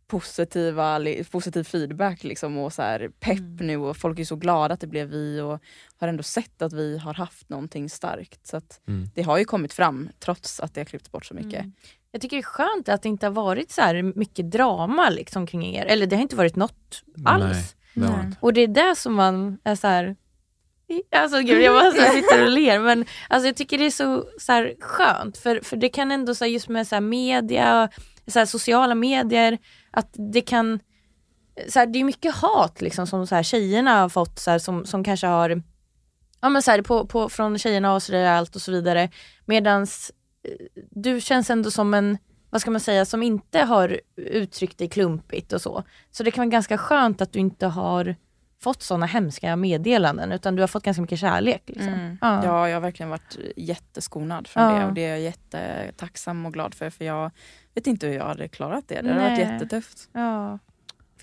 positiva, 0.07 0.99
positiv 1.31 1.63
feedback 1.63 2.23
liksom 2.23 2.57
och 2.57 2.73
så 2.73 2.81
här 2.81 3.11
pepp 3.19 3.59
nu 3.59 3.77
och 3.77 3.97
folk 3.97 4.19
är 4.19 4.23
så 4.25 4.35
glada 4.35 4.73
att 4.73 4.79
det 4.79 4.87
blev 4.87 5.07
vi 5.07 5.39
och 5.41 5.59
har 5.97 6.07
ändå 6.07 6.23
sett 6.23 6.61
att 6.61 6.73
vi 6.73 6.97
har 6.97 7.13
haft 7.13 7.49
någonting 7.49 7.89
starkt. 7.89 8.47
Så 8.47 8.57
att 8.57 8.81
Mm. 8.87 9.09
det 9.15 9.21
har 9.21 9.37
ju 9.37 9.45
kommit 9.45 9.73
fram 9.73 10.09
trots 10.19 10.59
att 10.59 10.73
det 10.73 10.81
har 10.81 10.85
klippts 10.85 11.11
bort 11.11 11.25
så 11.25 11.33
mycket. 11.33 11.59
Mm. 11.59 11.73
Jag 12.11 12.21
tycker 12.21 12.37
det 12.37 12.41
är 12.41 12.43
skönt 12.43 12.89
att 12.89 13.01
det 13.01 13.09
inte 13.09 13.25
har 13.25 13.33
varit 13.33 13.71
så 13.71 13.81
här 13.81 14.01
mycket 14.03 14.51
drama 14.51 15.09
liksom 15.09 15.47
kring 15.47 15.75
er. 15.75 15.85
Eller 15.85 16.07
det 16.07 16.15
har 16.15 16.23
inte 16.23 16.35
varit 16.35 16.55
något 16.55 17.03
alls. 17.25 17.75
Nej, 17.93 18.07
det. 18.09 18.35
Och 18.39 18.53
det 18.53 18.61
är 18.61 18.67
det 18.67 18.95
som 18.95 19.13
man 19.15 19.59
är 19.63 19.75
så 19.75 19.87
här. 19.87 20.15
Alltså 21.11 21.39
gud 21.39 21.61
jag 21.61 21.73
bara 21.73 21.91
så 21.91 22.01
här 22.01 22.13
sitter 22.13 22.43
och 22.43 22.51
ler 22.51 22.79
men 22.79 23.05
alltså, 23.29 23.47
jag 23.47 23.55
tycker 23.55 23.77
det 23.77 23.85
är 23.85 23.91
så, 23.91 24.25
så 24.39 24.51
här, 24.51 24.75
skönt 24.79 25.37
för, 25.37 25.59
för 25.63 25.77
det 25.77 25.89
kan 25.89 26.11
ändå 26.11 26.35
så 26.35 26.45
här, 26.45 26.51
just 26.51 26.69
med 26.69 26.87
så 26.87 26.95
här, 26.95 27.01
media, 27.01 27.89
så 28.27 28.39
här, 28.39 28.45
sociala 28.45 28.95
medier 28.95 29.57
att 29.91 30.15
det 30.33 30.41
kan 30.41 30.79
så 31.67 31.79
här, 31.79 31.85
det 31.87 31.99
är 31.99 32.03
mycket 32.03 32.35
hat 32.35 32.81
liksom 32.81 33.07
som 33.07 33.27
så 33.27 33.35
här, 33.35 33.43
tjejerna 33.43 34.01
har 34.01 34.09
fått 34.09 34.39
så 34.39 34.51
här, 34.51 34.59
som, 34.59 34.85
som 34.85 35.03
kanske 35.03 35.27
har 35.27 35.61
ja, 36.41 36.49
men 36.49 36.61
så 36.61 36.71
här, 36.71 36.81
på, 36.81 37.07
på, 37.07 37.29
från 37.29 37.57
tjejerna 37.57 37.93
och 37.93 38.03
så 38.03 38.11
där, 38.11 38.25
allt 38.25 38.55
och 38.55 38.61
så 38.61 38.71
vidare 38.71 39.09
medans 39.45 40.11
eh, 40.43 40.83
du 40.91 41.21
känns 41.21 41.49
ändå 41.49 41.71
som 41.71 41.93
en 41.93 42.17
vad 42.49 42.61
ska 42.61 42.71
man 42.71 42.81
säga, 42.81 43.05
som 43.05 43.23
inte 43.23 43.59
har 43.59 43.99
uttryckt 44.15 44.77
dig 44.77 44.89
klumpigt 44.89 45.53
och 45.53 45.61
så. 45.61 45.83
Så 46.11 46.23
det 46.23 46.31
kan 46.31 46.41
vara 46.41 46.51
ganska 46.51 46.77
skönt 46.77 47.21
att 47.21 47.33
du 47.33 47.39
inte 47.39 47.67
har 47.67 48.15
fått 48.61 48.81
sådana 48.83 49.05
hemska 49.05 49.55
meddelanden 49.55 50.31
utan 50.31 50.55
du 50.55 50.61
har 50.63 50.67
fått 50.67 50.83
ganska 50.83 51.01
mycket 51.01 51.19
kärlek. 51.19 51.63
Liksom. 51.65 51.93
Mm. 51.93 52.17
Ja. 52.21 52.45
Ja, 52.45 52.69
jag 52.69 52.75
har 52.75 52.81
verkligen 52.81 53.09
varit 53.09 53.37
jätteskonad 53.57 54.47
från 54.47 54.63
Ja. 54.63 54.69
det 54.79 54.85
och 54.85 54.93
det 54.93 55.05
är 55.05 55.09
jag 55.09 55.19
jättetacksam 55.19 56.45
och 56.45 56.53
glad 56.53 56.73
för 56.73 56.89
för 56.89 57.05
jag 57.05 57.31
vet 57.75 57.87
inte 57.87 58.07
hur 58.07 58.13
jag 58.13 58.25
hade 58.25 58.47
klarat 58.47 58.83
det. 58.87 59.01
Det 59.01 59.09
hade 59.09 59.21
varit 59.21 59.37
Nej. 59.47 59.53
jättetufft. 59.53 60.09
ja. 60.13 60.59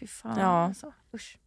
Fy 0.00 0.06
fan 0.06 0.38
Ja. 0.40 0.64
alltså. 0.64 0.92
Usch. 1.14 1.38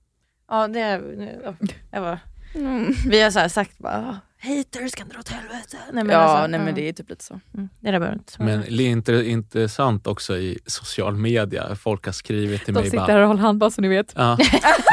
Ja, 0.47 0.67
det 0.67 0.97
nu- 0.97 1.41
ja, 1.43 1.53
Jag 1.91 2.01
bara, 2.03 2.19
Mm. 2.55 2.93
vi 3.09 3.21
har 3.21 3.31
så 3.31 3.49
sagt 3.49 3.77
bara, 3.77 4.19
haters 4.41 4.91
kan 4.95 5.09
dra 5.09 5.19
åt 5.19 5.29
helvete. 5.29 5.77
Nej, 5.93 6.03
men 6.03 6.09
ja, 6.15 6.17
alltså, 6.17 6.47
nej 6.47 6.59
men 6.59 6.75
det 6.75 6.89
är 6.89 6.93
typ 6.93 7.09
lite 7.09 7.23
så. 7.23 7.39
Mm, 7.53 7.69
det 7.79 7.91
där 7.91 8.13
inte. 8.13 8.33
Men 8.43 8.61
det 8.61 9.11
är 9.13 9.23
intressant 9.23 10.07
också 10.07 10.37
i 10.37 10.57
social 10.65 11.15
media. 11.15 11.75
Folk 11.75 12.05
har 12.05 12.13
skrivit 12.13 12.65
till 12.65 12.73
De 12.73 12.79
mig 12.81 12.89
sitter 12.89 12.97
bara, 12.97 13.11
här 13.11 13.21
och 13.21 13.27
håller 13.27 13.41
hand 13.41 13.57
bara 13.57 13.69
så 13.69 13.81
ni 13.81 13.87
vet. 13.87 14.13
Ja. 14.15 14.37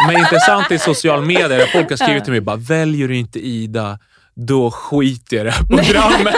Men 0.07 0.19
intressant 0.19 0.71
i 0.71 0.79
social 0.79 1.25
media, 1.25 1.67
folk 1.73 1.91
har 1.91 1.97
skrivit 1.97 2.25
till 2.25 2.33
mig 2.33 2.41
bara, 2.41 2.57
väljer 2.57 3.09
du 3.09 3.17
inte 3.17 3.47
Ida, 3.47 3.99
då 4.35 4.71
skiter 4.71 5.37
jag 5.37 5.47
i 5.47 5.49
det 5.49 5.51
här 5.51 5.65
programmet. 5.67 6.35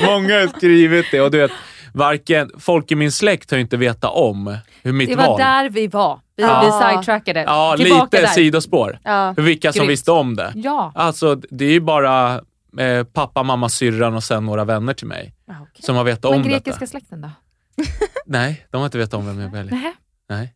Många 0.06 0.40
har 0.40 0.56
skrivit 0.56 1.06
det 1.10 1.20
och 1.20 1.30
du 1.30 1.38
vet, 1.38 1.50
varken, 1.92 2.50
folk 2.58 2.90
i 2.90 2.94
min 2.94 3.12
släkt 3.12 3.50
har 3.50 3.58
ju 3.58 3.62
inte 3.62 3.76
vetat 3.76 4.12
om 4.14 4.56
hur 4.82 4.92
mitt 4.92 5.08
Det 5.08 5.16
var 5.16 5.26
val... 5.26 5.38
där 5.38 5.70
vi 5.70 5.86
var. 5.86 6.20
Vi, 6.38 6.44
Ja. 6.44 6.78
vi 6.80 6.86
sidetrackade. 6.90 7.40
Ja, 7.40 7.74
Tillbaka 7.78 8.04
lite 8.04 8.20
där. 8.20 8.26
sidospår. 8.26 8.98
ja. 9.04 9.32
Vilka 9.36 9.72
som 9.72 9.78
Grymt. 9.80 9.90
visste 9.90 10.10
om 10.12 10.36
det. 10.36 10.52
Ja. 10.56 10.92
Alltså, 10.94 11.34
det 11.34 11.64
är 11.64 11.70
ju 11.70 11.80
bara 11.80 12.40
eh, 12.78 13.04
pappa, 13.04 13.42
mamma, 13.42 13.68
syrran 13.68 14.14
och 14.14 14.24
sen 14.24 14.46
några 14.46 14.64
vänner 14.64 14.94
till 14.94 15.06
mig 15.06 15.34
Ja, 15.46 15.54
okej. 15.62 15.82
som 15.84 15.96
har 15.96 16.04
vetat 16.04 16.30
Men 16.30 16.40
om 16.40 16.48
grekiska 16.48 16.70
detta. 16.80 16.86
släkten 16.86 17.20
då? 17.20 17.30
Nej, 18.26 18.66
de 18.70 18.76
har 18.78 18.84
inte 18.84 18.98
vetat 18.98 19.14
om 19.14 19.26
vem 19.26 19.40
jag 19.40 19.50
väljer. 19.50 19.92
Nej, 20.28 20.54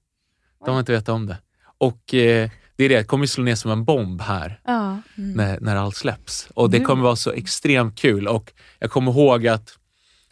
de 0.65 0.71
har 0.71 0.79
inte 0.81 0.93
vetat 0.93 1.09
om 1.09 1.27
det. 1.27 1.37
Och 1.79 2.15
eh, 2.15 2.51
det 2.77 2.85
är 2.85 2.89
det, 2.89 2.97
det 2.99 3.05
kommer 3.05 3.27
slå 3.27 3.45
ner 3.45 3.55
som 3.55 3.71
en 3.71 3.85
bomb 3.85 4.21
här 4.23 4.61
Ja. 4.67 4.97
när, 5.15 5.61
när 5.61 5.77
allt 5.77 5.97
släpps. 5.97 6.49
Och 6.55 6.71
det 6.71 6.79
Nu. 6.79 6.85
kommer 6.85 7.03
vara 7.03 7.17
så 7.17 7.33
extremt 7.33 7.99
kul. 7.99 8.29
Och 8.29 8.53
jag 8.79 8.91
kommer 8.91 9.13
ihåg 9.13 9.47
att 9.47 9.79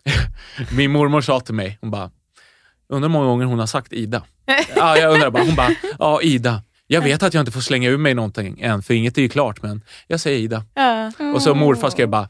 min 0.77 0.91
mormor 0.91 1.21
sa 1.21 1.41
till 1.41 1.55
mig, 1.55 1.79
hon 1.81 1.91
bara, 1.91 2.11
undrar 2.91 3.09
hur 3.09 3.13
många 3.13 3.27
gånger 3.27 3.45
hon 3.45 3.59
har 3.59 3.67
sagt 3.67 3.93
Ida. 3.93 4.23
ja, 4.77 4.97
jag 4.97 5.15
undrar 5.15 5.31
bara, 5.31 5.43
hon 5.45 5.55
bara, 5.57 5.75
ja 5.99 6.23
Ida. 6.23 6.63
Jag 6.87 7.03
vet 7.03 7.23
att 7.23 7.35
jag 7.35 7.41
inte 7.41 7.53
får 7.53 7.61
slänga 7.61 7.89
ur 7.89 7.99
mig 7.99 8.15
någonting 8.15 8.61
än, 8.61 8.83
för 8.83 8.95
inget 8.95 9.19
är 9.19 9.23
ju 9.23 9.29
klart, 9.29 9.63
men 9.63 9.83
jag 10.07 10.21
säger 10.21 10.39
Ida. 10.39 10.65
Ja. 10.75 11.13
Och 11.35 11.43
så 11.43 11.55
morfar 11.55 11.91
skrev 11.91 12.09
bara, 12.09 12.29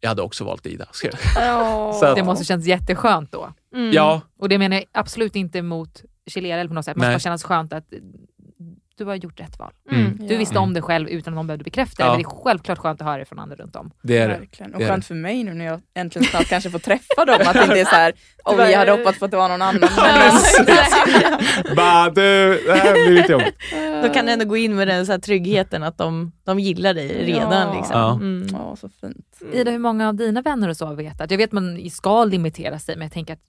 jag 0.00 0.08
hade 0.08 0.22
också 0.22 0.44
valt 0.44 0.66
Ida. 0.66 0.86
Skrev. 0.92 1.12
Så 2.00 2.04
att, 2.06 2.16
Det 2.16 2.24
måste 2.24 2.44
känns 2.44 2.66
jätteskönt 2.66 3.32
då. 3.32 3.52
Mm. 3.74 3.92
ja, 3.92 4.20
Och 4.38 4.48
det 4.48 4.58
menar 4.58 4.76
jag 4.76 4.84
absolut 4.92 5.36
inte 5.36 5.62
mot 5.62 6.02
Chilera 6.26 6.60
eller 6.60 6.68
på 6.68 6.74
något 6.74 6.84
sätt. 6.84 6.94
Det 6.94 6.98
måste 6.98 7.08
Nej. 7.08 7.14
bara 7.14 7.20
kännas 7.20 7.42
skönt 7.42 7.72
att 7.72 7.84
du 8.98 9.04
har 9.04 9.14
gjort 9.14 9.40
rätt 9.40 9.58
val. 9.58 9.72
Mm. 9.90 10.16
Du 10.20 10.32
Ja. 10.34 10.38
visste 10.38 10.58
om 10.58 10.74
det 10.74 10.82
själv 10.82 11.08
utan 11.08 11.32
att 11.32 11.36
någon 11.36 11.46
behövde 11.46 11.64
bekräfta 11.64 12.02
det. 12.02 12.06
Ja. 12.06 12.12
Men 12.12 12.22
det 12.22 12.26
är 12.28 12.42
självklart 12.44 12.78
skönt 12.78 13.00
att 13.00 13.06
höra 13.06 13.18
det 13.18 13.24
från 13.24 13.38
andra 13.38 13.56
runt 13.56 13.76
om. 13.76 13.90
det 14.02 14.18
är 14.18 14.28
det. 14.28 14.38
Verkligen. 14.38 14.74
Och 14.74 14.80
Det 14.80 14.86
skönt 14.88 15.06
för 15.06 15.14
mig 15.14 15.44
nu 15.44 15.54
när 15.54 15.64
jag 15.64 15.80
äntligen 15.94 16.28
snart 16.28 16.46
kanske 16.48 16.70
får 16.70 16.78
träffa 16.78 17.24
dem. 17.24 17.38
Att 17.46 17.52
det 17.54 17.62
inte 17.62 17.80
är 17.80 17.84
så 17.84 17.94
här, 17.94 18.12
bara- 18.44 18.66
vi 18.66 18.74
hade 18.74 18.90
hoppats 18.90 19.18
på 19.18 19.24
att 19.24 19.30
det 19.30 19.36
var 19.36 19.48
någon 19.48 19.62
annan. 19.62 19.80
Bara, 21.76 22.10
du, 22.10 22.60
det 22.66 22.72
här 22.72 22.92
blir 22.92 23.10
lite 23.16 23.32
jobbigt. 23.32 23.56
Då 24.02 24.08
kan 24.08 24.26
du 24.26 24.32
ändå 24.32 24.44
gå 24.44 24.56
in 24.56 24.76
med 24.76 24.88
den 24.88 25.06
så 25.06 25.12
här 25.12 25.18
tryggheten 25.18 25.82
att 25.82 25.98
de, 25.98 26.32
de 26.44 26.58
gillar 26.60 26.94
dig 26.94 27.08
redan. 27.24 27.66
Ja. 27.68 27.74
Liksom. 27.76 27.98
Ja. 28.00 28.12
Mm. 28.12 28.46
Ja, 28.52 28.76
så 28.76 28.88
fint. 29.00 29.42
Ida, 29.52 29.70
hur 29.70 29.78
många 29.78 30.08
av 30.08 30.14
dina 30.14 30.42
vänner 30.42 30.68
och 30.68 30.76
så 30.76 30.86
har 30.86 30.94
vetat? 30.94 31.30
Jag 31.30 31.38
vet 31.38 31.48
att 31.48 31.52
man 31.52 31.90
ska 31.90 32.24
limitera 32.24 32.78
sig, 32.78 32.96
men 32.96 33.02
jag 33.02 33.12
tänker 33.12 33.32
att 33.32 33.40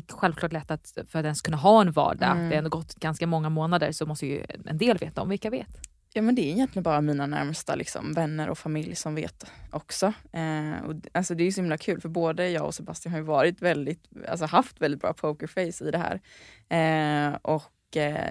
det 0.00 0.12
är 0.12 0.16
självklart 0.16 0.52
lätt 0.52 0.70
att 0.70 0.92
för 1.08 1.18
att 1.18 1.24
ens 1.24 1.42
kunna 1.42 1.56
ha 1.56 1.80
en 1.80 1.92
vardag, 1.92 2.30
Mm. 2.30 2.48
det 2.48 2.54
har 2.54 2.58
ändå 2.58 2.70
gått 2.70 2.94
ganska 2.94 3.26
många 3.26 3.48
månader, 3.48 3.92
så 3.92 4.06
måste 4.06 4.26
ju 4.26 4.44
en 4.66 4.78
del 4.78 4.98
veta 4.98 5.22
om 5.22 5.28
vilka 5.28 5.50
vet. 5.50 5.68
Ja 6.16 6.22
men 6.22 6.34
det 6.34 6.42
är 6.42 6.52
egentligen 6.52 6.82
bara 6.82 7.00
mina 7.00 7.26
närmsta 7.26 7.74
liksom, 7.74 8.12
vänner 8.12 8.48
och 8.48 8.58
familj 8.58 8.94
som 8.96 9.14
vet 9.14 9.46
också. 9.70 10.06
Eh, 10.32 10.84
och, 10.86 10.94
alltså, 11.12 11.34
det 11.34 11.42
är 11.42 11.44
ju 11.44 11.52
så 11.52 11.60
himla 11.60 11.78
kul 11.78 12.00
för 12.00 12.08
både 12.08 12.48
jag 12.50 12.66
och 12.66 12.74
Sebastian 12.74 13.12
har 13.12 13.18
ju 13.18 13.24
varit 13.24 13.62
väldigt, 13.62 14.00
alltså 14.28 14.46
haft 14.46 14.80
väldigt 14.80 15.00
bra 15.00 15.12
pokerface 15.12 15.84
i 15.84 15.90
det 15.90 15.98
här. 15.98 16.20
Eh, 16.68 17.34
och 17.42 17.62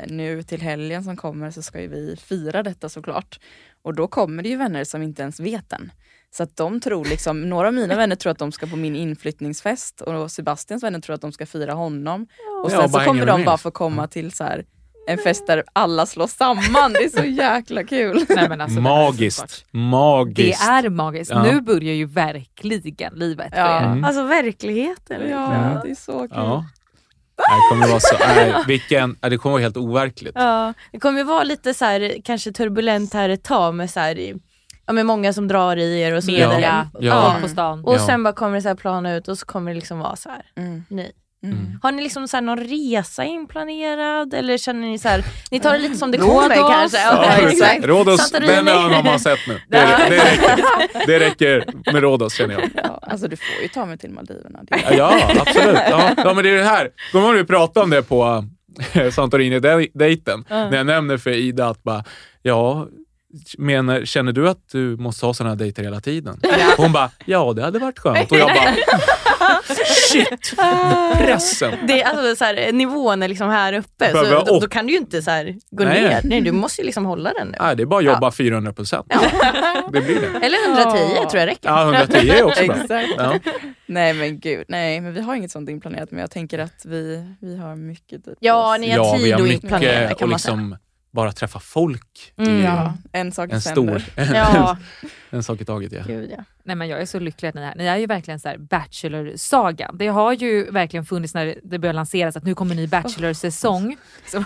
nu 0.07 0.43
till 0.43 0.61
helgen 0.61 1.03
som 1.03 1.18
kommer 1.18 1.51
så 1.51 1.61
ska 1.61 1.82
ju 1.82 1.88
vi 1.88 2.16
fira 2.18 2.64
detta 2.64 2.89
såklart. 2.89 3.39
Och 3.82 3.95
då 3.95 4.07
kommer 4.07 4.43
det 4.43 4.49
ju 4.49 4.55
vänner 4.57 4.84
som 4.84 5.01
inte 5.01 5.22
ens 5.22 5.39
vet 5.39 5.74
än. 5.74 5.91
Så 6.32 6.43
att 6.43 6.57
de 6.57 6.80
tror 6.80 7.05
liksom, 7.05 7.49
några 7.49 7.68
av 7.68 7.74
mina 7.74 7.95
vänner 7.95 8.16
tror 8.16 8.32
att 8.32 8.39
de 8.39 8.51
ska 8.51 8.68
på 8.68 8.76
min 8.76 8.95
inflyttningsfest 8.95 10.01
och 10.01 10.32
Sebastians 10.32 10.84
vänner 10.84 10.99
tror 10.99 11.14
att 11.14 11.22
de 11.22 11.32
ska 11.32 11.45
fira 11.45 11.74
honom. 11.74 12.28
Och 12.64 12.72
sen 12.72 12.89
så 12.89 12.99
kommer 12.99 13.26
de 13.26 13.43
bara 13.45 13.57
få 13.57 13.72
komma 13.72 14.07
till 14.07 14.32
så 14.32 14.43
här 14.43 14.66
en 15.07 15.18
fest 15.18 15.47
där 15.47 15.64
alla 15.74 16.05
slår 16.05 16.28
samman. 16.28 16.93
Det 16.93 17.03
är 17.03 17.09
så 17.09 17.26
jäkla 17.26 17.84
kul. 17.84 18.26
Nej, 18.30 18.49
men 18.49 18.61
alltså, 18.61 18.82
Magiskt. 18.82 19.66
Magiskt. 19.72 20.61
Det 20.68 20.72
är 20.72 20.89
magiskt. 20.89 21.32
Ja. 21.32 21.43
Nu 21.43 21.61
börjar 21.61 21.93
ju 21.93 22.05
verkligen 22.05 23.14
livet 23.14 23.49
för 23.53 23.57
Ja. 23.59 23.80
er. 23.82 23.86
Mm. 23.86 24.03
Alltså 24.03 24.24
verkligheten. 24.24 25.30
Ja, 25.30 25.82
det 25.84 25.91
är 25.91 25.95
så 25.95 26.20
kul. 26.20 26.30
Ja. 26.32 26.66
Nej, 27.38 27.57
det 27.59 27.69
kommer 27.75 27.88
vara 27.88 27.99
så, 27.99 28.15
nej, 28.27 28.53
vilken, 28.67 29.17
nej, 29.21 29.29
det 29.31 29.38
kommer 29.38 29.53
vara 29.53 29.61
helt 29.63 29.77
overkligt. 29.77 30.31
Ja, 30.36 30.73
det 30.91 30.99
kommer 30.99 31.19
ju 31.19 31.23
vara 31.25 31.43
lite 31.43 31.73
så 31.73 31.86
här, 31.86 32.15
kanske 32.23 32.51
turbulent 32.51 33.13
här 33.13 33.29
ett 33.29 33.43
tag 33.43 33.75
med, 33.75 33.89
så 33.89 33.99
här, 33.99 34.34
ja, 34.86 34.93
med 34.93 35.05
många 35.05 35.34
som 35.34 35.47
drar 35.47 35.77
i 35.77 35.99
er 36.01 36.13
och 36.13 36.23
så 36.23 36.31
vidare. 36.31 36.89
Ja. 36.99 37.36
på 37.41 37.47
stan. 37.49 37.86
Och 37.86 37.95
Ja. 37.95 38.05
sen 38.05 38.23
bara 38.23 38.34
kommer 38.34 38.55
det 38.55 38.61
så 38.61 38.67
här 38.67 38.75
plana 38.75 39.13
ut 39.15 39.27
och 39.27 39.38
så 39.38 39.45
kommer 39.45 39.71
det 39.71 39.75
liksom 39.75 39.99
vara 39.99 40.15
så 40.15 40.29
här. 40.29 40.41
Mm. 40.57 40.84
Nej. 40.89 41.11
Mm. 41.44 41.80
Har 41.82 41.91
ni 41.91 42.04
liksom 42.04 42.28
så 42.28 42.38
här 42.38 42.41
någon 42.41 42.60
resa 42.60 43.24
inplanerad 43.24 44.34
eller 44.34 44.58
känner 44.58 44.88
ni 44.88 44.98
så 45.00 45.10
här, 45.10 45.24
ni 45.52 45.60
tar 45.60 45.74
det 45.74 45.80
lite 45.80 45.98
som 45.98 46.12
det 46.12 46.18
kommer 46.18 46.56
kanske? 46.56 46.98
Ja, 46.98 47.50
exakt. 47.50 47.86
Rhodos, 47.86 48.30
Santorini. 48.30 48.54
den 48.54 48.68
ön 48.68 48.94
har 48.94 49.04
man 49.04 49.20
sett 49.20 49.39
nu. 49.48 49.62
Det, 49.70 49.78
det, 50.10 50.18
räcker, 50.18 51.08
det 51.08 51.20
räcker 51.20 51.66
med 51.94 52.02
Rhodos 52.02 52.34
känner 52.34 52.54
jag. 52.54 52.70
Ja, 52.76 53.00
alltså 53.02 53.28
du 53.28 53.36
får 53.36 53.62
ju 53.62 53.68
ta 53.68 53.86
mig 53.86 53.98
till 53.98 54.10
Maldiverna. 54.10 54.60
Det 54.64 54.96
Ja, 54.98 55.30
absolut. 55.39 55.80
Ja, 55.89 56.12
ja 56.18 56.34
men 56.34 56.44
det 56.44 56.50
är 56.50 56.58
det 56.58 56.64
här. 56.64 56.89
Kommer 57.12 57.28
du 57.28 57.30
ihåg 57.34 57.38
vi 57.38 57.48
pratade 57.48 57.84
om 57.84 57.89
det 57.89 58.04
på 58.04 58.46
eh, 58.94 59.12
Santorini-dejten? 59.12 60.46
När 60.50 60.78
jag 60.78 60.86
nämner 60.86 61.18
för 61.18 61.32
Ida 61.32 61.68
att 61.68 61.84
bara, 61.84 62.04
ja, 62.41 62.88
menar, 63.58 64.06
känner 64.06 64.32
du 64.32 64.50
att 64.50 64.70
du 64.72 64.98
måste 64.98 65.26
ha 65.26 65.34
såna 65.34 65.50
här 65.50 65.56
dejter 65.58 65.84
hela 65.84 66.02
tiden? 66.02 66.39
Hon 66.78 66.91
bara, 66.91 67.12
ja 67.26 67.54
det 67.54 67.64
hade 67.64 67.80
varit 67.80 68.00
skönt. 68.00 68.32
Och 68.32 68.38
jag 68.38 68.48
bara, 68.48 68.76
shit, 70.12 70.54
pressen. 71.18 71.74
Det 71.88 72.01
är 72.01 72.10
alltså 72.10 72.36
så 72.36 72.43
här, 72.45 72.72
nivån 72.72 73.24
är 73.24 73.28
liksom 73.28 73.49
här 73.49 73.74
uppe, 73.74 74.08
så 74.08 74.14
Behöver 74.14 74.32
då, 74.45 74.56
upp. 74.56 74.62
då 74.62 74.68
kan 74.68 74.86
du 74.88 74.91
ju 74.93 74.99
inte 74.99 75.22
så 75.22 75.32
här 75.32 75.56
gå 75.72 75.84
Nej, 75.84 76.01
ner. 76.01 76.22
nej. 76.24 76.41
Du 76.41 76.51
måste 76.51 76.82
ju 76.82 76.86
liksom 76.86 77.06
hålla 77.06 77.34
den 77.34 77.47
nu. 77.47 77.58
Nej, 77.62 77.76
det 77.76 77.84
är 77.84 77.86
bara 77.88 77.99
att 77.99 78.06
jobba 78.06 78.32
400 78.32 78.74
procent. 78.74 79.06
Det 79.91 80.01
blir 80.01 80.22
det. 80.22 80.45
Eller 80.45 80.58
110 80.68 81.30
tror 81.30 81.39
jag 81.39 81.47
räcker. 81.47 81.70
Ja, 81.70 81.84
110 81.84 82.30
är 82.30 82.43
också 82.43 82.66
bra. 82.66 82.76
Exakt. 82.76 83.10
Ja. 83.18 83.39
Nej 83.86 84.14
men 84.14 84.39
gud, 84.39 84.66
nej 84.68 85.01
men 85.01 85.14
vi 85.14 85.22
har 85.22 85.36
inget 85.36 85.51
sånt 85.51 85.70
inplanerat 85.70 86.12
men 86.12 86.20
jag 86.20 86.32
tänker 86.32 86.60
att 86.60 86.86
vi, 86.86 87.36
vi 87.41 87.58
har 87.58 87.76
mycket 87.76 88.10
tid 88.10 88.24
på 88.26 88.32
Ja, 88.39 88.74
oss. 88.74 88.80
ni 88.80 88.89
har 88.89 88.97
Ja, 88.97 89.14
vi 89.18 89.24
tid 89.24 89.34
har 89.34 89.54
att 89.54 89.62
planera 89.62 90.01
mycket 90.01 90.18
kan 90.18 90.24
och 90.26 90.30
man 90.30 90.39
säga. 90.39 90.56
liksom 90.56 90.78
bara 91.14 91.32
träffa 91.32 91.59
folk. 91.59 92.34
Det 92.36 92.43
Mm. 92.43 92.61
Ja, 92.64 92.93
en 93.11 93.32
sak 93.32 93.49
i 93.49 93.53
en 93.53 93.61
sänder. 93.61 93.99
stor, 93.99 94.24
Ja, 94.36 94.78
en 95.30 95.43
sak 95.43 95.61
i 95.61 95.66
taget. 95.66 95.91
Ja. 95.91 96.03
gud 96.07 96.32
ja. 96.38 96.43
Nej, 96.66 96.76
men 96.76 96.88
jag 96.88 97.01
är 97.01 97.05
så 97.05 97.20
lycklig 97.20 97.49
att 97.49 97.55
ni 97.55 97.61
är 97.61 97.66
här. 97.66 97.76
Ni 97.76 97.86
är 97.86 97.97
ju 97.97 98.05
verkligen 98.05 98.39
så 98.39 98.47
här 98.49 98.57
Bachelor-saga. 98.57 99.91
Det 99.93 100.07
har 100.07 100.34
ju 100.34 100.72
verkligen 100.72 101.05
funnits 101.05 101.34
när 101.34 101.55
det 101.64 101.80
började 101.80 101.95
lanseras 101.95 102.36
att 102.38 102.43
nu 102.43 102.55
kommer 102.55 102.72
en 102.72 102.78
ny 102.78 102.88
Bachelor-säsong. 102.88 103.97
Så, 104.28 104.43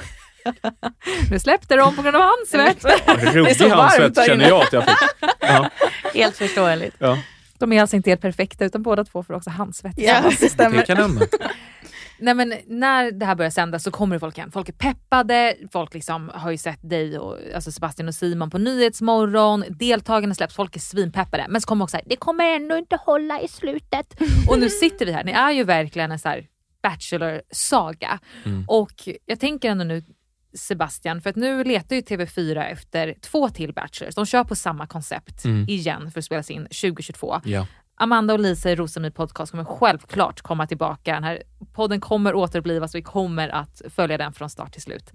nu 1.31 1.39
släppte 1.39 1.75
de 1.75 1.95
på 1.95 2.01
grund 2.01 2.15
av 2.15 2.21
handsvett. 2.21 2.85
Ruggig 3.33 3.55
så 3.57 3.69
varmt 3.69 3.81
handsvett 3.81 4.25
känner 4.25 4.47
jag 4.47 4.61
att 4.61 4.73
jag 4.73 4.83
fick. 4.83 4.97
Ja, 5.39 5.69
Helt 6.13 6.35
förståeligt. 6.37 6.95
ja. 6.99 7.17
De 7.59 7.73
är 7.73 7.81
alltså 7.81 7.95
inte 7.95 8.09
helt 8.09 8.21
perfekta 8.21 8.65
utan 8.65 8.83
båda 8.83 9.03
två 9.03 9.23
får 9.23 9.33
också 9.33 9.49
handsvett. 9.49 9.93
Ja, 9.97 10.21
det 10.21 10.39
Det 10.39 10.49
stämmer. 10.49 10.85
kan 10.85 10.97
hända. 10.97 11.25
Nej, 12.19 12.33
men 12.33 12.53
när 12.67 13.11
det 13.11 13.25
här 13.25 13.35
börjar 13.35 13.51
sändas 13.51 13.83
så 13.83 13.91
kommer 13.91 14.15
det 14.15 14.19
folk 14.19 14.37
igen. 14.37 14.51
Folk 14.51 14.69
är 14.69 14.73
peppade, 14.73 15.55
folk 15.71 15.93
liksom 15.93 16.31
har 16.33 16.51
ju 16.51 16.57
sett 16.57 16.89
dig 16.89 17.19
och 17.19 17.37
alltså 17.55 17.71
Sebastian 17.71 18.07
och 18.07 18.15
Simon 18.15 18.49
på 18.49 18.57
Nyhetsmorgon. 18.57 19.63
Deltagarna 19.69 20.35
släpps, 20.35 20.55
folk 20.55 20.75
är 20.75 20.79
svinpeppade. 20.79 21.45
Men 21.49 21.61
så 21.61 21.67
kommer 21.67 21.85
också 21.85 21.91
så 21.91 21.97
här, 21.97 22.05
det 22.09 22.15
kommer 22.15 22.55
ändå 22.55 22.77
inte 22.77 22.95
hålla 22.95 23.41
i 23.41 23.47
slutet. 23.47 24.21
och 24.49 24.59
nu 24.59 24.69
sitter 24.69 25.05
vi 25.05 25.11
här, 25.11 25.23
ni 25.23 25.31
är 25.31 25.51
ju 25.51 25.63
verkligen 25.63 26.11
en 26.11 26.19
så 26.19 26.29
här 26.29 26.47
Bachelor-saga. 26.83 28.19
Och 28.67 29.09
jag 29.25 29.39
tänker 29.39 29.71
ändå 29.71 29.83
nu 29.83 30.03
Sebastian, 30.53 31.21
för 31.21 31.29
att 31.29 31.35
nu 31.35 31.63
letar 31.63 31.95
ju 31.95 32.01
TV4 32.01 32.65
efter 32.65 33.15
två 33.21 33.49
till 33.49 33.73
Bachelors. 33.73 34.15
De 34.15 34.25
kör 34.25 34.43
på 34.43 34.55
samma 34.55 34.87
koncept 34.87 35.45
igen 35.67 36.11
för 36.11 36.19
att 36.19 36.25
spelas 36.25 36.51
in 36.51 36.63
2022. 36.63 37.41
Ja. 37.45 37.67
Amanda 37.99 38.33
och 38.33 38.39
Lisa 38.39 38.71
i 38.71 38.75
Rosami 38.75 39.11
podcast 39.11 39.51
kommer 39.51 39.63
självklart 39.63 40.41
komma 40.41 40.67
tillbaka. 40.67 41.13
Den 41.13 41.23
här 41.23 41.43
podden 41.73 41.99
kommer 42.01 42.35
återupplivas 42.35 42.93
och 42.93 42.97
vi 42.97 43.01
kommer 43.01 43.49
att 43.49 43.81
följa 43.95 44.17
den 44.17 44.33
från 44.33 44.49
start 44.49 44.73
till 44.73 44.81
slut. 44.81 45.11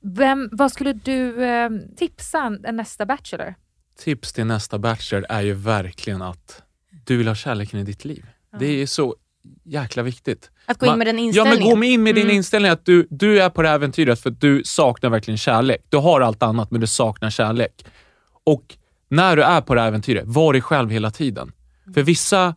Vem, 0.00 0.48
vad 0.52 0.72
skulle 0.72 0.92
du 0.92 1.44
eh, 1.44 1.70
tipsa 1.96 2.48
nästa 2.48 3.06
Bachelor? 3.06 3.54
Tips 3.98 4.32
till 4.32 4.44
nästa 4.46 4.78
Bachelor 4.78 5.26
är 5.28 5.40
ju 5.42 5.52
verkligen 5.54 6.22
att 6.22 6.62
du 7.06 7.16
vill 7.16 7.28
ha 7.28 7.34
kärleken 7.34 7.80
i 7.80 7.84
ditt 7.84 8.04
liv. 8.04 8.26
Det 8.58 8.66
är 8.66 8.76
ju 8.76 8.86
så 8.86 9.16
jäkla 9.64 10.02
viktigt. 10.02 10.50
Att 10.66 10.78
gå 10.78 10.86
in 10.86 10.98
med 10.98 11.06
den 11.06 11.16
Ja, 11.18 11.22
inställningen. 11.24 11.58
men 11.58 11.68
gå 11.70 11.76
med 11.76 11.88
in 11.88 12.02
med 12.02 12.14
din 12.14 12.24
Mm. 12.24 12.36
inställning 12.36 12.70
att 12.70 12.84
du, 12.84 13.06
du 13.10 13.42
är 13.42 13.50
på 13.50 13.62
det 13.62 13.68
här 13.68 13.74
äventyret 13.74 14.20
för 14.20 14.30
att 14.30 14.40
du 14.40 14.62
saknar 14.64 15.10
verkligen 15.10 15.38
kärlek. 15.38 15.80
Du 15.88 15.96
har 15.96 16.20
allt 16.20 16.42
annat, 16.42 16.70
men 16.70 16.80
du 16.80 16.86
saknar 16.86 17.30
kärlek. 17.30 17.84
Och 18.44 18.76
när 19.08 19.36
du 19.36 19.42
är 19.42 19.60
på 19.60 19.74
det 19.74 19.80
här 19.80 19.88
äventyret, 19.88 20.24
var 20.26 20.52
dig 20.52 20.62
själv 20.62 20.90
hela 20.90 21.10
tiden. 21.10 21.52
För 21.94 22.02
vissa 22.02 22.54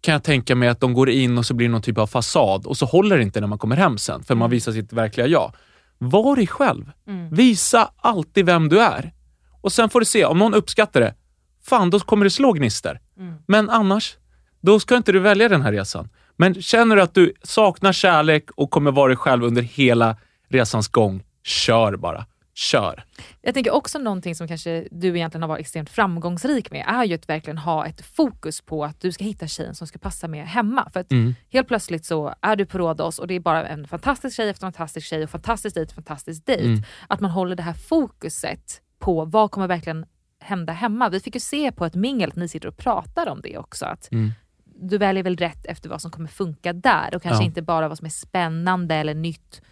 kan 0.00 0.12
jag 0.12 0.24
tänka 0.24 0.54
mig 0.54 0.68
att 0.68 0.80
de 0.80 0.92
går 0.94 1.10
in 1.10 1.38
och 1.38 1.46
så 1.46 1.54
blir 1.54 1.68
det 1.68 1.72
någon 1.72 1.82
typ 1.82 1.98
av 1.98 2.06
fasad 2.06 2.66
och 2.66 2.76
så 2.76 2.86
håller 2.86 3.16
det 3.16 3.22
inte 3.22 3.40
när 3.40 3.46
man 3.48 3.58
kommer 3.58 3.76
hem 3.76 3.98
sen, 3.98 4.22
för 4.24 4.34
man 4.34 4.50
visar 4.50 4.72
sitt 4.72 4.92
verkliga 4.92 5.26
jag. 5.26 5.52
Var 5.98 6.36
dig 6.36 6.46
själv. 6.46 6.90
Visa 7.30 7.90
alltid 7.96 8.46
vem 8.46 8.68
du 8.68 8.80
är. 8.80 9.12
Och 9.60 9.72
sen 9.72 9.90
får 9.90 10.00
du 10.00 10.06
se, 10.06 10.24
om 10.24 10.38
någon 10.38 10.54
uppskattar 10.54 11.00
det, 11.00 11.14
fan 11.62 11.90
då 11.90 12.00
kommer 12.00 12.24
det 12.24 12.30
slå 12.30 12.52
gnister. 12.52 13.00
Men 13.46 13.70
annars, 13.70 14.16
då 14.60 14.80
ska 14.80 14.96
inte 14.96 15.12
du 15.12 15.18
välja 15.18 15.48
den 15.48 15.62
här 15.62 15.72
resan. 15.72 16.08
Men 16.36 16.62
känner 16.62 16.96
du 16.96 17.02
att 17.02 17.14
du 17.14 17.32
saknar 17.42 17.92
kärlek 17.92 18.50
och 18.56 18.70
kommer 18.70 18.90
vara 18.92 19.08
dig 19.08 19.16
själv 19.16 19.44
under 19.44 19.62
hela 19.62 20.16
resans 20.48 20.88
gång, 20.88 21.22
kör 21.44 21.96
bara. 21.96 22.26
Kör. 22.56 23.04
Jag 23.42 23.54
tänker 23.54 23.70
också 23.70 23.98
någonting 23.98 24.34
som 24.34 24.48
kanske 24.48 24.88
du 24.90 25.08
egentligen 25.08 25.42
har 25.42 25.48
varit 25.48 25.60
extremt 25.60 25.90
framgångsrik 25.90 26.70
med 26.70 26.84
är 26.88 27.04
ju 27.04 27.14
att 27.14 27.28
verkligen 27.28 27.58
ha 27.58 27.86
ett 27.86 28.00
fokus 28.06 28.60
på 28.60 28.84
att 28.84 29.00
du 29.00 29.12
ska 29.12 29.24
hitta 29.24 29.46
tjejen 29.46 29.74
som 29.74 29.86
ska 29.86 29.98
passa 29.98 30.28
med 30.28 30.46
hemma. 30.46 30.90
För 30.92 31.00
att 31.00 31.12
Mm. 31.12 31.34
helt 31.52 31.68
plötsligt 31.68 32.04
så 32.04 32.34
är 32.40 32.56
du 32.56 32.66
på 32.66 32.78
Rhodos 32.78 33.18
och 33.18 33.26
det 33.26 33.34
är 33.34 33.40
bara 33.40 33.66
en 33.66 33.88
fantastisk 33.88 34.36
tjej 34.36 34.48
efter 34.48 34.60
fantastisk 34.66 35.06
tjej 35.06 35.24
och 35.24 35.30
fantastisk 35.30 35.74
dejt, 35.74 35.94
fantastisk 35.94 36.46
dejt. 36.46 36.64
Mm. 36.66 36.82
Att 37.08 37.20
man 37.20 37.30
håller 37.30 37.56
det 37.56 37.62
här 37.62 37.72
fokuset 37.74 38.80
på 38.98 39.24
vad 39.24 39.50
kommer 39.50 39.66
verkligen 39.66 40.06
hända 40.40 40.72
hemma. 40.72 41.08
Vi 41.08 41.20
fick 41.20 41.34
ju 41.34 41.40
se 41.40 41.72
på 41.72 41.84
ett 41.86 41.94
mingel 41.94 42.30
att 42.30 42.36
ni 42.36 42.48
sitter 42.48 42.68
och 42.68 42.76
pratar 42.76 43.28
om 43.28 43.40
det 43.40 43.58
också. 43.58 43.86
Att 43.86 44.12
Mm. 44.12 44.32
Du 44.80 44.98
väljer 44.98 45.22
väl 45.22 45.36
rätt 45.36 45.66
efter 45.66 45.88
vad 45.88 46.02
som 46.02 46.10
kommer 46.10 46.28
funka 46.28 46.72
där 46.72 47.14
och 47.16 47.22
kanske 47.22 47.42
Ja. 47.42 47.46
inte 47.46 47.62
bara 47.62 47.88
vad 47.88 47.98
som 47.98 48.04
är 48.04 48.10
spännande 48.10 48.94
eller 48.94 49.14
nytt 49.14 49.62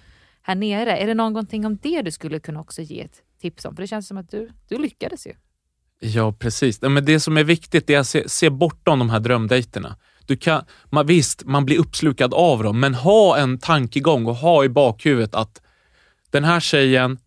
här 0.43 0.55
nere. 0.55 0.97
Är 0.97 1.07
det 1.07 1.14
någonting 1.14 1.66
om 1.66 1.78
det 1.82 2.03
du 2.03 2.11
skulle 2.11 2.40
kunna 2.40 2.61
också 2.61 2.82
ge 2.82 3.01
ett 3.01 3.22
tips 3.40 3.64
om? 3.64 3.76
För 3.76 3.82
det 3.82 3.86
känns 3.86 4.09
som 4.09 4.18
att 4.18 4.30
du, 4.30 4.51
du 4.68 4.78
lyckades 4.78 5.26
ju. 5.26 5.32
Ja, 6.01 6.32
precis. 6.32 6.80
Men 6.82 7.05
det 7.05 7.20
som 7.20 7.36
är 7.36 7.45
viktigt 7.45 7.90
är 7.90 7.99
att 7.99 8.07
se, 8.07 8.28
se 8.28 8.51
bortom 8.51 8.99
de 8.99 9.11
här 9.11 9.20
drömdejterna. 9.20 9.97
Du 10.26 10.36
kan, 10.36 10.64
man, 10.90 11.07
visst, 11.07 11.45
man 11.45 11.64
blir 11.64 11.78
uppslukad 11.78 12.34
av 12.34 12.62
dem, 12.62 12.80
men 12.80 12.95
ha 12.95 13.38
en 13.38 13.59
tankegång 13.59 14.26
och 14.26 14.36
ha 14.36 14.64
i 14.64 14.68
bakhuvudet 14.68 15.34
att 15.34 15.62
den 16.30 16.45
här 16.45 16.61
tjejen, 16.61 17.18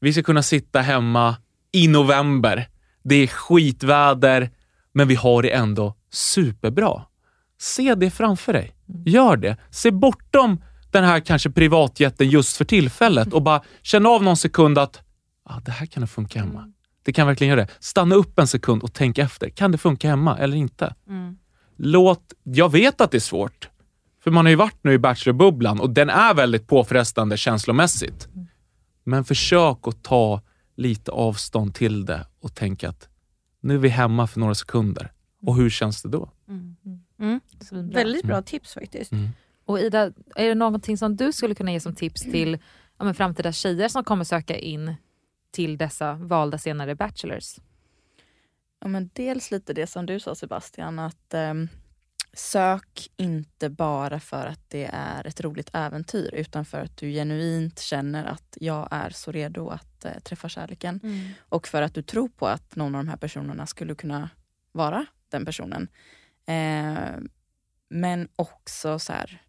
vi 0.00 0.12
ska 0.12 0.22
kunna 0.22 0.42
sitta 0.42 0.80
hemma 0.80 1.36
i 1.72 1.88
november. 1.88 2.68
Det 3.02 3.14
är 3.14 3.26
skitväder, 3.26 4.50
men 4.92 5.08
vi 5.08 5.14
har 5.14 5.42
det 5.42 5.50
ändå 5.50 5.94
superbra. 6.10 7.02
Se 7.58 7.94
det 7.94 8.10
framför 8.10 8.52
dig. 8.52 8.72
Gör 9.06 9.36
det. 9.36 9.56
Se 9.70 9.90
bortom 9.90 10.62
den 10.94 11.04
här 11.04 11.20
kanske 11.20 11.50
privatjeten 11.50 12.28
just 12.28 12.56
för 12.56 12.64
tillfället 12.64 13.32
och 13.32 13.42
bara 13.42 13.62
känn 13.82 14.06
av 14.06 14.22
någon 14.22 14.36
sekund 14.36 14.78
att 14.78 15.00
ah, 15.44 15.60
det 15.60 15.70
här 15.70 15.86
kan 15.86 16.00
nog 16.00 16.10
funka 16.10 16.40
hemma. 16.40 16.72
Det 17.02 17.12
kan 17.12 17.26
verkligen 17.26 17.48
göra 17.48 17.60
det. 17.60 17.70
Stanna 17.80 18.14
upp 18.14 18.38
en 18.38 18.46
sekund 18.46 18.82
och 18.82 18.92
tänk 18.92 19.18
efter. 19.18 19.48
Kan 19.48 19.72
det 19.72 19.78
funka 19.78 20.08
hemma 20.08 20.38
eller 20.38 20.56
inte? 20.56 20.94
Låt, 21.76 22.32
jag 22.42 22.72
vet 22.72 23.00
att 23.00 23.10
det 23.10 23.18
är 23.18 23.20
svårt. 23.20 23.68
För 24.24 24.30
man 24.30 24.44
har 24.44 24.50
ju 24.50 24.56
varit 24.56 24.84
nu 24.84 24.92
i 24.92 24.98
Bachelor-bubblan 24.98 25.80
och 25.80 25.90
den 25.90 26.10
är 26.10 26.34
väldigt 26.34 26.66
påfrestande 26.66 27.36
känslomässigt. 27.36 28.28
Men 29.04 29.24
försök 29.24 29.78
att 29.82 30.02
ta 30.02 30.40
lite 30.76 31.10
avstånd 31.10 31.74
till 31.74 32.04
det 32.04 32.26
och 32.40 32.54
tänk 32.54 32.84
att 32.84 33.08
nu 33.60 33.74
är 33.74 33.78
vi 33.78 33.88
hemma 33.88 34.26
för 34.26 34.40
några 34.40 34.54
sekunder. 34.54 35.12
Och 35.46 35.56
hur 35.56 35.70
känns 35.70 36.02
det 36.02 36.08
då? 36.08 36.30
Mm. 37.18 37.40
Svinbra. 37.60 37.98
Väldigt 37.98 38.24
bra 38.24 38.42
tips 38.42 38.74
faktiskt. 38.74 39.12
Mm. 39.66 39.74
Och 39.74 39.80
Ida, 39.80 40.12
är 40.34 40.48
det 40.48 40.54
någonting 40.54 40.98
som 40.98 41.16
du 41.16 41.32
skulle 41.32 41.54
kunna 41.54 41.72
ge 41.72 41.80
som 41.80 41.94
tips 41.94 42.22
till 42.22 42.58
ja, 42.98 43.04
men 43.04 43.14
framtida 43.14 43.52
tjejer 43.52 43.88
som 43.88 44.04
kommer 44.04 44.24
söka 44.24 44.58
in 44.58 44.94
till 45.50 45.78
dessa 45.78 46.12
valda 46.12 46.58
senare 46.58 46.94
Bachelors? 46.94 47.56
Ja, 48.80 48.88
men 48.88 49.10
dels 49.12 49.50
lite 49.50 49.72
det 49.72 49.86
som 49.86 50.06
du 50.06 50.20
sa 50.20 50.34
Sebastian, 50.34 50.98
att 50.98 51.34
ehm, 51.34 51.68
sök 52.32 53.10
inte 53.16 53.70
bara 53.70 54.20
för 54.20 54.46
att 54.46 54.70
det 54.70 54.90
är 54.92 55.26
ett 55.26 55.40
roligt 55.40 55.70
äventyr 55.72 56.34
utan 56.34 56.64
för 56.64 56.80
att 56.80 56.96
du 56.96 57.10
genuint 57.10 57.80
känner 57.80 58.24
att 58.24 58.58
jag 58.60 58.88
är 58.90 59.10
så 59.10 59.32
redo 59.32 59.68
att 59.68 60.04
eh, 60.04 60.18
träffa 60.18 60.48
kärleken. 60.48 61.00
Och 61.48 61.68
för 61.68 61.82
att 61.82 61.94
du 61.94 62.02
tror 62.02 62.28
på 62.28 62.46
att 62.46 62.76
någon 62.76 62.94
av 62.94 63.04
de 63.04 63.10
här 63.10 63.16
personerna 63.16 63.66
skulle 63.66 63.94
kunna 63.94 64.30
vara 64.72 65.06
den 65.28 65.44
personen. 65.44 65.88
Eh, 66.46 67.18
men 67.88 68.28
också 68.36 68.98
så 68.98 69.12
här, 69.12 69.42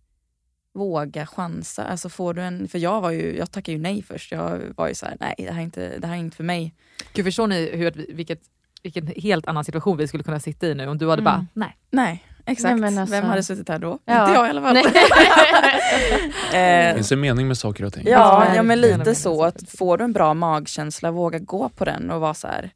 våga 0.75 1.25
chansa. 1.25 1.83
Alltså 1.85 2.09
får 2.09 2.33
du 2.33 2.41
en, 2.41 2.67
för 2.67 2.79
jag 2.79 3.01
var 3.01 3.11
ju, 3.11 3.37
jag 3.37 3.51
tackade 3.51 3.71
ju 3.77 3.81
nej 3.81 4.03
först. 4.03 4.31
Jag 4.31 4.59
var 4.75 4.87
ju 4.87 4.95
så 4.95 5.05
här, 5.05 5.17
nej 5.19 5.35
det 5.37 5.51
här 5.51 5.59
är 5.59 5.63
inte, 5.63 5.97
det 5.99 6.07
här 6.07 6.13
är 6.13 6.19
inte 6.19 6.37
för 6.37 6.43
mig. 6.43 6.73
Gud, 7.13 7.25
förstår 7.25 7.47
ni 7.47 7.69
hur, 7.75 8.05
vilket, 8.09 8.39
vilken 8.83 9.07
helt 9.07 9.47
annan 9.47 9.65
situation 9.65 9.97
vi 9.97 10.07
skulle 10.07 10.23
kunna 10.23 10.39
sitta 10.39 10.67
i 10.67 10.75
nu 10.75 10.87
om 10.87 10.97
du 10.97 11.09
hade 11.09 11.21
bara, 11.21 11.45
nej. 11.53 11.77
Nej, 11.91 12.23
exakt. 12.45 12.79
Nej, 12.79 12.97
alltså- 12.99 13.15
Vem 13.15 13.25
hade 13.25 13.43
suttit 13.43 13.69
här 13.69 13.79
då? 13.79 13.99
Ja. 14.05 14.21
Inte 14.21 14.33
jag 14.33 14.47
i 14.47 14.49
alla 14.49 14.61
fall. 14.61 14.75
Det 16.51 16.87
eh, 16.89 16.95
finns 16.95 17.11
en 17.11 17.19
mening 17.19 17.47
med 17.47 17.57
saker 17.57 17.83
och 17.85 17.93
ting. 17.93 18.03
ja, 18.07 18.55
Ja, 18.55 18.63
men 18.63 18.81
lite 18.81 19.15
så. 19.15 19.43
Att 19.43 19.69
får 19.69 19.97
du 19.97 20.03
en 20.03 20.13
bra 20.13 20.33
magkänsla, 20.33 21.11
våga 21.11 21.39
gå 21.39 21.69
på 21.69 21.85
den 21.85 22.11
och 22.11 22.21
vara 22.21 22.33
så 22.33 22.47
här. 22.47 22.71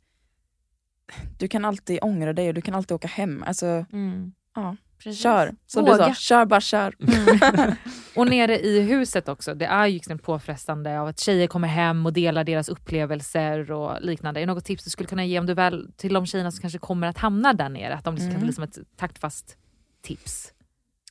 Du 1.39 1.47
kan 1.47 1.65
alltid 1.65 1.99
ångra 2.01 2.33
dig 2.33 2.47
och 2.47 2.53
du 2.53 2.61
kan 2.61 2.75
alltid 2.75 2.95
åka 2.95 3.07
hem. 3.07 3.43
Alltså, 3.47 3.65
Mm. 3.93 4.31
ja, 4.55 4.75
Precis. 5.03 5.21
kör. 5.23 5.53
Som 5.67 5.85
Våga. 5.85 5.97
du 5.97 6.03
sa, 6.03 6.13
kör 6.13 6.45
bara 6.45 6.61
kör. 6.61 6.95
Och 8.15 8.27
nere 8.27 8.59
i 8.59 8.79
huset 8.81 9.29
också, 9.29 9.53
det 9.53 9.65
är 9.65 9.87
ju 9.87 9.95
extremt 9.95 10.23
påfrestande 10.23 10.99
av 10.99 11.07
att 11.07 11.19
tjejer 11.19 11.47
kommer 11.47 11.67
hem 11.67 12.05
och 12.05 12.13
delar 12.13 12.43
deras 12.43 12.69
upplevelser 12.69 13.71
och 13.71 14.01
liknande. 14.01 14.39
Är 14.39 14.45
det 14.47 14.53
något 14.53 14.65
tips 14.65 14.83
du 14.83 14.89
skulle 14.89 15.09
kunna 15.09 15.25
ge 15.25 15.39
om 15.39 15.45
du 15.45 15.53
väl, 15.53 15.91
till 15.97 16.13
de 16.13 16.25
tjejerna 16.25 16.51
som 16.51 16.61
kanske 16.61 16.79
kommer 16.79 17.07
att 17.07 17.17
hamna 17.17 17.53
där 17.53 17.69
nere? 17.69 17.93
Att 17.95 18.03
de 18.03 18.15
liksom 18.15 18.29
kan 18.31 18.35
Mm. 18.35 18.47
bli 18.47 18.53
som 18.53 18.63
ett 18.63 18.77
taktfast 18.97 19.57
tips. 20.03 20.53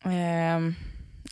Ehm, 0.04 0.74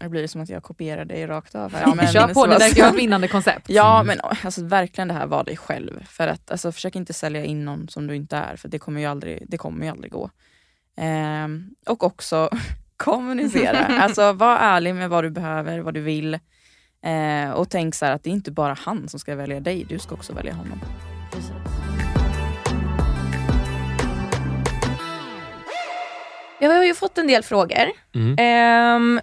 det 0.01 0.09
blir 0.09 0.27
som 0.27 0.41
att 0.41 0.49
jag 0.49 0.63
kopierar 0.63 1.05
dig 1.05 1.27
rakt 1.27 1.55
av 1.55 1.73
här. 1.75 1.95
men 1.95 2.07
Kör 2.07 2.35
på, 2.35 2.47
det 2.47 2.59
verkar 2.59 2.83
ha 2.83 2.91
ett 2.91 2.99
vinnande 2.99 3.29
koncept. 3.29 3.71
Ja 3.71 4.03
men 4.03 4.19
alltså, 4.45 4.65
verkligen 4.65 5.09
det 5.09 5.15
här 5.15 5.27
var 5.27 5.45
dig 5.45 5.57
själv. 5.57 6.05
För 6.05 6.29
att 6.29 6.51
alltså, 6.51 6.73
försök 6.73 6.97
inte 6.97 7.13
sälja 7.13 7.45
in 7.45 7.65
någon 7.65 7.89
som 7.89 8.07
du 8.07 8.17
inte 8.17 8.37
är 8.37 8.57
för 8.57 8.69
det 8.69 8.79
kommer 8.79 9.01
ju 9.01 9.07
aldrig, 9.07 9.45
det 9.49 9.59
kommer 9.59 9.85
ju 9.85 9.91
aldrig 9.91 10.13
gå. 10.13 10.31
Ehm, 10.97 11.71
och 11.87 12.05
också 12.05 12.51
kommunicera. 12.97 13.87
alltså 13.87 14.33
var 14.33 14.57
ärlig 14.57 14.95
med 14.95 15.11
vad 15.11 15.25
du 15.25 15.31
behöver, 15.31 15.79
vad 15.79 15.95
du 15.95 16.01
vill. 16.01 16.39
Eh, 17.05 17.51
och 17.51 17.71
tänk 17.71 17.95
så 17.95 18.05
här 18.05 18.13
att 18.13 18.23
det 18.23 18.31
är 18.31 18.35
inte 18.35 18.51
bara 18.51 18.75
han 18.75 19.09
som 19.09 19.21
ska 19.21 19.35
välja 19.35 19.61
dig, 19.61 19.85
du 19.89 19.99
ska 19.99 20.15
också 20.15 20.33
välja 20.33 20.53
honom. 20.53 20.81
Jag 26.61 26.71
har 26.71 26.85
ju 26.85 26.95
fått 26.95 27.19
en 27.19 27.27
del 27.27 27.43
frågor. 27.43 27.93
Mm. 28.15 28.37
Ehm, 28.39 29.21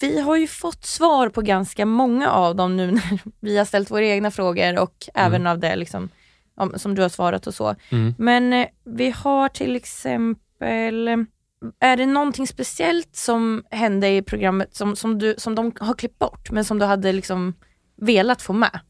vi 0.00 0.20
har 0.20 0.36
ju 0.36 0.46
fått 0.46 0.84
svar 0.84 1.28
på 1.28 1.42
ganska 1.42 1.86
många 1.86 2.30
av 2.30 2.56
dem 2.56 2.76
nu 2.76 2.90
när 2.92 3.18
vi 3.40 3.58
har 3.58 3.64
ställt 3.64 3.90
våra 3.90 4.04
egna 4.04 4.30
frågor 4.30 4.78
och 4.78 5.08
även 5.14 5.46
av 5.46 5.58
det 5.58 5.76
liksom, 5.76 6.08
om, 6.54 6.72
som 6.76 6.94
du 6.94 7.02
har 7.02 7.08
svarat 7.08 7.46
och 7.46 7.54
så. 7.54 7.74
Mm. 7.90 8.14
Men 8.18 8.52
eh, 8.52 8.66
vi 8.84 9.10
har 9.10 9.48
till 9.48 9.76
exempel, 9.76 10.45
är 10.60 11.96
det 11.96 12.06
någonting 12.06 12.46
speciellt 12.46 13.16
som 13.16 13.64
hände 13.70 14.08
i 14.08 14.22
programmet 14.22 14.76
som, 14.76 14.96
som, 14.96 15.18
du, 15.18 15.34
som 15.38 15.54
de 15.54 15.72
har 15.80 15.94
klippt 15.94 16.18
bort 16.18 16.50
men 16.50 16.64
som 16.64 16.78
du 16.78 16.84
hade 16.84 17.12
liksom 17.12 17.54
velat 17.96 18.42
få 18.42 18.52
med? 18.52 18.80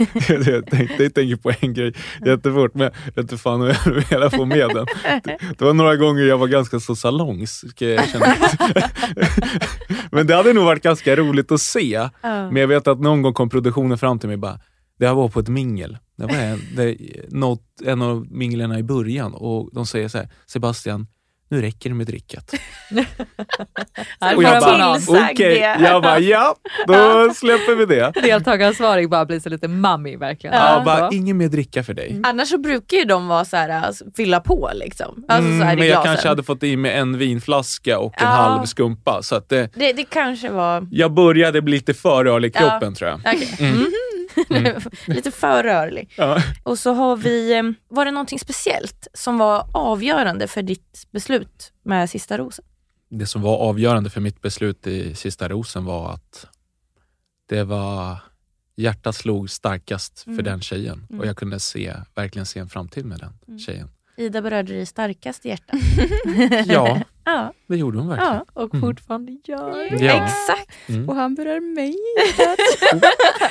jag, 0.28 0.66
tänkte, 0.66 1.02
jag 1.02 1.14
tänker 1.14 1.36
på 1.36 1.52
en 1.60 1.74
grej 1.74 1.94
jättefort, 2.26 2.74
men 2.74 2.82
jag 2.82 2.92
vet 3.14 3.18
inte 3.18 3.36
fan 3.36 3.60
om 3.60 3.74
jag 4.10 4.20
vill 4.20 4.30
få 4.30 4.44
med 4.44 4.68
den. 4.68 4.86
Det, 5.24 5.38
det 5.58 5.64
var 5.64 5.74
några 5.74 5.96
gånger 5.96 6.22
jag 6.22 6.38
var 6.38 6.46
ganska 6.46 6.80
så 6.80 6.96
salongs. 6.96 7.64
Men 10.10 10.26
det 10.26 10.34
hade 10.34 10.52
nog 10.52 10.64
varit 10.64 10.82
ganska 10.82 11.16
roligt 11.16 11.52
att 11.52 11.60
se. 11.60 12.08
Men 12.22 12.56
jag 12.56 12.68
vet 12.68 12.88
att 12.88 13.00
någon 13.00 13.22
gång 13.22 13.32
kom 13.32 13.50
produktionen 13.50 13.98
fram 13.98 14.18
till 14.18 14.28
mig 14.28 14.34
och 14.34 14.40
bara, 14.40 14.60
det 15.00 15.06
här 15.06 15.14
var 15.14 15.28
på 15.28 15.40
ett 15.40 15.48
mingel. 15.48 15.98
Det 16.16 16.26
var 16.26 16.34
en, 16.34 16.60
det, 16.76 16.96
något, 17.28 17.62
en 17.84 18.02
av 18.02 18.26
minglerna 18.30 18.78
i 18.78 18.82
början 18.82 19.34
och 19.34 19.70
de 19.72 19.86
säger 19.86 20.08
så 20.08 20.18
här, 20.18 20.28
Sebastian, 20.46 21.06
nu 21.48 21.60
räcker 21.62 21.90
det 21.90 21.94
med 21.94 22.06
drickat. 22.06 22.52
Och 24.20 24.34
får 24.34 24.42
jag 24.42 24.54
en 24.54 24.60
bara, 24.60 24.96
okej, 25.30 25.58
jag 25.58 26.02
bara 26.02 26.18
ja, 26.18 26.54
då 26.86 27.34
släpper 27.34 27.74
vi 27.76 27.86
det. 27.86 28.12
Deltagaransvarig 28.22 29.10
bara 29.10 29.26
blir 29.26 29.40
så 29.40 29.48
lite 29.48 29.68
mummy 29.68 30.16
verkligen. 30.16 30.56
Ja, 30.56 30.82
bara, 30.84 31.10
Så. 31.10 31.16
ingen 31.16 31.36
mer 31.36 31.48
dricka 31.48 31.82
för 31.84 31.94
dig. 31.94 32.20
Annars 32.24 32.48
så 32.48 32.58
brukar 32.58 32.96
ju 32.96 33.04
de 33.04 33.28
vara 33.28 33.44
så 33.44 33.56
här, 33.56 33.68
alltså, 33.68 34.04
fylla 34.16 34.40
på 34.40 34.70
liksom. 34.74 35.24
Alltså, 35.28 35.50
så 35.50 35.64
här, 35.64 35.72
Mm, 35.72 35.78
i 35.78 35.80
men 35.80 35.88
jag 35.88 36.04
kanske 36.04 36.28
hade 36.28 36.42
fått 36.42 36.62
i 36.62 36.76
mig 36.76 36.92
en 36.92 37.18
vinflaska 37.18 37.98
och 37.98 38.20
en 38.20 38.26
Ja. 38.26 38.32
halv 38.32 38.64
skumpa. 38.66 39.22
Så 39.22 39.34
att 39.34 39.48
det, 39.48 39.70
det, 39.74 39.92
det 39.92 40.04
kanske 40.04 40.50
var... 40.50 40.88
jag 40.90 41.12
började 41.12 41.62
bli 41.62 41.76
lite 41.76 41.94
för 41.94 42.24
rörlig 42.24 42.48
i 42.48 42.52
Ja. 42.54 42.60
kroppen 42.70 42.94
tror 42.94 43.10
jag. 43.10 43.20
Okej. 43.20 43.48
Mm. 43.60 43.86
Mhm. 44.50 44.80
Lite 45.06 45.30
för 45.30 45.62
rörlig. 45.62 46.12
Ja. 46.16 46.42
Och 46.62 46.78
så 46.78 46.92
har 46.92 47.16
vi, 47.16 47.52
eh, 47.58 47.62
var 47.88 48.04
det 48.04 48.10
någonting 48.10 48.38
speciellt 48.38 49.08
som 49.14 49.38
var 49.38 49.66
avgörande 49.72 50.46
för 50.48 50.62
ditt 50.62 51.06
beslut 51.10 51.72
med 51.82 52.10
Sista 52.10 52.38
Rosen? 52.38 52.64
Det 53.08 53.26
som 53.26 53.42
var 53.42 53.56
avgörande 53.58 54.10
för 54.10 54.20
mitt 54.20 54.40
beslut 54.42 54.86
i 54.86 55.14
Sista 55.14 55.48
rosen 55.48 55.84
var 55.84 56.12
att 56.12 56.46
det 57.48 57.64
var 57.64 58.16
hjärtat 58.76 59.14
slog 59.16 59.50
starkast 59.50 60.20
för 60.22 60.30
Mm. 60.30 60.44
den 60.44 60.60
tjejen 60.60 61.06
Mm. 61.10 61.20
och 61.20 61.26
jag 61.26 61.36
kunde 61.36 61.60
se, 61.60 61.94
verkligen 62.14 62.46
se 62.46 62.60
en 62.60 62.68
framtid 62.68 63.04
med 63.04 63.18
den 63.46 63.58
tjejen. 63.58 63.90
Ida 64.16 64.42
berörde 64.42 64.72
dig 64.72 64.86
starkast 64.86 65.46
i 65.46 65.48
hjärtat. 65.48 65.80
Ja, 66.66 67.00
ja, 67.32 67.52
det 67.68 67.76
gjorde 67.76 67.98
hon 67.98 68.08
verkligen. 68.08 68.32
ja. 68.34 68.44
Och 68.62 68.74
Mm. 68.74 68.80
fortfarande 68.88 69.32
gör. 69.44 69.88
Ja. 70.04 70.12
Exakt. 70.24 70.70
Mm. 70.88 71.08
Och 71.08 71.16
han 71.16 71.34
berör 71.34 71.74
mig. 71.74 71.96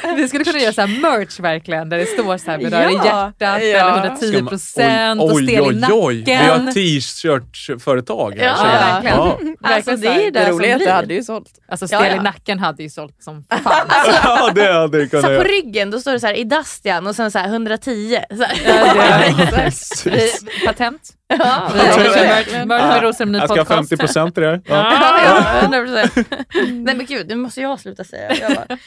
Vi 0.16 0.28
skulle 0.28 0.44
kunna 0.44 0.60
göra 0.60 0.74
så 0.74 0.82
här 0.82 1.02
merch 1.02 1.40
verkligen 1.40 1.90
där 1.90 1.98
det 1.98 2.06
står 2.06 2.38
så 2.38 2.52
här 2.52 2.58
berör 2.58 2.90
i 2.90 2.94
Ja. 2.94 3.06
hjärtat 3.06 3.36
Ja. 3.40 3.58
eller 3.60 3.80
Ska 3.80 3.90
110 3.90 4.34
man- 4.42 4.48
procent 4.50 5.22
och 5.22 5.32
oj, 5.34 5.44
stel 5.44 5.56
i 5.56 5.62
oj, 5.62 5.76
nacken. 5.76 5.98
oj, 6.00 6.24
vi 6.26 6.34
har 6.34 6.72
t-shirt-företag 6.74 8.32
här. 8.38 8.46
Ja, 8.46 8.64
verkligen. 8.64 9.18
Ja. 9.62 9.70
Alltså, 9.76 9.96
det 9.96 10.08
är 10.08 10.32
det, 10.32 10.40
Det 10.40 10.50
roliga 10.52 10.72
är 10.72 10.76
att 10.76 10.82
det 10.86 10.92
hade 10.92 11.14
ju 11.14 11.24
sålt. 11.24 11.50
Alltså 11.70 11.84
Ja, 11.84 11.88
stel 12.00 12.12
ja. 12.16 12.16
i 12.22 12.24
nacken 12.24 12.60
hade 12.60 12.84
ju 12.84 12.90
sålt 12.90 13.24
som 13.24 13.44
fan. 13.64 13.88
ja, 14.24 14.52
det 14.56 14.74
hade 14.74 14.98
det 14.98 15.10
Så 15.10 15.22
kunnat 15.22 15.38
på 15.42 15.44
ryggen 15.48 15.92
då 15.92 16.00
står 16.00 16.12
det 16.12 16.20
så 16.20 16.28
här 16.28 16.38
Idastian 16.38 17.08
och 17.08 17.16
sen 17.16 17.32
så 17.32 17.40
här 17.40 17.48
110. 17.48 18.20
Så 18.38 18.44
här. 18.44 19.52
Precis. 19.52 20.06
Vi- 20.06 20.66
Patent. 20.68 21.02
Ja, 21.30 21.72
med 21.74 23.42
Jag 23.42 23.50
ska 23.50 23.60
ha 23.60 23.66
podcast. 23.66 23.70
50 23.70 23.98
procent 23.98 24.38
i 24.38 24.42
det 24.42 24.48
här. 24.48 24.62
Ja. 24.66 24.94
Ja, 24.94 25.62
ja, 25.62 25.68
100%. 25.68 26.26
Nej 26.84 26.96
men 26.96 27.06
gud, 27.06 27.28
nu 27.28 27.36
måste 27.36 27.62
jag 27.62 27.80
sluta 27.80 28.04
säga. 28.04 28.36
Jag 28.36 28.52
bara, 28.56 28.78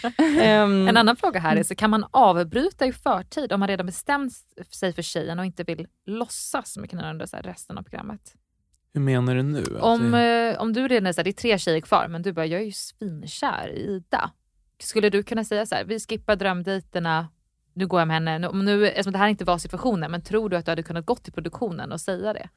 ehm, 0.42 0.88
En 0.88 0.96
annan 0.96 1.16
fråga 1.16 1.40
här 1.40 1.56
är, 1.56 1.62
så 1.62 1.74
kan 1.74 1.90
man 1.90 2.04
avbryta 2.10 2.86
i 2.86 2.92
förtid 2.92 3.52
om 3.52 3.60
man 3.60 3.68
redan 3.68 3.86
bestämt 3.86 4.32
sig 4.74 4.92
för 4.92 5.02
tjejen 5.02 5.38
och 5.38 5.44
inte 5.44 5.64
vill 5.64 5.86
låtsas 6.06 6.76
mycket 6.76 7.02
under 7.04 7.26
så 7.26 7.36
här 7.36 7.42
resten 7.42 7.78
av 7.78 7.82
programmet? 7.82 8.20
Hur 8.94 9.00
menar 9.00 9.34
du 9.34 9.42
nu? 9.42 9.64
Om, 9.80 10.10
det- 10.10 10.50
eh, 10.54 10.60
om 10.60 10.72
du 10.72 10.88
redan 10.88 11.06
är 11.06 11.12
så 11.12 11.18
här, 11.20 11.24
det 11.24 11.30
är 11.30 11.32
tre 11.32 11.58
tjejer 11.58 11.80
kvar 11.80 12.06
men 12.08 12.22
du 12.22 12.32
bara, 12.32 12.46
jag 12.46 12.60
är 12.60 12.64
ju 12.64 12.72
svinkär 12.72 13.68
i 13.74 13.80
Ida. 13.80 14.30
Skulle 14.82 15.10
du 15.10 15.22
kunna 15.22 15.44
säga 15.44 15.66
så 15.66 15.74
här, 15.74 15.84
vi 15.84 16.00
skippar 16.00 16.36
drömdejterna, 16.36 17.28
nu 17.74 17.86
går 17.86 18.00
jag 18.00 18.08
med 18.08 18.14
henne. 18.16 18.38
Nu, 18.38 18.52
nu, 18.52 18.88
eftersom 18.88 19.12
det 19.12 19.18
här 19.18 19.28
inte 19.28 19.44
var 19.44 19.58
situationen, 19.58 20.10
men 20.10 20.22
tror 20.22 20.48
du 20.48 20.56
att 20.56 20.64
du 20.64 20.70
hade 20.70 20.82
kunnat 20.82 21.06
gå 21.06 21.16
till 21.16 21.32
produktionen 21.32 21.92
och 21.92 22.00
säga 22.00 22.32
det? 22.32 22.48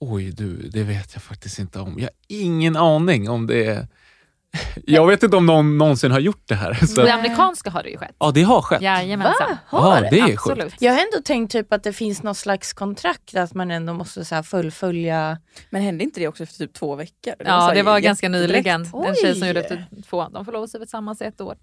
Oj 0.00 0.30
du, 0.32 0.56
det 0.68 0.82
vet 0.82 1.14
jag 1.14 1.22
faktiskt 1.22 1.58
inte 1.58 1.80
om. 1.80 1.94
Jag 1.98 2.04
har 2.06 2.10
ingen 2.28 2.76
aning 2.76 3.28
om 3.30 3.46
det 3.46 3.66
är... 3.66 3.86
Jag 4.86 5.06
vet 5.06 5.22
inte 5.22 5.36
om 5.36 5.46
någon 5.46 5.78
någonsin 5.78 6.10
har 6.10 6.20
gjort 6.20 6.42
det 6.48 6.54
här. 6.54 6.74
Så... 6.86 7.02
Det 7.02 7.12
amerikanska 7.14 7.70
har 7.70 7.82
det 7.82 7.88
ju 7.90 7.96
skett. 7.98 8.16
Ja, 8.18 8.30
det 8.30 8.42
har 8.42 8.62
skett. 8.62 8.82
Jajamensan. 8.82 9.48
Va? 9.48 9.58
Har 9.66 9.96
Ja, 9.96 10.00
det? 10.00 10.08
det 10.10 10.18
är 10.20 10.32
Absolut. 10.32 10.64
sjukt. 10.64 10.82
Jag 10.82 10.92
har 10.92 10.98
ändå 10.98 11.22
tänkt 11.24 11.52
typ 11.52 11.72
att 11.72 11.82
det 11.82 11.92
finns 11.92 12.22
något 12.22 12.36
slags 12.36 12.72
kontrakt 12.72 13.36
att 13.36 13.54
man 13.54 13.70
ändå 13.70 13.94
måste 13.94 14.24
så 14.24 14.34
här 14.34 14.42
fullfölja. 14.42 15.38
Men 15.70 15.82
hände 15.82 16.04
inte 16.04 16.20
det 16.20 16.28
också 16.28 16.42
efter 16.42 16.58
typ 16.58 16.72
två 16.74 16.94
veckor? 16.94 17.32
så 17.38 17.44
Ja, 17.44 17.60
här 17.60 17.74
det 17.74 17.82
var 17.82 18.00
ganska 18.00 18.28
nyligen. 18.28 18.80
En 19.06 19.14
tjej 19.22 19.34
som 19.34 19.48
gjorde 19.48 19.60
efter 19.60 19.86
två, 20.08 20.28
de 20.28 20.44
förlovade 20.44 20.70
sig 20.70 20.80
tillsammans 20.80 21.22
i 21.22 21.24
ett 21.24 21.40
år. 21.40 21.56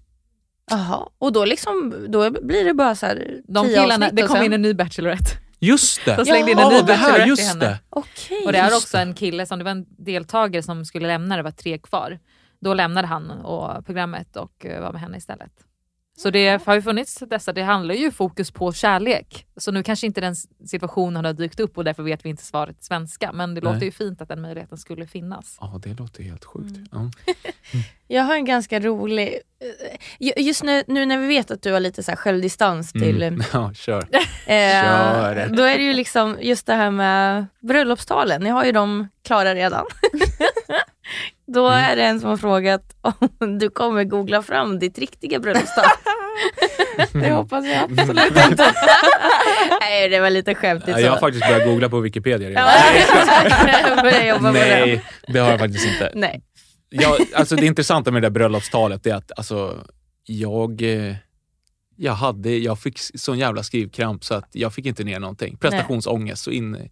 Jaha, 0.72 1.10
och 1.18 1.34
då 1.34 1.46
liksom, 1.46 2.06
då 2.10 2.32
blir 2.32 2.66
det 2.66 2.74
bara 2.74 2.96
så 2.96 3.06
här 3.06 3.42
De 3.48 3.68
killarna, 3.68 4.10
det 4.12 4.22
kom 4.22 4.36
sen- 4.36 4.46
in 4.46 4.54
en 4.54 4.62
ny 4.62 4.74
Bachelorette. 4.74 5.32
Just 5.60 6.06
det! 6.06 6.16
De 6.16 6.26
slängde 6.26 6.52
in 6.52 6.58
Ja, 6.58 6.64
en 6.64 6.70
ny 6.70 6.76
här, 6.76 6.84
Bachelorette 6.88 7.30
just 7.30 7.48
henne. 7.48 7.66
det. 7.66 7.78
Okej. 7.90 8.46
Och 8.46 8.52
det 8.52 8.58
är 8.58 8.76
också 8.76 8.98
en 8.98 9.14
kille 9.14 9.46
som, 9.46 9.58
det 9.60 9.64
var 9.64 9.72
en 9.72 9.86
deltagare 9.90 10.64
som 10.64 10.86
skulle 10.86 11.08
lämna, 11.08 11.38
det 11.38 11.44
var 11.44 11.52
tre 11.52 11.78
kvar. 11.78 12.20
Då 12.62 12.74
lämnade 12.74 13.08
han 13.08 13.32
och 13.32 13.86
programmet 13.86 14.36
och 14.36 14.66
eh, 14.66 14.82
var 14.82 14.92
med 14.92 15.02
henne 15.02 15.18
istället. 15.18 15.52
Så 16.18 16.30
det 16.30 16.66
har 16.66 16.76
ju 16.76 16.82
funnits 16.82 17.24
dessa, 17.30 17.54
det 17.54 17.62
handlar 17.64 17.96
ju 17.96 18.12
fokus 18.12 18.52
på 18.52 18.74
kärlek. 18.74 19.46
Så 19.58 19.72
nu 19.72 19.84
kanske 19.84 20.06
inte 20.08 20.22
den 20.22 20.36
situationen 20.68 21.26
har 21.26 21.34
dykt 21.34 21.60
upp 21.60 21.78
och 21.78 21.84
därför 21.84 22.04
vet 22.04 22.26
vi 22.26 22.30
inte 22.30 22.44
svaret 22.44 22.84
svenska. 22.84 23.32
Men 23.32 23.56
det 23.56 23.62
Nej. 23.62 23.74
låter 23.74 23.86
ju 23.86 23.92
fint 23.92 24.22
att 24.22 24.28
den 24.28 24.42
möjligheten 24.42 24.78
skulle 24.78 25.08
finnas. 25.08 25.58
Ja, 25.62 25.80
det 25.84 25.94
låter 25.94 26.24
helt 26.24 26.46
sjukt. 26.46 26.78
Mm. 26.78 26.88
Ja. 26.92 27.34
Jag 28.08 28.24
har 28.24 28.36
en 28.36 28.46
ganska 28.46 28.80
rolig, 28.80 29.40
eh, 30.20 30.46
just 30.46 30.64
nu, 30.64 30.84
nu 30.88 31.06
när 31.06 31.18
vi 31.18 31.28
vet 31.28 31.52
att 31.52 31.62
du 31.62 31.72
har 31.74 31.80
lite 31.80 32.04
så 32.04 32.12
här 32.12 32.16
självdistans 32.16 32.92
till 32.92 33.24
Mm. 33.24 33.42
ja, 33.54 33.74
kör. 33.74 34.08
Eh, 34.48 34.84
Kör. 34.84 35.50
då 35.56 35.64
är 35.64 35.78
det 35.78 35.84
ju 35.84 35.94
liksom 35.94 36.38
just 36.42 36.66
det 36.66 36.74
här 36.74 36.92
med 36.92 37.46
bröllopstalen, 37.60 38.42
ni 38.44 38.50
har 38.50 38.66
ju 38.66 38.72
dem 38.72 39.08
klara 39.24 39.56
redan. 39.56 39.86
Då 41.48 41.68
Mm. 41.68 41.80
är 41.92 41.96
det 41.96 42.04
en 42.04 42.20
som 42.20 42.30
har 42.30 42.38
frågat 42.38 42.82
om 43.40 43.60
du 43.60 43.70
kommer 43.70 44.04
googla 44.04 44.42
fram 44.42 44.80
ditt 44.80 44.98
riktiga 45.00 45.40
bröllopstal. 45.40 45.86
Det 47.14 47.32
hoppas 47.32 47.66
jag 47.66 47.76
Mm. 47.78 48.00
absolut 48.00 48.38
inte. 48.52 48.74
Nej 49.82 50.10
det 50.10 50.20
var 50.20 50.30
lite 50.30 50.56
skämtigt 50.56 50.90
Ja, 50.98 51.00
jag 51.00 51.12
har 51.12 51.20
faktiskt 51.20 51.48
börjat 51.48 51.66
googla 51.66 51.90
på 51.90 52.00
Wikipedia 52.00 52.50
redan. 52.50 52.64
Nej, 54.54 55.04
det 55.28 55.40
har 55.40 55.50
jag 55.52 55.60
faktiskt 55.60 55.86
inte. 55.88 56.12
Nej. 56.16 56.42
jag, 56.90 57.18
alltså 57.36 57.56
det 57.56 57.66
intressanta 57.66 58.12
med 58.12 58.22
det 58.22 58.26
där 58.26 58.32
bröllopstalet 58.34 59.06
är 59.06 59.16
att 59.16 59.32
alltså, 59.38 59.86
jag, 60.26 60.82
eh, 60.82 61.16
jag, 61.96 62.14
hade, 62.14 62.58
jag 62.58 62.80
fick 62.80 63.00
sån 63.00 63.38
jävla 63.40 63.64
skrivkramp 63.64 64.24
så 64.24 64.34
att 64.36 64.50
jag 64.52 64.74
fick 64.74 64.86
inte 64.86 65.04
ner 65.04 65.20
någonting. 65.20 65.58
Prestationsångest 65.58 66.44
så 66.44 66.52
in 66.52 66.90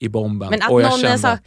i 0.00 0.08
bomben. 0.08 0.50
Men 0.50 0.62
att 0.62 0.70
och 0.70 0.82
jag 0.82 0.88
någon 0.90 0.98
kände, 0.98 1.08
ens 1.08 1.22
har, 1.24 1.38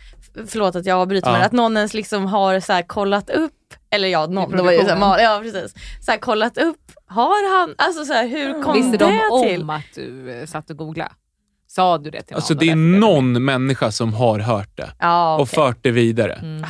förlåt 0.47 0.75
att 0.75 0.85
jag 0.85 0.99
avbryter 0.99 1.27
Ja. 1.27 1.33
men 1.33 1.41
att 1.41 1.51
någon 1.51 1.77
ens 1.77 1.93
liksom 1.93 2.25
har 2.25 2.59
så 2.59 2.73
här 2.73 2.81
kollat 2.81 3.29
upp, 3.29 3.53
eller 3.89 4.07
ja, 4.07 4.25
någon, 4.25 4.51
det 4.51 4.63
var 4.63 4.71
ju 4.71 4.79
så 4.85 4.95
här, 4.95 5.19
ja 5.19 5.39
precis, 5.43 5.73
så 6.05 6.11
här, 6.11 6.17
kollat 6.17 6.57
upp, 6.57 6.91
har 7.05 7.59
han, 7.59 7.75
alltså 7.77 8.05
så 8.05 8.13
här, 8.13 8.27
hur 8.27 8.63
kom 8.63 8.73
Visste 8.73 8.97
det 8.97 9.05
de 9.05 9.19
om 9.31 9.43
till? 9.43 9.69
att 9.69 9.83
du 9.95 10.31
eh, 10.39 10.45
satt 10.45 10.69
och 10.69 10.77
googlade? 10.77 11.11
Sa 11.67 11.97
du 11.97 12.09
det 12.11 12.21
till 12.21 12.35
Alltså 12.35 12.53
någon? 12.53 12.59
det 12.59 12.69
är 12.69 12.71
och 12.71 12.77
någon 12.77 13.45
människa 13.45 13.91
som 13.91 14.13
har 14.13 14.39
hört 14.39 14.77
det 14.77 14.89
Ja, 14.99 15.35
och 15.35 15.41
okej. 15.41 15.55
fört 15.55 15.77
det 15.81 15.91
vidare. 15.91 16.33
Mm. 16.33 16.65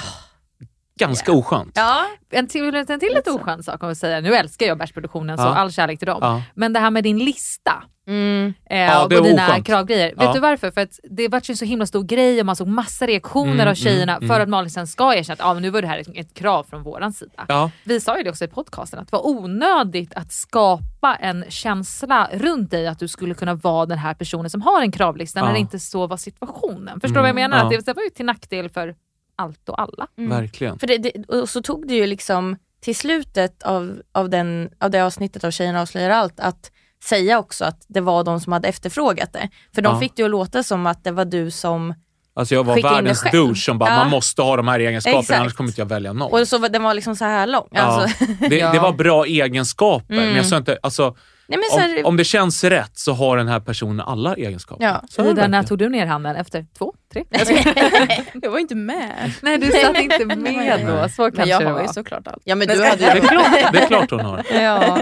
Ganska 0.99 1.31
oskönt. 1.31 1.71
Ja, 1.75 2.05
En 2.31 2.47
till, 2.47 2.75
en 2.75 2.99
till 2.99 3.13
lite 3.15 3.31
oskön 3.31 3.63
sak 3.63 3.83
om 3.83 3.89
vi 3.89 3.95
säger. 3.95 4.21
Nu 4.21 4.35
älskar 4.35 4.65
jag 4.65 4.77
bärsproduktionen 4.77 5.37
så 5.37 5.43
all 5.43 5.71
kärlek 5.71 5.99
till 5.99 6.05
dem. 6.05 6.19
Ja. 6.21 6.41
Men 6.55 6.73
det 6.73 6.79
här 6.79 6.91
med 6.91 7.03
din 7.03 7.17
lista 7.19 7.83
mm. 8.07 8.53
eh, 8.69 8.77
Ja, 8.79 9.07
det 9.07 9.19
och 9.19 9.25
är 9.25 9.29
dina 9.29 9.47
oskönt. 9.47 9.65
kravgrejer. 9.65 10.07
Vet 10.09 10.23
Ja. 10.23 10.33
du 10.33 10.39
varför? 10.39 10.71
För 10.71 10.81
att 10.81 10.99
det 11.03 11.27
var 11.27 11.41
ju 11.43 11.51
en 11.51 11.57
så 11.57 11.65
himla 11.65 11.85
stor 11.85 12.03
grej 12.03 12.39
och 12.39 12.45
man 12.45 12.55
såg 12.55 12.67
massa 12.67 13.07
reaktioner 13.07 13.53
Mm, 13.53 13.67
av 13.67 13.75
tjejerna 13.75 14.15
mm, 14.17 14.27
för 14.27 14.35
mm. 14.35 14.43
att 14.43 14.49
Malin 14.49 14.69
sen 14.71 14.87
ska 14.87 15.15
erkänna 15.15 15.33
att 15.33 15.49
ah, 15.49 15.53
men 15.53 15.61
nu 15.63 15.69
var 15.69 15.81
det 15.81 15.87
här 15.87 15.97
ett, 15.99 16.07
ett 16.15 16.33
krav 16.33 16.63
från 16.63 16.83
våran 16.83 17.13
sida. 17.13 17.45
Ja. 17.47 17.71
Vi 17.83 17.99
sa 17.99 18.17
ju 18.17 18.23
det 18.23 18.29
också 18.29 18.45
i 18.45 18.47
podcasten 18.47 18.99
att 18.99 19.07
det 19.11 19.15
var 19.17 19.27
onödigt 19.27 20.13
att 20.13 20.31
skapa 20.31 21.15
en 21.15 21.45
känsla 21.49 22.29
runt 22.33 22.71
dig 22.71 22.87
att 22.87 22.99
du 22.99 23.07
skulle 23.07 23.33
kunna 23.33 23.53
vara 23.55 23.85
den 23.85 23.97
här 23.97 24.13
personen 24.13 24.49
som 24.49 24.61
har 24.61 24.81
en 24.81 24.91
kravlista 24.91 25.45
när 25.45 25.53
det 25.53 25.59
inte 25.59 25.79
så 25.79 26.07
var 26.07 26.17
situationen. 26.17 26.99
Förstår 26.99 27.15
du 27.15 27.21
vad 27.21 27.29
jag 27.29 27.37
Mm, 27.37 27.51
menar? 27.51 27.57
ja. 27.57 27.63
Att 27.63 27.69
det, 27.71 27.85
det 27.85 27.93
var 27.93 28.03
ju 28.03 28.09
till 28.09 28.25
nackdel 28.25 28.69
för 28.69 28.95
allt 29.35 29.69
och 29.69 29.81
alla. 29.81 30.07
Verkligen. 30.15 30.79
För 30.79 30.87
det, 30.87 30.97
det, 30.97 31.25
och 31.27 31.49
så 31.49 31.61
tog 31.61 31.87
det 31.87 31.93
ju 31.95 32.07
liksom 32.07 32.57
till 32.81 32.95
slutet 32.95 33.63
av, 33.63 34.01
av, 34.11 34.29
den, 34.29 34.69
av 34.79 34.91
det 34.91 35.01
avsnittet 35.01 35.43
av 35.43 35.51
Tjejerna 35.51 35.81
avslöjar 35.81 36.09
allt 36.09 36.39
att 36.39 36.71
säga 37.03 37.39
också 37.39 37.65
att 37.65 37.85
det 37.87 38.01
var 38.01 38.23
de 38.23 38.39
som 38.39 38.53
hade 38.53 38.67
efterfrågat 38.67 39.33
det. 39.33 39.49
För 39.75 39.81
de 39.81 39.93
Ja. 39.93 39.99
fick 39.99 40.15
det 40.15 40.21
ju 40.21 40.25
att 40.25 40.31
låta 40.31 40.63
som 40.63 40.85
att 40.87 41.03
det 41.03 41.11
var 41.11 41.25
du 41.25 41.51
som 41.51 41.93
Alltså 42.35 42.55
jag 42.55 42.63
var 42.63 42.81
världens 42.81 43.23
douche 43.31 43.55
som 43.55 43.77
bara, 43.79 43.89
Ja. 43.89 43.95
man 43.95 44.09
måste 44.09 44.41
ha 44.41 44.57
de 44.57 44.67
här 44.67 44.79
egenskaperna 44.79 45.19
Exakt. 45.19 45.39
annars 45.39 45.53
kommer 45.53 45.69
inte 45.69 45.81
jag 45.81 45.85
välja 45.85 46.13
någon. 46.13 46.31
Och 46.41 46.47
så 46.47 46.57
var, 46.57 46.69
den 46.69 46.83
var 46.83 46.93
liksom 46.93 47.15
så 47.15 47.25
här 47.25 47.47
lång. 47.47 47.67
Ja. 47.71 47.81
Alltså, 47.81 48.25
Det, 48.49 48.57
Ja. 48.57 48.71
det 48.71 48.79
var 48.79 48.93
bra 48.93 49.25
egenskaper, 49.25 50.13
men 50.13 50.23
Mm. 50.23 50.35
jag 50.35 50.45
sa 50.45 50.57
inte, 50.57 50.77
alltså, 50.83 51.15
nej 51.47 51.59
men 51.59 51.69
så 51.71 51.77
här, 51.79 51.99
om, 51.99 52.05
om 52.05 52.17
det 52.17 52.23
känns 52.23 52.63
rätt 52.63 52.91
så 52.97 53.13
har 53.13 53.37
den 53.37 53.47
här 53.47 53.59
personen 53.59 53.99
alla 53.99 54.35
egenskaper. 54.35 54.83
Ja. 54.85 55.01
Så 55.09 55.29
Ida, 55.29 55.47
när 55.47 55.63
tog 55.63 55.77
du 55.77 55.89
ner 55.89 56.05
handen? 56.05 56.35
Efter 56.35 56.65
två? 56.77 56.93
Tre? 57.13 57.23
Jag 58.41 58.51
var 58.51 58.59
inte 58.59 58.75
med. 58.75 59.31
Nej 59.41 59.57
du 59.57 59.71
satt 59.71 59.97
inte 59.97 60.25
med 60.25 60.79
då, 60.87 61.09
så 61.09 61.21
Men 61.21 61.31
kanske 61.31 61.49
jag 61.49 61.61
det 61.61 61.65
har 61.65 61.73
var. 61.73 61.81
ju 61.81 61.87
såklart 61.87 62.27
allt. 62.27 62.41
ja 62.43 62.55
men 62.55 62.67
Men 62.67 62.77
du 62.77 62.83
hade 62.83 62.97
Det 63.01 63.05
är 63.11 63.19
klart, 63.19 63.73
det 63.73 63.79
är 63.79 63.87
klart 63.87 64.11
hon 64.11 64.19
har. 64.19 64.43
Ja, 64.53 64.97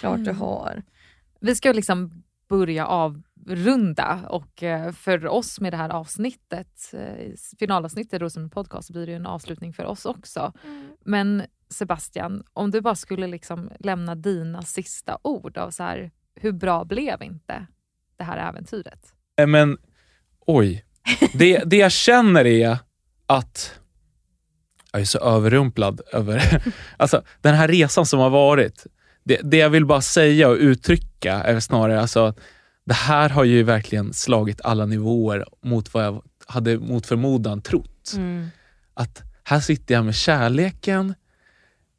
klart 0.00 0.24
du 0.24 0.32
har. 0.32 0.82
Vi 1.40 1.54
ska 1.54 1.72
liksom 1.72 2.22
börja 2.48 2.86
avrunda 2.86 4.20
och 4.28 4.62
eh, 4.62 4.92
för 4.92 5.26
oss 5.26 5.60
med 5.60 5.72
det 5.72 5.76
här 5.76 5.90
avsnittet, 5.90 6.90
eh, 6.92 7.32
finalavsnittet 7.58 8.12
i 8.12 8.18
Rosen 8.18 8.50
podcast, 8.50 8.90
blir 8.90 9.06
det 9.06 9.12
ju 9.12 9.16
en 9.16 9.26
avslutning 9.26 9.72
för 9.72 9.84
oss 9.84 10.06
också. 10.06 10.52
Men 11.04 11.42
Sebastian, 11.70 12.42
om 12.52 12.70
du 12.70 12.80
bara 12.80 12.94
skulle 12.94 13.26
liksom 13.26 13.70
lämna 13.80 14.14
dina 14.14 14.62
sista 14.62 15.18
ord 15.22 15.58
av 15.58 15.70
så 15.70 15.82
här, 15.82 16.10
hur 16.34 16.52
bra 16.52 16.84
blev 16.84 17.22
inte 17.22 17.66
det 18.16 18.24
här 18.24 18.48
äventyret? 18.48 19.14
Eh, 19.36 19.46
Men 19.46 19.78
oj. 20.46 20.84
Det, 21.34 21.62
det 21.66 21.76
jag 21.76 21.92
känner 21.92 22.46
är 22.46 22.78
att 23.26 23.80
jag 24.92 25.00
är 25.00 25.04
så 25.04 25.18
överrumplad 25.18 26.00
över 26.12 26.62
alltså, 26.96 27.22
den 27.40 27.54
här 27.54 27.68
resan 27.68 28.06
som 28.06 28.20
har 28.20 28.30
varit. 28.30 28.86
Det, 29.24 29.40
det 29.42 29.56
jag 29.56 29.70
vill 29.70 29.86
bara 29.86 30.00
säga 30.00 30.48
och 30.48 30.56
uttrycka 30.56 31.07
är 31.26 31.60
snarare 31.60 32.00
alltså, 32.00 32.24
att 32.24 32.38
det 32.84 32.94
här 32.94 33.28
har 33.28 33.44
ju 33.44 33.62
verkligen 33.62 34.12
slagit 34.12 34.60
alla 34.64 34.86
nivåer 34.86 35.44
mot 35.64 35.94
vad 35.94 36.04
jag 36.04 36.22
hade 36.46 36.78
mot 36.78 37.06
förmodan 37.06 37.62
trott. 37.62 38.12
Mm. 38.16 38.48
Att 38.94 39.22
här 39.44 39.60
sitter 39.60 39.94
jag 39.94 40.04
med 40.04 40.14
kärleken, 40.14 41.14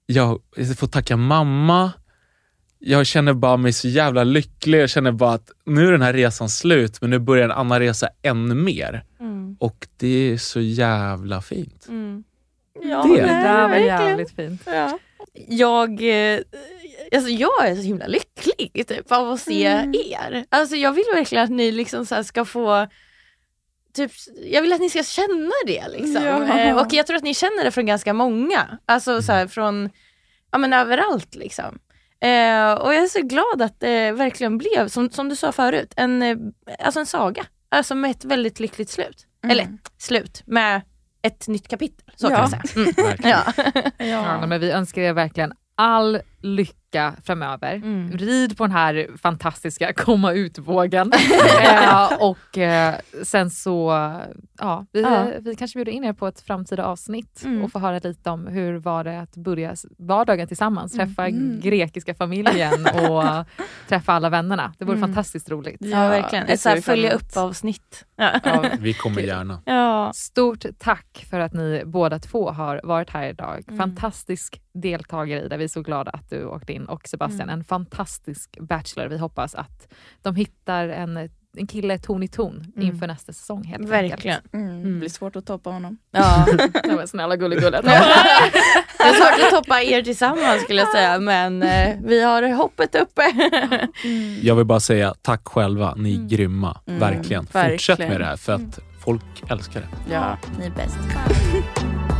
jag 0.05 0.39
får 0.77 0.87
tacka 0.87 1.17
mamma, 1.17 1.91
jag 2.79 3.05
känner 3.07 3.33
bara 3.33 3.57
mig 3.57 3.73
så 3.73 3.87
jävla 3.87 4.23
lycklig. 4.23 4.79
Jag 4.81 4.89
känner 4.89 5.11
bara 5.11 5.33
att 5.33 5.51
nu 5.65 5.87
är 5.87 5.91
den 5.91 6.01
här 6.01 6.13
resan 6.13 6.49
slut, 6.49 7.01
men 7.01 7.09
nu 7.09 7.19
börjar 7.19 7.45
en 7.45 7.51
annan 7.51 7.79
resa 7.79 8.09
ännu 8.21 8.55
mer. 8.55 9.03
Mm. 9.19 9.55
Och 9.59 9.87
det 9.97 10.07
är 10.07 10.37
så 10.37 10.59
jävla 10.61 11.41
fint. 11.41 11.85
Mm. 11.89 12.23
Ja, 12.83 13.03
Det- 13.03 13.21
Det 13.21 13.27
där 13.27 13.67
var 13.67 13.75
jävligt 13.75 14.31
fint. 14.31 14.61
Ja. 14.65 14.99
Jag, 15.47 15.89
eh, 15.91 16.39
alltså 17.15 17.29
jag 17.29 17.67
är 17.67 17.75
så 17.75 17.81
himla 17.81 18.07
lycklig 18.07 18.87
typ, 18.87 19.11
av 19.11 19.31
att 19.31 19.39
se 19.41 19.63
er. 19.93 20.45
Alltså 20.49 20.75
jag 20.75 20.91
vill 20.91 21.05
verkligen 21.13 21.43
att 21.43 21.49
ni 21.49 21.71
liksom 21.71 22.05
så 22.05 22.23
ska 22.23 22.45
få 22.45 22.87
Typ, 23.93 24.11
jag 24.43 24.61
vill 24.61 24.73
att 24.73 24.79
ni 24.79 24.89
ska 24.89 25.03
känna 25.03 25.51
det. 25.65 25.87
Liksom. 25.87 26.23
Ja. 26.23 26.59
Eh, 26.59 26.77
och 26.77 26.93
jag 26.93 27.07
tror 27.07 27.17
att 27.17 27.23
ni 27.23 27.33
känner 27.33 27.63
det 27.63 27.71
från 27.71 27.85
ganska 27.85 28.13
många. 28.13 28.77
Alltså 28.85 29.21
så 29.21 29.31
här, 29.31 29.47
från 29.47 29.89
ja, 30.51 30.57
men 30.57 30.73
överallt. 30.73 31.35
Liksom. 31.35 31.79
Eh, 32.21 32.73
och 32.73 32.93
jag 32.93 33.03
är 33.03 33.07
så 33.07 33.21
glad 33.21 33.61
att 33.61 33.79
det 33.79 34.11
verkligen 34.11 34.57
blev, 34.57 34.87
som, 34.87 35.09
som 35.09 35.29
du 35.29 35.35
sa 35.35 35.51
förut, 35.51 35.93
en, 35.95 36.21
eh, 36.23 36.37
alltså 36.79 36.99
en 36.99 37.05
saga. 37.05 37.45
Alltså 37.69 37.95
med 37.95 38.11
ett 38.11 38.25
väldigt 38.25 38.59
lyckligt 38.59 38.89
slut. 38.89 39.25
Eller 39.47 39.67
slut, 39.97 40.43
med 40.45 40.81
ett 41.21 41.47
nytt 41.47 41.67
kapitel. 41.67 42.11
Så 42.15 42.27
kan 42.27 42.35
Ja. 42.35 42.41
man 42.41 42.49
säga. 42.49 42.63
Mm. 42.75 43.17
Ja. 43.97 44.05
Ja, 44.05 44.45
men 44.47 44.61
vi 44.61 44.71
önskar 44.71 45.01
er 45.01 45.13
verkligen 45.13 45.53
all 45.75 46.19
lycka 46.41 46.78
framöver. 47.23 47.75
Mm. 47.75 48.11
Rid 48.17 48.57
på 48.57 48.63
den 48.63 48.71
här 48.71 49.07
fantastiska 49.21 49.93
komma 49.93 50.31
ut-vågen. 50.33 51.11
eh, 51.63 52.11
och 52.19 52.57
eh, 52.57 52.95
sen 53.23 53.49
så, 53.49 53.89
ja 54.59 54.85
vi, 54.91 55.01
Ja. 55.01 55.27
vi 55.39 55.55
kanske 55.55 55.77
bjuder 55.77 55.91
in 55.91 56.03
er 56.03 56.13
på 56.13 56.27
ett 56.27 56.41
framtida 56.41 56.85
avsnitt 56.85 57.41
Mm. 57.45 57.63
och 57.63 57.71
få 57.71 57.79
höra 57.79 57.99
lite 58.03 58.29
om 58.29 58.47
hur 58.47 58.77
var 58.77 59.03
det 59.03 59.19
att 59.19 59.35
börja 59.35 59.75
vardagen 59.97 60.47
tillsammans, 60.47 60.91
träffa 60.93 61.27
Mm. 61.27 61.59
grekiska 61.59 62.13
familjen 62.15 62.85
och 63.09 63.23
träffa 63.87 64.13
alla 64.13 64.29
vännerna. 64.29 64.73
Det 64.77 64.85
vore 64.85 64.97
Mm. 64.97 65.09
fantastiskt 65.09 65.49
roligt. 65.51 65.77
Ja, 65.79 66.07
verkligen. 66.09 66.45
det 66.47 66.53
Ett 66.53 66.59
så 66.61 66.69
här 66.69 66.81
följa 66.81 67.09
emot. 67.09 67.21
upp 67.21 67.37
avsnitt. 67.37 68.05
Ja. 68.15 68.39
Ja. 68.43 68.65
Vi 68.79 68.93
kommer 68.93 69.21
gärna. 69.21 69.61
Ja. 69.65 70.11
Stort 70.15 70.65
tack 70.79 71.25
för 71.29 71.39
att 71.39 71.53
ni 71.53 71.83
båda 71.85 72.19
två 72.19 72.49
har 72.51 72.81
varit 72.83 73.09
här 73.09 73.29
idag. 73.29 73.63
Mm. 73.67 73.77
Fantastisk 73.79 74.61
deltagare 74.73 75.45
Ida, 75.45 75.57
vi 75.57 75.63
är 75.63 75.67
så 75.67 75.81
glada 75.81 76.11
att 76.11 76.29
du 76.29 76.45
åkte 76.45 76.73
in. 76.73 76.78
Och 76.85 77.07
Sebastian, 77.07 77.41
Mm. 77.49 77.59
en 77.59 77.63
fantastisk 77.63 78.57
bachelor. 78.59 79.07
Vi 79.07 79.17
hoppas 79.17 79.55
att 79.55 79.87
de 80.21 80.35
hittar 80.35 80.87
en, 80.89 81.29
en 81.57 81.67
kille 81.67 81.97
ton 81.97 82.23
i 82.23 82.27
ton 82.27 82.55
Mm. 82.75 82.87
inför 82.87 83.07
nästa 83.07 83.33
säsong. 83.33 83.63
Helt 83.63 83.89
Verkligen. 83.89 84.41
Mm. 84.53 84.83
Det 84.83 84.99
blir 84.99 85.09
svårt 85.09 85.35
att 85.35 85.45
toppa 85.45 85.69
honom. 85.69 85.97
Ja. 86.11 86.45
Ja, 86.83 86.95
men 86.95 87.07
snälla 87.07 87.35
gulligullet. 87.35 87.83
Det 89.01 89.03
är 89.05 89.13
svårt 89.13 89.43
att 89.45 89.49
toppa 89.63 89.81
er 89.81 90.01
tillsammans 90.01 90.63
skulle 90.63 90.79
jag 90.81 90.91
säga, 90.91 91.19
men 91.19 91.63
eh, 91.63 91.95
vi 92.03 92.23
har 92.23 92.53
hoppet 92.55 92.95
uppe. 92.95 93.21
Jag 94.41 94.55
vill 94.55 94.65
bara 94.65 94.79
säga 94.79 95.13
tack 95.21 95.47
själva, 95.47 95.93
ni 95.95 96.11
är 96.11 96.15
Mm. 96.15 96.27
grymma. 96.27 96.81
Mm, 96.87 96.99
verkligen. 96.99 97.43
verkligen. 97.43 97.71
Fortsätt 97.71 97.99
med 97.99 98.19
det 98.21 98.25
här 98.25 98.35
för 98.37 98.53
att 98.53 98.79
folk 99.03 99.21
älskar 99.49 99.81
det. 99.81 100.13
Ja, 100.13 100.37
ni 100.59 100.65
är 100.65 100.69
bäst. 100.71 100.97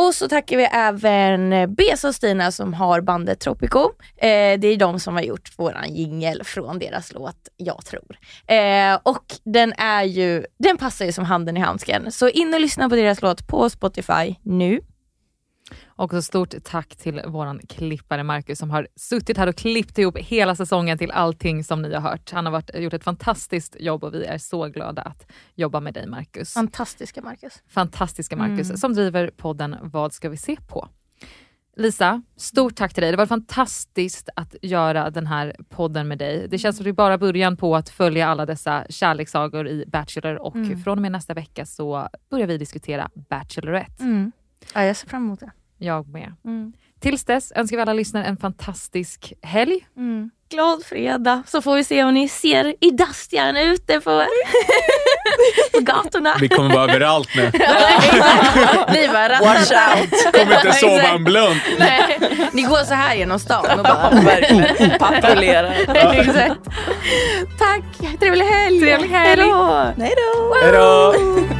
Och 0.00 0.14
så 0.14 0.28
tackar 0.28 0.56
vi 0.56 0.64
även 0.64 1.52
eh, 1.52 1.66
Besa 1.66 2.08
och 2.08 2.14
Stina 2.14 2.52
som 2.52 2.74
har 2.74 3.00
bandet 3.00 3.40
Tropico. 3.40 3.80
Eh, 4.16 4.60
det 4.60 4.66
är 4.66 4.76
de 4.76 5.00
som 5.00 5.14
har 5.14 5.22
gjort 5.22 5.58
våran 5.58 5.94
jingel 5.94 6.44
från 6.44 6.78
deras 6.78 7.12
låt 7.12 7.48
Jag 7.56 7.84
tror. 7.84 8.18
Eh, 8.46 8.98
och 9.02 9.24
den 9.44 9.72
är 9.72 10.02
ju, 10.04 10.44
den 10.58 10.76
passar 10.76 11.04
ju 11.04 11.12
som 11.12 11.24
handen 11.24 11.56
i 11.56 11.60
handsken. 11.60 12.12
Så 12.12 12.28
in 12.28 12.54
och 12.54 12.60
lyssna 12.60 12.88
på 12.88 12.96
deras 12.96 13.22
låt 13.22 13.46
på 13.46 13.70
Spotify 13.70 14.34
nu. 14.42 14.80
Och 15.86 16.10
så 16.10 16.22
stort 16.22 16.54
tack 16.64 16.96
till 16.96 17.22
våran 17.26 17.60
klippare 17.68 18.22
Marcus 18.22 18.58
som 18.58 18.70
har 18.70 18.88
suttit 18.96 19.36
här 19.36 19.46
och 19.46 19.56
klippt 19.56 19.98
ihop 19.98 20.18
hela 20.18 20.54
säsongen 20.54 20.98
till 20.98 21.10
allting 21.10 21.64
som 21.64 21.82
ni 21.82 21.94
har 21.94 22.00
hört. 22.00 22.30
Han 22.32 22.44
har 22.46 22.52
varit, 22.52 22.70
gjort 22.78 22.92
ett 22.92 23.04
fantastiskt 23.04 23.76
jobb 23.80 24.04
och 24.04 24.14
vi 24.14 24.24
är 24.24 24.38
så 24.38 24.66
glada 24.66 25.02
att 25.02 25.30
jobba 25.54 25.80
med 25.80 25.94
dig 25.94 26.06
Marcus. 26.06 26.52
Fantastiska 26.54 27.22
Marcus. 27.22 27.62
fantastiska 27.68 28.36
Marcus 28.36 28.68
Mm. 28.68 28.76
som 28.76 28.94
driver 28.94 29.30
podden 29.36 29.76
Vad 29.82 30.12
ska 30.12 30.28
vi 30.28 30.36
se 30.36 30.56
på? 30.68 30.88
Lisa, 31.76 32.22
stort 32.36 32.74
tack 32.76 32.94
till 32.94 33.02
dig. 33.02 33.10
Det 33.10 33.16
var 33.16 33.26
fantastiskt 33.26 34.28
att 34.36 34.54
göra 34.62 35.10
den 35.10 35.26
här 35.26 35.56
podden 35.68 36.08
med 36.08 36.18
dig. 36.18 36.46
Det 36.48 36.58
känns 36.58 36.76
som 36.76 36.84
det 36.84 36.90
är 36.90 36.92
bara 36.92 37.18
början 37.18 37.56
på 37.56 37.76
att 37.76 37.88
följa 37.88 38.28
alla 38.28 38.46
dessa 38.46 38.84
kärlekssagor 38.88 39.68
i 39.68 39.84
Bachelor 39.86 40.34
och 40.36 40.56
Mm. 40.56 40.82
från 40.82 40.98
och 40.98 41.02
med 41.02 41.12
nästa 41.12 41.34
vecka 41.34 41.66
så 41.66 42.08
börjar 42.30 42.46
vi 42.46 42.58
diskutera 42.58 43.10
Bachelorette. 43.30 44.02
Mm. 44.02 44.32
Ja, 44.74 44.84
jag 44.84 44.96
ser 44.96 45.08
fram 45.08 45.24
emot 45.24 45.40
det. 45.40 45.50
Jag 45.82 46.08
med. 46.08 46.34
Mm. 46.44 46.72
Tills 47.00 47.24
dess 47.24 47.52
önskar 47.56 47.76
vi 47.76 47.82
alla 47.82 47.92
lyssnare 47.92 48.24
en 48.24 48.36
fantastisk 48.36 49.32
helg. 49.42 49.86
Mm. 49.96 50.30
Glad 50.50 50.84
fredag, 50.84 51.42
så 51.46 51.62
får 51.62 51.76
vi 51.76 51.84
se 51.84 52.04
om 52.04 52.14
ni 52.14 52.28
ser 52.28 52.74
i 52.80 52.90
Dastian 52.90 53.56
ute 53.56 54.00
på 54.00 54.24
på 55.72 55.80
gatorna. 55.80 56.34
Vi 56.40 56.48
kommer 56.48 56.74
vara 56.74 56.90
överallt 56.92 57.28
nu. 57.36 57.42
Ni 58.92 59.08
bara 59.08 59.38
Watch 59.40 59.70
out! 59.70 60.34
Kommer 60.34 60.56
inte 60.56 60.72
sova 60.72 61.02
en 61.02 61.24
blund. 61.24 61.60
Nej. 61.78 62.18
Ni 62.52 62.62
går 62.62 62.84
så 62.84 62.94
här 62.94 63.14
genom 63.14 63.38
stan 63.38 63.78
och 63.78 63.84
bara. 63.84 64.10
Patrullerar. 64.98 65.74
Tack, 67.58 68.18
trevlig 68.20 68.44
helg. 68.44 68.80
Trevlig 68.80 69.08
helg. 69.08 69.42
Nej 69.96 70.14
då! 70.16 70.54
Hej 70.62 70.72
då! 70.72 71.59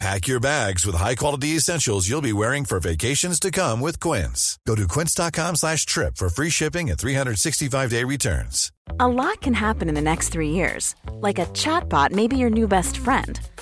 Pack 0.00 0.28
your 0.28 0.40
bags 0.40 0.86
with 0.86 0.94
high-quality 0.94 1.48
essentials 1.56 2.08
you'll 2.08 2.22
be 2.22 2.32
wearing 2.32 2.64
for 2.64 2.80
vacations 2.80 3.38
to 3.38 3.50
come 3.50 3.82
with 3.82 4.00
Quince. 4.00 4.58
Go 4.66 4.74
to 4.74 4.88
quince.com 4.88 5.56
slash 5.56 5.84
trip 5.84 6.16
for 6.16 6.30
free 6.30 6.48
shipping 6.48 6.88
and 6.88 6.98
365-day 6.98 8.04
returns. 8.04 8.72
A 8.98 9.06
lot 9.06 9.42
can 9.42 9.52
happen 9.52 9.90
in 9.90 9.94
the 9.94 10.00
next 10.00 10.30
three 10.30 10.48
years. 10.48 10.94
Like 11.12 11.38
a 11.38 11.44
chatbot 11.52 12.12
may 12.12 12.28
be 12.28 12.38
your 12.38 12.48
new 12.48 12.66
best 12.66 12.96
friend. 12.96 13.38